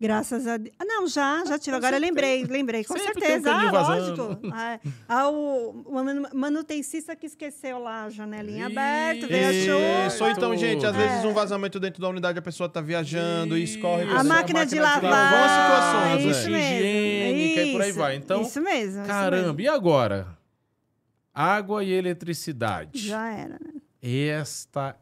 Graças 0.04 0.46
a 0.46 0.58
Deus. 0.58 0.74
Ah, 0.78 0.84
não, 0.84 1.06
já, 1.08 1.42
já 1.46 1.58
tive. 1.58 1.74
Agora 1.76 1.96
eu 1.96 2.00
lembrei, 2.00 2.44
lembrei, 2.44 2.84
com 2.84 2.92
Sempre 2.94 3.14
tem 3.14 3.22
um 3.38 3.42
certeza. 3.42 3.50
caninho 3.50 3.74
ah, 3.76 3.82
lógico. 3.88 4.38
Ah, 4.52 4.80
ah, 5.08 5.28
o, 5.30 5.70
o 5.86 5.94
manu- 5.94 6.28
manutencista 6.34 7.16
que 7.16 7.24
esqueceu 7.24 7.78
lá 7.78 8.04
a 8.04 8.10
janelinha 8.10 8.66
aberta, 8.66 9.26
veio 9.26 9.48
a 9.48 9.52
chuva. 9.52 10.06
Isso, 10.08 10.24
ou 10.24 10.30
então, 10.30 10.56
gente, 10.56 10.84
às 10.84 10.94
vezes 10.94 11.24
É. 11.24 11.26
um 11.26 11.32
vazamento 11.32 11.80
dentro 11.80 12.02
da 12.02 12.08
unidade, 12.10 12.38
a 12.38 12.42
pessoa 12.42 12.68
tá 12.68 12.82
viajando 12.82 13.56
e 13.56 13.62
escorre. 13.64 14.04
Isso. 14.04 14.12
A 14.12 14.20
Essa 14.20 14.24
máquina 14.24 14.66
de 14.66 14.78
lavar. 14.78 15.32
Algumas 15.32 15.50
situações, 16.20 16.36
isso 16.36 16.48
é. 16.48 16.50
mesmo. 16.50 16.86
Higiênica 16.86 17.62
e 17.62 17.72
por 17.72 17.80
aí 17.82 17.88
Isso, 17.90 17.98
vai. 17.98 18.16
Então, 18.16 18.42
isso 18.42 18.60
mesmo. 18.60 19.00
isso 19.00 19.08
Caramba, 19.08 19.62
e 19.62 19.68
agora? 19.68 20.36
Água 21.32 21.82
e 21.82 21.90
eletricidade. 21.92 22.90
mesmo. 22.94 23.08
Já 23.08 23.28
era, 23.32 23.58
né? 23.58 23.80
Esta 24.02 24.96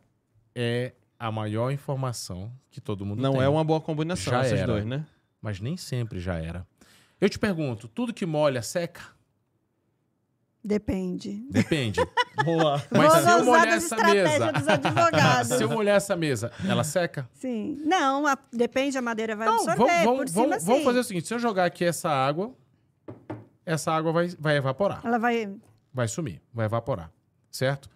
é 0.55 0.93
a 1.23 1.31
maior 1.31 1.71
informação 1.71 2.53
que 2.69 2.81
todo 2.81 3.07
mundo 3.07 3.23
Não 3.23 3.35
tem. 3.35 3.43
é 3.43 3.49
uma 3.49 3.63
boa 3.63 3.81
combinação 3.81 4.33
Já 4.33 4.41
essas 4.41 4.59
era. 4.59 4.67
dois, 4.67 4.85
né? 4.85 5.07
Mas 5.41 5.61
nem 5.61 5.77
sempre 5.77 6.19
já 6.19 6.35
era. 6.37 6.67
Eu 7.21 7.29
te 7.31 7.39
pergunto, 7.39 7.87
tudo 7.87 8.13
que 8.13 8.27
molha 8.27 8.61
seca? 8.61 9.01
Depende. 10.65 11.45
Depende. 11.51 12.01
Boa. 12.45 12.83
Mas 12.91 13.13
Vou 13.13 13.23
se 13.23 13.31
eu 13.31 13.45
molhar 13.45 13.69
essa 13.69 13.97
mesa, 13.97 14.53
dos 14.53 14.69
advogados. 14.69 15.49
se 15.59 15.63
eu 15.63 15.69
molhar 15.69 15.97
essa 15.97 16.17
mesa, 16.17 16.53
ela 16.69 16.83
seca? 16.85 17.29
Sim. 17.35 17.81
Não, 17.85 18.27
a- 18.27 18.39
depende, 18.53 18.97
a 18.99 19.03
madeira 19.03 19.35
vai 19.37 19.47
Não, 19.47 19.55
absorver. 19.55 19.77
vamos, 20.05 20.05
por 20.05 20.15
vamos, 20.15 20.31
cima, 20.31 20.47
vamos, 20.49 20.65
vamos 20.65 20.85
fazer 20.85 20.99
o 21.01 21.05
seguinte: 21.05 21.27
se 21.29 21.35
eu 21.35 21.39
jogar 21.39 21.65
aqui 21.67 21.85
essa 21.85 22.09
água, 22.11 22.53
essa 23.67 23.93
água 23.93 24.13
vai, 24.13 24.29
vai 24.39 24.57
evaporar. 24.57 25.01
Ela 25.05 25.19
vai... 25.19 25.53
Vai 25.93 26.09
sumir, 26.09 26.41
vai 26.55 26.67
evaporar. 26.67 27.11
Certo? 27.51 27.89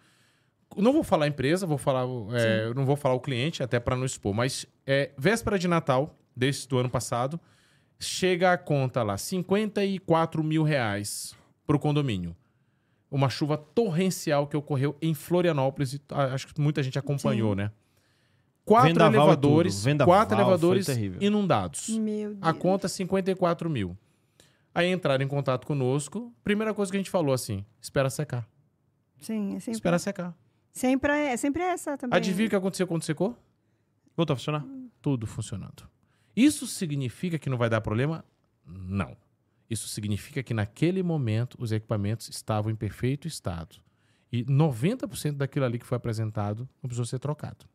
Não 0.77 0.93
vou 0.93 1.03
falar 1.03 1.27
empresa, 1.27 1.65
vou 1.65 1.77
falar. 1.77 2.05
é, 2.33 2.73
não 2.73 2.85
vou 2.85 2.95
falar 2.95 3.15
o 3.15 3.19
cliente, 3.19 3.63
até 3.63 3.79
para 3.79 3.95
não 3.95 4.05
expor, 4.05 4.33
mas 4.33 4.65
é, 4.85 5.11
véspera 5.17 5.57
de 5.57 5.67
Natal, 5.67 6.15
desse 6.35 6.67
do 6.67 6.77
ano 6.77 6.89
passado, 6.89 7.39
chega 7.99 8.53
a 8.53 8.57
conta 8.57 9.03
lá, 9.03 9.17
54 9.17 10.43
mil 10.43 10.63
reais 10.63 11.35
pro 11.65 11.79
condomínio. 11.79 12.35
Uma 13.09 13.29
chuva 13.29 13.57
torrencial 13.57 14.47
que 14.47 14.57
ocorreu 14.57 14.95
em 15.01 15.13
Florianópolis, 15.13 15.93
e 15.93 16.01
acho 16.33 16.47
que 16.47 16.59
muita 16.59 16.83
gente 16.83 16.99
acompanhou, 16.99 17.55
né? 17.55 17.71
Quatro 18.65 18.89
Vendaval 18.89 19.13
e 19.13 19.15
elevadores. 19.15 19.83
Vendaval 19.83 20.13
quatro 20.13 20.35
elevadores 20.35 20.87
inundados. 21.21 21.87
Meu 21.87 22.31
Deus. 22.31 22.39
A 22.41 22.53
conta 22.53 22.89
54 22.89 23.69
mil. 23.69 23.97
Aí 24.75 24.91
entraram 24.91 25.23
em 25.23 25.27
contato 25.27 25.65
conosco. 25.65 26.33
Primeira 26.43 26.73
coisa 26.73 26.91
que 26.91 26.97
a 26.97 26.99
gente 26.99 27.09
falou 27.09 27.33
assim: 27.33 27.65
espera 27.81 28.09
secar. 28.09 28.45
Sim, 29.21 29.55
é 29.55 29.59
sempre, 29.59 29.71
Espera 29.71 29.97
secar. 29.97 30.37
Sempre, 30.77 31.11
é, 31.11 31.33
é 31.33 31.37
sempre 31.37 31.61
essa 31.63 31.97
também. 31.97 32.15
Adivinha 32.15 32.47
o 32.47 32.49
que 32.49 32.55
aconteceu 32.55 32.87
quando 32.87 33.03
secou? 33.03 33.35
Voltou 34.15 34.33
a 34.33 34.37
funcionar? 34.37 34.65
Tudo 35.01 35.27
funcionando. 35.27 35.87
Isso 36.35 36.65
significa 36.65 37.37
que 37.37 37.49
não 37.49 37.57
vai 37.57 37.69
dar 37.69 37.81
problema? 37.81 38.23
Não. 38.65 39.17
Isso 39.69 39.87
significa 39.89 40.41
que 40.41 40.53
naquele 40.53 41.03
momento 41.03 41.57
os 41.59 41.71
equipamentos 41.71 42.29
estavam 42.29 42.71
em 42.71 42.75
perfeito 42.75 43.27
estado. 43.27 43.77
E 44.31 44.43
90% 44.45 45.33
daquilo 45.33 45.65
ali 45.65 45.79
que 45.79 45.85
foi 45.85 45.97
apresentado 45.97 46.67
não 46.81 46.87
precisou 46.87 47.05
ser 47.05 47.19
trocado. 47.19 47.65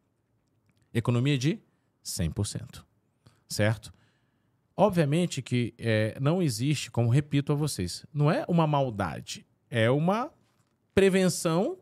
Economia 0.93 1.37
de 1.37 1.59
100%. 2.05 2.85
Certo? 3.49 3.93
Obviamente 4.77 5.43
que 5.43 5.75
é, 5.79 6.17
não 6.21 6.43
existe, 6.43 6.91
como 6.91 7.11
repito 7.11 7.53
a 7.53 7.55
vocês, 7.55 8.07
não 8.13 8.31
é 8.31 8.45
uma 8.49 8.67
maldade, 8.67 9.47
é 9.71 9.91
uma 9.91 10.33
prevenção 10.95 11.79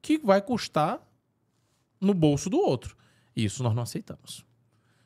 que 0.00 0.18
vai 0.18 0.40
custar 0.40 1.00
no 2.00 2.14
bolso 2.14 2.48
do 2.48 2.58
outro. 2.58 2.96
E 3.34 3.44
isso 3.44 3.62
nós 3.62 3.74
não 3.74 3.82
aceitamos. 3.82 4.44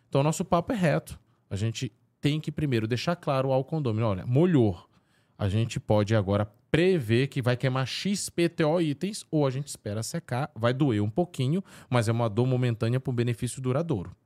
Então, 0.08 0.22
nosso 0.22 0.44
papo 0.44 0.72
é 0.72 0.76
reto. 0.76 1.18
A 1.48 1.56
gente 1.56 1.92
tem 2.20 2.40
que 2.40 2.52
primeiro 2.52 2.86
deixar 2.86 3.16
claro 3.16 3.52
ao 3.52 3.64
condomínio: 3.64 4.08
olha, 4.08 4.26
molhou. 4.26 4.88
A 5.38 5.48
gente 5.48 5.80
pode 5.80 6.14
agora 6.14 6.46
prever 6.70 7.26
que 7.26 7.42
vai 7.42 7.56
queimar 7.56 7.86
XPTO 7.86 8.80
itens, 8.80 9.26
ou 9.30 9.46
a 9.46 9.50
gente 9.50 9.66
espera 9.66 10.02
secar, 10.02 10.50
vai 10.54 10.72
doer 10.72 11.02
um 11.02 11.10
pouquinho, 11.10 11.62
mas 11.90 12.08
é 12.08 12.12
uma 12.12 12.30
dor 12.30 12.46
momentânea 12.46 12.98
para 12.98 13.10
um 13.10 13.14
benefício 13.14 13.60
duradouro. 13.60 14.16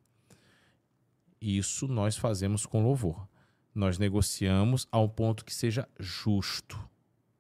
Isso 1.41 1.89
nós 1.89 2.17
fazemos 2.17 2.65
com 2.65 2.85
louvor. 2.85 3.27
Nós 3.75 3.99
negociamos 3.99 4.87
ao 4.91 5.09
ponto 5.09 5.45
que 5.45 5.55
seja 5.55 5.89
justo. 5.99 6.79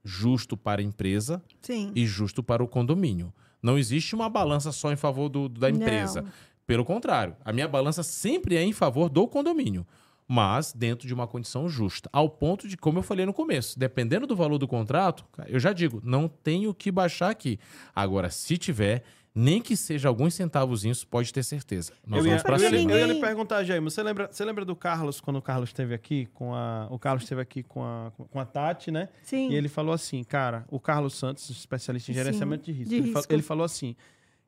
Justo 0.09 0.57
para 0.57 0.81
a 0.81 0.85
empresa 0.85 1.43
Sim. 1.61 1.91
e 1.95 2.07
justo 2.07 2.41
para 2.43 2.63
o 2.63 2.69
condomínio. 2.69 3.35
Não 3.61 3.77
existe 3.77 4.15
uma 4.15 4.29
balança 4.31 4.71
só 4.71 4.93
em 4.93 4.97
favor 4.97 5.29
do- 5.29 5.49
da 5.49 5.69
empresa. 5.69 6.23
Não. 6.23 6.31
Pelo 6.65 6.85
contrário, 6.85 7.35
a 7.45 7.53
minha 7.53 7.67
balança 7.67 8.05
sempre 8.05 8.55
é 8.57 8.63
em 8.63 8.73
favor 8.73 9.09
do 9.09 9.27
condomínio, 9.27 9.85
mas 10.29 10.73
dentro 10.73 11.09
de 11.09 11.13
uma 11.15 11.27
condição 11.27 11.69
justa. 11.69 12.09
Ao 12.13 12.29
ponto 12.31 12.69
de, 12.69 12.77
como 12.77 12.99
eu 12.99 13.03
falei 13.03 13.27
no 13.27 13.33
começo, 13.33 13.77
dependendo 13.79 14.27
do 14.27 14.37
valor 14.37 14.59
do 14.59 14.69
contrato, 14.69 15.25
eu 15.49 15.59
já 15.59 15.73
digo, 15.73 16.01
não 16.05 16.29
tenho 16.29 16.73
que 16.73 16.93
baixar 16.93 17.31
aqui. 17.31 17.59
Agora, 17.95 18.31
se 18.31 18.57
tiver, 18.57 19.03
nem 19.39 19.61
que 19.61 19.76
seja 19.76 20.09
alguns 20.09 20.32
centavozinhos, 20.32 21.05
pode 21.05 21.30
ter 21.30 21.43
certeza. 21.43 21.93
Nós 22.07 22.20
eu, 22.20 22.24
ia, 22.24 22.30
vamos 22.30 22.43
para 22.43 22.57
eu, 22.57 22.72
ia, 22.72 22.78
cima. 22.78 22.93
eu 22.93 22.99
ia 22.99 23.07
lhe 23.12 23.20
perguntar, 23.20 23.62
Jair, 23.64 23.82
você 23.82 24.03
lembra, 24.03 24.28
você 24.32 24.43
lembra 24.47 24.64
do 24.64 24.74
Carlos, 24.74 25.20
quando 25.20 25.37
o 25.37 25.43
Carlos 25.43 25.68
esteve 25.68 25.93
aqui 25.95 26.24
com 26.32 26.55
a. 26.55 26.89
O 26.91 26.99
Carlos 26.99 27.22
esteve 27.24 27.43
aqui 27.43 27.62
com 27.62 27.84
a, 27.84 28.11
com 28.30 28.41
a 28.41 28.47
Tati, 28.47 28.91
né? 28.91 29.11
Sim. 29.22 29.51
E 29.51 29.55
ele 29.55 29.68
falou 29.68 29.93
assim, 29.93 30.24
cara, 30.24 30.64
o 30.70 30.80
Carlos 30.80 31.14
Santos, 31.14 31.51
especialista 31.51 32.11
em 32.11 32.14
Sim, 32.14 32.18
gerenciamento 32.20 32.64
de 32.64 32.72
risco, 32.72 32.89
de 32.89 32.97
ele, 32.97 33.12
fa- 33.12 33.18
risco. 33.18 33.32
ele 33.34 33.43
falou 33.43 33.64
assim: 33.64 33.95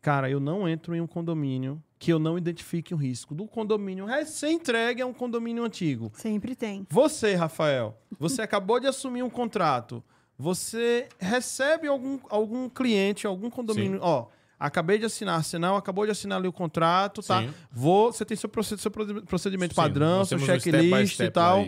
cara, 0.00 0.30
eu 0.30 0.40
não 0.40 0.66
entro 0.66 0.94
em 0.94 1.02
um 1.02 1.06
condomínio 1.06 1.82
que 1.98 2.10
eu 2.10 2.18
não 2.18 2.38
identifique 2.38 2.94
o 2.94 2.96
risco. 2.96 3.34
Do 3.34 3.46
condomínio 3.46 4.06
recém-entregue 4.06 5.02
a 5.02 5.06
um 5.06 5.12
condomínio 5.12 5.64
antigo. 5.64 6.10
Sempre 6.14 6.54
tem. 6.54 6.86
Você, 6.88 7.34
Rafael, 7.34 8.00
você 8.18 8.40
acabou 8.42 8.80
de 8.80 8.86
assumir 8.86 9.22
um 9.22 9.28
contrato. 9.28 10.02
Você 10.38 11.08
recebe 11.18 11.88
algum, 11.88 12.20
algum 12.30 12.68
cliente, 12.70 13.26
algum 13.26 13.50
condomínio. 13.50 13.98
Ó, 14.00 14.28
acabei 14.58 14.98
de 14.98 15.04
assinar, 15.04 15.42
Sinal 15.44 15.76
acabou 15.76 16.04
de 16.04 16.10
assinar 16.12 16.38
ali 16.38 16.48
o 16.48 16.52
contrato, 16.52 17.22
tá? 17.22 17.42
Sim. 17.42 17.50
Vou, 17.70 18.12
você 18.12 18.24
tem 18.24 18.36
seu 18.36 18.48
proced- 18.48 18.80
seu 18.80 18.90
proced- 18.90 19.22
procedimento 19.26 19.74
Sim, 19.74 19.80
padrão, 19.80 20.24
seu 20.24 20.36
um 20.38 20.40
step 20.42 20.60
checklist 20.60 21.12
e 21.12 21.14
step 21.14 21.30
tal. 21.32 21.64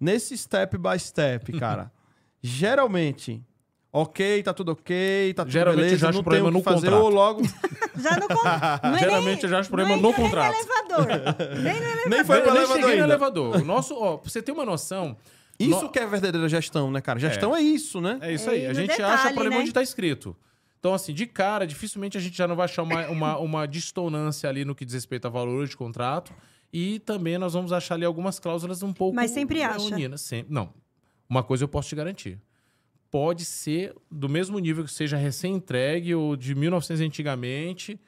Nesse 0.00 0.36
step 0.36 0.76
by 0.78 0.98
step, 0.98 1.52
cara, 1.58 1.90
geralmente, 2.42 3.42
ok, 3.92 4.42
tá 4.42 4.52
tudo 4.52 4.72
ok, 4.72 5.32
tá 5.34 5.44
tudo 5.44 5.52
Geralmente 5.52 5.78
eu 5.80 5.84
beleza, 5.86 6.00
já 6.00 6.08
acho 6.08 6.18
não 6.18 6.22
problema 6.24 6.50
tem 6.50 6.58
o 6.58 6.62
que 6.62 6.68
no 6.68 6.74
fazer, 6.74 6.86
contrato. 6.90 7.04
ou 7.04 7.10
logo... 7.10 7.42
Já 7.94 8.16
no 8.16 8.26
con- 8.26 8.34
não 8.88 8.96
é 8.96 8.98
Geralmente 9.00 9.34
nem, 9.36 9.42
eu 9.44 9.48
já 9.50 9.58
acho 9.60 9.68
problema 9.68 9.92
é 9.92 9.96
no 9.96 10.02
nem 10.02 10.12
contrato. 10.14 10.54
elevador. 10.56 11.06
Nem 11.62 11.74
no 11.74 11.78
elevador. 11.78 12.08
Nem 12.08 12.24
foi 12.24 12.38
elevador 12.38 12.66
cheguei 12.80 12.96
no 12.96 13.04
elevador. 13.04 13.56
O 13.56 13.64
nosso, 13.64 13.94
ó, 13.94 14.16
pra 14.16 14.30
você 14.30 14.40
ter 14.42 14.50
uma 14.50 14.64
noção, 14.64 15.14
Isso 15.58 15.82
No- 15.82 15.90
que 15.90 15.98
é 15.98 16.06
verdadeira 16.06 16.48
gestão, 16.48 16.90
né, 16.90 17.00
cara? 17.02 17.20
Gestão 17.20 17.54
é, 17.54 17.60
isso, 17.60 18.00
né? 18.00 18.18
É 18.22 18.32
isso 18.32 18.48
É, 18.48 18.54
aí. 18.54 18.62
e 18.62 18.64
A 18.64 18.68
no 18.70 18.74
gente 18.74 18.88
detalhe, 18.88 19.12
acha 19.14 19.24
problema 19.28 19.50
né? 19.50 19.60
onde 19.60 19.68
está 19.70 19.82
escrito. 19.82 20.34
Então, 20.82 20.94
assim, 20.94 21.14
de 21.14 21.26
cara, 21.26 21.64
dificilmente 21.64 22.18
a 22.18 22.20
gente 22.20 22.36
já 22.36 22.48
não 22.48 22.56
vai 22.56 22.64
achar 22.64 22.82
uma, 22.82 23.06
uma, 23.06 23.38
uma 23.38 23.66
dissonância 23.68 24.48
ali 24.48 24.64
no 24.64 24.74
que 24.74 24.84
diz 24.84 24.94
respeito 24.94 25.26
a 25.28 25.30
valor 25.30 25.68
de 25.68 25.76
contrato. 25.76 26.34
E 26.72 26.98
também 26.98 27.38
nós 27.38 27.52
vamos 27.52 27.72
achar 27.72 27.94
ali 27.94 28.04
algumas 28.04 28.40
cláusulas 28.40 28.82
um 28.82 28.92
pouco. 28.92 29.14
Mas 29.14 29.30
sempre 29.30 29.62
acha. 29.62 29.78
leoninas. 29.78 30.22
Sempre. 30.22 30.52
Não. 30.52 30.74
Uma 31.28 31.44
coisa 31.44 31.62
eu 31.62 31.68
posso 31.68 31.88
te 31.88 31.94
garantir. 31.94 32.36
Pode 33.12 33.44
ser 33.44 33.94
do 34.10 34.28
mesmo 34.28 34.58
nível 34.58 34.82
que 34.82 34.90
seja 34.90 35.16
recém-entregue 35.16 36.16
ou 36.16 36.34
de 36.34 36.52
1900 36.52 37.00
antigamente. 37.00 38.00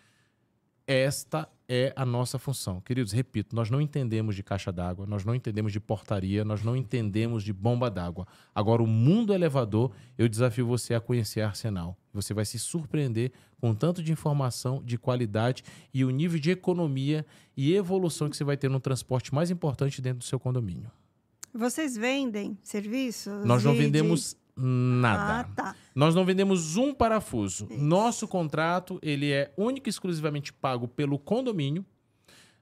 Esta 0.85 1.49
é 1.69 1.93
a 1.97 2.05
nossa 2.05 2.39
função. 2.39 2.81
Queridos, 2.81 3.13
repito, 3.13 3.57
nós 3.57 3.71
não 3.71 3.81
entendemos 3.81 4.37
de 4.37 4.43
caixa 4.43 4.71
d'água, 4.71 5.07
nós 5.07 5.25
não 5.25 5.35
entendemos 5.35 5.73
de 5.73 5.81
portaria, 5.81 6.45
nós 6.45 6.63
não 6.63 6.77
entendemos 6.77 7.43
de 7.43 7.53
bomba 7.53 7.91
d'água. 7.91 8.27
Agora, 8.55 8.83
o 8.83 8.87
mundo 8.87 9.33
elevador, 9.33 9.91
eu 10.19 10.29
desafio 10.29 10.67
você 10.67 10.93
a 10.95 11.01
conhecer 11.01 11.41
a 11.41 11.49
Arsenal. 11.49 11.97
Você 12.13 12.35
vai 12.35 12.45
se 12.45 12.59
surpreender 12.59 13.33
com 13.61 13.71
o 13.71 13.75
tanto 13.75 14.03
de 14.03 14.13
informação, 14.13 14.83
de 14.85 14.99
qualidade 14.99 15.65
e 15.93 16.05
o 16.05 16.11
nível 16.11 16.39
de 16.39 16.51
economia 16.51 17.25
e 17.57 17.75
evolução 17.75 18.29
que 18.29 18.37
você 18.37 18.45
vai 18.45 18.57
ter 18.59 18.69
no 18.69 18.79
transporte 18.79 19.35
mais 19.35 19.51
importante 19.51 20.03
dentro 20.03 20.19
do 20.19 20.25
seu 20.25 20.39
condomínio. 20.39 20.91
Vocês 21.53 21.97
vendem 21.97 22.59
serviços? 22.63 23.45
Nós 23.45 23.63
não 23.65 23.73
de- 23.73 23.79
de- 23.79 23.85
vendemos 23.85 24.37
nada. 24.57 25.41
Ah, 25.41 25.45
tá. 25.55 25.77
Nós 25.95 26.15
não 26.15 26.25
vendemos 26.25 26.77
um 26.77 26.93
parafuso. 26.95 27.69
Nosso 27.71 28.27
contrato, 28.29 28.99
ele 29.03 29.31
é 29.33 29.53
único 29.57 29.89
e 29.89 29.91
exclusivamente 29.91 30.53
pago 30.53 30.87
pelo 30.89 31.19
condomínio, 31.19 31.85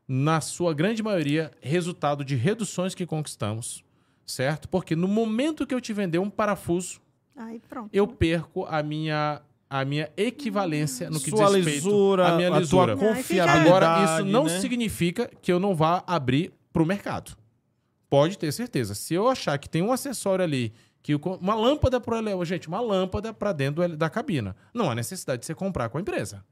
na 0.06 0.40
sua 0.40 0.74
grande 0.74 1.02
maioria, 1.02 1.51
resultado 1.60 2.24
de 2.24 2.35
reduções 2.35 2.94
que 2.94 3.06
conquistamos, 3.06 3.85
certo? 4.27 4.69
Porque 4.69 4.94
no 4.97 5.09
momento 5.09 5.66
que 5.66 5.74
eu 5.74 5.81
te 5.81 5.93
vender 5.93 6.19
um 6.19 6.28
parafuso, 6.28 7.01
Aí 7.36 7.60
pronto. 7.69 7.89
eu 7.93 8.06
perco 8.06 8.64
a 8.66 8.82
minha 8.82 9.40
a 9.70 9.86
minha 9.86 10.10
equivalência 10.19 11.09
no 11.09 11.19
que 11.19 11.31
Sua 11.31 11.47
diz 11.47 11.55
respeito 11.55 11.86
lisura, 11.86 12.28
à 12.28 12.36
minha 12.36 12.55
a 12.55 12.59
lisura. 12.59 12.94
tua 12.94 13.09
confiabilidade. 13.09 13.66
Agora, 13.66 14.05
isso 14.05 14.24
não 14.27 14.44
né? 14.44 14.60
significa 14.60 15.31
que 15.40 15.51
eu 15.51 15.59
não 15.59 15.74
vá 15.74 16.05
abrir 16.06 16.52
para 16.70 16.82
o 16.82 16.86
mercado. 16.86 17.35
Pode 18.10 18.36
ter 18.36 18.52
certeza. 18.52 18.94
Se 18.94 19.14
eu 19.14 19.31
achar 19.31 19.56
que 19.56 19.70
tem 19.70 19.81
um 19.81 19.90
acessório 19.90 20.44
ali, 20.44 20.74
que 21.02 21.14
uma 21.14 21.54
lâmpada 21.54 22.00
para 22.00 22.36
o 22.36 22.44
gente, 22.44 22.68
uma 22.68 22.80
lâmpada 22.80 23.34
para 23.34 23.52
dentro 23.52 23.96
da 23.96 24.08
cabina, 24.08 24.54
não 24.72 24.90
há 24.90 24.94
necessidade 24.94 25.40
de 25.40 25.46
você 25.46 25.54
comprar 25.54 25.88
com 25.88 25.98
a 25.98 26.00
empresa. 26.00 26.44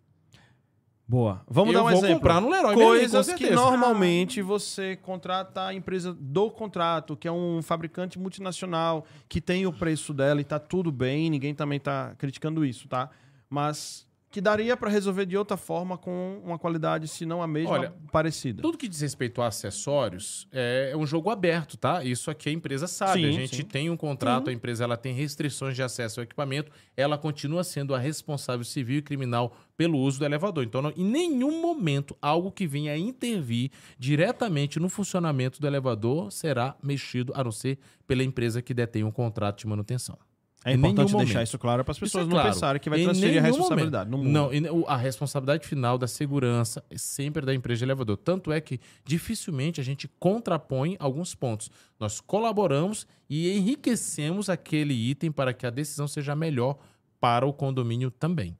Boa. 1.10 1.43
Vamos 1.48 1.74
eu 1.74 1.81
dar 1.81 1.86
um 1.86 1.90
vou 1.90 1.98
exemplo. 1.98 2.14
comprar 2.14 2.40
no 2.40 2.48
Leroy 2.48 2.77
Merlin, 2.77 2.85
Coisas 2.85 3.28
com 3.28 3.35
que 3.35 3.51
normalmente 3.51 4.40
você 4.40 4.94
contrata 4.94 5.66
a 5.66 5.74
empresa 5.74 6.16
do 6.16 6.48
contrato, 6.51 7.16
que 7.16 7.27
é 7.27 7.32
um 7.32 7.60
fabricante 7.62 8.16
multinacional, 8.16 9.05
que 9.28 9.40
tem 9.40 9.66
o 9.66 9.72
preço 9.72 10.14
dela 10.14 10.40
e 10.40 10.44
tá 10.44 10.60
tudo 10.60 10.93
bem, 10.93 11.28
ninguém 11.28 11.52
também 11.52 11.81
tá 11.81 12.14
criticando 12.16 12.64
isso, 12.64 12.86
tá? 12.86 13.10
Mas 13.48 14.06
que 14.31 14.40
daria 14.40 14.77
para 14.77 14.89
resolver 14.89 15.27
de 15.27 15.36
outra 15.36 15.57
forma 15.57 15.98
com 15.98 16.40
uma 16.44 16.57
qualidade, 16.57 17.09
se 17.09 17.27
não 17.27 17.43
a 17.43 17.48
mesma, 17.48 17.70
Olha, 17.70 17.94
parecida. 18.12 18.62
Tudo 18.62 18.78
que 18.78 18.86
diz 18.86 19.01
respeito 19.01 19.43
a 19.43 19.48
acessórios 19.48 20.47
é 20.52 20.94
um 20.97 21.05
jogo 21.05 21.31
aberto, 21.31 21.77
tá? 21.77 22.05
Isso 22.05 22.31
aqui 22.31 22.48
a 22.48 22.52
empresa 22.52 22.86
sabe. 22.86 23.23
Sim, 23.23 23.28
a 23.28 23.32
gente 23.32 23.57
sim. 23.57 23.65
tem 23.65 23.90
um 23.90 23.97
contrato, 23.97 24.48
a 24.48 24.52
empresa 24.52 24.85
ela 24.85 24.97
tem 24.97 25.12
restrições 25.12 25.74
de 25.74 25.82
acesso 25.82 26.20
ao 26.20 26.24
equipamento, 26.24 26.70
ela 26.97 27.19
continua 27.19 27.65
sendo 27.65 27.93
a 27.93 27.98
responsável 27.98 28.65
civil 28.65 28.98
e 28.98 29.02
criminal 29.02 29.52
pelo 29.77 29.98
uso 29.98 30.20
do 30.20 30.24
elevador. 30.24 30.62
Então, 30.62 30.81
não- 30.81 30.93
em 30.97 31.05
nenhum 31.05 31.61
momento, 31.61 32.16
algo 32.23 32.52
que 32.52 32.69
venha 32.69 32.93
a 32.93 32.98
intervir 32.98 33.73
diretamente 33.98 34.78
no 34.78 34.89
funcionamento 34.89 35.61
do 35.61 35.66
elevador 35.66 36.31
será 36.31 36.77
mexido, 36.81 37.32
a 37.35 37.43
não 37.43 37.51
ser 37.51 37.78
pela 38.07 38.23
empresa 38.23 38.62
que 38.62 38.73
detém 38.73 39.02
um 39.02 39.11
contrato 39.11 39.59
de 39.59 39.66
manutenção. 39.66 40.16
É 40.62 40.73
importante 40.74 41.12
deixar 41.12 41.32
momento. 41.35 41.43
isso 41.43 41.59
claro 41.59 41.82
para 41.82 41.93
as 41.93 41.97
Isso 41.97 42.05
pessoas 42.05 42.24
é 42.24 42.27
não 42.27 42.32
claro. 42.37 42.53
pensarem 42.53 42.81
que 42.81 42.91
vai 42.91 43.01
Em 43.01 43.05
transferir 43.05 43.39
a 43.39 43.47
responsabilidade. 43.47 44.11
Não, 44.11 44.51
a 44.87 44.97
responsabilidade 44.97 45.66
final 45.66 45.97
da 45.97 46.07
segurança 46.07 46.85
é 46.91 46.99
sempre 46.99 47.47
da 47.47 47.55
empresa 47.55 47.78
de 47.78 47.85
elevador. 47.85 48.19
Tanto 48.19 48.53
é 48.53 48.61
que 48.61 48.78
dificilmente 49.03 49.81
a 49.81 49.85
gente 49.85 50.07
contrapõe 50.19 50.97
alguns 50.99 51.35
pontos. 51.35 51.70
Nós 51.99 52.20
colaboramos 52.20 53.07
e 53.28 53.57
enriquecemos 53.57 54.51
aquele 54.51 54.93
item 54.93 55.32
para 55.32 55.55
que 55.55 55.66
a 55.66 55.70
decisão 55.70 56.07
seja 56.07 56.37
melhor 56.37 56.77
para 57.19 57.47
o 57.47 57.53
condomínio 57.55 58.11
também. 58.11 58.55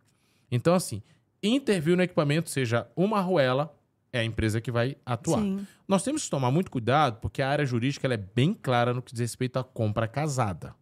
Então, 0.51 0.75
assim, 0.75 1.03
intervir 1.43 1.97
no 1.97 2.03
equipamento, 2.03 2.49
seja 2.49 2.87
uma 2.97 3.19
arruela, 3.19 3.75
é 4.13 4.21
a 4.21 4.25
empresa 4.25 4.61
que 4.61 4.71
vai 4.71 4.97
atuar. 5.05 5.41
Sim. 5.41 5.67
Nós 5.87 6.03
temos 6.03 6.25
que 6.25 6.31
tomar 6.31 6.51
muito 6.51 6.71
cuidado, 6.71 7.19
porque 7.21 7.43
a 7.43 7.49
área 7.49 7.65
jurídica 7.67 8.07
ela 8.07 8.15
é 8.15 8.25
bem 8.35 8.55
clara 8.55 8.95
no 8.95 9.03
que 9.03 9.13
diz 9.13 9.21
respeito 9.21 9.59
à 9.59 9.65
compra 9.65 10.09
casada. 10.09 10.75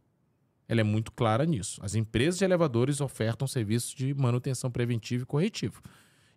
Ela 0.68 0.82
é 0.82 0.84
muito 0.84 1.10
clara 1.10 1.46
nisso. 1.46 1.80
As 1.82 1.94
empresas 1.94 2.38
de 2.38 2.44
elevadores 2.44 3.00
ofertam 3.00 3.48
serviços 3.48 3.94
de 3.94 4.12
manutenção 4.12 4.70
preventiva 4.70 5.22
e 5.22 5.26
corretivo. 5.26 5.80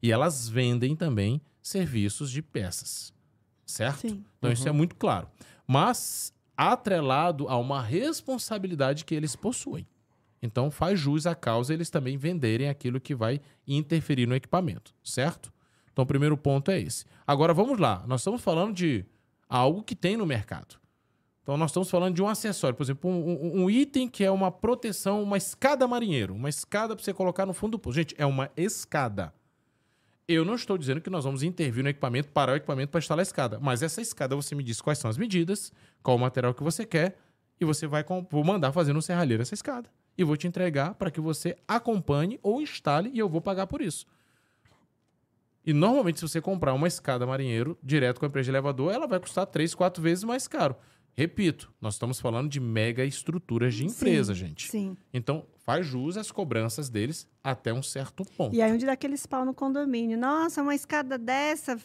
E 0.01 0.11
elas 0.11 0.47
vendem 0.47 0.95
também 0.95 1.41
serviços 1.61 2.31
de 2.31 2.41
peças. 2.41 3.13
Certo? 3.65 4.07
Sim. 4.07 4.23
Então 4.37 4.51
isso 4.51 4.67
é 4.67 4.71
muito 4.71 4.95
claro. 4.95 5.27
Mas 5.67 6.33
atrelado 6.55 7.47
a 7.49 7.57
uma 7.57 7.81
responsabilidade 7.81 9.03
que 9.03 9.13
eles 9.13 9.35
possuem. 9.35 9.85
Então 10.41 10.71
faz 10.71 10.99
jus 10.99 11.27
à 11.27 11.35
causa 11.35 11.73
eles 11.73 11.89
também 11.89 12.17
venderem 12.17 12.67
aquilo 12.67 12.99
que 12.99 13.13
vai 13.13 13.39
interferir 13.67 14.27
no 14.27 14.35
equipamento, 14.35 14.93
certo? 15.03 15.53
Então 15.91 16.03
o 16.03 16.07
primeiro 16.07 16.37
ponto 16.37 16.71
é 16.71 16.79
esse. 16.79 17.05
Agora 17.27 17.53
vamos 17.53 17.77
lá, 17.79 18.03
nós 18.07 18.21
estamos 18.21 18.41
falando 18.41 18.73
de 18.73 19.05
algo 19.47 19.83
que 19.83 19.95
tem 19.95 20.17
no 20.17 20.25
mercado. 20.25 20.79
Então 21.43 21.57
nós 21.57 21.71
estamos 21.71 21.89
falando 21.89 22.13
de 22.15 22.21
um 22.21 22.27
acessório, 22.27 22.75
por 22.77 22.83
exemplo, 22.83 23.09
um, 23.09 23.63
um- 23.63 23.69
item 23.69 24.07
que 24.07 24.23
é 24.23 24.29
uma 24.29 24.51
proteção, 24.51 25.23
uma 25.23 25.37
escada 25.37 25.87
marinheiro, 25.87 26.35
uma 26.35 26.49
escada 26.49 26.95
para 26.95 27.03
você 27.03 27.13
colocar 27.13 27.45
no 27.45 27.53
fundo 27.53 27.71
do 27.71 27.79
poço. 27.79 27.95
Gente, 27.95 28.15
é 28.17 28.25
uma 28.25 28.51
escada. 28.55 29.33
Eu 30.27 30.45
não 30.45 30.53
estou 30.55 30.77
dizendo 30.77 31.01
que 31.01 31.09
nós 31.09 31.23
vamos 31.25 31.41
intervir 31.43 31.83
no 31.83 31.89
equipamento, 31.89 32.29
parar 32.29 32.53
o 32.53 32.55
equipamento 32.55 32.91
para 32.91 32.99
instalar 32.99 33.21
a 33.21 33.23
escada. 33.23 33.59
Mas 33.59 33.81
essa 33.81 33.99
escada 34.01 34.35
você 34.35 34.53
me 34.53 34.63
diz 34.63 34.79
quais 34.79 34.99
são 34.99 35.09
as 35.09 35.17
medidas, 35.17 35.73
qual 36.03 36.15
o 36.15 36.19
material 36.19 36.53
que 36.53 36.63
você 36.63 36.85
quer, 36.85 37.17
e 37.59 37.65
você 37.65 37.87
vai 37.87 38.05
vou 38.29 38.43
mandar 38.43 38.71
fazer 38.71 38.93
no 38.93 39.01
serralheiro 39.01 39.41
essa 39.41 39.53
escada. 39.55 39.89
E 40.17 40.23
vou 40.23 40.37
te 40.37 40.47
entregar 40.47 40.93
para 40.93 41.09
que 41.09 41.19
você 41.19 41.57
acompanhe 41.67 42.39
ou 42.43 42.61
instale 42.61 43.09
e 43.13 43.19
eu 43.19 43.27
vou 43.27 43.41
pagar 43.41 43.65
por 43.65 43.81
isso. 43.81 44.05
E 45.65 45.73
normalmente, 45.73 46.19
se 46.19 46.27
você 46.27 46.39
comprar 46.41 46.73
uma 46.73 46.87
escada 46.87 47.25
marinheiro 47.25 47.77
direto 47.83 48.19
com 48.19 48.25
a 48.25 48.29
empresa 48.29 48.45
de 48.45 48.51
elevador, 48.51 48.93
ela 48.93 49.07
vai 49.07 49.19
custar 49.19 49.45
três, 49.47 49.75
quatro 49.75 50.01
vezes 50.01 50.23
mais 50.23 50.47
caro. 50.47 50.75
Repito, 51.15 51.71
nós 51.79 51.95
estamos 51.95 52.19
falando 52.19 52.49
de 52.49 52.59
mega 52.59 53.03
estruturas 53.03 53.73
de 53.75 53.85
empresa, 53.85 54.33
gente. 54.33 54.69
Sim. 54.69 54.95
Então, 55.13 55.45
faz 55.65 55.85
jus 55.85 56.17
às 56.17 56.31
cobranças 56.31 56.89
deles 56.89 57.27
até 57.43 57.73
um 57.73 57.83
certo 57.83 58.23
ponto. 58.37 58.55
E 58.55 58.61
aí 58.61 58.71
onde 58.71 58.85
dá 58.85 58.93
aqueles 58.93 59.25
pau 59.25 59.45
no 59.45 59.53
condomínio. 59.53 60.17
Nossa, 60.17 60.61
uma 60.61 60.73
escada 60.73 61.17
dessa 61.17 61.77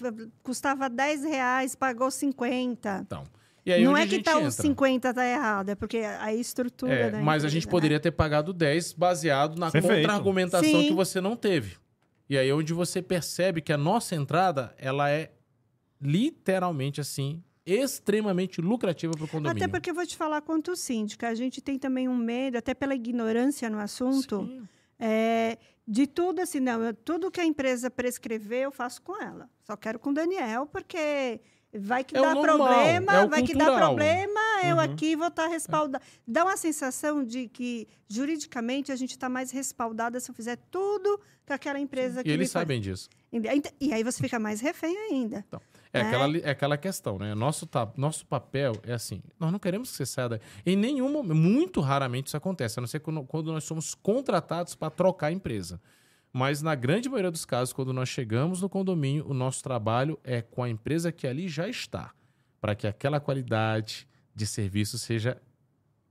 custava 0.43 0.89
10 0.89 1.24
reais, 1.24 1.74
pagou 1.74 2.11
50. 2.11 3.03
Então, 3.07 3.24
e 3.65 3.73
aí 3.73 3.85
não 3.85 3.97
é 3.97 4.05
a 4.05 4.07
que 4.07 4.23
tá 4.23 4.39
os 4.39 4.55
50 4.55 5.12
tá 5.12 5.27
errado, 5.27 5.70
é 5.70 5.74
porque 5.74 5.98
a 5.98 6.32
estrutura 6.32 6.93
É, 6.93 7.11
da 7.11 7.19
mas 7.19 7.43
a 7.43 7.48
empresa, 7.48 7.48
gente 7.48 7.66
né? 7.66 7.70
poderia 7.70 7.98
ter 8.01 8.12
pagado 8.12 8.53
10 8.53 8.93
baseado 8.93 9.59
na 9.59 9.73
contra-argumentação 9.73 10.82
Sim. 10.82 10.86
que 10.89 10.94
você 10.94 11.20
não 11.20 11.35
teve. 11.35 11.77
E 12.31 12.39
aí 12.39 12.48
é 12.48 12.55
onde 12.55 12.73
você 12.73 13.03
percebe 13.03 13.61
que 13.61 13.73
a 13.73 13.77
nossa 13.77 14.15
entrada, 14.15 14.73
ela 14.78 15.11
é 15.11 15.32
literalmente 16.01 17.01
assim, 17.01 17.43
extremamente 17.66 18.60
lucrativa 18.60 19.12
para 19.14 19.24
o 19.24 19.28
condomínio. 19.28 19.64
Até 19.64 19.68
porque 19.68 19.90
eu 19.90 19.94
vou 19.94 20.06
te 20.06 20.16
falar 20.16 20.40
quanto 20.40 20.76
síndica, 20.76 21.28
a 21.28 21.34
gente 21.34 21.60
tem 21.60 21.78
também 21.78 22.09
um 22.09 22.16
medo, 22.16 22.56
até 22.56 22.72
pela 22.72 22.94
ignorância 22.94 23.68
no 23.68 23.78
assunto, 23.80 24.47
Sim. 24.47 24.68
é, 24.98 25.59
de 25.86 26.06
tudo 26.06 26.40
assim, 26.40 26.60
não, 26.60 26.82
eu- 26.82 26.94
tudo 26.94 27.30
que 27.30 27.40
a 27.40 27.44
empresa 27.44 27.90
prescrever 27.90 28.62
eu 28.62 28.70
faço 28.72 29.02
com 29.02 29.20
ela. 29.20 29.51
Só 29.64 29.76
quero 29.76 29.98
com 29.98 30.10
o 30.10 30.14
Daniel, 30.14 30.66
porque 30.66 31.40
vai 31.78 32.02
que 32.05 32.16
É 32.16 32.22
dá 32.22 32.34
problema, 32.36 33.12
é 33.22 33.26
vai 33.26 33.43
que 33.43 33.52
dá 33.55 33.66
cultural. 33.66 33.88
problema, 33.88 34.40
eu 34.64 34.76
Uhum. 34.76 34.80
aqui 34.80 35.14
vou 35.16 35.26
estar 35.28 35.47
respaldada. 35.48 36.02
Dá 36.26 36.44
uma 36.44 36.56
sensação 36.56 37.22
de 37.24 37.48
que, 37.48 37.86
juridicamente, 38.09 38.90
a 38.93 38.97
gente 38.97 39.10
está 39.10 39.28
mais 39.28 39.51
respaldada 39.51 40.18
se 40.20 40.30
eu 40.30 40.34
fizer 40.34 40.56
tudo 40.70 41.20
que 41.44 41.52
aquela 41.52 41.78
empresa 41.78 42.22
que 42.22 42.30
E 42.30 42.32
eles 42.32 42.52
faz. 42.52 42.62
sabem 42.62 42.80
disso. 42.80 43.10
E 43.80 43.93
aí 43.93 44.02
você 44.02 44.22
fica 44.22 44.38
mais 44.38 44.60
refém 44.60 44.97
ainda. 45.10 45.44
É, 45.97 46.01
É. 46.01 46.06
Aquela, 46.06 46.39
é 46.39 46.51
aquela 46.51 46.77
questão, 46.77 47.18
né? 47.18 47.35
Nosso, 47.35 47.66
ta- 47.66 47.93
nosso 47.97 48.27
papel 48.27 48.73
é 48.82 48.93
assim: 48.93 49.23
nós 49.39 49.51
não 49.52 49.59
queremos 49.59 49.90
que 49.90 49.97
você 49.97 50.06
saia 50.06 50.28
daí. 50.31 50.40
Em 50.64 50.77
nenhum 50.77 51.10
momento, 51.12 51.35
muito 51.36 51.81
raramente 51.81 52.28
isso 52.28 52.36
acontece, 52.36 52.78
a 52.78 52.81
não 52.82 52.86
ser 52.86 53.01
quando, 53.01 53.23
quando 53.24 53.52
nós 53.52 53.64
somos 53.64 53.94
contratados 53.94 54.74
para 54.74 54.90
trocar 54.90 55.28
a 55.28 55.32
empresa. 55.32 55.81
Mas 56.32 56.60
na 56.60 56.74
grande 56.74 57.09
maioria 57.09 57.31
dos 57.31 57.44
casos, 57.47 57.73
quando 57.73 57.93
nós 57.93 58.09
chegamos 58.10 58.60
no 58.60 58.68
condomínio, 58.68 59.27
o 59.27 59.32
nosso 59.32 59.62
trabalho 59.62 60.18
é 60.23 60.43
com 60.43 60.62
a 60.62 60.68
empresa 60.68 61.10
que 61.10 61.27
ali 61.27 61.48
já 61.48 61.66
está, 61.68 62.12
para 62.60 62.74
que 62.74 62.86
aquela 62.86 63.18
qualidade 63.20 64.06
de 64.35 64.47
serviço 64.47 64.98
seja 64.98 65.40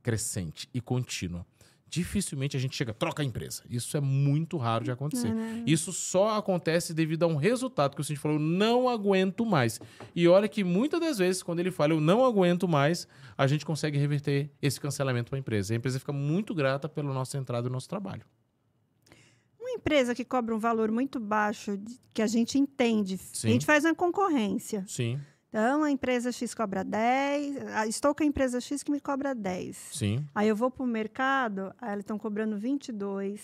crescente 0.01 0.67
e 0.73 0.81
contínua. 0.81 1.45
Dificilmente 1.87 2.57
a 2.57 2.59
gente 2.59 2.75
chega, 2.75 2.93
troca 2.93 3.21
a 3.21 3.25
empresa. 3.25 3.63
Isso 3.69 3.95
é 3.95 4.01
muito 4.01 4.57
raro 4.57 4.83
de 4.83 4.91
acontecer. 4.91 5.33
Isso 5.65 5.93
só 5.93 6.37
acontece 6.37 6.93
devido 6.93 7.23
a 7.23 7.27
um 7.27 7.35
resultado 7.35 7.95
que 7.95 8.01
o 8.01 8.03
Cindy 8.03 8.19
falou, 8.19 8.37
eu 8.37 8.43
não 8.43 8.89
aguento 8.89 9.45
mais. 9.45 9.79
E 10.15 10.27
olha 10.27 10.47
que 10.47 10.63
muitas 10.63 10.99
das 10.99 11.17
vezes, 11.19 11.43
quando 11.43 11.59
ele 11.59 11.71
fala, 11.71 11.93
eu 11.93 12.01
não 12.01 12.25
aguento 12.25 12.67
mais, 12.67 13.07
a 13.37 13.47
gente 13.47 13.65
consegue 13.65 13.97
reverter 13.97 14.49
esse 14.61 14.79
cancelamento 14.79 15.29
para 15.29 15.37
a 15.37 15.39
empresa. 15.39 15.73
A 15.73 15.77
empresa 15.77 15.99
fica 15.99 16.11
muito 16.11 16.53
grata 16.55 16.89
pela 16.89 17.13
nossa 17.13 17.37
entrada 17.37 17.67
e 17.67 17.71
nosso 17.71 17.87
trabalho. 17.87 18.23
Uma 19.59 19.71
empresa 19.71 20.13
que 20.13 20.25
cobra 20.25 20.55
um 20.55 20.59
valor 20.59 20.91
muito 20.91 21.19
baixo, 21.19 21.79
que 22.13 22.21
a 22.21 22.27
gente 22.27 22.57
entende, 22.57 23.17
Sim. 23.17 23.47
a 23.47 23.51
gente 23.51 23.65
faz 23.65 23.83
uma 23.83 23.95
concorrência. 23.95 24.83
Sim, 24.87 25.19
Então, 25.57 25.83
a 25.83 25.89
empresa 25.89 26.33
X 26.33 26.53
cobra 26.53 26.83
10, 26.83 27.55
ah, 27.75 27.87
estou 27.87 28.13
com 28.13 28.23
a 28.23 28.25
empresa 28.25 28.59
X 28.59 28.83
que 28.83 28.91
me 28.91 28.99
cobra 28.99 29.33
10. 29.33 29.77
sim. 29.93 30.21
Aí 30.35 30.49
eu 30.49 30.55
vou 30.55 30.69
para 30.69 30.83
o 30.83 30.85
mercado, 30.85 31.73
aí 31.79 31.93
eles 31.93 32.01
estão 32.03 32.17
cobrando 32.17 32.57
22, 32.57 33.41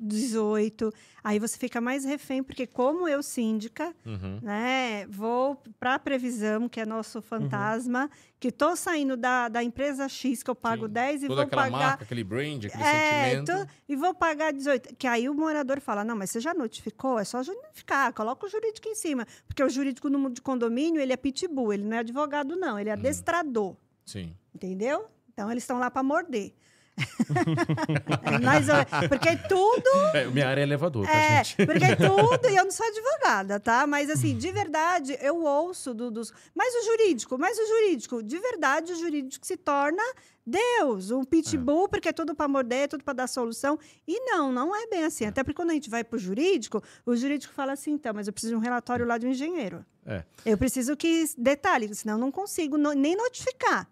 18. 0.00 0.92
Aí 1.22 1.38
você 1.38 1.56
fica 1.56 1.80
mais 1.80 2.04
refém, 2.04 2.42
porque 2.42 2.66
como 2.66 3.06
eu 3.06 3.22
síndica, 3.22 3.94
Uhum. 4.04 4.40
né, 4.42 5.06
vou 5.06 5.41
para 5.78 5.94
a 5.94 5.98
previsão, 5.98 6.68
que 6.68 6.80
é 6.80 6.86
nosso 6.86 7.20
fantasma, 7.22 8.10
que 8.40 8.48
estou 8.48 8.74
saindo 8.76 9.16
da, 9.16 9.48
da 9.48 9.62
empresa 9.62 10.08
X, 10.08 10.42
que 10.42 10.50
eu 10.50 10.54
pago 10.54 10.86
Sim. 10.86 10.92
10 10.92 11.22
e 11.22 11.26
Toda 11.26 11.34
vou 11.42 11.46
aquela 11.46 11.62
pagar... 11.64 11.78
marca, 11.78 12.04
aquele 12.04 12.24
brand, 12.24 12.64
aquele 12.64 12.82
É, 12.82 13.30
sentimento. 13.30 13.66
tô- 13.66 13.72
e 13.88 13.96
vou 13.96 14.14
pagar 14.14 14.52
18. 14.52 14.94
Que 14.96 15.06
aí 15.06 15.28
o 15.28 15.34
morador 15.34 15.80
fala: 15.80 16.04
não, 16.04 16.16
mas 16.16 16.30
você 16.30 16.40
já 16.40 16.52
notificou? 16.54 17.18
É 17.18 17.24
só 17.24 17.38
notificar, 17.42 18.12
coloca 18.12 18.46
o 18.46 18.48
jurídico 18.48 18.88
em 18.88 18.94
cima. 18.94 19.26
Porque 19.46 19.62
o 19.62 19.68
jurídico 19.68 20.08
no 20.08 20.18
mundo 20.18 20.34
de 20.34 20.42
condomínio, 20.42 21.00
ele 21.00 21.12
é 21.12 21.16
pitbull, 21.16 21.72
ele 21.72 21.84
não 21.84 21.96
é 21.96 22.00
advogado, 22.00 22.56
não, 22.56 22.72
Uhum. 22.74 22.78
ele 22.78 22.90
é 22.90 22.92
adestrador. 22.92 23.76
Sim. 24.04 24.34
Entendeu? 24.54 25.06
Então 25.32 25.50
eles 25.50 25.62
estão 25.62 25.78
lá 25.78 25.90
para 25.90 26.02
morder. 26.02 26.52
Nós, 28.42 28.66
porque 29.08 29.36
tudo 29.48 29.88
É, 30.14 30.26
minha 30.26 30.48
área 30.48 30.60
é 30.60 30.64
elevador, 30.64 31.06
tá, 31.06 31.12
é, 31.12 31.44
gente? 31.44 31.56
porque 31.66 31.96
tudo, 31.96 32.48
e 32.48 32.56
eu 32.56 32.64
não 32.64 32.70
sou 32.70 32.86
advogada, 32.86 33.58
tá? 33.60 33.86
Mas 33.86 34.10
assim, 34.10 34.36
de 34.36 34.50
verdade, 34.52 35.16
eu 35.20 35.42
ouço 35.44 35.94
do- 35.94 36.10
dos. 36.10 36.32
Mas 36.54 36.74
o 36.74 36.84
jurídico, 36.84 37.38
mas 37.38 37.58
o 37.58 37.66
jurídico, 37.66 38.22
de 38.22 38.38
verdade, 38.38 38.92
o 38.92 38.96
jurídico 38.96 39.46
se 39.46 39.56
torna 39.56 40.02
Deus, 40.44 41.10
um 41.12 41.22
pitbull, 41.24 41.88
porque 41.88 42.08
é 42.08 42.12
tudo 42.12 42.34
para 42.34 42.48
morder, 42.48 42.80
é 42.80 42.88
tudo 42.88 43.04
para 43.04 43.14
dar 43.14 43.26
solução. 43.28 43.78
E 44.06 44.18
não, 44.26 44.50
não 44.52 44.74
é 44.74 44.86
bem 44.88 45.04
assim. 45.04 45.24
Até 45.24 45.42
porque 45.44 45.54
quando 45.56 45.70
a 45.70 45.74
gente 45.74 45.88
vai 45.88 46.02
para 46.02 46.16
o 46.16 46.18
jurídico, 46.18 46.82
o 47.06 47.14
jurídico 47.14 47.54
fala 47.54 47.72
assim, 47.72 47.92
então, 47.92 48.12
mas 48.12 48.26
eu 48.26 48.32
preciso 48.32 48.52
de 48.52 48.56
um 48.56 48.60
relatório 48.60 49.06
lá 49.06 49.18
de 49.18 49.26
um 49.26 49.30
engenheiro. 49.30 49.84
É. 50.04 50.24
Eu 50.44 50.58
preciso 50.58 50.96
que 50.96 51.26
detalhe, 51.38 51.94
senão 51.94 52.14
eu 52.14 52.18
não 52.18 52.32
consigo 52.32 52.76
no- 52.76 52.92
nem 52.92 53.14
notificar. 53.16 53.88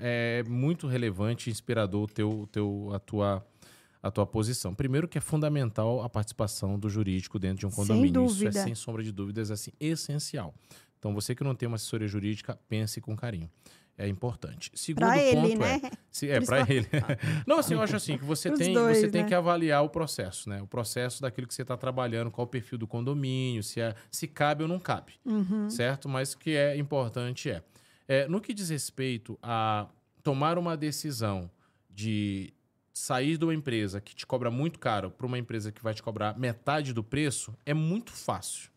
É 0.00 0.42
muito 0.46 0.86
relevante 0.86 1.48
e 1.48 1.52
inspirador 1.52 2.10
teu, 2.10 2.40
o 2.42 2.46
teu, 2.46 2.90
a, 2.92 2.98
tua, 2.98 3.46
a 4.02 4.10
tua 4.10 4.26
posição. 4.26 4.74
Primeiro 4.74 5.08
que 5.08 5.18
é 5.18 5.20
fundamental 5.20 6.02
a 6.02 6.08
participação 6.08 6.78
do 6.78 6.88
jurídico 6.88 7.38
dentro 7.38 7.60
de 7.60 7.66
um 7.66 7.70
condomínio. 7.70 8.26
Isso 8.26 8.46
é, 8.46 8.52
sem 8.52 8.74
sombra 8.74 9.02
de 9.02 9.12
dúvidas, 9.12 9.50
assim, 9.50 9.72
essencial. 9.80 10.54
Então, 10.98 11.14
você 11.14 11.34
que 11.34 11.42
não 11.42 11.54
tem 11.54 11.66
uma 11.66 11.76
assessoria 11.76 12.06
jurídica, 12.06 12.58
pense 12.68 13.00
com 13.00 13.16
carinho. 13.16 13.50
É 13.96 14.08
importante. 14.08 14.70
Segundo 14.74 15.12
ele, 15.12 15.36
ponto 15.36 15.58
né? 15.58 15.80
é, 15.84 15.90
se, 16.10 16.30
é 16.30 16.40
para 16.40 16.60
ele. 16.72 16.88
Não, 17.46 17.58
assim, 17.58 17.74
eu 17.74 17.82
acho 17.82 17.96
assim 17.96 18.16
que 18.16 18.24
você 18.24 18.50
tem, 18.50 18.72
dois, 18.72 18.96
você 18.96 19.10
tem 19.10 19.22
né? 19.22 19.28
que 19.28 19.34
avaliar 19.34 19.84
o 19.84 19.90
processo, 19.90 20.48
né? 20.48 20.62
O 20.62 20.66
processo 20.66 21.20
daquilo 21.20 21.46
que 21.46 21.52
você 21.52 21.60
está 21.60 21.76
trabalhando, 21.76 22.30
qual 22.30 22.46
o 22.46 22.48
perfil 22.48 22.78
do 22.78 22.86
condomínio, 22.86 23.62
se, 23.62 23.78
é, 23.78 23.94
se 24.10 24.26
cabe 24.26 24.62
ou 24.62 24.68
não 24.68 24.78
cabe, 24.78 25.12
Uhum. 25.22 25.68
certo? 25.68 26.08
Mas 26.08 26.32
o 26.32 26.38
que 26.38 26.56
é 26.56 26.78
importante 26.78 27.50
é, 27.50 27.62
é, 28.10 28.26
no 28.26 28.40
que 28.40 28.52
diz 28.52 28.70
respeito 28.70 29.38
a 29.40 29.86
tomar 30.20 30.58
uma 30.58 30.76
decisão 30.76 31.48
de 31.88 32.52
sair 32.92 33.38
de 33.38 33.44
uma 33.44 33.54
empresa 33.54 34.00
que 34.00 34.16
te 34.16 34.26
cobra 34.26 34.50
muito 34.50 34.80
caro 34.80 35.12
para 35.12 35.24
uma 35.24 35.38
empresa 35.38 35.70
que 35.70 35.80
vai 35.80 35.94
te 35.94 36.02
cobrar 36.02 36.36
metade 36.36 36.92
do 36.92 37.04
preço, 37.04 37.56
é 37.64 37.72
muito 37.72 38.10
fácil 38.10 38.68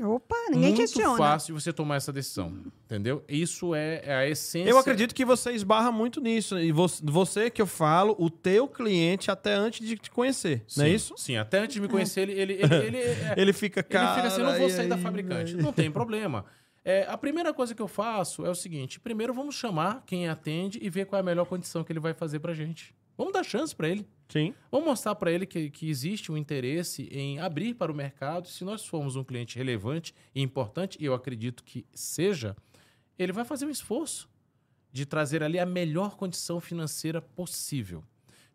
Opa, 0.00 0.34
ninguém 0.48 0.68
muito 0.68 0.76
questiona. 0.80 1.18
fácil 1.18 1.60
você 1.60 1.74
tomar 1.74 1.96
essa 1.96 2.10
decisão, 2.10 2.56
entendeu? 2.86 3.22
Isso 3.28 3.74
é, 3.74 4.00
é 4.02 4.14
a 4.14 4.26
essência. 4.26 4.70
Eu 4.70 4.78
acredito 4.78 5.14
que 5.14 5.26
você 5.26 5.50
esbarra 5.52 5.92
muito 5.92 6.20
nisso. 6.22 6.58
E 6.58 6.72
você, 6.72 7.02
você 7.04 7.50
que 7.50 7.60
eu 7.60 7.66
falo, 7.66 8.16
o 8.18 8.30
teu 8.30 8.66
cliente 8.66 9.30
até 9.30 9.52
antes 9.52 9.86
de 9.86 9.98
te 9.98 10.10
conhecer, 10.10 10.64
não 10.74 10.84
é 10.84 10.88
Sim, 10.88 10.94
isso? 10.94 11.14
Sim, 11.18 11.36
até 11.36 11.58
antes 11.58 11.74
de 11.74 11.80
me 11.82 11.88
conhecer, 11.88 12.30
ele, 12.30 12.32
ele, 12.40 12.52
ele, 12.54 12.74
ele, 12.86 12.96
é- 13.28 13.34
Ele 13.36 13.52
fica, 13.52 13.80
ele 13.80 13.88
cara... 13.88 14.14
fica 14.14 14.28
assim, 14.28 14.42
não 14.42 14.56
vou 14.56 14.70
sair 14.70 14.86
e 14.86 14.88
da 14.88 14.94
aí, 14.94 15.02
fabricante. 15.02 15.56
Não 15.56 15.72
tem 15.72 15.90
problema. 15.90 16.46
É, 16.84 17.04
a 17.08 17.16
primeira 17.16 17.52
coisa 17.52 17.74
que 17.74 17.82
eu 17.82 17.88
faço 17.88 18.44
é 18.44 18.50
o 18.50 18.54
seguinte: 18.54 18.98
primeiro 18.98 19.34
vamos 19.34 19.54
chamar 19.54 20.02
quem 20.06 20.28
atende 20.28 20.78
e 20.82 20.88
ver 20.88 21.06
qual 21.06 21.18
é 21.18 21.20
a 21.20 21.24
melhor 21.24 21.46
condição 21.46 21.84
que 21.84 21.92
ele 21.92 22.00
vai 22.00 22.14
fazer 22.14 22.40
pra 22.40 22.54
gente. 22.54 22.94
Vamos 23.16 23.34
dar 23.34 23.44
chance 23.44 23.76
pra 23.76 23.86
ele. 23.86 24.06
Sim. 24.30 24.54
Vamos 24.70 24.86
mostrar 24.86 25.14
para 25.14 25.30
ele 25.30 25.44
que, 25.44 25.68
que 25.68 25.90
existe 25.90 26.32
um 26.32 26.38
interesse 26.38 27.06
em 27.12 27.38
abrir 27.38 27.74
para 27.74 27.92
o 27.92 27.94
mercado. 27.94 28.48
Se 28.48 28.64
nós 28.64 28.86
formos 28.86 29.14
um 29.14 29.22
cliente 29.22 29.58
relevante 29.58 30.14
e 30.34 30.40
importante, 30.40 30.96
e 30.98 31.04
eu 31.04 31.12
acredito 31.12 31.62
que 31.62 31.84
seja, 31.92 32.56
ele 33.18 33.32
vai 33.32 33.44
fazer 33.44 33.66
um 33.66 33.70
esforço 33.70 34.26
de 34.90 35.04
trazer 35.04 35.42
ali 35.42 35.58
a 35.58 35.66
melhor 35.66 36.16
condição 36.16 36.60
financeira 36.60 37.20
possível. 37.20 38.02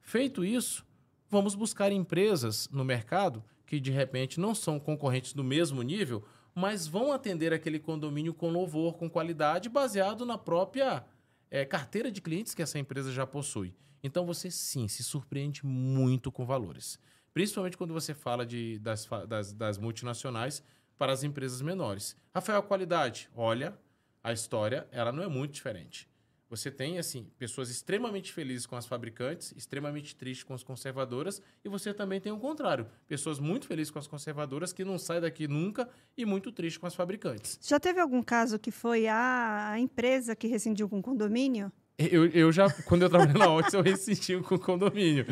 Feito 0.02 0.44
isso, 0.44 0.84
vamos 1.30 1.54
buscar 1.54 1.92
empresas 1.92 2.68
no 2.72 2.84
mercado 2.84 3.44
que 3.66 3.80
de 3.80 3.92
repente 3.92 4.40
não 4.40 4.56
são 4.56 4.80
concorrentes 4.80 5.34
do 5.34 5.44
mesmo 5.44 5.82
nível, 5.82 6.24
mas 6.56 6.88
vão 6.88 7.12
atender 7.12 7.54
aquele 7.54 7.78
condomínio 7.78 8.34
com 8.34 8.50
louvor, 8.50 8.98
com 8.98 9.10
qualidade, 9.10 9.68
baseado 9.68 10.26
na 10.26 10.38
própria 10.38 11.06
eh, 11.52 11.66
carteira 11.66 12.10
de 12.10 12.22
clientes 12.22 12.56
que 12.56 12.62
essa 12.62 12.80
empresa 12.80 13.12
já 13.12 13.28
possui. 13.28 13.76
Então 14.02 14.26
você 14.26 14.50
sim 14.50 14.88
se 14.88 15.04
surpreende 15.04 15.66
muito 15.66 16.32
com 16.32 16.46
valores. 16.46 16.98
Principalmente 17.34 17.76
quando 17.76 17.94
você 17.94 18.14
fala 18.14 18.46
de, 18.46 18.80
das, 18.80 19.06
das, 19.28 19.52
das 19.52 19.78
multinacionais 19.78 20.64
para 20.98 21.12
as 21.12 21.24
empresas 21.24 21.62
menores. 21.62 22.16
Rafael, 22.34 22.64
qualidade. 22.64 23.30
Olha, 23.36 23.78
a 24.24 24.32
história 24.32 24.88
ela 24.92 25.12
não 25.12 25.24
é 25.24 25.28
muito 25.28 25.52
diferente. 25.52 26.08
Você 26.50 26.70
tem, 26.70 27.00
assim, 27.00 27.32
pessoas 27.40 27.70
extremamente 27.70 28.32
felizes 28.32 28.66
com 28.66 28.76
as 28.76 28.86
fabricantes, 28.86 29.52
extremamente 29.58 30.16
tristes 30.16 30.44
com 30.44 30.54
as 30.54 30.64
conservadoras, 30.64 31.42
e 31.64 31.70
você 31.70 31.94
também 31.94 32.22
tem 32.22 32.32
o 32.32 32.38
contrário. 32.38 32.88
Pessoas 33.08 33.40
muito 33.40 33.66
felizes 33.66 33.90
com 33.90 33.98
as 33.98 34.08
conservadoras 34.08 34.72
que 34.72 34.86
não 34.86 35.00
saem 35.00 35.22
daqui 35.22 35.48
nunca 35.48 35.90
e 36.16 36.26
muito 36.26 36.52
tristes 36.52 36.78
com 36.78 36.86
as 36.86 36.94
fabricantes. 36.94 37.58
Já 37.62 37.80
teve 37.80 38.00
algum 38.00 38.22
caso 38.22 38.60
que 38.60 38.70
foi 38.70 39.08
a 39.08 39.76
empresa 39.80 40.36
que 40.36 40.48
rescindiu 40.48 40.88
com 40.88 41.00
o 41.00 41.02
condomínio? 41.02 41.72
Eu, 41.98 42.26
eu 42.28 42.52
já, 42.52 42.70
quando 42.84 43.04
eu 43.04 43.10
trabalhei 43.10 43.36
na 43.36 43.50
Otis, 43.54 43.74
eu 43.74 43.82
ressenti 43.82 44.38
com 44.42 44.56
o 44.56 44.60
condomínio. 44.60 45.26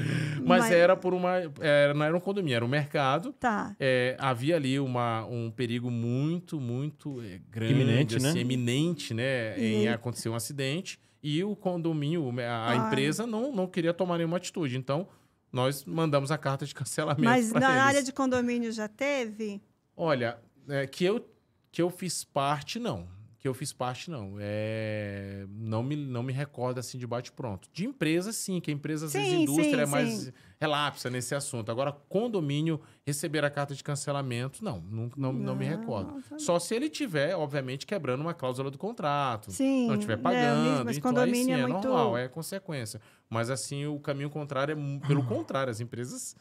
Mas, 0.46 0.64
Mas- 0.64 0.72
era 0.72 0.96
por 0.96 1.14
uma. 1.14 1.32
Era, 1.60 1.94
não 1.94 2.06
era 2.06 2.16
um 2.16 2.22
condomínio, 2.22 2.56
era 2.56 2.64
um 2.64 2.70
mercado. 2.70 3.34
Tá. 3.34 3.76
É, 3.80 4.16
havia 4.18 4.56
ali 4.56 4.80
uma, 4.80 5.26
um 5.26 5.52
perigo 5.52 5.92
muito, 5.92 6.62
muito 6.62 7.22
é, 7.22 7.42
grande, 7.52 7.74
Iminente, 7.74 8.16
assim, 8.16 8.34
né? 8.34 8.40
eminente, 8.40 9.14
né? 9.14 9.60
Em 9.60 9.84
E- 9.84 9.88
acontecer 9.90 10.30
um 10.30 10.36
acidente. 10.36 10.98
E 11.22 11.44
o 11.44 11.56
condomínio, 11.56 12.34
a, 12.40 12.76
empresa, 12.76 13.26
não, 13.28 13.52
não 13.54 13.68
queria 13.68 13.94
tomar 13.94 14.18
nenhuma 14.18 14.38
atitude. 14.38 14.78
Então, 14.78 15.08
nós 15.52 15.86
mandamos 15.86 16.32
a 16.32 16.38
carta 16.38 16.66
de 16.66 16.74
cancelamento. 16.74 17.24
Mas 17.24 17.52
na 17.52 17.70
eles. 17.72 17.82
área 17.82 18.04
de 18.04 18.12
condomínio 18.12 18.72
já 18.72 18.88
teve? 18.88 19.62
Olha, 19.96 20.38
é, 20.68 20.88
que, 20.88 21.06
eu, 21.06 21.26
que 21.72 21.82
eu 21.82 21.90
fiz 21.90 22.24
parte, 22.24 22.78
não. 22.80 23.08
Que 23.44 23.48
eu 23.50 23.54
fiz 23.54 23.74
parte, 23.74 24.10
não. 24.10 24.38
É, 24.40 25.46
não, 25.50 25.84
me, 25.84 25.98
não 25.98 26.24
me 26.24 26.32
recordo 26.32 26.78
assim 26.80 26.98
de 26.98 27.06
bate-pronto. 27.06 27.68
De 27.74 27.86
empresa, 27.86 28.32
sim, 28.32 28.62
que 28.62 28.72
a 28.72 28.74
empresa, 28.74 29.08
às 29.08 29.12
vezes, 29.12 29.28
Sim, 29.28 29.42
indústria 29.42 29.70
sim, 29.70 29.82
é 29.82 29.86
mais 29.86 30.10
sim. 30.14 30.32
relapsa 30.62 31.10
nesse 31.10 31.36
assunto. 31.36 31.70
Agora, 31.70 31.92
condomínio, 31.92 32.80
receber 33.06 33.44
a 33.44 33.50
carta 33.50 33.76
de 33.76 33.84
cancelamento, 33.84 34.64
não, 34.64 34.80
não, 34.80 35.12
não, 35.18 35.34
não 35.34 35.56
me 35.58 35.68
Não, 35.70 35.78
recordo. 35.78 36.14
nossa. 36.14 36.40
Só 36.40 36.58
se 36.58 36.74
ele 36.74 36.90
tiver, 36.90 37.36
obviamente, 37.36 37.86
quebrando 37.86 38.22
uma 38.22 38.34
cláusula 38.34 38.72
do 38.72 38.78
contrato. 38.78 39.52
Sim. 39.52 39.88
Não 39.88 39.96
estiver 39.96 40.16
né, 40.16 40.24
pagando, 40.24 40.86
mas 40.86 40.96
então 40.98 41.12
aí 41.12 41.16
condomínio 41.18 41.44
sim, 41.44 41.52
é 41.52 41.60
é, 41.60 41.68
muito. 41.68 41.86
normal, 41.86 42.18
é 42.18 42.30
consequência. 42.30 43.02
Mas 43.30 43.50
assim, 43.50 43.86
o 43.86 44.00
caminho 44.00 44.30
contrário 44.30 44.72
é, 44.72 45.06
pelo 45.06 45.26
contrário, 45.26 45.70
as 45.70 45.82
empresas 45.82 46.34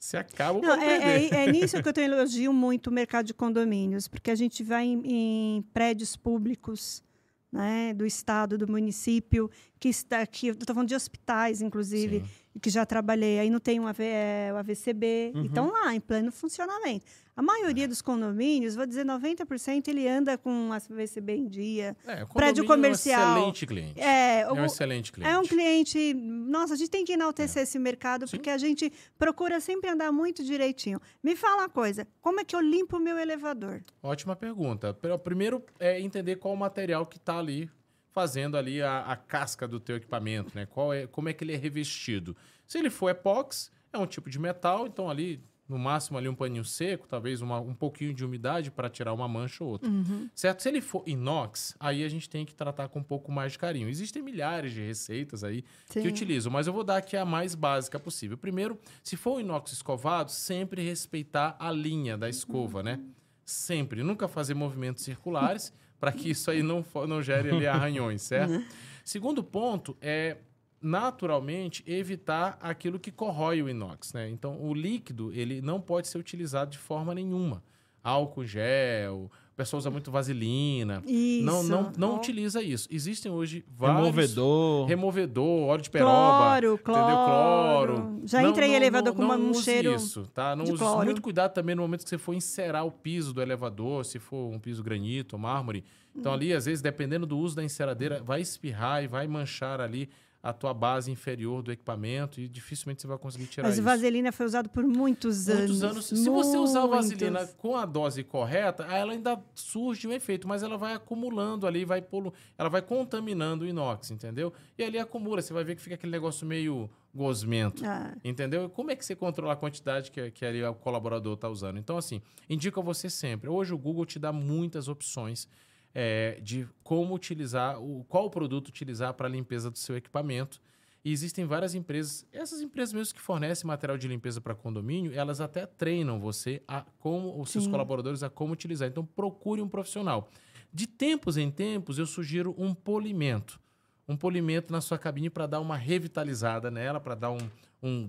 se 0.00 0.16
acabam 0.16 0.62
Não, 0.62 0.74
é, 0.80 1.26
é, 1.26 1.44
é 1.44 1.52
nisso 1.52 1.80
que 1.82 1.88
eu 1.88 1.92
tenho 1.92 2.10
elogio 2.14 2.52
muito 2.54 2.86
o 2.88 2.92
mercado 2.92 3.26
de 3.26 3.34
condomínios, 3.34 4.08
porque 4.08 4.30
a 4.30 4.34
gente 4.34 4.64
vai 4.64 4.86
em, 4.86 5.02
em 5.04 5.62
prédios 5.74 6.16
públicos 6.16 7.04
né, 7.52 7.92
do 7.92 8.06
estado, 8.06 8.56
do 8.56 8.66
município, 8.66 9.50
que 9.78 9.88
está 9.88 10.20
aqui, 10.20 10.48
estou 10.48 10.74
falando 10.74 10.88
de 10.88 10.94
hospitais, 10.94 11.60
inclusive, 11.60 12.20
Sim. 12.20 12.58
que 12.60 12.70
já 12.70 12.86
trabalhei, 12.86 13.40
aí 13.40 13.50
não 13.50 13.60
tem 13.60 13.78
um 13.78 13.86
AV, 13.86 14.00
é, 14.00 14.50
o 14.54 14.56
AVCB, 14.56 15.32
Uhum. 15.34 15.42
e 15.42 15.46
estão 15.46 15.70
lá, 15.70 15.94
em 15.94 16.00
pleno 16.00 16.32
funcionamento. 16.32 17.04
A 17.40 17.42
maioria 17.42 17.88
dos 17.88 18.02
condomínios, 18.02 18.74
vou 18.74 18.84
dizer 18.84 19.02
90%, 19.02 19.88
ele 19.88 20.06
anda 20.06 20.36
com 20.36 20.52
um 20.52 20.74
AVCB 20.74 21.32
em 21.36 21.48
dia. 21.48 21.96
É, 22.06 22.22
prédio 22.26 22.66
comercial. 22.66 23.18
É 23.18 23.24
um 23.24 23.30
excelente 23.48 23.66
cliente. 23.66 23.98
É, 23.98 24.40
É 24.40 24.52
um 24.52 24.60
o- 24.60 24.64
excelente 24.66 25.10
cliente. 25.10 25.32
É 25.32 25.38
um 25.38 25.42
cliente. 25.44 26.12
Nossa, 26.12 26.74
a 26.74 26.76
gente 26.76 26.90
tem 26.90 27.02
que 27.02 27.12
enaltecer 27.14 27.62
esse 27.62 27.78
mercado, 27.78 28.26
Sim. 28.28 28.36
porque 28.36 28.50
a 28.50 28.58
gente 28.58 28.92
procura 29.18 29.58
sempre 29.58 29.88
andar 29.88 30.12
muito 30.12 30.44
direitinho. 30.44 31.00
Me 31.22 31.34
fala 31.34 31.62
uma 31.62 31.68
coisa: 31.70 32.06
como 32.20 32.40
é 32.40 32.44
que 32.44 32.54
eu 32.54 32.60
limpo 32.60 32.98
o 32.98 33.00
meu 33.00 33.18
elevador? 33.18 33.82
Ótima 34.02 34.36
pergunta. 34.36 34.92
Pr- 34.92 35.16
Primeiro 35.24 35.64
é 35.78 35.98
entender 35.98 36.36
qual 36.36 36.52
o 36.52 36.58
material 36.58 37.06
que 37.06 37.16
está 37.16 37.38
ali 37.38 37.70
fazendo 38.12 38.58
ali 38.58 38.82
a, 38.82 39.00
a 39.00 39.16
casca 39.16 39.66
do 39.66 39.80
teu 39.80 39.96
equipamento, 39.96 40.52
né? 40.54 40.66
Qual 40.66 40.92
é, 40.92 41.06
como 41.06 41.30
é 41.30 41.32
que 41.32 41.42
ele 41.42 41.54
é 41.54 41.56
revestido. 41.56 42.36
Se 42.66 42.76
ele 42.76 42.90
for 42.90 43.08
epox, 43.08 43.70
é 43.90 43.96
um 43.96 44.06
tipo 44.06 44.28
de 44.28 44.38
metal, 44.38 44.86
então 44.86 45.08
ali 45.08 45.42
no 45.70 45.78
máximo 45.78 46.18
ali 46.18 46.28
um 46.28 46.34
paninho 46.34 46.64
seco, 46.64 47.06
talvez 47.06 47.40
uma- 47.40 47.60
um 47.60 47.72
pouquinho 47.74 48.12
de 48.12 48.24
umidade 48.24 48.70
para 48.70 48.90
tirar 48.90 49.12
uma 49.12 49.28
mancha 49.28 49.62
ou 49.62 49.70
outra. 49.70 49.88
Certo? 50.34 50.60
Se 50.62 50.68
ele 50.68 50.80
for 50.80 51.02
inox, 51.06 51.76
aí 51.78 52.02
a 52.04 52.08
gente 52.08 52.28
tem 52.28 52.44
que 52.44 52.52
tratar 52.52 52.88
com 52.88 52.98
um 52.98 53.02
pouco 53.02 53.30
mais 53.30 53.52
de 53.52 53.58
carinho. 53.58 53.88
Existem 53.88 54.20
milhares 54.22 54.72
de 54.72 54.80
receitas 54.84 55.44
aí 55.44 55.64
Sim. 55.86 56.02
que 56.02 56.08
utilizam, 56.08 56.52
mas 56.52 56.66
eu 56.66 56.72
vou 56.72 56.82
dar 56.82 56.96
aqui 56.96 57.16
a 57.16 57.24
mais 57.24 57.54
básica 57.54 57.98
possível. 58.00 58.36
Primeiro, 58.36 58.78
se 59.02 59.16
for 59.16 59.36
o 59.36 59.40
inox 59.40 59.72
escovado, 59.72 60.30
sempre 60.30 60.82
respeitar 60.82 61.56
a 61.58 61.70
linha 61.70 62.18
da 62.18 62.28
escova, 62.28 62.82
né? 62.82 62.98
Sempre. 63.44 64.02
Nunca 64.02 64.26
fazer 64.28 64.54
movimentos 64.54 65.02
circulares 65.04 65.72
para 65.98 66.12
que 66.12 66.30
isso 66.30 66.50
aí 66.50 66.62
não, 66.62 66.84
não 67.06 67.22
gere 67.22 67.50
ali 67.50 67.66
arranhões, 67.66 68.22
certo? 68.22 68.64
Segundo 69.04 69.42
ponto 69.42 69.96
é 70.00 70.36
naturalmente 70.82 71.82
evitar 71.86 72.58
aquilo 72.60 72.98
que 72.98 73.10
corrói 73.10 73.62
o 73.62 73.68
inox, 73.68 74.12
né? 74.12 74.28
Então, 74.30 74.58
o 74.60 74.72
líquido, 74.74 75.32
ele 75.32 75.60
não 75.60 75.80
pode 75.80 76.08
ser 76.08 76.18
utilizado 76.18 76.70
de 76.70 76.78
forma 76.78 77.14
nenhuma. 77.14 77.62
Álcool 78.02 78.46
gel, 78.46 79.30
o 79.52 79.56
pessoal 79.56 79.78
usa 79.78 79.90
muito 79.90 80.10
vaselina. 80.10 81.02
Isso. 81.06 81.44
Não, 81.44 81.62
não, 81.62 81.92
não 81.98 82.16
utiliza 82.16 82.62
isso. 82.62 82.88
Existem 82.90 83.30
hoje 83.30 83.62
vários 83.76 83.98
Removedor. 84.06 84.86
removedor, 84.88 85.68
óleo 85.68 85.82
de 85.82 85.90
peroba, 85.90 86.10
Cloro, 86.12 86.66
entendeu? 86.72 86.78
cloro. 86.78 87.94
Cloro. 87.96 88.20
Já 88.24 88.42
entrei 88.42 88.70
em 88.70 88.74
elevador 88.74 89.14
com 89.14 89.22
uma- 89.22 89.36
um 89.36 89.50
use 89.50 89.62
cheiro 89.64 89.94
isso, 89.94 90.26
tá? 90.32 90.56
Não 90.56 90.64
de 90.64 90.72
use 90.72 90.78
cloro. 90.82 91.04
muito 91.04 91.20
cuidado 91.20 91.52
também 91.52 91.74
no 91.74 91.82
momento 91.82 92.04
que 92.04 92.08
você 92.08 92.16
for 92.16 92.32
encerar 92.32 92.86
o 92.86 92.90
piso 92.90 93.34
do 93.34 93.42
elevador, 93.42 94.02
se 94.06 94.18
for 94.18 94.50
um 94.50 94.58
piso 94.58 94.82
granito, 94.82 95.38
mármore. 95.38 95.84
Hum. 96.16 96.20
Então 96.20 96.32
ali, 96.32 96.54
às 96.54 96.64
vezes, 96.64 96.80
dependendo 96.80 97.26
do 97.26 97.36
uso 97.36 97.54
da 97.54 97.62
enceradeira, 97.62 98.22
vai 98.22 98.40
espirrar 98.40 99.04
e 99.04 99.06
vai 99.06 99.26
manchar 99.28 99.78
ali 99.78 100.08
a 100.42 100.52
tua 100.54 100.72
base 100.72 101.10
inferior 101.10 101.62
do 101.62 101.70
equipamento 101.70 102.40
e 102.40 102.48
dificilmente 102.48 103.02
você 103.02 103.06
vai 103.06 103.18
conseguir 103.18 103.46
tirar 103.46 103.68
Mas 103.68 103.74
isso. 103.74 103.82
vaselina 103.82 104.32
foi 104.32 104.46
usado 104.46 104.70
por 104.70 104.82
muitos 104.84 105.48
anos. 105.48 105.60
Muitos 105.60 105.84
anos. 105.84 106.06
Se 106.06 106.30
você 106.30 106.56
usar 106.56 106.80
a 106.80 106.86
Muitos. 106.86 107.10
vaselina 107.10 107.46
com 107.58 107.76
a 107.76 107.84
dose 107.84 108.24
correta, 108.24 108.84
ela 108.84 109.12
ainda 109.12 109.38
surge 109.54 110.08
um 110.08 110.12
efeito, 110.12 110.48
mas 110.48 110.62
ela 110.62 110.78
vai 110.78 110.94
acumulando 110.94 111.66
ali, 111.66 111.84
vai 111.84 112.00
polu... 112.00 112.32
ela 112.56 112.70
vai 112.70 112.80
contaminando 112.80 113.64
o 113.64 113.68
inox, 113.68 114.10
entendeu? 114.10 114.50
E 114.78 114.82
ali 114.82 114.98
acumula, 114.98 115.42
você 115.42 115.52
vai 115.52 115.62
ver 115.62 115.76
que 115.76 115.82
fica 115.82 115.94
aquele 115.94 116.12
negócio 116.12 116.46
meio 116.46 116.88
gosmento. 117.14 117.84
Ah, 117.84 118.14
Entendeu? 118.24 118.70
Como 118.70 118.90
é 118.90 118.96
que 118.96 119.04
você 119.04 119.14
controla 119.14 119.52
a 119.52 119.56
quantidade 119.56 120.10
que, 120.10 120.30
que 120.30 120.44
ali 120.44 120.62
o 120.64 120.74
colaborador 120.74 121.34
está 121.34 121.48
usando? 121.48 121.78
Então, 121.78 121.98
assim, 121.98 122.22
indico 122.48 122.80
a 122.80 122.82
você 122.82 123.10
sempre. 123.10 123.50
Hoje 123.50 123.74
o 123.74 123.78
Google 123.78 124.06
te 124.06 124.18
dá 124.18 124.32
muitas 124.32 124.88
opções 124.88 125.48
é, 125.94 126.38
de 126.42 126.68
como 126.82 127.14
utilizar, 127.14 127.80
o, 127.80 128.04
qual 128.04 128.30
produto 128.30 128.68
utilizar 128.68 129.14
para 129.14 129.26
a 129.26 129.30
limpeza 129.30 129.70
do 129.70 129.78
seu 129.78 129.96
equipamento. 129.96 130.60
E 131.04 131.12
existem 131.12 131.46
várias 131.46 131.74
empresas, 131.74 132.26
essas 132.30 132.60
empresas 132.60 132.92
mesmo 132.92 133.14
que 133.14 133.20
fornecem 133.20 133.66
material 133.66 133.96
de 133.96 134.06
limpeza 134.06 134.40
para 134.40 134.54
condomínio, 134.54 135.12
elas 135.14 135.40
até 135.40 135.64
treinam 135.64 136.20
você 136.20 136.62
a 136.68 136.84
como 136.98 137.40
os 137.40 137.50
seus 137.50 137.64
Sim. 137.64 137.70
colaboradores 137.70 138.22
a 138.22 138.28
como 138.28 138.52
utilizar. 138.52 138.88
Então 138.88 139.04
procure 139.04 139.62
um 139.62 139.68
profissional. 139.68 140.30
De 140.72 140.86
tempos 140.86 141.36
em 141.36 141.50
tempos 141.50 141.98
eu 141.98 142.06
sugiro 142.06 142.54
um 142.58 142.74
polimento, 142.74 143.58
um 144.06 144.16
polimento 144.16 144.72
na 144.72 144.80
sua 144.80 144.98
cabine 144.98 145.30
para 145.30 145.46
dar 145.46 145.60
uma 145.60 145.76
revitalizada 145.76 146.70
nela, 146.70 147.00
para 147.00 147.14
dar 147.14 147.30
um, 147.30 147.50
um 147.82 148.08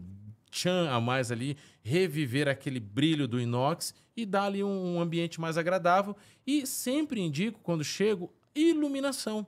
tchan 0.52 0.90
a 0.92 1.00
mais 1.02 1.32
ali, 1.32 1.58
reviver 1.82 2.48
aquele 2.48 2.80
brilho 2.80 3.28
do 3.28 3.40
inox 3.40 3.94
e 4.16 4.26
dar 4.26 4.44
ali 4.44 4.64
um, 4.64 4.96
um 4.98 5.02
ambiente 5.02 5.40
mais 5.42 5.58
agradável. 5.58 6.16
E 6.46 6.68
sempre 6.68 7.20
indico 7.22 7.60
quando 7.64 7.84
chego 7.84 8.32
iluminação. 8.54 9.48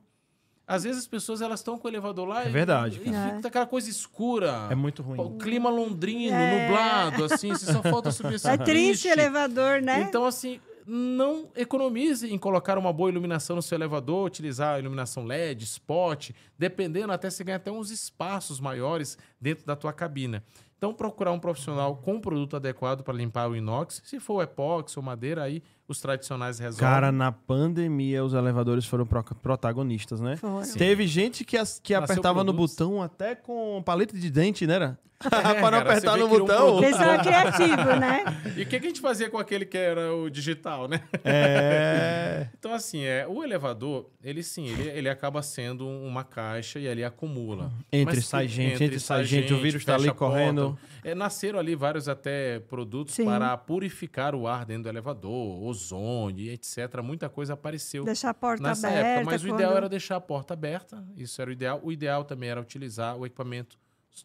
Às 0.66 0.84
vezes 0.86 1.00
as 1.02 1.08
pessoas 1.08 1.42
elas 1.42 1.60
estão 1.60 1.78
com 1.78 1.88
o 1.88 1.92
elevador 1.92 2.26
lá 2.26 2.46
É 2.46 2.48
e- 2.48 2.52
verdade, 2.52 3.02
e, 3.04 3.12
cara. 3.12 3.36
fica 3.36 3.48
aquela 3.50 3.66
coisa 3.68 3.90
escura. 3.90 4.68
É 4.72 4.76
muito 4.76 5.04
ruim. 5.04 5.20
O 5.20 5.38
clima 5.38 5.70
londrino, 5.70 6.34
É. 6.34 6.68
nublado, 6.70 7.26
assim, 7.26 7.50
você 7.50 7.72
só 7.72 7.82
falta 7.82 8.12
subir 8.12 8.36
esse 8.36 8.48
É 8.50 8.58
triste 8.58 9.10
o 9.10 9.12
elevador, 9.12 9.82
né? 9.82 10.06
Então, 10.08 10.24
assim, 10.26 10.62
não 10.88 11.50
economize 11.54 12.32
em 12.34 12.38
colocar 12.38 12.78
uma 12.78 12.94
boa 12.94 13.10
iluminação 13.10 13.58
no 13.58 13.62
seu 13.62 13.78
elevador, 13.78 14.26
utilizar 14.26 14.76
a 14.76 14.80
iluminação 14.80 15.26
LED, 15.26 15.66
spot, 15.66 16.32
dependendo, 16.58 17.12
até 17.12 17.30
você 17.30 17.44
ganha 17.44 17.58
até 17.58 17.70
uns 17.72 17.92
espaços 17.92 18.62
maiores 18.62 19.18
dentro 19.42 19.66
da 19.66 19.76
tua 19.76 19.92
cabina. 19.92 20.42
Então, 20.84 20.94
procurar 20.94 21.32
um 21.32 21.40
profissional 21.40 21.96
com 21.96 22.20
produto 22.20 22.58
adequado 22.58 23.04
para 23.04 23.14
limpar 23.14 23.50
o 23.50 23.56
inox. 23.56 24.02
Se 24.04 24.20
for 24.20 24.42
epóxi 24.42 25.00
ou 25.00 25.04
madeira, 25.04 25.42
aí 25.42 25.64
os 25.88 26.00
tradicionais 26.00 26.60
resolvem. 26.60 26.88
Cara, 26.88 27.12
na 27.12 27.32
pandemia 27.32 28.24
os 28.24 28.34
elevadores 28.34 28.86
foram 28.86 29.06
pro- 29.06 29.24
protagonistas, 29.42 30.20
né? 30.22 30.38
Foram. 30.38 30.62
Teve 30.74 31.06
gente 31.08 31.44
que, 31.44 31.58
as- 31.58 31.80
que 31.80 31.94
Nasceu 31.94 32.04
apertava 32.14 32.44
no 32.44 32.54
produtos. 32.54 32.76
botão 32.78 33.02
até 33.02 33.36
com 33.36 33.82
palito 33.84 34.18
de 34.18 34.30
dente, 34.30 34.66
né? 34.68 34.74
Era? 34.76 35.00
É, 35.24 35.30
Para 35.30 35.54
não 35.56 35.62
cara, 35.62 35.78
apertar 35.80 36.18
no 36.18 36.26
um 36.26 36.30
botão. 36.30 36.46
produto- 36.58 36.82
Pessoal 36.82 37.20
criativo, 37.20 37.96
né? 37.98 38.24
E 38.58 38.64
o 38.64 38.66
que, 38.66 38.78
que 38.78 38.86
a 38.86 38.90
gente 38.90 39.00
fazia 39.00 39.30
com 39.30 39.38
aquele 39.38 39.64
que 39.66 39.78
era 39.78 40.14
o 40.14 40.30
digital, 40.30 40.88
né? 40.90 41.00
É. 41.24 42.48
Então, 42.60 42.74
assim, 42.74 43.04
é, 43.04 43.26
o 43.28 43.44
elevador, 43.44 44.10
ele 44.24 44.42
sim, 44.42 44.68
ele, 44.68 44.90
ele 44.90 45.10
acaba 45.10 45.42
sendo 45.42 45.88
uma 45.88 46.24
caixa 46.24 46.80
e 46.80 46.88
ali 46.88 47.04
acumula. 47.04 47.72
Entre 47.92 48.16
Mas 48.18 48.26
sai 48.26 48.48
gente, 48.48 48.82
entre 48.84 49.00
sai 49.00 49.24
gente, 49.26 49.54
o 49.54 49.60
vírus 49.62 49.84
tá 49.84 49.94
fecha 49.98 50.10
ali 50.10 50.18
correndo. 50.18 50.78
É, 51.04 51.14
nasceram 51.14 51.60
ali 51.60 51.76
vários 51.76 52.08
até 52.08 52.60
produtos 52.62 53.16
Sim. 53.16 53.26
para 53.26 53.56
purificar 53.58 54.34
o 54.34 54.48
ar 54.48 54.66
dentro 54.66 54.84
do 54.84 54.90
elevador, 54.90 55.62
ozônio, 55.74 56.52
etc. 56.52 57.02
Muita 57.04 57.30
coisa 57.30 57.54
apareceu 57.54 58.04
Deixar 58.04 58.30
a 58.30 58.34
porta 58.34 58.64
nessa 58.64 58.88
aberta. 58.88 59.08
época. 59.08 59.26
Mas 59.32 59.44
o 59.44 59.48
quando- 59.48 59.56
ideal 59.60 59.78
era 59.78 59.90
deixar 59.90 60.16
a 60.16 60.22
porta 60.22 60.54
aberta, 60.54 61.06
isso 61.18 61.42
era 61.42 61.50
o 61.50 61.54
ideal. 61.54 61.80
O 61.84 61.92
ideal 61.92 62.24
também 62.24 62.50
era 62.50 62.62
utilizar 62.62 63.18
o 63.18 63.26
equipamento 63.26 63.78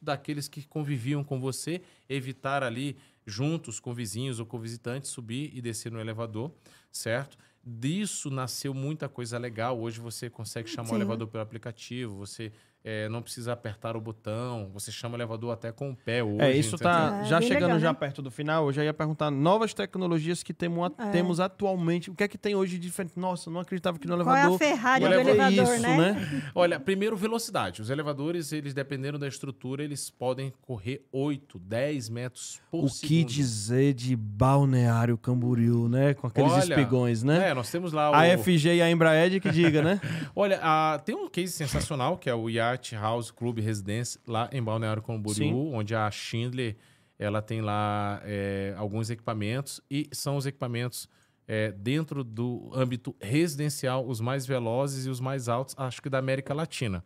daqueles 0.02 0.48
que 0.48 0.66
conviviam 0.66 1.24
com 1.24 1.40
você, 1.40 1.80
evitar 2.08 2.62
ali 2.62 2.96
juntos 3.26 3.80
com 3.80 3.92
vizinhos 3.94 4.38
ou 4.40 4.46
com 4.46 4.58
visitantes 4.58 5.10
subir 5.10 5.50
e 5.54 5.60
descer 5.60 5.90
no 5.92 6.00
elevador, 6.00 6.50
certo? 6.92 7.36
Disso 7.64 8.30
nasceu 8.30 8.72
muita 8.72 9.08
coisa 9.08 9.36
legal. 9.38 9.78
Hoje 9.78 10.00
você 10.00 10.30
consegue 10.30 10.68
chamar 10.68 10.88
Sim. 10.88 10.94
o 10.94 10.98
elevador 10.98 11.26
pelo 11.28 11.42
aplicativo, 11.42 12.14
você 12.16 12.50
eh, 12.84 13.08
não 13.08 13.20
precisa 13.22 13.52
apertar 13.52 13.96
o 13.96 14.00
botão, 14.00 14.70
você 14.72 14.90
chama 14.92 15.14
o 15.14 15.16
elevador 15.18 15.52
até 15.52 15.70
com 15.72 15.90
o 15.90 15.96
pé 15.96 16.22
hoje. 16.22 16.40
É, 16.40 16.52
isso 16.56 16.76
entendeu? 16.76 16.92
tá 16.92 17.20
É, 17.22 17.24
já 17.24 17.40
chegando 17.40 17.62
legal, 17.64 17.78
já 17.80 17.92
né? 17.92 17.98
perto 17.98 18.22
do 18.22 18.30
final. 18.30 18.66
Eu 18.66 18.72
já 18.72 18.84
ia 18.84 18.94
perguntar 18.94 19.30
novas 19.30 19.74
tecnologias 19.74 20.42
que 20.42 20.54
temo- 20.54 20.86
É. 20.86 21.10
temos 21.10 21.40
atualmente. 21.40 22.10
O 22.10 22.14
que 22.14 22.24
é 22.24 22.28
que 22.28 22.38
tem 22.38 22.54
hoje 22.54 22.78
de 22.78 22.86
diferente? 22.88 23.12
Nossa, 23.16 23.50
não 23.50 23.60
acreditava 23.60 23.98
que 23.98 24.06
no 24.06 24.16
Qual 24.16 24.34
é 24.34 24.40
a 24.40 24.42
elevador. 24.44 24.58
Ferrari 24.58 25.04
o 25.04 25.08
do 25.08 25.14
elevador- 25.14 25.52
elevador, 25.52 25.74
isso, 25.74 25.82
né? 25.82 26.42
Olha, 26.54 26.80
primeiro 26.80 27.16
velocidade. 27.16 27.82
Os 27.82 27.90
elevadores, 27.90 28.52
eles 28.52 28.72
dependendo 28.72 29.18
da 29.18 29.26
estrutura, 29.28 29.82
eles 29.82 30.08
podem 30.10 30.52
correr 30.62 31.04
8, 31.12 31.58
10 31.58 32.08
metros 32.08 32.60
por 32.70 32.84
O 32.84 32.88
segundo. 32.88 33.08
que 33.08 33.24
dizer 33.24 33.92
de 33.94 34.14
Balneário 34.16 35.18
Camboriú, 35.18 35.88
né? 35.88 36.14
Com 36.14 36.26
aqueles 36.26 36.52
Olha, 36.52 36.60
espigões, 36.74 37.22
né? 37.22 37.50
É, 37.50 37.54
nós 37.54 37.70
temos 37.70 37.92
lá 37.92 38.10
o... 38.10 38.14
A 38.14 38.24
FG 38.38 38.76
e 38.76 38.82
a 38.82 38.90
Embraed 38.90 39.40
que 39.40 39.50
diga, 39.50 39.82
né? 39.82 40.00
Olha, 40.34 40.58
a- 40.62 40.98
tem 41.04 41.14
um 41.14 41.28
case 41.28 41.52
sensacional 41.52 42.16
que 42.16 42.30
é 42.30 42.34
o 42.34 42.48
Yacht 42.72 42.94
House 42.94 43.30
Club 43.30 43.60
Residence 43.60 44.18
lá 44.26 44.48
em 44.52 44.62
Balneário 44.62 45.02
Camboriú, 45.02 45.34
Sim. 45.34 45.74
onde 45.74 45.94
a 45.94 46.10
Schindler 46.10 46.76
ela 47.18 47.42
tem 47.42 47.60
lá 47.60 48.20
é, 48.24 48.74
alguns 48.76 49.10
equipamentos 49.10 49.80
e 49.90 50.08
são 50.12 50.36
os 50.36 50.46
equipamentos 50.46 51.08
é, 51.46 51.72
dentro 51.72 52.22
do 52.22 52.70
âmbito 52.74 53.16
residencial 53.20 54.06
os 54.06 54.20
mais 54.20 54.46
velozes 54.46 55.06
e 55.06 55.10
os 55.10 55.18
mais 55.18 55.48
altos, 55.48 55.74
acho 55.78 56.00
que 56.00 56.08
da 56.08 56.18
América 56.18 56.54
Latina. 56.54 57.04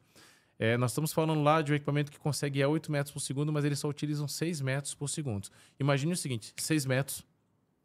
É, 0.58 0.76
nós 0.76 0.90
estamos 0.90 1.12
falando 1.12 1.42
lá 1.42 1.62
de 1.62 1.72
um 1.72 1.74
equipamento 1.74 2.12
que 2.12 2.18
consegue 2.18 2.60
ir 2.60 2.62
a 2.62 2.68
8 2.68 2.92
metros 2.92 3.12
por 3.12 3.20
segundo, 3.20 3.52
mas 3.52 3.64
eles 3.64 3.78
só 3.78 3.88
utilizam 3.88 4.28
6 4.28 4.60
metros 4.60 4.94
por 4.94 5.08
segundo. 5.08 5.48
Imagine 5.80 6.12
o 6.12 6.16
seguinte: 6.16 6.52
6 6.56 6.86
metros 6.86 7.24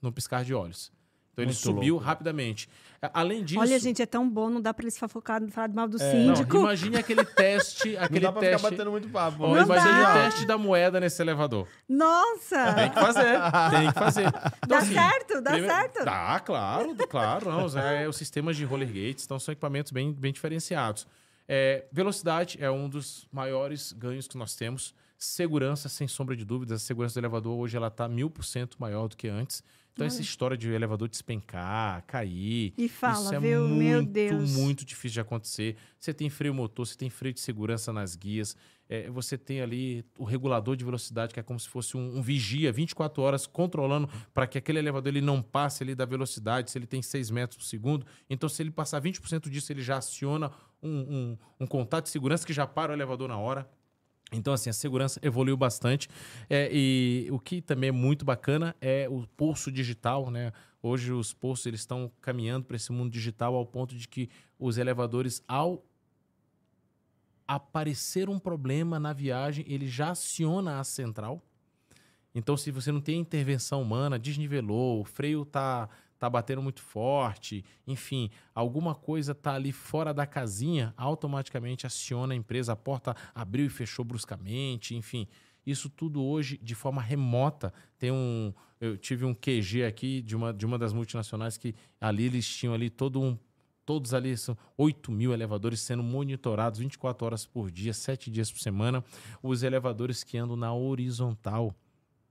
no 0.01 0.11
piscar 0.11 0.43
de 0.43 0.53
olhos. 0.53 0.91
Então 1.37 1.43
ele 1.43 1.51
Muito 1.51 1.61
subiu 1.61 1.93
louco. 1.93 2.07
rapidamente. 2.07 2.67
A- 2.99 3.11
Além 3.21 3.43
disso. 3.43 3.59
Olha, 3.59 3.77
gente, 3.77 4.01
é 4.01 4.07
tão 4.07 4.27
bom, 4.27 4.49
não 4.49 4.59
dá 4.59 4.73
pra 4.73 4.83
eles 4.83 4.97
focar 4.97 5.39
falar 5.51 5.67
mal 5.67 5.87
do 5.87 6.01
É, 6.01 6.13
Não, 6.25 6.35
síndico. 6.35 6.57
imagine 6.57 6.97
aquele 6.97 7.23
teste, 7.23 7.93
Não 7.93 8.01
aquele 8.01 8.19
dá 8.21 8.31
pra 8.31 8.41
teste. 8.41 8.57
ficar 8.57 8.71
batendo 8.71 8.89
muito 8.89 9.07
papo. 9.09 9.43
Ó, 9.43 9.55
Não 9.55 9.61
imagine 9.61 10.01
dá. 10.01 10.09
o 10.09 10.13
teste 10.23 10.45
da 10.47 10.57
moeda 10.57 10.99
nesse 10.99 11.21
elevador. 11.21 11.67
Nossa! 11.87 12.73
Tem 12.73 12.89
que 12.89 12.99
fazer, 12.99 13.39
tem 13.69 13.87
que 13.91 13.99
fazer. 13.99 14.25
Então, 14.27 14.51
Dá 14.67 14.77
assim, 14.79 14.93
certo, 14.95 15.41
dá 15.41 15.51
primeiro- 15.51 15.75
certo. 15.75 16.05
Dá, 16.05 16.39
claro, 16.39 16.95
claro. 17.07 17.49
Não, 17.51 17.79
é, 17.79 18.07
os 18.09 18.17
sistemas 18.17 18.57
de 18.57 18.65
roller 18.65 18.87
gates 18.87 19.23
então, 19.25 19.37
são 19.37 19.51
equipamentos 19.51 19.91
bem, 19.91 20.11
bem 20.11 20.33
diferenciados. 20.33 21.05
É, 21.47 21.85
velocidade 21.91 22.57
é 22.59 22.71
um 22.71 22.89
dos 22.89 23.27
maiores 23.31 23.91
ganhos 23.93 24.27
que 24.27 24.39
nós 24.39 24.55
temos. 24.55 24.91
Segurança, 25.17 25.89
sem 25.89 26.07
sombra 26.07 26.35
de 26.35 26.45
dúvidas. 26.45 26.81
A 26.81 26.85
segurança 26.85 27.15
do 27.15 27.21
elevador 27.21 27.57
hoje 27.57 27.75
ela 27.75 27.87
está 27.87 28.07
mil 28.07 28.29
por 28.29 28.43
cento 28.45 28.77
maior 28.79 29.07
do 29.07 29.17
que 29.17 29.27
antes. 29.27 29.63
Então, 29.93 30.05
essa 30.05 30.21
história 30.21 30.55
de 30.55 30.69
elevador 30.71 31.09
despencar, 31.09 32.03
cair. 32.05 32.71
E 32.77 32.87
fala, 32.87 33.15
isso 33.23 33.33
é 33.33 33.39
viu? 33.39 33.67
muito, 33.67 33.79
Meu 33.79 34.05
Deus. 34.05 34.51
muito 34.51 34.85
difícil 34.85 35.13
de 35.15 35.21
acontecer. 35.21 35.75
Você 35.99 36.13
tem 36.13 36.29
freio 36.29 36.53
motor, 36.53 36.85
você 36.85 36.95
tem 36.95 37.09
freio 37.09 37.33
de 37.33 37.39
segurança 37.39 37.91
nas 37.91 38.15
guias. 38.15 38.55
é, 38.87 39.09
você 39.09 39.39
tem 39.39 39.59
ali 39.59 40.05
o 40.19 40.23
regulador 40.23 40.75
de 40.75 40.85
velocidade, 40.85 41.33
que 41.33 41.39
é 41.39 41.43
como 41.43 41.59
se 41.59 41.67
fosse 41.67 41.97
um, 41.97 42.19
um 42.19 42.21
vigia 42.21 42.71
24 42.71 43.23
horas 43.23 43.47
controlando 43.47 44.07
para 44.35 44.45
que 44.45 44.59
aquele 44.59 44.77
elevador 44.77 45.07
ele 45.07 45.19
não 45.19 45.41
passe 45.41 45.81
ali 45.81 45.95
da 45.95 46.05
velocidade, 46.05 46.69
se 46.69 46.77
ele 46.77 46.85
tem 46.85 47.01
6 47.01 47.31
metros 47.31 47.57
por 47.57 47.65
segundo. 47.65 48.05
Então, 48.29 48.47
se 48.47 48.61
ele 48.61 48.69
passar 48.69 49.01
20% 49.01 49.49
disso, 49.49 49.73
ele 49.73 49.81
já 49.81 49.97
aciona 49.97 50.51
um, 50.81 50.89
um, 50.91 51.37
um 51.61 51.65
contato 51.65 52.03
de 52.03 52.11
segurança 52.11 52.45
que 52.45 52.53
já 52.53 52.67
para 52.67 52.91
o 52.91 52.95
elevador 52.95 53.27
na 53.27 53.37
hora. 53.39 53.67
Então, 54.31 54.53
assim, 54.53 54.69
a 54.69 54.73
segurança 54.73 55.19
evoluiu 55.23 55.55
bastante. 55.55 56.09
É, 56.49 56.69
e 56.71 57.27
o 57.31 57.39
que 57.39 57.61
também 57.61 57.89
é 57.89 57.91
muito 57.91 58.25
bacana 58.25 58.75
é 58.81 59.07
o 59.09 59.25
pulso 59.25 59.71
digital, 59.71 60.29
né? 60.29 60.51
Hoje 60.81 61.11
os 61.11 61.33
pulsos 61.33 61.65
eles 61.65 61.79
estão 61.81 62.11
caminhando 62.21 62.65
para 62.65 62.75
esse 62.75 62.91
mundo 62.91 63.09
digital 63.09 63.55
ao 63.55 63.65
ponto 63.65 63.95
de 63.95 64.07
que 64.07 64.29
os 64.59 64.77
elevadores, 64.77 65.41
ao 65.47 65.83
aparecer 67.47 68.29
um 68.29 68.37
problema 68.37 68.99
na 68.99 69.13
viagem, 69.13 69.63
ele 69.67 69.87
já 69.87 70.11
aciona 70.11 70.79
a 70.79 70.83
central. 70.83 71.41
Então, 72.35 72.55
se 72.57 72.69
você 72.69 72.91
não 72.91 73.01
tem 73.01 73.19
intervenção 73.19 73.81
humana, 73.81 74.19
desnivelou, 74.19 75.01
o 75.01 75.05
freio 75.05 75.45
tá, 75.45 75.89
tá 76.17 76.29
batendo 76.29 76.61
muito 76.61 76.81
forte, 76.81 77.63
enfim, 77.85 78.29
alguma 78.53 78.95
coisa 78.95 79.35
tá 79.35 79.53
ali 79.53 79.71
fora 79.71 80.13
da 80.13 80.25
casinha, 80.25 80.93
automaticamente 80.97 81.85
aciona 81.85 82.33
a 82.33 82.37
empresa, 82.37 82.73
a 82.73 82.75
porta 82.75 83.15
abriu 83.33 83.65
e 83.65 83.69
fechou 83.69 84.03
bruscamente, 84.03 84.95
enfim. 84.95 85.27
Isso 85.67 85.89
tudo 85.89 86.23
hoje 86.23 86.57
de 86.63 86.73
forma 86.73 87.01
remota. 87.01 87.73
Tem 87.99 88.09
um. 88.09 88.53
Eu 88.79 88.97
tive 88.97 89.25
um 89.25 89.33
QG 89.33 89.83
aqui 89.85 90.21
de 90.21 90.33
uma, 90.33 90.53
de 90.53 90.65
uma 90.65 90.77
das 90.77 90.93
multinacionais 90.93 91.57
que 91.57 91.75
ali 91.99 92.23
eles 92.23 92.47
tinham 92.47 92.73
ali 92.73 92.89
todo 92.89 93.21
um. 93.21 93.37
Todos 93.85 94.13
ali 94.13 94.37
são 94.37 94.57
8 94.77 95.11
mil 95.11 95.33
elevadores 95.33 95.81
sendo 95.81 96.03
monitorados 96.03 96.79
24 96.79 97.25
horas 97.25 97.45
por 97.45 97.69
dia, 97.69 97.93
7 97.93 98.31
dias 98.31 98.51
por 98.51 98.59
semana. 98.59 99.03
Os 99.43 99.61
elevadores 99.61 100.23
que 100.23 100.37
andam 100.37 100.55
na 100.55 100.73
horizontal. 100.73 101.75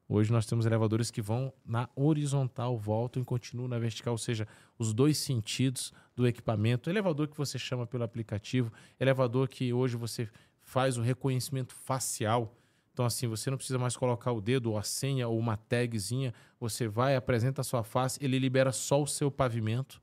Hoje 0.08 0.30
nós 0.30 0.46
temos 0.46 0.64
elevadores 0.64 1.10
que 1.10 1.20
vão 1.20 1.52
na 1.64 1.88
horizontal, 1.96 2.78
voltam 2.78 3.20
e 3.20 3.24
continuam 3.24 3.66
na 3.66 3.78
vertical, 3.78 4.14
ou 4.14 4.18
seja, 4.18 4.46
os 4.78 4.92
dois 4.92 5.18
sentidos 5.18 5.92
do 6.14 6.26
equipamento. 6.26 6.88
Elevador 6.88 7.26
que 7.26 7.36
você 7.36 7.58
chama 7.58 7.86
pelo 7.86 8.04
aplicativo, 8.04 8.72
elevador 9.00 9.48
que 9.48 9.72
hoje 9.72 9.96
você 9.96 10.28
faz 10.62 10.96
o 10.96 11.02
reconhecimento 11.02 11.74
facial. 11.74 12.54
Então, 12.92 13.04
assim, 13.04 13.26
você 13.26 13.50
não 13.50 13.56
precisa 13.56 13.78
mais 13.78 13.96
colocar 13.96 14.32
o 14.32 14.40
dedo 14.40 14.70
ou 14.70 14.78
a 14.78 14.82
senha 14.82 15.28
ou 15.28 15.38
uma 15.38 15.56
tagzinha. 15.56 16.32
Você 16.58 16.86
vai, 16.86 17.16
apresenta 17.16 17.60
a 17.60 17.64
sua 17.64 17.82
face, 17.82 18.18
ele 18.24 18.38
libera 18.38 18.72
só 18.72 19.02
o 19.02 19.06
seu 19.06 19.30
pavimento. 19.30 20.00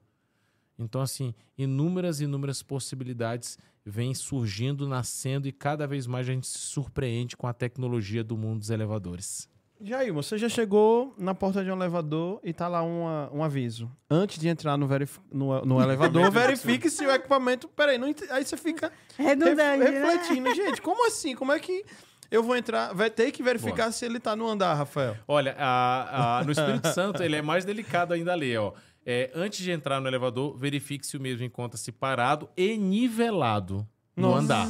Então, 0.78 1.02
assim, 1.02 1.34
inúmeras 1.58 2.20
e 2.20 2.26
inúmeras 2.26 2.62
possibilidades 2.62 3.58
vêm 3.86 4.14
surgindo, 4.14 4.88
nascendo 4.88 5.48
e 5.48 5.52
cada 5.52 5.88
vez 5.88 6.06
mais 6.06 6.28
a 6.28 6.34
gente 6.34 6.48
se 6.48 6.58
surpreende 6.58 7.38
com 7.38 7.48
a 7.48 7.54
tecnologia 7.54 8.24
do 8.24 8.38
mundo 8.38 8.60
dos 8.60 8.70
elevadores. 8.70 9.53
Jair, 9.86 10.14
você 10.14 10.38
já 10.38 10.48
chegou 10.48 11.14
na 11.18 11.36
porta 11.36 11.64
de 11.64 11.70
um 11.70 11.76
elevador 11.76 12.40
e 12.44 12.54
tá 12.54 12.68
lá 12.70 12.82
uma, 12.82 13.30
um 13.34 13.44
aviso. 13.44 13.92
Antes 14.10 14.40
de 14.40 14.48
entrar 14.48 14.78
no, 14.78 14.88
verif- 14.88 15.20
no, 15.32 15.64
no 15.66 15.82
elevador, 15.82 16.30
verifique 16.32 16.90
se 16.90 17.06
o 17.06 17.12
equipamento. 17.12 17.68
Peraí, 17.68 17.98
não 17.98 18.08
aí 18.30 18.46
você 18.46 18.56
fica 18.56 18.92
Redundante, 19.18 19.84
ref- 19.84 19.92
né? 19.92 20.00
refletindo. 20.16 20.54
Gente, 20.56 20.82
como 20.82 21.06
assim? 21.08 21.36
Como 21.36 21.52
é 21.52 21.60
que 21.60 21.84
eu 22.32 22.42
vou 22.42 22.56
entrar? 22.56 22.94
Vai 22.94 23.10
ter 23.10 23.32
que 23.32 23.44
verificar 23.44 23.92
se 23.92 24.06
ele 24.06 24.20
tá 24.22 24.36
no 24.36 24.48
andar, 24.48 24.74
Rafael. 24.74 25.18
Olha, 25.28 25.54
a- 25.60 26.40
a- 26.40 26.44
no 26.46 26.52
Espírito 26.54 26.88
Santo 26.94 27.22
ele 27.22 27.36
é 27.36 27.42
mais 27.42 27.66
delicado 27.66 28.14
ainda 28.14 28.32
ali, 28.32 28.56
ó. 28.56 28.72
É, 29.06 29.30
antes 29.36 29.60
de 29.60 29.70
entrar 29.70 30.00
no 30.00 30.08
elevador, 30.08 30.56
verifique 30.56 31.06
se 31.06 31.18
o 31.18 31.20
mesmo 31.22 31.44
encontra-se 31.44 31.92
parado 31.92 32.48
e 32.56 32.78
nivelado 32.78 33.86
no 34.16 34.30
Nossa. 34.30 34.40
andar. 34.44 34.68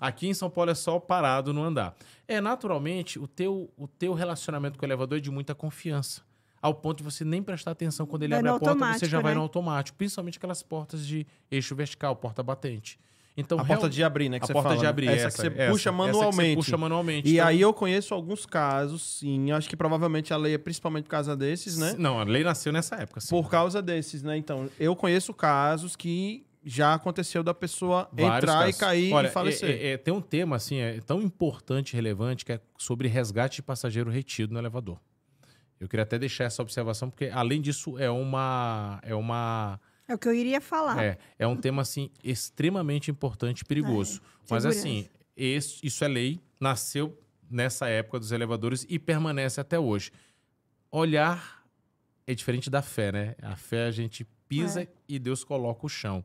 Aqui 0.00 0.26
em 0.28 0.34
São 0.34 0.50
Paulo 0.50 0.70
é 0.70 0.74
só 0.74 0.98
parado 0.98 1.52
no 1.52 1.62
andar. 1.62 1.94
É, 2.26 2.40
naturalmente, 2.40 3.18
o 3.18 3.26
teu, 3.26 3.70
o 3.76 3.86
teu 3.86 4.12
relacionamento 4.12 4.78
com 4.78 4.84
o 4.84 4.88
elevador 4.88 5.18
é 5.18 5.20
de 5.20 5.30
muita 5.30 5.54
confiança. 5.54 6.22
Ao 6.60 6.74
ponto 6.74 6.98
de 6.98 7.04
você 7.04 7.24
nem 7.24 7.42
prestar 7.42 7.72
atenção 7.72 8.06
quando 8.06 8.22
ele 8.22 8.30
Vai 8.32 8.38
abre 8.40 8.50
a 8.50 8.58
porta, 8.58 8.98
você 8.98 9.06
já 9.06 9.20
vai 9.20 9.32
né? 9.32 9.36
no 9.36 9.42
automático. 9.42 9.96
Principalmente 9.98 10.38
aquelas 10.38 10.62
portas 10.62 11.06
de 11.06 11.26
eixo 11.50 11.74
vertical, 11.76 12.16
porta 12.16 12.42
batente. 12.42 12.98
Então, 13.36 13.58
A 13.58 13.64
porta 13.64 13.82
real- 13.82 13.88
de 13.90 14.02
abrir, 14.04 14.28
né? 14.28 14.38
Que 14.38 14.44
a 14.44 14.46
você 14.46 14.52
porta 14.52 14.68
fala, 14.70 14.76
de 14.78 14.84
né? 14.84 14.88
abrir, 14.88 15.08
essa, 15.08 15.26
essa, 15.26 15.30
que 15.42 15.42
você 15.42 15.46
essa, 15.62 15.72
puxa 15.72 15.90
essa 15.90 15.98
que 15.98 16.12
você 16.12 16.12
manualmente. 16.12 16.56
puxa 16.56 16.76
manualmente. 16.78 17.28
E 17.28 17.34
Então- 17.34 17.46
aí 17.48 17.60
eu 17.60 17.74
conheço 17.74 18.14
alguns 18.14 18.46
casos, 18.46 19.02
sim. 19.18 19.50
Acho 19.52 19.68
que 19.68 19.76
provavelmente 19.76 20.32
a 20.32 20.36
lei 20.36 20.54
é 20.54 20.58
principalmente 20.58 21.04
por 21.04 21.10
causa 21.10 21.36
desses, 21.36 21.76
né? 21.76 21.94
Não, 21.98 22.18
a 22.20 22.24
lei 22.24 22.42
nasceu 22.44 22.72
nessa 22.72 22.94
época. 22.96 23.20
sim. 23.20 23.28
Por 23.30 23.50
causa 23.50 23.82
desses, 23.82 24.22
né? 24.22 24.36
Então, 24.36 24.70
eu 24.78 24.94
conheço 24.96 25.34
casos 25.34 25.96
que 25.96 26.46
já 26.64 26.94
aconteceu 26.94 27.42
da 27.42 27.52
pessoa 27.52 28.08
Vários 28.12 28.38
entrar 28.38 28.58
casos. 28.60 28.76
e 28.76 28.78
cair 28.80 29.12
Olha, 29.12 29.26
e 29.28 29.30
falecer. 29.30 29.70
é- 29.70 29.86
é- 29.92 29.96
tem 29.98 30.12
um 30.14 30.20
tema 30.20 30.56
assim, 30.56 30.76
é 30.78 31.00
tão 31.00 31.20
importante 31.22 31.92
e 31.92 31.96
relevante 31.96 32.44
que 32.44 32.52
é 32.52 32.60
sobre 32.78 33.06
resgate 33.08 33.56
de 33.56 33.62
passageiro 33.62 34.10
retido 34.10 34.52
no 34.52 34.58
elevador. 34.58 34.98
Eu 35.78 35.88
queria 35.88 36.04
até 36.04 36.18
deixar 36.18 36.44
essa 36.44 36.62
observação, 36.62 37.10
porque 37.10 37.26
além 37.26 37.60
disso 37.60 37.98
é 37.98 38.08
uma. 38.10 38.98
É 39.02 39.14
uma. 39.14 39.78
É 40.08 40.14
o 40.14 40.18
que 40.18 40.28
eu 40.28 40.34
iria 40.34 40.60
falar. 40.60 41.02
É, 41.02 41.18
é 41.38 41.46
um 41.46 41.56
tema 41.56 41.82
assim 41.82 42.10
extremamente 42.22 43.10
importante 43.10 43.60
e 43.60 43.64
perigoso. 43.64 44.20
Mas 44.48 44.62
segurança. 44.62 44.78
assim, 44.78 45.08
esse- 45.36 45.80
isso 45.82 46.04
é 46.04 46.08
lei, 46.08 46.40
nasceu 46.60 47.18
nessa 47.50 47.88
época 47.88 48.18
dos 48.18 48.32
elevadores 48.32 48.86
e 48.88 48.98
permanece 48.98 49.60
até 49.60 49.78
hoje. 49.78 50.10
Olhar 50.90 51.62
é 52.26 52.34
diferente 52.34 52.70
da 52.70 52.80
fé, 52.82 53.12
né? 53.12 53.34
A 53.42 53.56
fé 53.56 53.86
a 53.86 53.90
gente 53.90 54.24
pisa 54.48 54.82
É. 54.82 54.88
e 55.08 55.18
Deus 55.18 55.42
coloca 55.44 55.84
o 55.84 55.88
chão. 55.88 56.24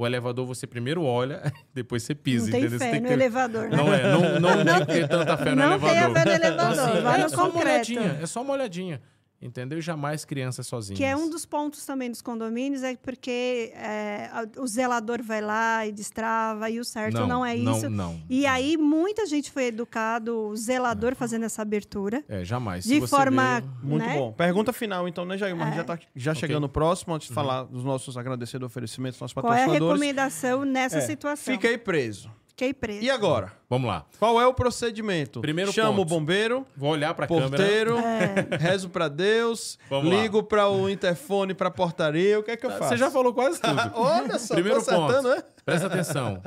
O 0.00 0.06
elevador 0.06 0.46
você 0.46 0.66
primeiro 0.66 1.02
olha, 1.02 1.52
depois 1.74 2.02
você 2.02 2.14
pisa, 2.14 2.46
não 2.46 2.52
tem 2.52 2.60
entendeu? 2.62 2.78
Fé 2.78 2.90
tem 2.90 3.00
no 3.02 3.08
ter- 3.08 3.12
elevador, 3.12 3.68
né? 3.68 3.76
Não 3.76 3.92
é, 3.92 4.02
não, 4.40 4.40
não, 4.40 4.64
tem 4.64 4.86
que 4.86 4.92
ter 4.94 5.08
tanta 5.08 5.36
fé 5.36 5.50
no 5.50 5.56
não 5.56 5.64
elevador. 5.74 5.90
tenha 5.94 6.10
fé 6.10 6.24
no 6.24 6.30
elevador, 6.46 6.84
Assim, 6.88 7.00
vai 7.02 7.20
é 7.20 7.22
no 7.24 7.28
só 7.28 7.36
uma 7.36 7.50
concreto. 7.50 7.66
olhadinha, 7.92 8.18
é 8.22 8.26
só 8.26 8.40
uma 8.42 8.52
olhadinha. 8.54 9.02
Entendeu? 9.42 9.78
E 9.78 9.80
jamais 9.80 10.24
crianças 10.26 10.66
sozinhas. 10.66 10.98
Que 10.98 11.04
é 11.04 11.16
um 11.16 11.30
dos 11.30 11.46
pontos 11.46 11.86
também 11.86 12.10
dos 12.10 12.20
condomínios, 12.20 12.82
é 12.82 12.94
porque 12.96 13.72
é, 13.74 14.28
o 14.58 14.66
zelador 14.66 15.22
vai 15.22 15.40
lá 15.40 15.86
e 15.86 15.92
destrava, 15.92 16.68
e 16.68 16.78
o 16.78 16.84
certo 16.84 17.26
não, 17.26 17.44
é 17.44 17.56
isso. 17.56 17.88
Não, 17.88 18.10
não. 18.12 18.22
E 18.28 18.44
aí, 18.44 18.76
muita 18.76 19.24
gente 19.24 19.50
foi 19.50 19.64
educado, 19.68 20.36
o 20.48 20.56
zelador 20.56 21.14
fazendo 21.14 21.44
essa 21.46 21.62
abertura. 21.62 22.22
É, 22.28 22.44
jamais. 22.44 22.84
Se 22.84 22.90
De 22.94 23.00
você 23.00 23.16
forma- 23.16 23.60
vê- 23.60 23.66
Muito 23.82 24.06
né? 24.06 24.14
bom. 24.18 24.30
Pergunta 24.32 24.74
final, 24.74 25.08
então, 25.08 25.24
né, 25.24 25.38
Jair? 25.38 25.56
Mas 25.56 25.68
a 25.68 25.70
gente 25.70 25.76
já 25.78 25.84
tá 25.84 25.98
já 26.14 26.30
Ok. 26.32 26.40
chegando 26.40 26.68
próximo, 26.68 27.14
antes 27.14 27.28
de 27.28 27.34
falar 27.34 27.62
dos 27.64 27.82
nossos 27.82 28.18
agradecidos 28.18 28.66
oferecimentos, 28.66 29.18
nossos 29.18 29.32
Qual 29.32 29.46
é 29.46 29.56
a 29.56 29.58
patrocinadores. 29.60 30.00
recomendação 30.02 30.64
nessa 30.66 30.98
É, 30.98 31.00
situação? 31.00 31.54
Fica 31.54 31.66
aí 31.66 31.78
preso. 31.78 32.30
Fiquei 32.50 32.74
preso. 32.74 33.02
E 33.02 33.10
agora? 33.10 33.52
Vamos 33.68 33.88
lá. 33.88 34.04
Qual 34.18 34.40
é 34.40 34.46
o 34.46 34.52
procedimento? 34.52 35.40
Primeiro 35.40 35.72
Chamo 35.72 35.96
ponto. 35.96 36.02
o 36.02 36.04
bombeiro, 36.04 36.66
Vou 36.76 36.90
olhar 36.90 37.14
pra 37.14 37.26
câmera. 37.26 37.48
porteiro, 37.48 37.96
É. 37.98 38.56
rezo 38.60 38.90
pra 38.90 39.08
Deus, 39.08 39.78
Vamos 39.88 40.12
lá. 40.12 40.20
ligo 40.22 40.42
para 40.42 40.68
o 40.68 40.88
interfone, 40.88 41.54
pra 41.54 41.70
portaria, 41.70 42.38
o 42.38 42.42
que 42.42 42.50
é 42.50 42.56
que 42.56 42.66
eu 42.66 42.70
faço? 42.70 42.90
Você 42.90 42.96
já 42.96 43.10
falou 43.10 43.32
quase 43.32 43.60
tudo. 43.60 43.80
Olha 43.94 44.38
só, 44.38 44.54
Primeiro 44.54 44.82
tô 44.84 44.90
acertando, 44.90 45.28
ponto. 45.28 45.36
né? 45.36 45.44
Presta 45.64 45.86
atenção. 45.88 46.42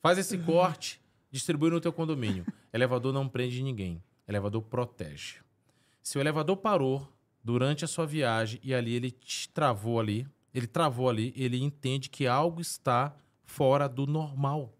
Faz 0.00 0.16
esse 0.18 0.38
corte, 0.38 1.00
distribui 1.30 1.70
no 1.70 1.80
teu 1.80 1.92
condomínio. 1.92 2.46
Elevador 2.72 3.12
não 3.12 3.28
prende 3.28 3.62
ninguém. 3.62 4.02
Elevador 4.28 4.62
protege. 4.62 5.36
Se 6.02 6.16
o 6.18 6.20
elevador 6.20 6.56
parou 6.58 7.08
durante 7.42 7.84
a 7.84 7.88
sua 7.88 8.06
viagem 8.06 8.60
e 8.62 8.74
ali 8.74 8.94
ele 8.94 9.10
te 9.10 9.48
travou 9.48 9.98
ali, 9.98 10.26
ele 10.54 10.66
travou 10.66 11.08
ali, 11.08 11.32
ele 11.36 11.62
entende 11.62 12.08
que 12.08 12.26
algo 12.26 12.60
está 12.60 13.14
fora 13.44 13.88
do 13.88 14.06
normal. 14.06 14.72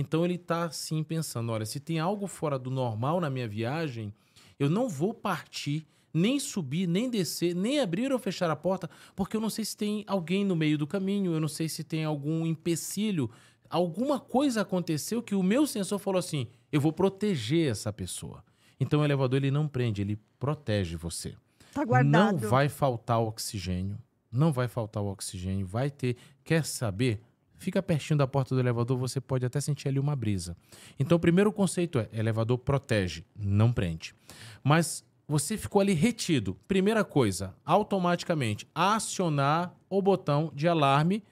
Então 0.00 0.24
ele 0.24 0.36
está 0.36 0.62
assim 0.66 1.02
pensando, 1.02 1.50
olha, 1.50 1.66
se 1.66 1.80
tem 1.80 1.98
algo 1.98 2.28
fora 2.28 2.56
do 2.56 2.70
normal 2.70 3.20
na 3.20 3.28
minha 3.28 3.48
viagem, 3.48 4.14
eu 4.56 4.70
não 4.70 4.88
vou 4.88 5.12
partir, 5.12 5.84
nem 6.14 6.38
subir, 6.38 6.86
nem 6.86 7.10
descer, 7.10 7.52
nem 7.52 7.80
abrir 7.80 8.12
ou 8.12 8.18
fechar 8.20 8.48
a 8.48 8.54
porta, 8.54 8.88
porque 9.16 9.36
eu 9.36 9.40
não 9.40 9.50
sei 9.50 9.64
se 9.64 9.76
tem 9.76 10.04
alguém 10.06 10.44
no 10.44 10.54
meio 10.54 10.78
do 10.78 10.86
caminho, 10.86 11.32
eu 11.32 11.40
não 11.40 11.48
sei 11.48 11.68
se 11.68 11.82
tem 11.82 12.04
algum 12.04 12.46
empecilho, 12.46 13.28
alguma 13.68 14.20
coisa 14.20 14.60
aconteceu 14.60 15.20
que 15.20 15.34
o 15.34 15.42
meu 15.42 15.66
sensor 15.66 15.98
falou 15.98 16.20
assim, 16.20 16.46
eu 16.70 16.80
vou 16.80 16.92
proteger 16.92 17.68
essa 17.68 17.92
pessoa. 17.92 18.44
Então 18.78 19.00
o 19.00 19.04
elevador 19.04 19.38
ele 19.38 19.50
não 19.50 19.66
prende, 19.66 20.02
ele 20.02 20.16
protege 20.38 20.94
você. 20.94 21.34
Tá 21.72 21.84
guardado. 21.84 22.40
Não 22.40 22.48
vai 22.48 22.68
faltar 22.68 23.18
oxigênio. 23.20 23.98
Não 24.30 24.52
vai 24.52 24.68
faltar 24.68 25.02
o 25.02 25.10
oxigênio. 25.10 25.66
Vai 25.66 25.90
ter. 25.90 26.16
Quer 26.44 26.64
saber? 26.64 27.20
Fica 27.58 27.82
pertinho 27.82 28.16
da 28.16 28.26
porta 28.26 28.54
do 28.54 28.60
elevador, 28.60 28.96
você 28.96 29.20
pode 29.20 29.44
até 29.44 29.60
sentir 29.60 29.88
ali 29.88 29.98
uma 29.98 30.14
brisa. 30.14 30.56
Então, 30.98 31.16
o 31.16 31.20
primeiro 31.20 31.52
conceito 31.52 31.98
é: 31.98 32.08
elevador 32.12 32.58
protege, 32.58 33.24
não 33.36 33.72
prende. 33.72 34.14
Mas 34.62 35.04
você 35.26 35.58
ficou 35.58 35.80
ali 35.80 35.92
retido. 35.92 36.56
Primeira 36.66 37.04
coisa, 37.04 37.54
automaticamente 37.64 38.66
acionar 38.74 39.74
o 39.90 40.00
botão 40.00 40.50
de 40.54 40.66
alarme 40.66 41.22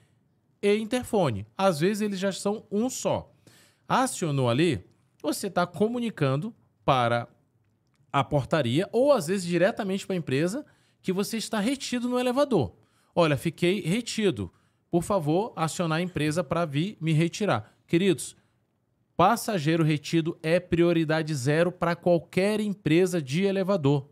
e 0.61 0.77
interfone. 0.77 1.47
Às 1.57 1.79
vezes 1.79 2.01
eles 2.01 2.19
já 2.19 2.31
são 2.31 2.65
um 2.71 2.89
só. 2.89 3.33
Acionou 3.87 4.49
ali, 4.49 4.85
você 5.21 5.47
está 5.47 5.65
comunicando 5.65 6.53
para 6.85 7.27
a 8.11 8.23
portaria 8.23 8.87
ou 8.91 9.11
às 9.11 9.27
vezes 9.27 9.45
diretamente 9.45 10.05
para 10.05 10.15
a 10.15 10.17
empresa 10.17 10.65
que 11.01 11.11
você 11.11 11.37
está 11.37 11.59
retido 11.59 12.07
no 12.07 12.19
elevador. 12.19 12.73
Olha, 13.15 13.35
fiquei 13.35 13.81
retido. 13.81 14.51
Por 14.89 15.03
favor, 15.03 15.53
acionar 15.55 15.99
a 15.99 16.01
empresa 16.01 16.43
para 16.43 16.65
vir 16.65 16.97
me 17.01 17.11
retirar. 17.13 17.73
Queridos, 17.85 18.35
passageiro 19.15 19.83
retido 19.83 20.37
é 20.43 20.59
prioridade 20.59 21.33
zero 21.33 21.71
para 21.71 21.95
qualquer 21.95 22.59
empresa 22.59 23.21
de 23.21 23.43
elevador. 23.43 24.07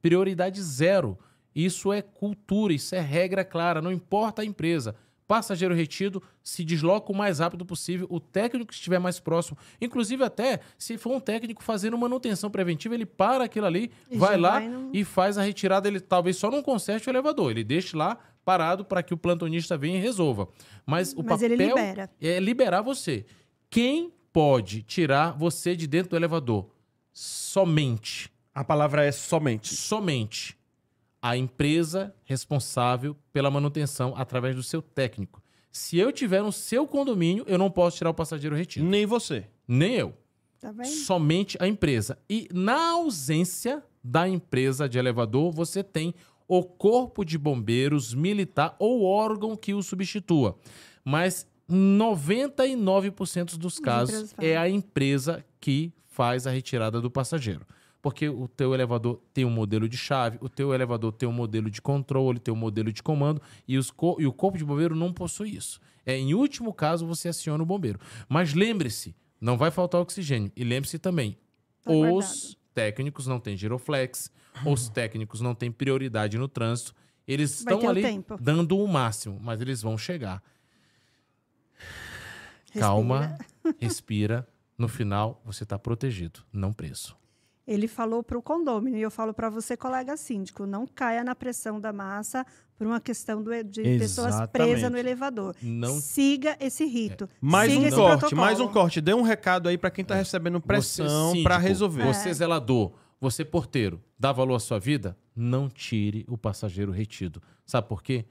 Prioridade 0.00 0.62
zero. 0.62 1.18
Isso 1.54 1.92
é 1.92 2.02
cultura, 2.02 2.72
isso 2.72 2.94
é 2.94 3.00
regra 3.00 3.44
clara, 3.44 3.80
não 3.80 3.90
importa 3.92 4.42
a 4.42 4.44
empresa. 4.44 4.94
Passageiro 5.26 5.74
retido 5.74 6.22
se 6.42 6.62
desloca 6.64 7.10
o 7.10 7.16
mais 7.16 7.40
rápido 7.40 7.66
possível, 7.66 8.06
o 8.08 8.20
técnico 8.20 8.66
que 8.68 8.74
estiver 8.74 9.00
mais 9.00 9.18
próximo. 9.18 9.58
Inclusive, 9.80 10.22
até 10.22 10.60
se 10.78 10.96
for 10.96 11.12
um 11.16 11.18
técnico 11.18 11.64
fazendo 11.64 11.98
manutenção 11.98 12.48
preventiva, 12.48 12.94
ele 12.94 13.06
para 13.06 13.44
aquilo 13.44 13.66
ali, 13.66 13.90
E 14.08 14.16
vai 14.16 14.36
lá 14.36 14.52
vai 14.52 14.68
no- 14.68 14.90
e 14.92 15.02
faz 15.02 15.36
a 15.36 15.42
retirada. 15.42 15.88
Ele 15.88 15.98
talvez 15.98 16.36
só 16.36 16.48
não 16.50 16.62
conserte 16.62 17.08
o 17.08 17.10
elevador, 17.10 17.50
ele 17.50 17.64
deixe 17.64 17.96
lá 17.96 18.16
parado 18.46 18.84
para 18.84 19.02
que 19.02 19.12
o 19.12 19.16
plantonista 19.16 19.76
venha 19.76 19.98
e 19.98 20.00
resolva. 20.00 20.48
Mas 20.86 21.12
o 21.12 21.16
Mas 21.18 21.26
papel 21.26 21.52
ele 21.52 21.66
libera. 21.66 22.08
é 22.22 22.38
liberar 22.38 22.80
você. 22.80 23.26
Quem 23.68 24.12
pode 24.32 24.82
tirar 24.82 25.32
você 25.36 25.74
de 25.74 25.86
dentro 25.88 26.10
do 26.10 26.16
elevador? 26.16 26.70
Somente 27.12 28.30
A 28.54 28.62
palavra 28.62 29.04
é 29.04 29.10
somente. 29.10 29.74
somente 29.74 30.56
a 31.20 31.36
empresa 31.36 32.14
responsável 32.24 33.16
pela 33.32 33.50
manutenção 33.50 34.14
através 34.16 34.54
do 34.54 34.62
seu 34.62 34.80
técnico. 34.80 35.42
Se 35.72 35.98
eu 35.98 36.12
tiver 36.12 36.42
no 36.42 36.52
seu 36.52 36.86
condomínio, 36.86 37.44
eu 37.48 37.58
não 37.58 37.70
posso 37.70 37.96
tirar 37.98 38.10
o 38.10 38.14
passageiro 38.14 38.54
retido. 38.54 38.86
Nem 38.86 39.04
você. 39.06 39.46
Nem 39.66 39.94
eu. 39.94 40.14
Tá 40.60 40.70
vendo? 40.70 40.86
Somente 40.86 41.58
a 41.60 41.66
empresa. 41.66 42.16
E 42.30 42.48
na 42.52 42.92
ausência 42.92 43.82
da 44.04 44.28
empresa 44.28 44.88
de 44.88 44.98
elevador, 44.98 45.50
você 45.52 45.82
tem 45.82 46.14
o 46.48 46.62
corpo 46.62 47.24
de 47.24 47.36
bombeiros 47.38 48.14
militar 48.14 48.76
ou 48.78 49.02
órgão 49.04 49.56
que 49.56 49.74
o 49.74 49.82
substitua. 49.82 50.56
Mas 51.04 51.46
99% 51.68 53.56
dos 53.56 53.78
casos 53.78 54.34
é 54.38 54.56
a 54.56 54.68
empresa 54.68 55.44
que 55.60 55.92
faz 56.06 56.46
a 56.46 56.50
retirada 56.50 57.00
do 57.00 57.10
passageiro. 57.10 57.66
Porque 58.00 58.28
o 58.28 58.46
teu 58.46 58.72
elevador 58.72 59.20
tem 59.34 59.44
um 59.44 59.50
modelo 59.50 59.88
de 59.88 59.96
chave, 59.96 60.38
o 60.40 60.48
teu 60.48 60.72
elevador 60.72 61.10
tem 61.12 61.28
um 61.28 61.32
modelo 61.32 61.68
de 61.68 61.82
controle, 61.82 62.38
tem 62.38 62.54
um 62.54 62.56
modelo 62.56 62.92
de 62.92 63.02
comando, 63.02 63.42
e, 63.66 63.76
co- 63.96 64.16
e 64.20 64.26
o 64.26 64.32
corpo 64.32 64.56
de 64.56 64.64
bombeiro 64.64 64.94
não 64.94 65.12
possui 65.12 65.56
isso. 65.56 65.80
É, 66.04 66.16
em 66.16 66.32
último 66.32 66.72
caso, 66.72 67.04
você 67.04 67.28
aciona 67.28 67.62
o 67.62 67.66
bombeiro. 67.66 67.98
Mas 68.28 68.54
lembre-se, 68.54 69.16
não 69.40 69.58
vai 69.58 69.72
faltar 69.72 70.00
oxigênio. 70.00 70.52
E 70.54 70.62
lembre-se 70.62 71.00
também, 71.00 71.36
Tá 71.82 71.90
os 71.90 71.98
guardado. 71.98 72.56
técnicos 72.72 73.26
não 73.26 73.40
têm 73.40 73.56
giroflex, 73.56 74.30
os 74.64 74.88
técnicos 74.88 75.40
não 75.40 75.54
têm 75.54 75.70
prioridade 75.70 76.38
no 76.38 76.48
trânsito. 76.48 76.94
Eles 77.26 77.62
Vai 77.62 77.74
estão 77.74 77.88
o 77.88 77.90
ali 77.90 78.24
dando 78.40 78.78
o 78.78 78.86
máximo, 78.86 79.38
mas 79.42 79.60
eles 79.60 79.82
vão 79.82 79.98
chegar. 79.98 80.42
Respira. 82.66 82.80
Calma, 82.80 83.38
respira. 83.80 84.46
No 84.78 84.88
final, 84.88 85.40
você 85.44 85.62
está 85.62 85.78
protegido, 85.78 86.40
não 86.52 86.70
preso. 86.70 87.16
ele 87.66 87.88
falou 87.88 88.22
para 88.22 88.36
o 88.36 88.42
condômino, 88.42 88.96
e 88.98 89.00
eu 89.02 89.10
falo 89.10 89.32
para 89.32 89.48
você, 89.48 89.74
colega 89.74 90.16
síndico, 90.18 90.66
não 90.66 90.86
caia 90.86 91.24
na 91.24 91.34
pressão 91.34 91.80
da 91.80 91.92
massa 91.94 92.44
por 92.76 92.86
uma 92.86 93.00
questão 93.00 93.42
do, 93.42 93.50
de 93.64 93.82
pessoas 93.98 94.34
Exatamente. 94.34 94.50
presas 94.52 94.90
no 94.92 94.98
elevador. 94.98 95.56
Não 95.62 95.98
Siga 95.98 96.56
esse 96.60 96.84
rito. 96.84 97.26
Mais 97.40 97.72
Siga 97.72 97.82
um 97.82 97.86
esse 97.86 97.96
corte, 97.96 98.18
protocolo. 98.18 98.40
mais 98.42 98.60
um 98.60 98.68
corte. 98.68 99.00
Dê 99.00 99.14
um 99.14 99.22
recado 99.22 99.66
aí 99.68 99.78
pra 99.78 99.90
quem 99.90 100.04
tá 100.04 100.14
recebendo 100.14 100.60
pressão 100.60 101.32
síndico, 101.32 101.56
resolver. 101.56 102.04
Você, 102.04 102.32
zelador, 102.34 102.92
você, 103.20 103.44
porteiro, 103.44 104.02
dá 104.18 104.32
valor 104.32 104.54
à 104.56 104.60
sua 104.60 104.78
vida? 104.78 105.16
Não 105.34 105.68
tire 105.68 106.24
o 106.28 106.36
passageiro 106.36 106.92
retido. 106.92 107.42
Sabe 107.64 107.88
por 107.88 108.02
quê? 108.02 108.24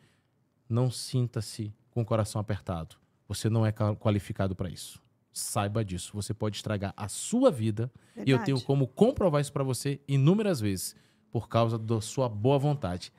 Não 0.69 0.89
sinta-se 0.91 1.73
com 1.91 2.01
o 2.01 2.05
coração 2.05 2.39
apertado. 2.41 2.95
Você 3.27 3.49
não 3.49 3.65
é 3.65 3.71
ca- 3.71 3.95
qualificado 3.95 4.55
para 4.55 4.69
isso. 4.69 5.01
Saiba 5.33 5.83
disso. 5.83 6.11
Você 6.13 6.33
pode 6.33 6.55
estragar 6.57 6.93
a 6.95 7.07
sua 7.07 7.51
vida 7.51 7.91
e 8.15 8.19
eu 8.21 8.37
Verdade. 8.37 8.45
tenho 8.45 8.61
como 8.61 8.87
comprovar 8.87 9.41
isso 9.41 9.51
para 9.51 9.63
você 9.63 9.99
inúmeras 10.07 10.59
vezes 10.61 10.95
por 11.31 11.49
causa 11.49 11.77
da 11.77 11.99
sua 11.99 12.29
boa 12.29 12.57
vontade. 12.57 13.11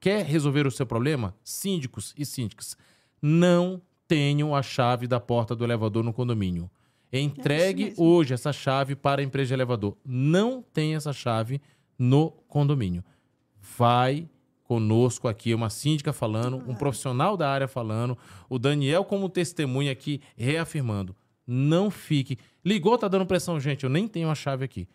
Quer 0.00 0.24
resolver 0.26 0.66
o 0.66 0.70
seu 0.70 0.84
problema? 0.86 1.34
Síndicos 1.44 2.12
e 2.18 2.26
síndicas, 2.26 2.76
não 3.20 3.80
tenham 4.08 4.54
a 4.54 4.62
chave 4.62 5.06
da 5.06 5.20
porta 5.20 5.54
do 5.54 5.62
elevador 5.62 6.02
no 6.02 6.12
condomínio. 6.12 6.68
Entregue 7.12 7.92
hoje 7.98 8.32
essa 8.32 8.52
chave 8.52 8.96
para 8.96 9.20
a 9.20 9.24
empresa 9.24 9.48
de 9.48 9.54
elevador. 9.54 9.96
Não 10.04 10.62
tem 10.62 10.94
essa 10.94 11.12
chave 11.12 11.60
no 11.98 12.30
condomínio. 12.48 13.04
Vai 13.76 14.28
conosco 14.64 15.28
aqui, 15.28 15.52
uma 15.52 15.68
síndica 15.68 16.12
falando, 16.12 16.56
um 16.66 16.74
profissional 16.74 17.36
da 17.36 17.50
área 17.50 17.68
falando, 17.68 18.16
o 18.48 18.58
Daniel 18.58 19.04
como 19.04 19.28
testemunha 19.28 19.92
aqui 19.92 20.22
reafirmando. 20.36 21.14
Não 21.46 21.90
fique. 21.90 22.38
Ligou, 22.64 22.96
tá 22.96 23.08
dando 23.08 23.26
pressão, 23.26 23.60
gente. 23.60 23.84
Eu 23.84 23.90
nem 23.90 24.08
tenho 24.08 24.30
a 24.30 24.34
chave 24.34 24.64
aqui. 24.64 24.88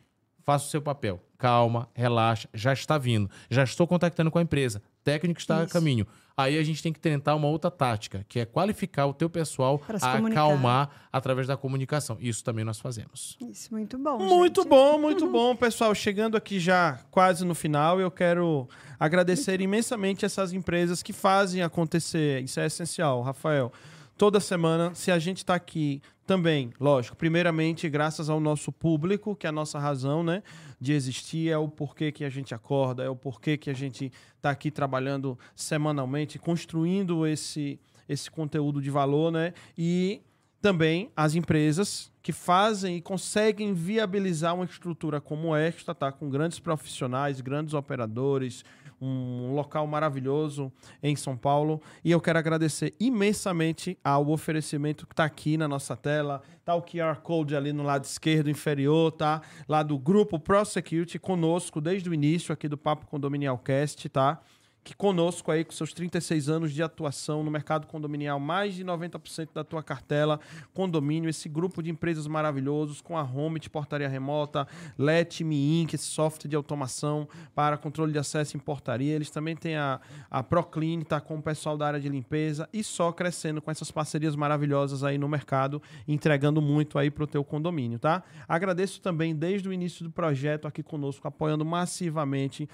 Faça 0.48 0.66
o 0.66 0.70
seu 0.70 0.82
papel. 0.82 1.22
Calma, 1.38 1.90
relaxa. 1.94 2.48
Já 2.54 2.72
está 2.72 2.98
vindo. 2.98 3.30
Já 3.50 3.66
estou 3.66 3.86
contactando 3.86 4.32
com 4.32 4.40
a 4.40 4.42
empresa. 4.42 4.82
Técnico 5.04 5.42
está 5.42 5.60
a 5.60 5.64
Isso. 5.66 5.74
caminho. 5.74 6.08
Aí 6.38 6.58
a 6.58 6.64
gente 6.64 6.82
tem 6.82 6.94
que 6.94 7.02
tentar 7.02 7.36
uma 7.36 7.50
outra 7.50 7.70
tática, 7.70 8.26
que 8.30 8.40
é 8.40 8.46
qualificar 8.46 9.08
o 9.08 9.14
teu 9.14 9.30
pessoal 9.30 9.82
a 9.90 10.16
comunicar. 10.16 10.44
acalmar 10.46 10.90
através 11.12 11.48
da 11.48 11.58
comunicação. 11.58 12.16
Isso 12.22 12.46
também 12.46 12.64
nós 12.64 12.80
fazemos. 12.80 13.38
Isso, 13.42 13.74
muito 13.74 13.98
bom. 13.98 14.20
Muito 14.20 14.62
gente. 14.62 14.70
bom, 14.70 14.98
muito 14.98 15.30
bom, 15.30 15.54
pessoal. 15.54 15.94
Chegando 15.94 16.38
aqui 16.38 16.62
já 16.62 16.98
quase 17.12 17.44
no 17.44 17.54
final, 17.54 18.00
eu 18.00 18.10
quero 18.10 18.70
agradecer 18.98 19.60
imensamente 19.60 20.24
essas 20.24 20.54
empresas 20.54 21.04
que 21.04 21.12
fazem 21.12 21.62
acontecer. 21.62 22.42
Isso 22.42 22.58
é 22.62 22.68
essencial, 22.68 23.22
Rafael. 23.22 23.70
Toda 24.18 24.40
semana, 24.40 24.96
se 24.96 25.12
a 25.12 25.20
gente 25.20 25.40
está 25.40 25.56
aqui 25.56 26.02
também, 26.28 26.72
lógico, 26.78 27.16
primeiramente 27.16 27.90
graças 27.90 28.30
ao 28.30 28.40
nosso 28.40 28.70
público, 28.70 29.34
que 29.34 29.48
é 29.48 29.50
a 29.50 29.54
nossa 29.54 29.80
razão, 29.80 30.22
né, 30.22 30.44
de 30.80 30.92
existir, 30.92 31.50
é 31.50 31.58
o 31.58 31.70
porquê 31.70 32.12
que 32.12 32.26
a 32.26 32.30
gente 32.30 32.54
acorda, 32.54 33.04
é 33.04 33.10
o 33.10 33.16
porquê 33.16 33.58
que 33.58 33.70
a 33.70 33.74
gente 33.74 34.12
está 34.36 34.52
aqui 34.52 34.70
trabalhando 34.70 35.40
semanalmente, 35.56 36.38
construindo 36.38 37.26
esse 37.26 37.80
esse 38.10 38.32
conteúdo 38.32 38.82
de 38.82 38.90
valor, 38.90 39.34
né? 39.34 39.54
E 39.78 40.22
também 40.62 41.12
as 41.14 41.36
empresas 41.36 42.10
que 42.24 42.32
fazem 42.32 42.96
e 42.96 43.02
conseguem 43.02 43.74
viabilizar 43.74 44.56
uma 44.56 44.64
estrutura 44.64 45.20
como 45.20 45.54
esta, 45.54 45.94
tá? 45.94 46.10
Com 46.10 46.30
grandes 46.30 46.58
profissionais, 46.58 47.42
grandes 47.42 47.74
operadores, 47.74 48.64
um 49.02 49.54
local 49.54 49.86
maravilhoso 49.88 50.72
em 51.02 51.16
São 51.16 51.38
Paulo. 51.38 51.82
E 52.04 52.12
eu 52.12 52.20
quero 52.20 52.40
agradecer 52.40 52.94
imensamente 53.00 53.98
ao 54.04 54.30
oferecimento 54.30 55.06
que 55.06 55.14
está 55.14 55.26
aqui 55.26 55.58
na 55.58 55.68
nossa 55.68 55.96
tela. 55.96 56.42
Tá 56.66 56.76
o 56.76 56.82
QR 56.82 57.22
Code 57.22 57.56
ali 57.56 57.72
no 57.72 57.84
lado 57.84 58.04
esquerdo 58.04 58.50
inferior, 58.50 59.12
tá? 59.12 59.42
Lá 59.68 59.84
do 59.84 59.98
grupo 59.98 60.40
ProSecurity 60.40 61.20
conosco 61.20 61.80
desde 61.80 62.10
o 62.10 62.14
início 62.14 62.54
aqui 62.54 62.68
do 62.68 62.78
Papo 62.78 63.06
Condominial 63.08 63.58
Cast, 63.58 64.10
tá? 64.10 64.40
Que 64.88 64.96
conosco 64.96 65.52
aí 65.52 65.66
com 65.66 65.74
seus 65.74 65.92
36 65.92 66.48
anos 66.48 66.72
de 66.72 66.82
atuação 66.82 67.44
no 67.44 67.52
mercado 67.52 67.86
condominial, 67.88 68.40
mais 68.40 68.74
de 68.74 68.86
90% 68.86 69.50
da 69.54 69.62
tua 69.62 69.84
cartela, 69.84 70.40
condomínio, 70.74 71.30
esse 71.30 71.50
grupo 71.50 71.84
de 71.84 71.92
empresas 71.92 72.26
maravilhosos 72.26 73.02
com 73.02 73.18
a 73.18 73.22
Home 73.22 73.60
de 73.60 73.70
portaria 73.70 74.08
remota, 74.08 74.66
Let 74.98 75.42
Me 75.42 75.82
Inc, 75.82 75.94
esse 75.94 76.06
software 76.06 76.48
de 76.48 76.56
automação 76.56 77.28
para 77.54 77.76
controle 77.76 78.14
de 78.14 78.18
acesso 78.18 78.56
em 78.56 78.62
portaria. 78.62 79.14
Eles 79.14 79.30
também 79.30 79.58
têm 79.58 79.76
a, 79.76 80.00
a 80.32 80.42
Proclean, 80.42 81.02
tá 81.02 81.20
com 81.20 81.36
o 81.36 81.42
pessoal 81.42 81.78
da 81.78 81.86
área 81.86 82.00
de 82.00 82.08
limpeza 82.08 82.70
e 82.72 82.82
só 82.82 83.12
crescendo 83.12 83.62
com 83.62 83.70
essas 83.70 83.92
parcerias 83.92 84.38
maravilhosas 84.38 85.04
aí 85.04 85.18
no 85.18 85.28
mercado, 85.28 85.82
entregando 86.08 86.62
muito 86.62 86.98
aí 86.98 87.12
para 87.12 87.26
o 87.26 87.28
teu 87.28 87.44
condomínio, 87.44 88.00
tá? 88.00 88.24
Agradeço 88.48 89.02
também 89.02 89.36
desde 89.36 89.68
o 89.68 89.74
início 89.74 90.06
do 90.06 90.12
projeto 90.12 90.66
aqui 90.66 90.82
conosco, 90.82 91.28
apoiando 91.28 91.66
massivamente 91.66 92.70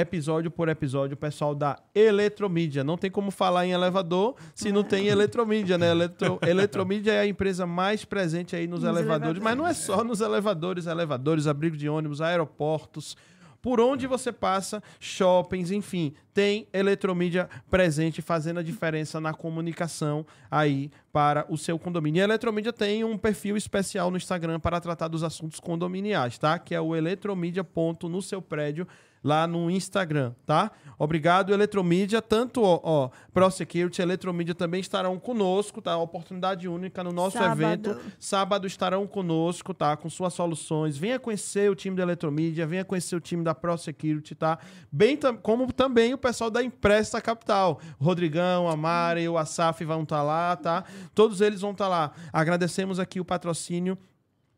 episódio 0.00 0.50
por 0.50 0.68
episódio, 0.68 1.14
o 1.14 1.16
pessoal 1.16 1.53
da 1.54 1.78
Eletromídia. 1.94 2.82
Não 2.84 2.96
tem 2.96 3.10
como 3.10 3.30
falar 3.30 3.66
em 3.66 3.72
elevador 3.72 4.34
se 4.54 4.72
não 4.72 4.82
tem 4.82 5.06
Eletromídia, 5.08 5.78
né? 5.78 5.90
Eletro, 5.90 6.38
Eletromídia 6.46 7.12
é 7.12 7.20
a 7.20 7.26
empresa 7.26 7.66
mais 7.66 8.04
presente 8.04 8.54
aí 8.56 8.66
nos, 8.66 8.82
Nos 8.82 8.88
elevadores, 8.88 9.42
mas 9.42 9.56
não 9.56 9.64
é 9.64 9.70
elevadores. 9.70 9.86
só 9.86 10.04
nos 10.04 10.20
elevadores, 10.20 10.86
elevadores, 10.86 11.46
abrigo 11.46 11.76
de 11.76 11.88
ônibus, 11.88 12.20
aeroportos. 12.20 13.16
Por 13.62 13.80
onde 13.80 14.06
você 14.06 14.30
passa, 14.30 14.82
shoppings, 15.00 15.70
enfim, 15.70 16.12
tem 16.34 16.66
eletromídia 16.72 17.48
presente 17.70 18.20
fazendo 18.20 18.58
a 18.58 18.62
diferença 18.62 19.20
na 19.20 19.32
comunicação 19.32 20.26
aí 20.50 20.90
para 21.12 21.46
o 21.48 21.56
seu 21.56 21.78
condomínio. 21.78 22.18
E 22.18 22.22
a 22.22 22.24
Eletromídia 22.24 22.72
tem 22.72 23.04
um 23.04 23.16
perfil 23.16 23.56
especial 23.56 24.10
no 24.10 24.16
Instagram 24.16 24.58
para 24.58 24.80
tratar 24.80 25.06
dos 25.06 25.22
assuntos 25.22 25.60
condominiais, 25.60 26.36
tá? 26.36 26.58
Que 26.58 26.74
é 26.74 26.80
o 26.80 26.96
eletromídia 26.96 27.62
ponto 27.62 28.08
no 28.08 28.20
seu 28.20 28.42
prédio 28.42 28.84
lá 29.24 29.46
no 29.46 29.70
Instagram, 29.70 30.34
tá? 30.44 30.70
Obrigado, 30.98 31.54
Eletromídia. 31.54 32.20
Tanto, 32.20 32.62
ó, 32.62 32.78
ó 32.82 33.10
ProSecurity, 33.32 34.02
Eletromídia 34.02 34.54
também 34.54 34.80
estarão 34.80 35.18
conosco, 35.18 35.80
tá? 35.80 35.96
Oportunidade 35.96 36.68
única 36.68 37.02
no 37.02 37.10
nosso 37.10 37.38
Sábado. 37.38 37.62
evento. 37.62 38.00
Sábado 38.18 38.66
estarão 38.66 39.06
conosco, 39.06 39.72
tá? 39.72 39.96
Com 39.96 40.10
suas 40.10 40.34
soluções. 40.34 40.98
Venha 40.98 41.18
conhecer 41.18 41.70
o 41.70 41.74
time 41.74 41.96
da 41.96 42.02
Eletromídia, 42.02 42.66
venha 42.66 42.84
conhecer 42.84 43.16
o 43.16 43.20
time 43.20 43.42
da 43.42 43.54
ProSecurity, 43.54 44.34
tá? 44.34 44.58
Bem 44.92 45.18
como 45.42 45.72
também 45.72 46.12
o 46.12 46.18
pessoal 46.24 46.50
da 46.50 46.62
Empresta 46.64 47.20
Capital. 47.20 47.78
Rodrigão, 48.00 48.66
a 48.66 48.74
Mari, 48.74 49.28
o 49.28 49.36
Asaf 49.36 49.84
vão 49.84 50.04
estar 50.04 50.22
lá, 50.22 50.56
tá? 50.56 50.82
Todos 51.14 51.42
eles 51.42 51.60
vão 51.60 51.72
estar 51.72 51.86
lá. 51.86 52.12
Agradecemos 52.32 52.98
aqui 52.98 53.20
o 53.20 53.24
patrocínio 53.26 53.98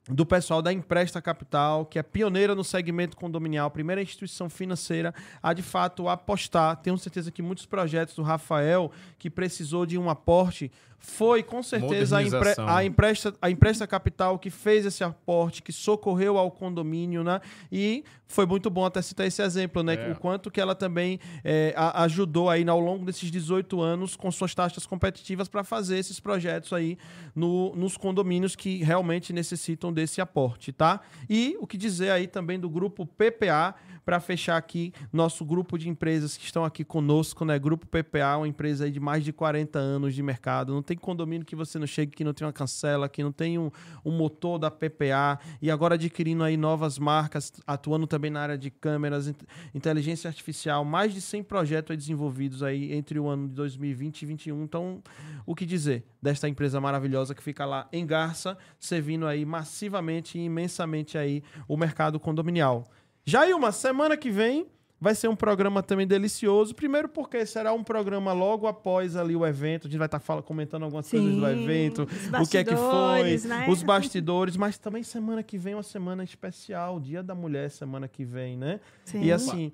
do 0.08 0.24
pessoal 0.24 0.62
da 0.62 0.72
Empresta 0.72 1.20
Capital, 1.20 1.84
que 1.84 1.98
é 1.98 2.04
pioneira 2.04 2.54
no 2.54 2.62
segmento 2.62 3.16
condominial, 3.16 3.68
primeira 3.68 4.00
instituição 4.00 4.48
financeira 4.48 5.12
a 5.42 5.52
de 5.52 5.62
fato 5.62 6.08
apostar. 6.08 6.76
Tenho 6.76 6.96
certeza 6.96 7.32
que 7.32 7.42
muitos 7.42 7.66
projetos 7.66 8.14
do 8.14 8.22
Rafael 8.22 8.92
que 9.18 9.28
precisou 9.28 9.84
de 9.84 9.98
um 9.98 10.08
aporte 10.08 10.70
foi 11.08 11.42
com 11.42 11.62
certeza 11.62 12.18
a, 12.18 12.22
empre 12.22 12.38
a 12.66 12.84
empresta 12.84 13.34
a 13.40 13.50
empresta 13.50 13.86
capital 13.86 14.38
que 14.38 14.50
fez 14.50 14.84
esse 14.84 15.04
aporte, 15.04 15.62
que 15.62 15.72
socorreu 15.72 16.36
ao 16.36 16.50
condomínio, 16.50 17.22
né? 17.22 17.40
E 17.70 18.02
foi 18.26 18.44
muito 18.44 18.68
bom 18.68 18.84
até 18.84 19.00
citar 19.00 19.24
esse 19.26 19.40
exemplo, 19.40 19.82
né? 19.84 19.94
É. 19.94 20.10
O 20.12 20.16
quanto 20.16 20.50
que 20.50 20.60
ela 20.60 20.74
também 20.74 21.20
é, 21.44 21.72
ajudou 21.76 22.50
aí 22.50 22.68
ao 22.68 22.80
longo 22.80 23.04
desses 23.06 23.30
18 23.30 23.80
anos 23.80 24.16
com 24.16 24.30
suas 24.32 24.52
taxas 24.54 24.84
competitivas 24.84 25.48
para 25.48 25.62
fazer 25.62 25.96
esses 25.98 26.18
projetos 26.18 26.72
aí 26.72 26.98
no- 27.34 27.74
nos 27.76 27.96
condomínios 27.96 28.56
que 28.56 28.82
realmente 28.82 29.32
necessitam 29.32 29.92
desse 29.92 30.20
aporte, 30.20 30.72
tá? 30.72 31.00
E 31.30 31.56
o 31.60 31.66
que 31.68 31.76
dizer 31.78 32.10
aí 32.10 32.26
também 32.26 32.58
do 32.58 32.68
grupo 32.68 33.06
PPA 33.06 33.74
para 34.06 34.20
fechar 34.20 34.56
aqui 34.56 34.92
nosso 35.12 35.44
grupo 35.44 35.76
de 35.76 35.88
empresas 35.88 36.36
que 36.36 36.44
estão 36.44 36.64
aqui 36.64 36.84
conosco, 36.84 37.44
né? 37.44 37.58
Grupo 37.58 37.88
PPA, 37.88 38.36
uma 38.36 38.46
empresa 38.46 38.88
de 38.88 39.00
mais 39.00 39.24
de 39.24 39.32
40 39.32 39.80
anos 39.80 40.14
de 40.14 40.22
mercado. 40.22 40.72
Não 40.72 40.80
tem 40.80 40.96
condomínio 40.96 41.44
que 41.44 41.56
você 41.56 41.76
não 41.76 41.88
chegue 41.88 42.12
que 42.12 42.22
não 42.22 42.32
tem 42.32 42.46
uma 42.46 42.52
cancela, 42.52 43.08
que 43.08 43.20
não 43.20 43.32
tem 43.32 43.58
um, 43.58 43.68
um 44.04 44.12
motor 44.12 44.60
da 44.60 44.70
PPA 44.70 45.40
e 45.60 45.72
agora 45.72 45.96
adquirindo 45.96 46.44
aí 46.44 46.56
novas 46.56 47.00
marcas, 47.00 47.52
atuando 47.66 48.06
também 48.06 48.30
na 48.30 48.40
área 48.40 48.56
de 48.56 48.70
câmeras, 48.70 49.26
int- 49.26 49.42
inteligência 49.74 50.28
artificial, 50.28 50.84
mais 50.84 51.12
de 51.12 51.20
100 51.20 51.42
projetos 51.42 51.90
aí 51.90 51.96
desenvolvidos 51.96 52.62
aí 52.62 52.92
entre 52.92 53.18
o 53.18 53.26
ano 53.26 53.48
de 53.48 53.54
2020 53.54 54.22
e 54.22 54.26
2021. 54.26 54.62
Então, 54.62 55.02
o 55.44 55.52
que 55.52 55.66
dizer 55.66 56.04
desta 56.22 56.48
empresa 56.48 56.80
maravilhosa 56.80 57.34
que 57.34 57.42
fica 57.42 57.64
lá 57.66 57.88
em 57.92 58.06
Garça, 58.06 58.56
servindo 58.78 59.26
aí 59.26 59.44
massivamente 59.44 60.38
e 60.38 60.44
imensamente 60.44 61.18
aí 61.18 61.42
o 61.66 61.76
mercado 61.76 62.20
condominial. 62.20 62.84
Jailma, 63.26 63.72
semana 63.72 64.16
que 64.16 64.30
vem 64.30 64.68
vai 65.00 65.14
ser 65.14 65.26
um 65.28 65.34
programa 65.34 65.82
também 65.82 66.06
delicioso. 66.06 66.74
Primeiro 66.74 67.08
porque 67.08 67.44
será 67.44 67.72
um 67.72 67.82
programa 67.82 68.32
logo 68.32 68.68
após 68.68 69.16
ali 69.16 69.34
o 69.34 69.44
evento. 69.44 69.88
A 69.88 69.90
gente 69.90 69.98
vai 69.98 70.06
estar 70.06 70.20
fala, 70.20 70.42
comentando 70.42 70.84
algumas 70.84 71.10
coisas 71.10 71.34
do 71.34 71.44
Sim, 71.44 71.62
evento, 71.64 72.02
o 72.40 72.48
que 72.48 72.58
é 72.58 72.64
que 72.64 72.76
foi, 72.76 73.38
né? 73.48 73.66
os 73.68 73.82
bastidores. 73.82 74.56
Mas 74.56 74.78
também 74.78 75.02
semana 75.02 75.42
que 75.42 75.58
vem 75.58 75.72
é 75.72 75.76
uma 75.76 75.82
semana 75.82 76.22
especial, 76.22 77.00
Dia 77.00 77.20
da 77.20 77.34
Mulher 77.34 77.68
semana 77.70 78.06
que 78.06 78.24
vem, 78.24 78.56
né? 78.56 78.78
Sim. 79.04 79.24
E 79.24 79.32
assim, 79.32 79.72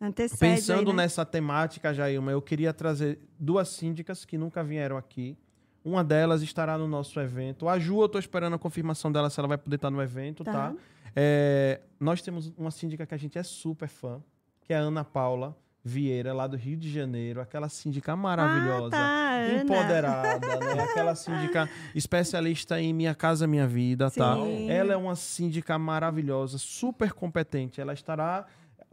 Antecede 0.00 0.38
pensando 0.38 0.90
aí, 0.90 0.96
né? 0.96 1.02
nessa 1.02 1.24
temática, 1.24 1.92
Jailma, 1.92 2.30
eu 2.30 2.40
queria 2.40 2.72
trazer 2.72 3.18
duas 3.38 3.68
síndicas 3.68 4.24
que 4.24 4.38
nunca 4.38 4.62
vieram 4.62 4.96
aqui. 4.96 5.36
Uma 5.84 6.04
delas 6.04 6.42
estará 6.42 6.78
no 6.78 6.86
nosso 6.86 7.18
evento. 7.20 7.68
A 7.68 7.78
Ju, 7.78 8.00
eu 8.00 8.08
tô 8.08 8.18
esperando 8.18 8.54
a 8.54 8.58
confirmação 8.58 9.10
dela 9.10 9.30
se 9.30 9.38
ela 9.40 9.48
vai 9.48 9.58
poder 9.58 9.76
estar 9.76 9.90
no 9.90 10.02
evento, 10.02 10.44
tá? 10.44 10.52
Tá. 10.52 10.74
É, 11.18 11.80
nós 11.98 12.20
temos 12.20 12.52
uma 12.58 12.70
síndica 12.70 13.06
que 13.06 13.14
a 13.14 13.16
gente 13.16 13.38
é 13.38 13.42
super 13.42 13.88
fã, 13.88 14.22
que 14.60 14.74
é 14.74 14.76
a 14.76 14.80
Ana 14.80 15.02
Paula 15.02 15.56
Vieira, 15.82 16.34
lá 16.34 16.46
do 16.46 16.56
Rio 16.56 16.76
de 16.76 16.92
Janeiro. 16.92 17.40
Aquela 17.40 17.70
síndica 17.70 18.14
maravilhosa. 18.14 18.96
Ah, 18.96 19.46
tá, 19.48 19.62
empoderada, 19.62 20.58
né? 20.58 20.82
Aquela 20.84 21.14
síndica 21.14 21.70
especialista 21.94 22.78
em 22.80 22.92
Minha 22.92 23.14
Casa 23.14 23.46
Minha 23.46 23.66
Vida, 23.66 24.10
tá? 24.10 24.34
Sim. 24.34 24.68
Ela 24.68 24.92
é 24.92 24.96
uma 24.96 25.16
síndica 25.16 25.78
maravilhosa, 25.78 26.58
super 26.58 27.12
competente. 27.12 27.80
Ela 27.80 27.94
estará 27.94 28.46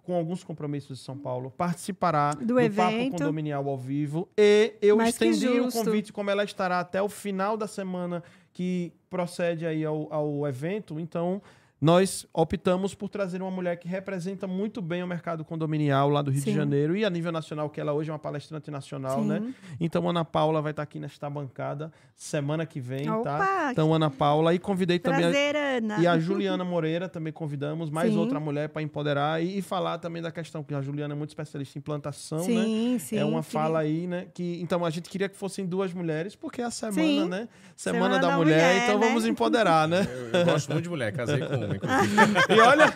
com 0.04 0.14
alguns 0.14 0.44
compromissos 0.44 1.00
de 1.00 1.04
São 1.04 1.18
Paulo, 1.18 1.50
participará 1.50 2.32
Do 2.34 2.56
Papo 2.56 2.60
evento. 2.60 3.12
Condominial 3.14 3.68
ao 3.68 3.78
vivo 3.78 4.30
e 4.38 4.74
eu 4.82 4.98
Mais 4.98 5.10
estendi 5.12 5.48
o 5.48 5.72
convite, 5.72 6.12
como 6.12 6.30
ela 6.30 6.44
estará 6.44 6.80
até 6.82 7.02
o 7.02 7.08
final 7.08 7.56
da 7.56 7.68
semana 7.68 8.22
que 8.52 8.92
procede 9.10 9.66
aí 9.66 9.84
ao, 9.84 10.14
ao 10.14 10.46
evento, 10.46 11.00
então 11.00 11.42
nós 11.84 12.26
optamos 12.34 12.96
por 12.96 13.10
trazer 13.10 13.42
uma 13.42 13.52
mulher 13.52 13.76
que 13.76 13.90
representa 13.90 14.48
muito 14.48 14.82
bem 14.82 15.04
o 15.04 15.08
mercado 15.08 15.44
condominial 15.44 16.08
lá 16.08 16.22
do 16.22 16.32
Rio 16.32 16.40
de 16.40 16.52
Sim. 16.52 16.56
Janeiro 16.56 16.96
e 16.96 17.04
a 17.04 17.10
nível 17.10 17.30
nacional, 17.30 17.70
que 17.70 17.82
ela 17.82 17.92
hoje 17.92 18.10
é 18.10 18.14
uma 18.14 18.20
palestrante 18.20 18.72
nacional, 18.72 19.20
Sim. 19.22 19.28
né? 19.28 19.54
Então, 19.82 20.10
Ana 20.10 20.24
Paula 20.24 20.62
vai 20.62 20.72
estar 20.72 20.82
aqui 20.82 20.98
nesta 20.98 21.30
bancada 21.30 21.92
semana 22.16 22.66
que 22.66 22.80
vem, 22.80 23.04
tá? 23.04 23.18
Opa, 23.20 23.70
Então, 23.74 23.94
Ana 23.94 24.10
Paula, 24.10 24.54
e 24.54 24.60
convidei 24.60 24.98
também 24.98 25.26
a, 25.26 25.30
Prazer, 25.30 25.56
Ana. 25.58 25.98
e 26.00 26.08
a 26.08 26.18
Juliana 26.18 26.64
Moreira 26.64 27.10
também 27.10 27.34
convidamos, 27.34 27.90
mais 27.90 28.14
Sim. 28.14 28.18
outra 28.18 28.40
mulher 28.40 28.70
para 28.70 28.82
empoderar 28.82 29.44
e, 29.44 29.58
e 29.58 29.62
falar 29.62 29.98
também 29.98 30.22
da 30.22 30.32
questão, 30.32 30.64
que 30.64 30.74
a 30.74 30.82
Juliana 30.82 31.14
é 31.14 31.18
muito 31.18 31.32
especialista 31.32 31.78
em 31.78 31.82
plantação, 31.82 32.38
né? 32.38 32.46
Sim, 32.46 32.98
sim. 32.98 33.18
é 33.18 33.26
uma 33.26 33.44
fala 33.44 33.80
aí, 33.80 34.08
né? 34.08 34.28
Que, 34.34 34.58
então, 34.62 34.86
a 34.86 34.90
gente 34.90 35.10
queria 35.10 35.28
que 35.28 35.36
fossem 35.36 35.66
duas 35.66 35.92
mulheres, 35.94 36.34
porque 36.34 36.62
é 36.62 36.64
a 36.64 36.72
semana, 36.72 36.94
Sim. 36.96 37.28
né? 37.28 37.50
Semana, 37.76 38.06
Semana 38.06 38.20
da, 38.22 38.30
da 38.30 38.38
mulher, 38.38 38.56
mulher, 38.56 38.84
então 38.84 39.00
né? 39.00 39.08
vamos 39.08 39.26
empoderar, 39.26 39.86
né? 39.86 40.08
Eu, 40.32 40.40
eu 40.40 40.46
gosto 40.46 40.72
muito 40.72 40.84
de 40.84 40.90
mulher, 40.90 41.12
casei 41.12 41.40
com 41.40 41.73
uma, 41.74 42.04
inclusive. 42.04 42.16
E 42.50 42.60
olha, 42.60 42.94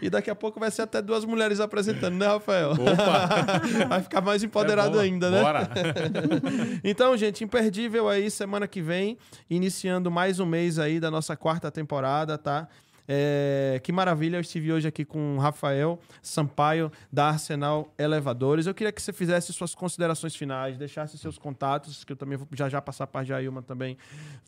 e, 0.00 0.06
e 0.06 0.10
daqui 0.10 0.30
a 0.30 0.34
pouco 0.34 0.58
vai 0.60 0.70
ser 0.70 0.82
até 0.82 1.00
duas 1.00 1.24
mulheres 1.24 1.60
apresentando, 1.60 2.14
né, 2.16 2.26
Rafael? 2.26 2.72
Opa! 2.72 3.86
Vai 3.88 4.02
ficar 4.02 4.20
mais 4.20 4.42
empoderado 4.42 4.98
É 5.00 5.02
ainda, 5.04 5.30
né? 5.30 5.42
Bora! 5.42 5.68
Então, 6.82 7.16
gente, 7.16 7.44
imperdível 7.44 8.08
aí, 8.08 8.30
semana 8.30 8.66
que 8.66 8.82
vem, 8.82 9.18
iniciando 9.48 10.10
mais 10.10 10.38
um 10.40 10.46
mês 10.46 10.78
aí 10.78 11.00
da 11.00 11.10
nossa 11.10 11.36
quarta 11.36 11.70
temporada, 11.70 12.36
tá? 12.36 12.68
É, 13.06 13.80
que 13.82 13.92
maravilha, 13.92 14.36
eu 14.36 14.40
estive 14.40 14.72
hoje 14.72 14.88
aqui 14.88 15.04
com 15.04 15.36
o 15.36 15.38
Rafael 15.38 15.98
Sampaio, 16.22 16.90
da 17.12 17.28
Arsenal 17.28 17.92
Elevadores. 17.98 18.66
Eu 18.66 18.74
queria 18.74 18.92
que 18.92 19.02
você 19.02 19.12
fizesse 19.12 19.52
suas 19.52 19.74
considerações 19.74 20.34
finais, 20.34 20.78
deixasse 20.78 21.18
seus 21.18 21.38
contatos, 21.38 22.04
que 22.04 22.12
eu 22.12 22.16
também 22.16 22.38
vou 22.38 22.48
já 22.52 22.68
já 22.68 22.80
passar 22.80 23.06
para 23.06 23.20
a 23.20 23.24
Jailma 23.24 23.62
também, 23.62 23.96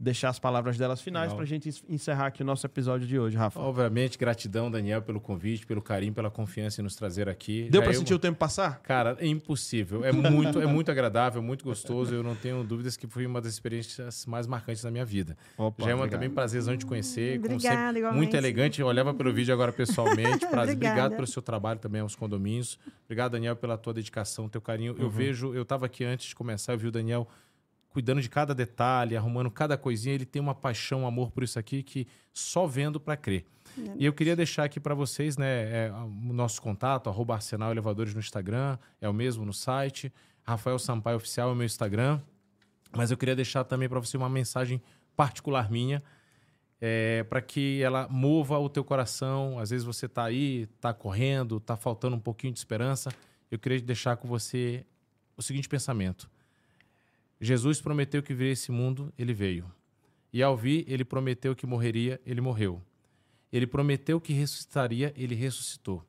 deixar 0.00 0.30
as 0.30 0.38
palavras 0.38 0.78
delas 0.78 1.00
finais 1.00 1.32
para 1.32 1.42
a 1.42 1.46
gente 1.46 1.70
encerrar 1.88 2.26
aqui 2.26 2.42
o 2.42 2.46
nosso 2.46 2.66
episódio 2.66 3.06
de 3.06 3.18
hoje, 3.18 3.36
Rafa. 3.36 3.60
Obviamente, 3.60 4.16
gratidão, 4.18 4.70
Daniel, 4.70 5.02
pelo 5.02 5.20
convite, 5.20 5.66
pelo 5.66 5.82
carinho, 5.82 6.12
pela 6.12 6.30
confiança 6.30 6.80
em 6.80 6.84
nos 6.84 6.96
trazer 6.96 7.28
aqui. 7.28 7.68
Deu 7.70 7.82
para 7.82 7.92
sentir 7.92 8.14
o 8.14 8.18
tempo 8.18 8.38
passar? 8.38 8.80
Cara, 8.82 9.16
é 9.20 9.26
impossível. 9.26 10.04
É 10.04 10.12
muito, 10.12 10.60
é 10.60 10.66
muito 10.66 10.90
agradável, 10.90 11.42
muito 11.42 11.64
gostoso. 11.64 12.14
Eu 12.14 12.22
não 12.22 12.34
tenho 12.34 12.62
dúvidas 12.64 12.96
que 12.96 13.06
foi 13.06 13.26
uma 13.26 13.40
das 13.40 13.52
experiências 13.52 14.24
mais 14.26 14.46
marcantes 14.46 14.82
da 14.82 14.90
minha 14.90 15.04
vida. 15.04 15.36
Opa, 15.58 15.84
Já 15.84 15.90
é 15.90 15.94
uma 15.94 16.00
obrigado. 16.00 16.20
também 16.20 16.30
prazerzão 16.30 16.76
de 16.76 16.86
conhecer. 16.86 17.38
Obrigada, 17.38 17.60
sempre, 17.60 17.98
igualmente. 17.98 18.16
muito 18.16 18.36
elegante. 18.47 18.82
Olhava 18.82 19.12
pelo 19.12 19.32
vídeo 19.32 19.52
agora 19.52 19.73
pessoalmente. 19.73 20.47
Prazer. 20.47 20.74
Obrigada. 20.74 20.74
Obrigado 20.74 21.14
pelo 21.16 21.27
seu 21.27 21.43
trabalho 21.43 21.78
também 21.78 22.01
aos 22.01 22.14
condomínios. 22.14 22.78
Obrigado, 23.05 23.32
Daniel, 23.32 23.56
pela 23.56 23.77
tua 23.77 23.93
dedicação, 23.93 24.48
teu 24.48 24.60
carinho. 24.60 24.94
Uhum. 24.94 25.02
Eu 25.02 25.10
vejo, 25.10 25.55
eu 25.55 25.62
estava 25.62 25.86
aqui 25.86 26.05
antes 26.05 26.28
de 26.28 26.35
começar, 26.35 26.73
eu 26.73 26.78
vi 26.78 26.86
o 26.86 26.93
Daniel 26.93 27.28
cuidando 27.89 28.20
de 28.20 28.28
cada 28.28 28.55
detalhe, 28.55 29.16
arrumando 29.16 29.51
cada 29.51 29.77
coisinha. 29.77 30.14
Ele 30.14 30.27
tem 30.27 30.40
uma 30.40 30.55
paixão, 30.55 31.02
um 31.02 31.06
amor 31.06 31.31
por 31.31 31.43
isso 31.43 31.59
aqui 31.59 31.82
que 31.82 32.06
só 32.32 32.66
vendo 32.66 33.01
para 33.01 33.16
crer. 33.16 33.44
E 33.98 34.06
eu 34.06 34.12
queria 34.12 34.35
deixar 34.35 34.64
aqui 34.64 34.81
para 34.81 34.94
vocês, 34.94 35.36
né, 35.36 35.86
é, 35.86 35.93
o 35.93 36.32
nosso 36.32 36.62
contato, 36.62 37.10
arroba 37.10 37.35
Arsenal 37.35 37.70
Elevadores 37.70 38.14
no 38.14 38.20
Instagram, 38.20 38.78
é 39.01 39.09
o 39.09 39.12
mesmo 39.12 39.44
no 39.44 39.52
site. 39.52 40.12
Rafael 40.43 40.78
Sampaio 40.78 41.16
Oficial 41.16 41.51
é 41.51 41.52
o 41.52 41.55
meu 41.55 41.66
Instagram. 41.66 42.20
Mas 42.94 43.10
eu 43.10 43.16
queria 43.16 43.36
deixar 43.36 43.64
também 43.64 43.89
para 43.89 44.01
você 44.01 44.16
uma 44.16 44.28
mensagem 44.28 44.81
particular 45.16 45.70
minha, 45.70 46.02
é, 46.81 47.24
para 47.24 47.40
que 47.40 47.82
ela 47.82 48.09
mova 48.09 48.59
o 48.59 48.69
teu 48.69 48.85
coração. 48.85 49.59
Às 49.59 49.70
vezes 49.70 49.85
você 49.85 50.07
está 50.07 50.24
aí, 50.24 50.69
está 50.77 50.93
correndo, 50.93 51.57
está 51.59 51.77
faltando 51.77 52.16
um 52.16 52.20
pouquinho 52.20 52.53
de 52.53 52.59
esperança. 52.59 53.11
Eu 53.51 53.59
queria 53.59 53.81
deixar 53.81 54.16
com 54.16 54.28
você 54.28 54.85
o 55.36 55.43
seguinte 55.43 55.69
pensamento: 55.69 56.31
Jesus 57.40 57.81
prometeu 57.81 58.23
que 58.23 58.35
viria 58.35 58.53
esse 58.53 58.70
mundo, 58.73 59.12
ele 59.19 59.32
veio. 59.32 59.70
E 60.32 60.43
ao 60.43 60.57
vir, 60.57 60.85
ele 60.86 61.05
prometeu 61.05 61.55
que 61.55 61.66
morreria, 61.66 62.20
ele 62.27 62.40
morreu. 62.40 62.82
Ele 63.53 63.66
prometeu 63.66 64.20
que 64.20 64.32
ressuscitaria, 64.32 65.12
ele 65.16 65.35
ressuscitou. 65.35 66.05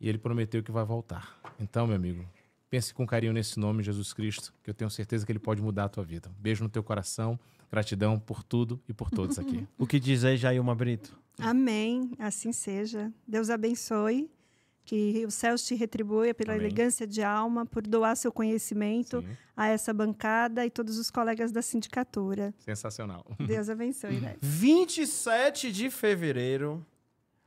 E 0.00 0.08
ele 0.08 0.18
prometeu 0.18 0.62
que 0.62 0.72
vai 0.72 0.84
voltar. 0.84 1.38
Então, 1.60 1.86
meu 1.86 1.94
amigo, 1.94 2.26
pense 2.68 2.92
com 2.92 3.06
carinho 3.06 3.32
nesse 3.32 3.60
nome, 3.60 3.82
Jesus 3.82 4.12
Cristo, 4.12 4.52
que 4.64 4.70
eu 4.70 4.74
tenho 4.74 4.90
certeza 4.90 5.24
que 5.24 5.30
ele 5.30 5.38
pode 5.38 5.62
mudar 5.62 5.84
a 5.84 5.88
tua 5.88 6.02
vida. 6.02 6.28
Beijo 6.40 6.64
no 6.64 6.70
teu 6.70 6.82
coração, 6.82 7.38
gratidão 7.72 8.18
por 8.18 8.44
tudo 8.44 8.78
e 8.86 8.92
por 8.92 9.10
todos 9.10 9.38
aqui. 9.38 9.66
O 9.78 9.86
que 9.86 9.98
diz 9.98 10.24
aí, 10.24 10.36
Jailma 10.36 10.74
Brito? 10.74 11.18
Amém. 11.38 12.12
Assim 12.18 12.52
seja. 12.52 13.10
Deus 13.26 13.48
abençoe. 13.48 14.30
Que 14.84 15.24
os 15.24 15.34
céus 15.34 15.64
te 15.64 15.76
retribua 15.76 16.34
pela 16.34 16.54
Amém. 16.54 16.66
elegância 16.66 17.06
de 17.06 17.22
alma, 17.22 17.64
por 17.64 17.86
doar 17.86 18.16
seu 18.16 18.32
conhecimento 18.32 19.20
Sim, 19.20 19.28
a 19.56 19.68
essa 19.68 19.94
bancada 19.94 20.66
e 20.66 20.70
todos 20.70 20.98
os 20.98 21.08
colegas 21.08 21.52
da 21.52 21.62
sindicatura. 21.62 22.52
sensacional. 22.58 23.24
Deus 23.46 23.68
abençoe, 23.68 24.20
né? 24.20 24.36
27 24.42 25.70
de 25.70 25.88
fevereiro, 25.88 26.84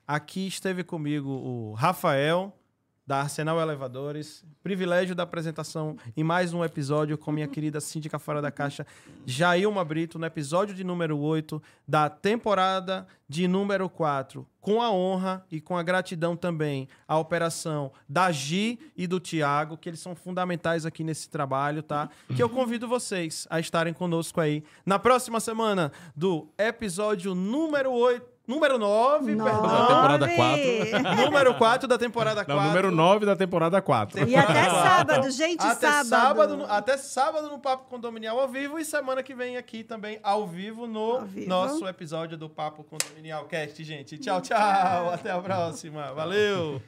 aqui 0.07 0.47
esteve 0.47 0.81
comigo 0.81 1.29
o 1.29 1.73
Rafael, 1.73 2.57
da 3.05 3.21
Arsenal 3.21 3.59
Elevadores. 3.61 4.43
Privilégio 4.63 5.13
da 5.13 5.23
apresentação 5.23 5.95
em 6.17 6.23
mais 6.23 6.53
um 6.53 6.63
episódio 6.63 7.17
com 7.17 7.31
minha 7.31 7.47
querida 7.47 7.79
síndica 7.79 8.17
fora 8.17 8.41
da 8.41 8.51
caixa, 8.51 8.85
Jailma 9.25 9.85
Brito, 9.85 10.17
no 10.17 10.25
episódio 10.25 10.73
de 10.73 10.83
número 10.83 11.17
8 11.19 11.61
da 11.87 12.09
temporada 12.09 13.05
de 13.29 13.47
número 13.47 13.87
4. 13.87 14.47
Com 14.59 14.81
a 14.81 14.89
honra 14.89 15.45
e 15.51 15.61
com 15.61 15.77
a 15.77 15.83
gratidão 15.83 16.35
também 16.35 16.89
à 17.07 17.19
operação 17.19 17.91
da 18.09 18.31
Gi 18.31 18.79
e 18.97 19.05
do 19.05 19.19
Tiago, 19.19 19.77
que 19.77 19.87
eles 19.87 19.99
são 19.99 20.15
fundamentais 20.15 20.87
aqui 20.87 21.03
nesse 21.03 21.29
trabalho, 21.29 21.83
tá? 21.83 22.09
Que 22.35 22.41
eu 22.41 22.49
convido 22.49 22.87
vocês 22.87 23.45
a 23.51 23.59
estarem 23.59 23.93
conosco 23.93 24.41
aí 24.41 24.63
na 24.83 24.97
próxima 24.97 25.39
semana 25.39 25.91
do 26.15 26.47
episódio 26.57 27.35
número 27.35 27.91
8. 27.91 28.34
Número 28.47 28.77
9, 28.77 29.35
Da 29.35 29.43
perdão. 29.43 29.61
temporada 29.87 30.27
Nove! 30.27 30.91
Número 31.25 31.55
4 31.55 31.87
da 31.87 31.97
temporada 31.97 32.45
4. 32.45 32.55
Não, 32.55 32.67
número 32.69 32.91
9 32.91 33.25
da 33.25 33.35
temporada 33.35 33.81
4. 33.81 34.27
E 34.29 34.35
até 34.35 34.63
sábado, 34.69 35.31
gente, 35.31 35.61
Até 35.65 35.87
sábado. 35.87 36.07
sábado. 36.09 36.57
no- 36.57 36.65
até 36.65 36.97
sábado 36.97 37.49
no 37.49 37.59
Papo 37.59 37.89
Condominial 37.89 38.39
ao 38.39 38.47
vivo 38.47 38.77
e 38.77 38.85
semana 38.85 39.23
que 39.23 39.33
vem 39.33 39.57
aqui 39.57 39.83
também 39.83 40.19
ao 40.21 40.45
vivo 40.47 40.85
no 40.87 40.99
Ao 41.17 41.21
vivo. 41.25 41.49
nosso 41.49 41.87
episódio 41.87 42.37
do 42.37 42.49
Papo 42.49 42.83
Condominial 42.83 43.45
Cast, 43.45 43.83
gente. 43.83 44.17
Tchau, 44.17 44.41
tchau. 44.41 45.09
Até 45.11 45.31
a 45.31 45.39
próxima. 45.39 46.13
Valeu. 46.13 46.81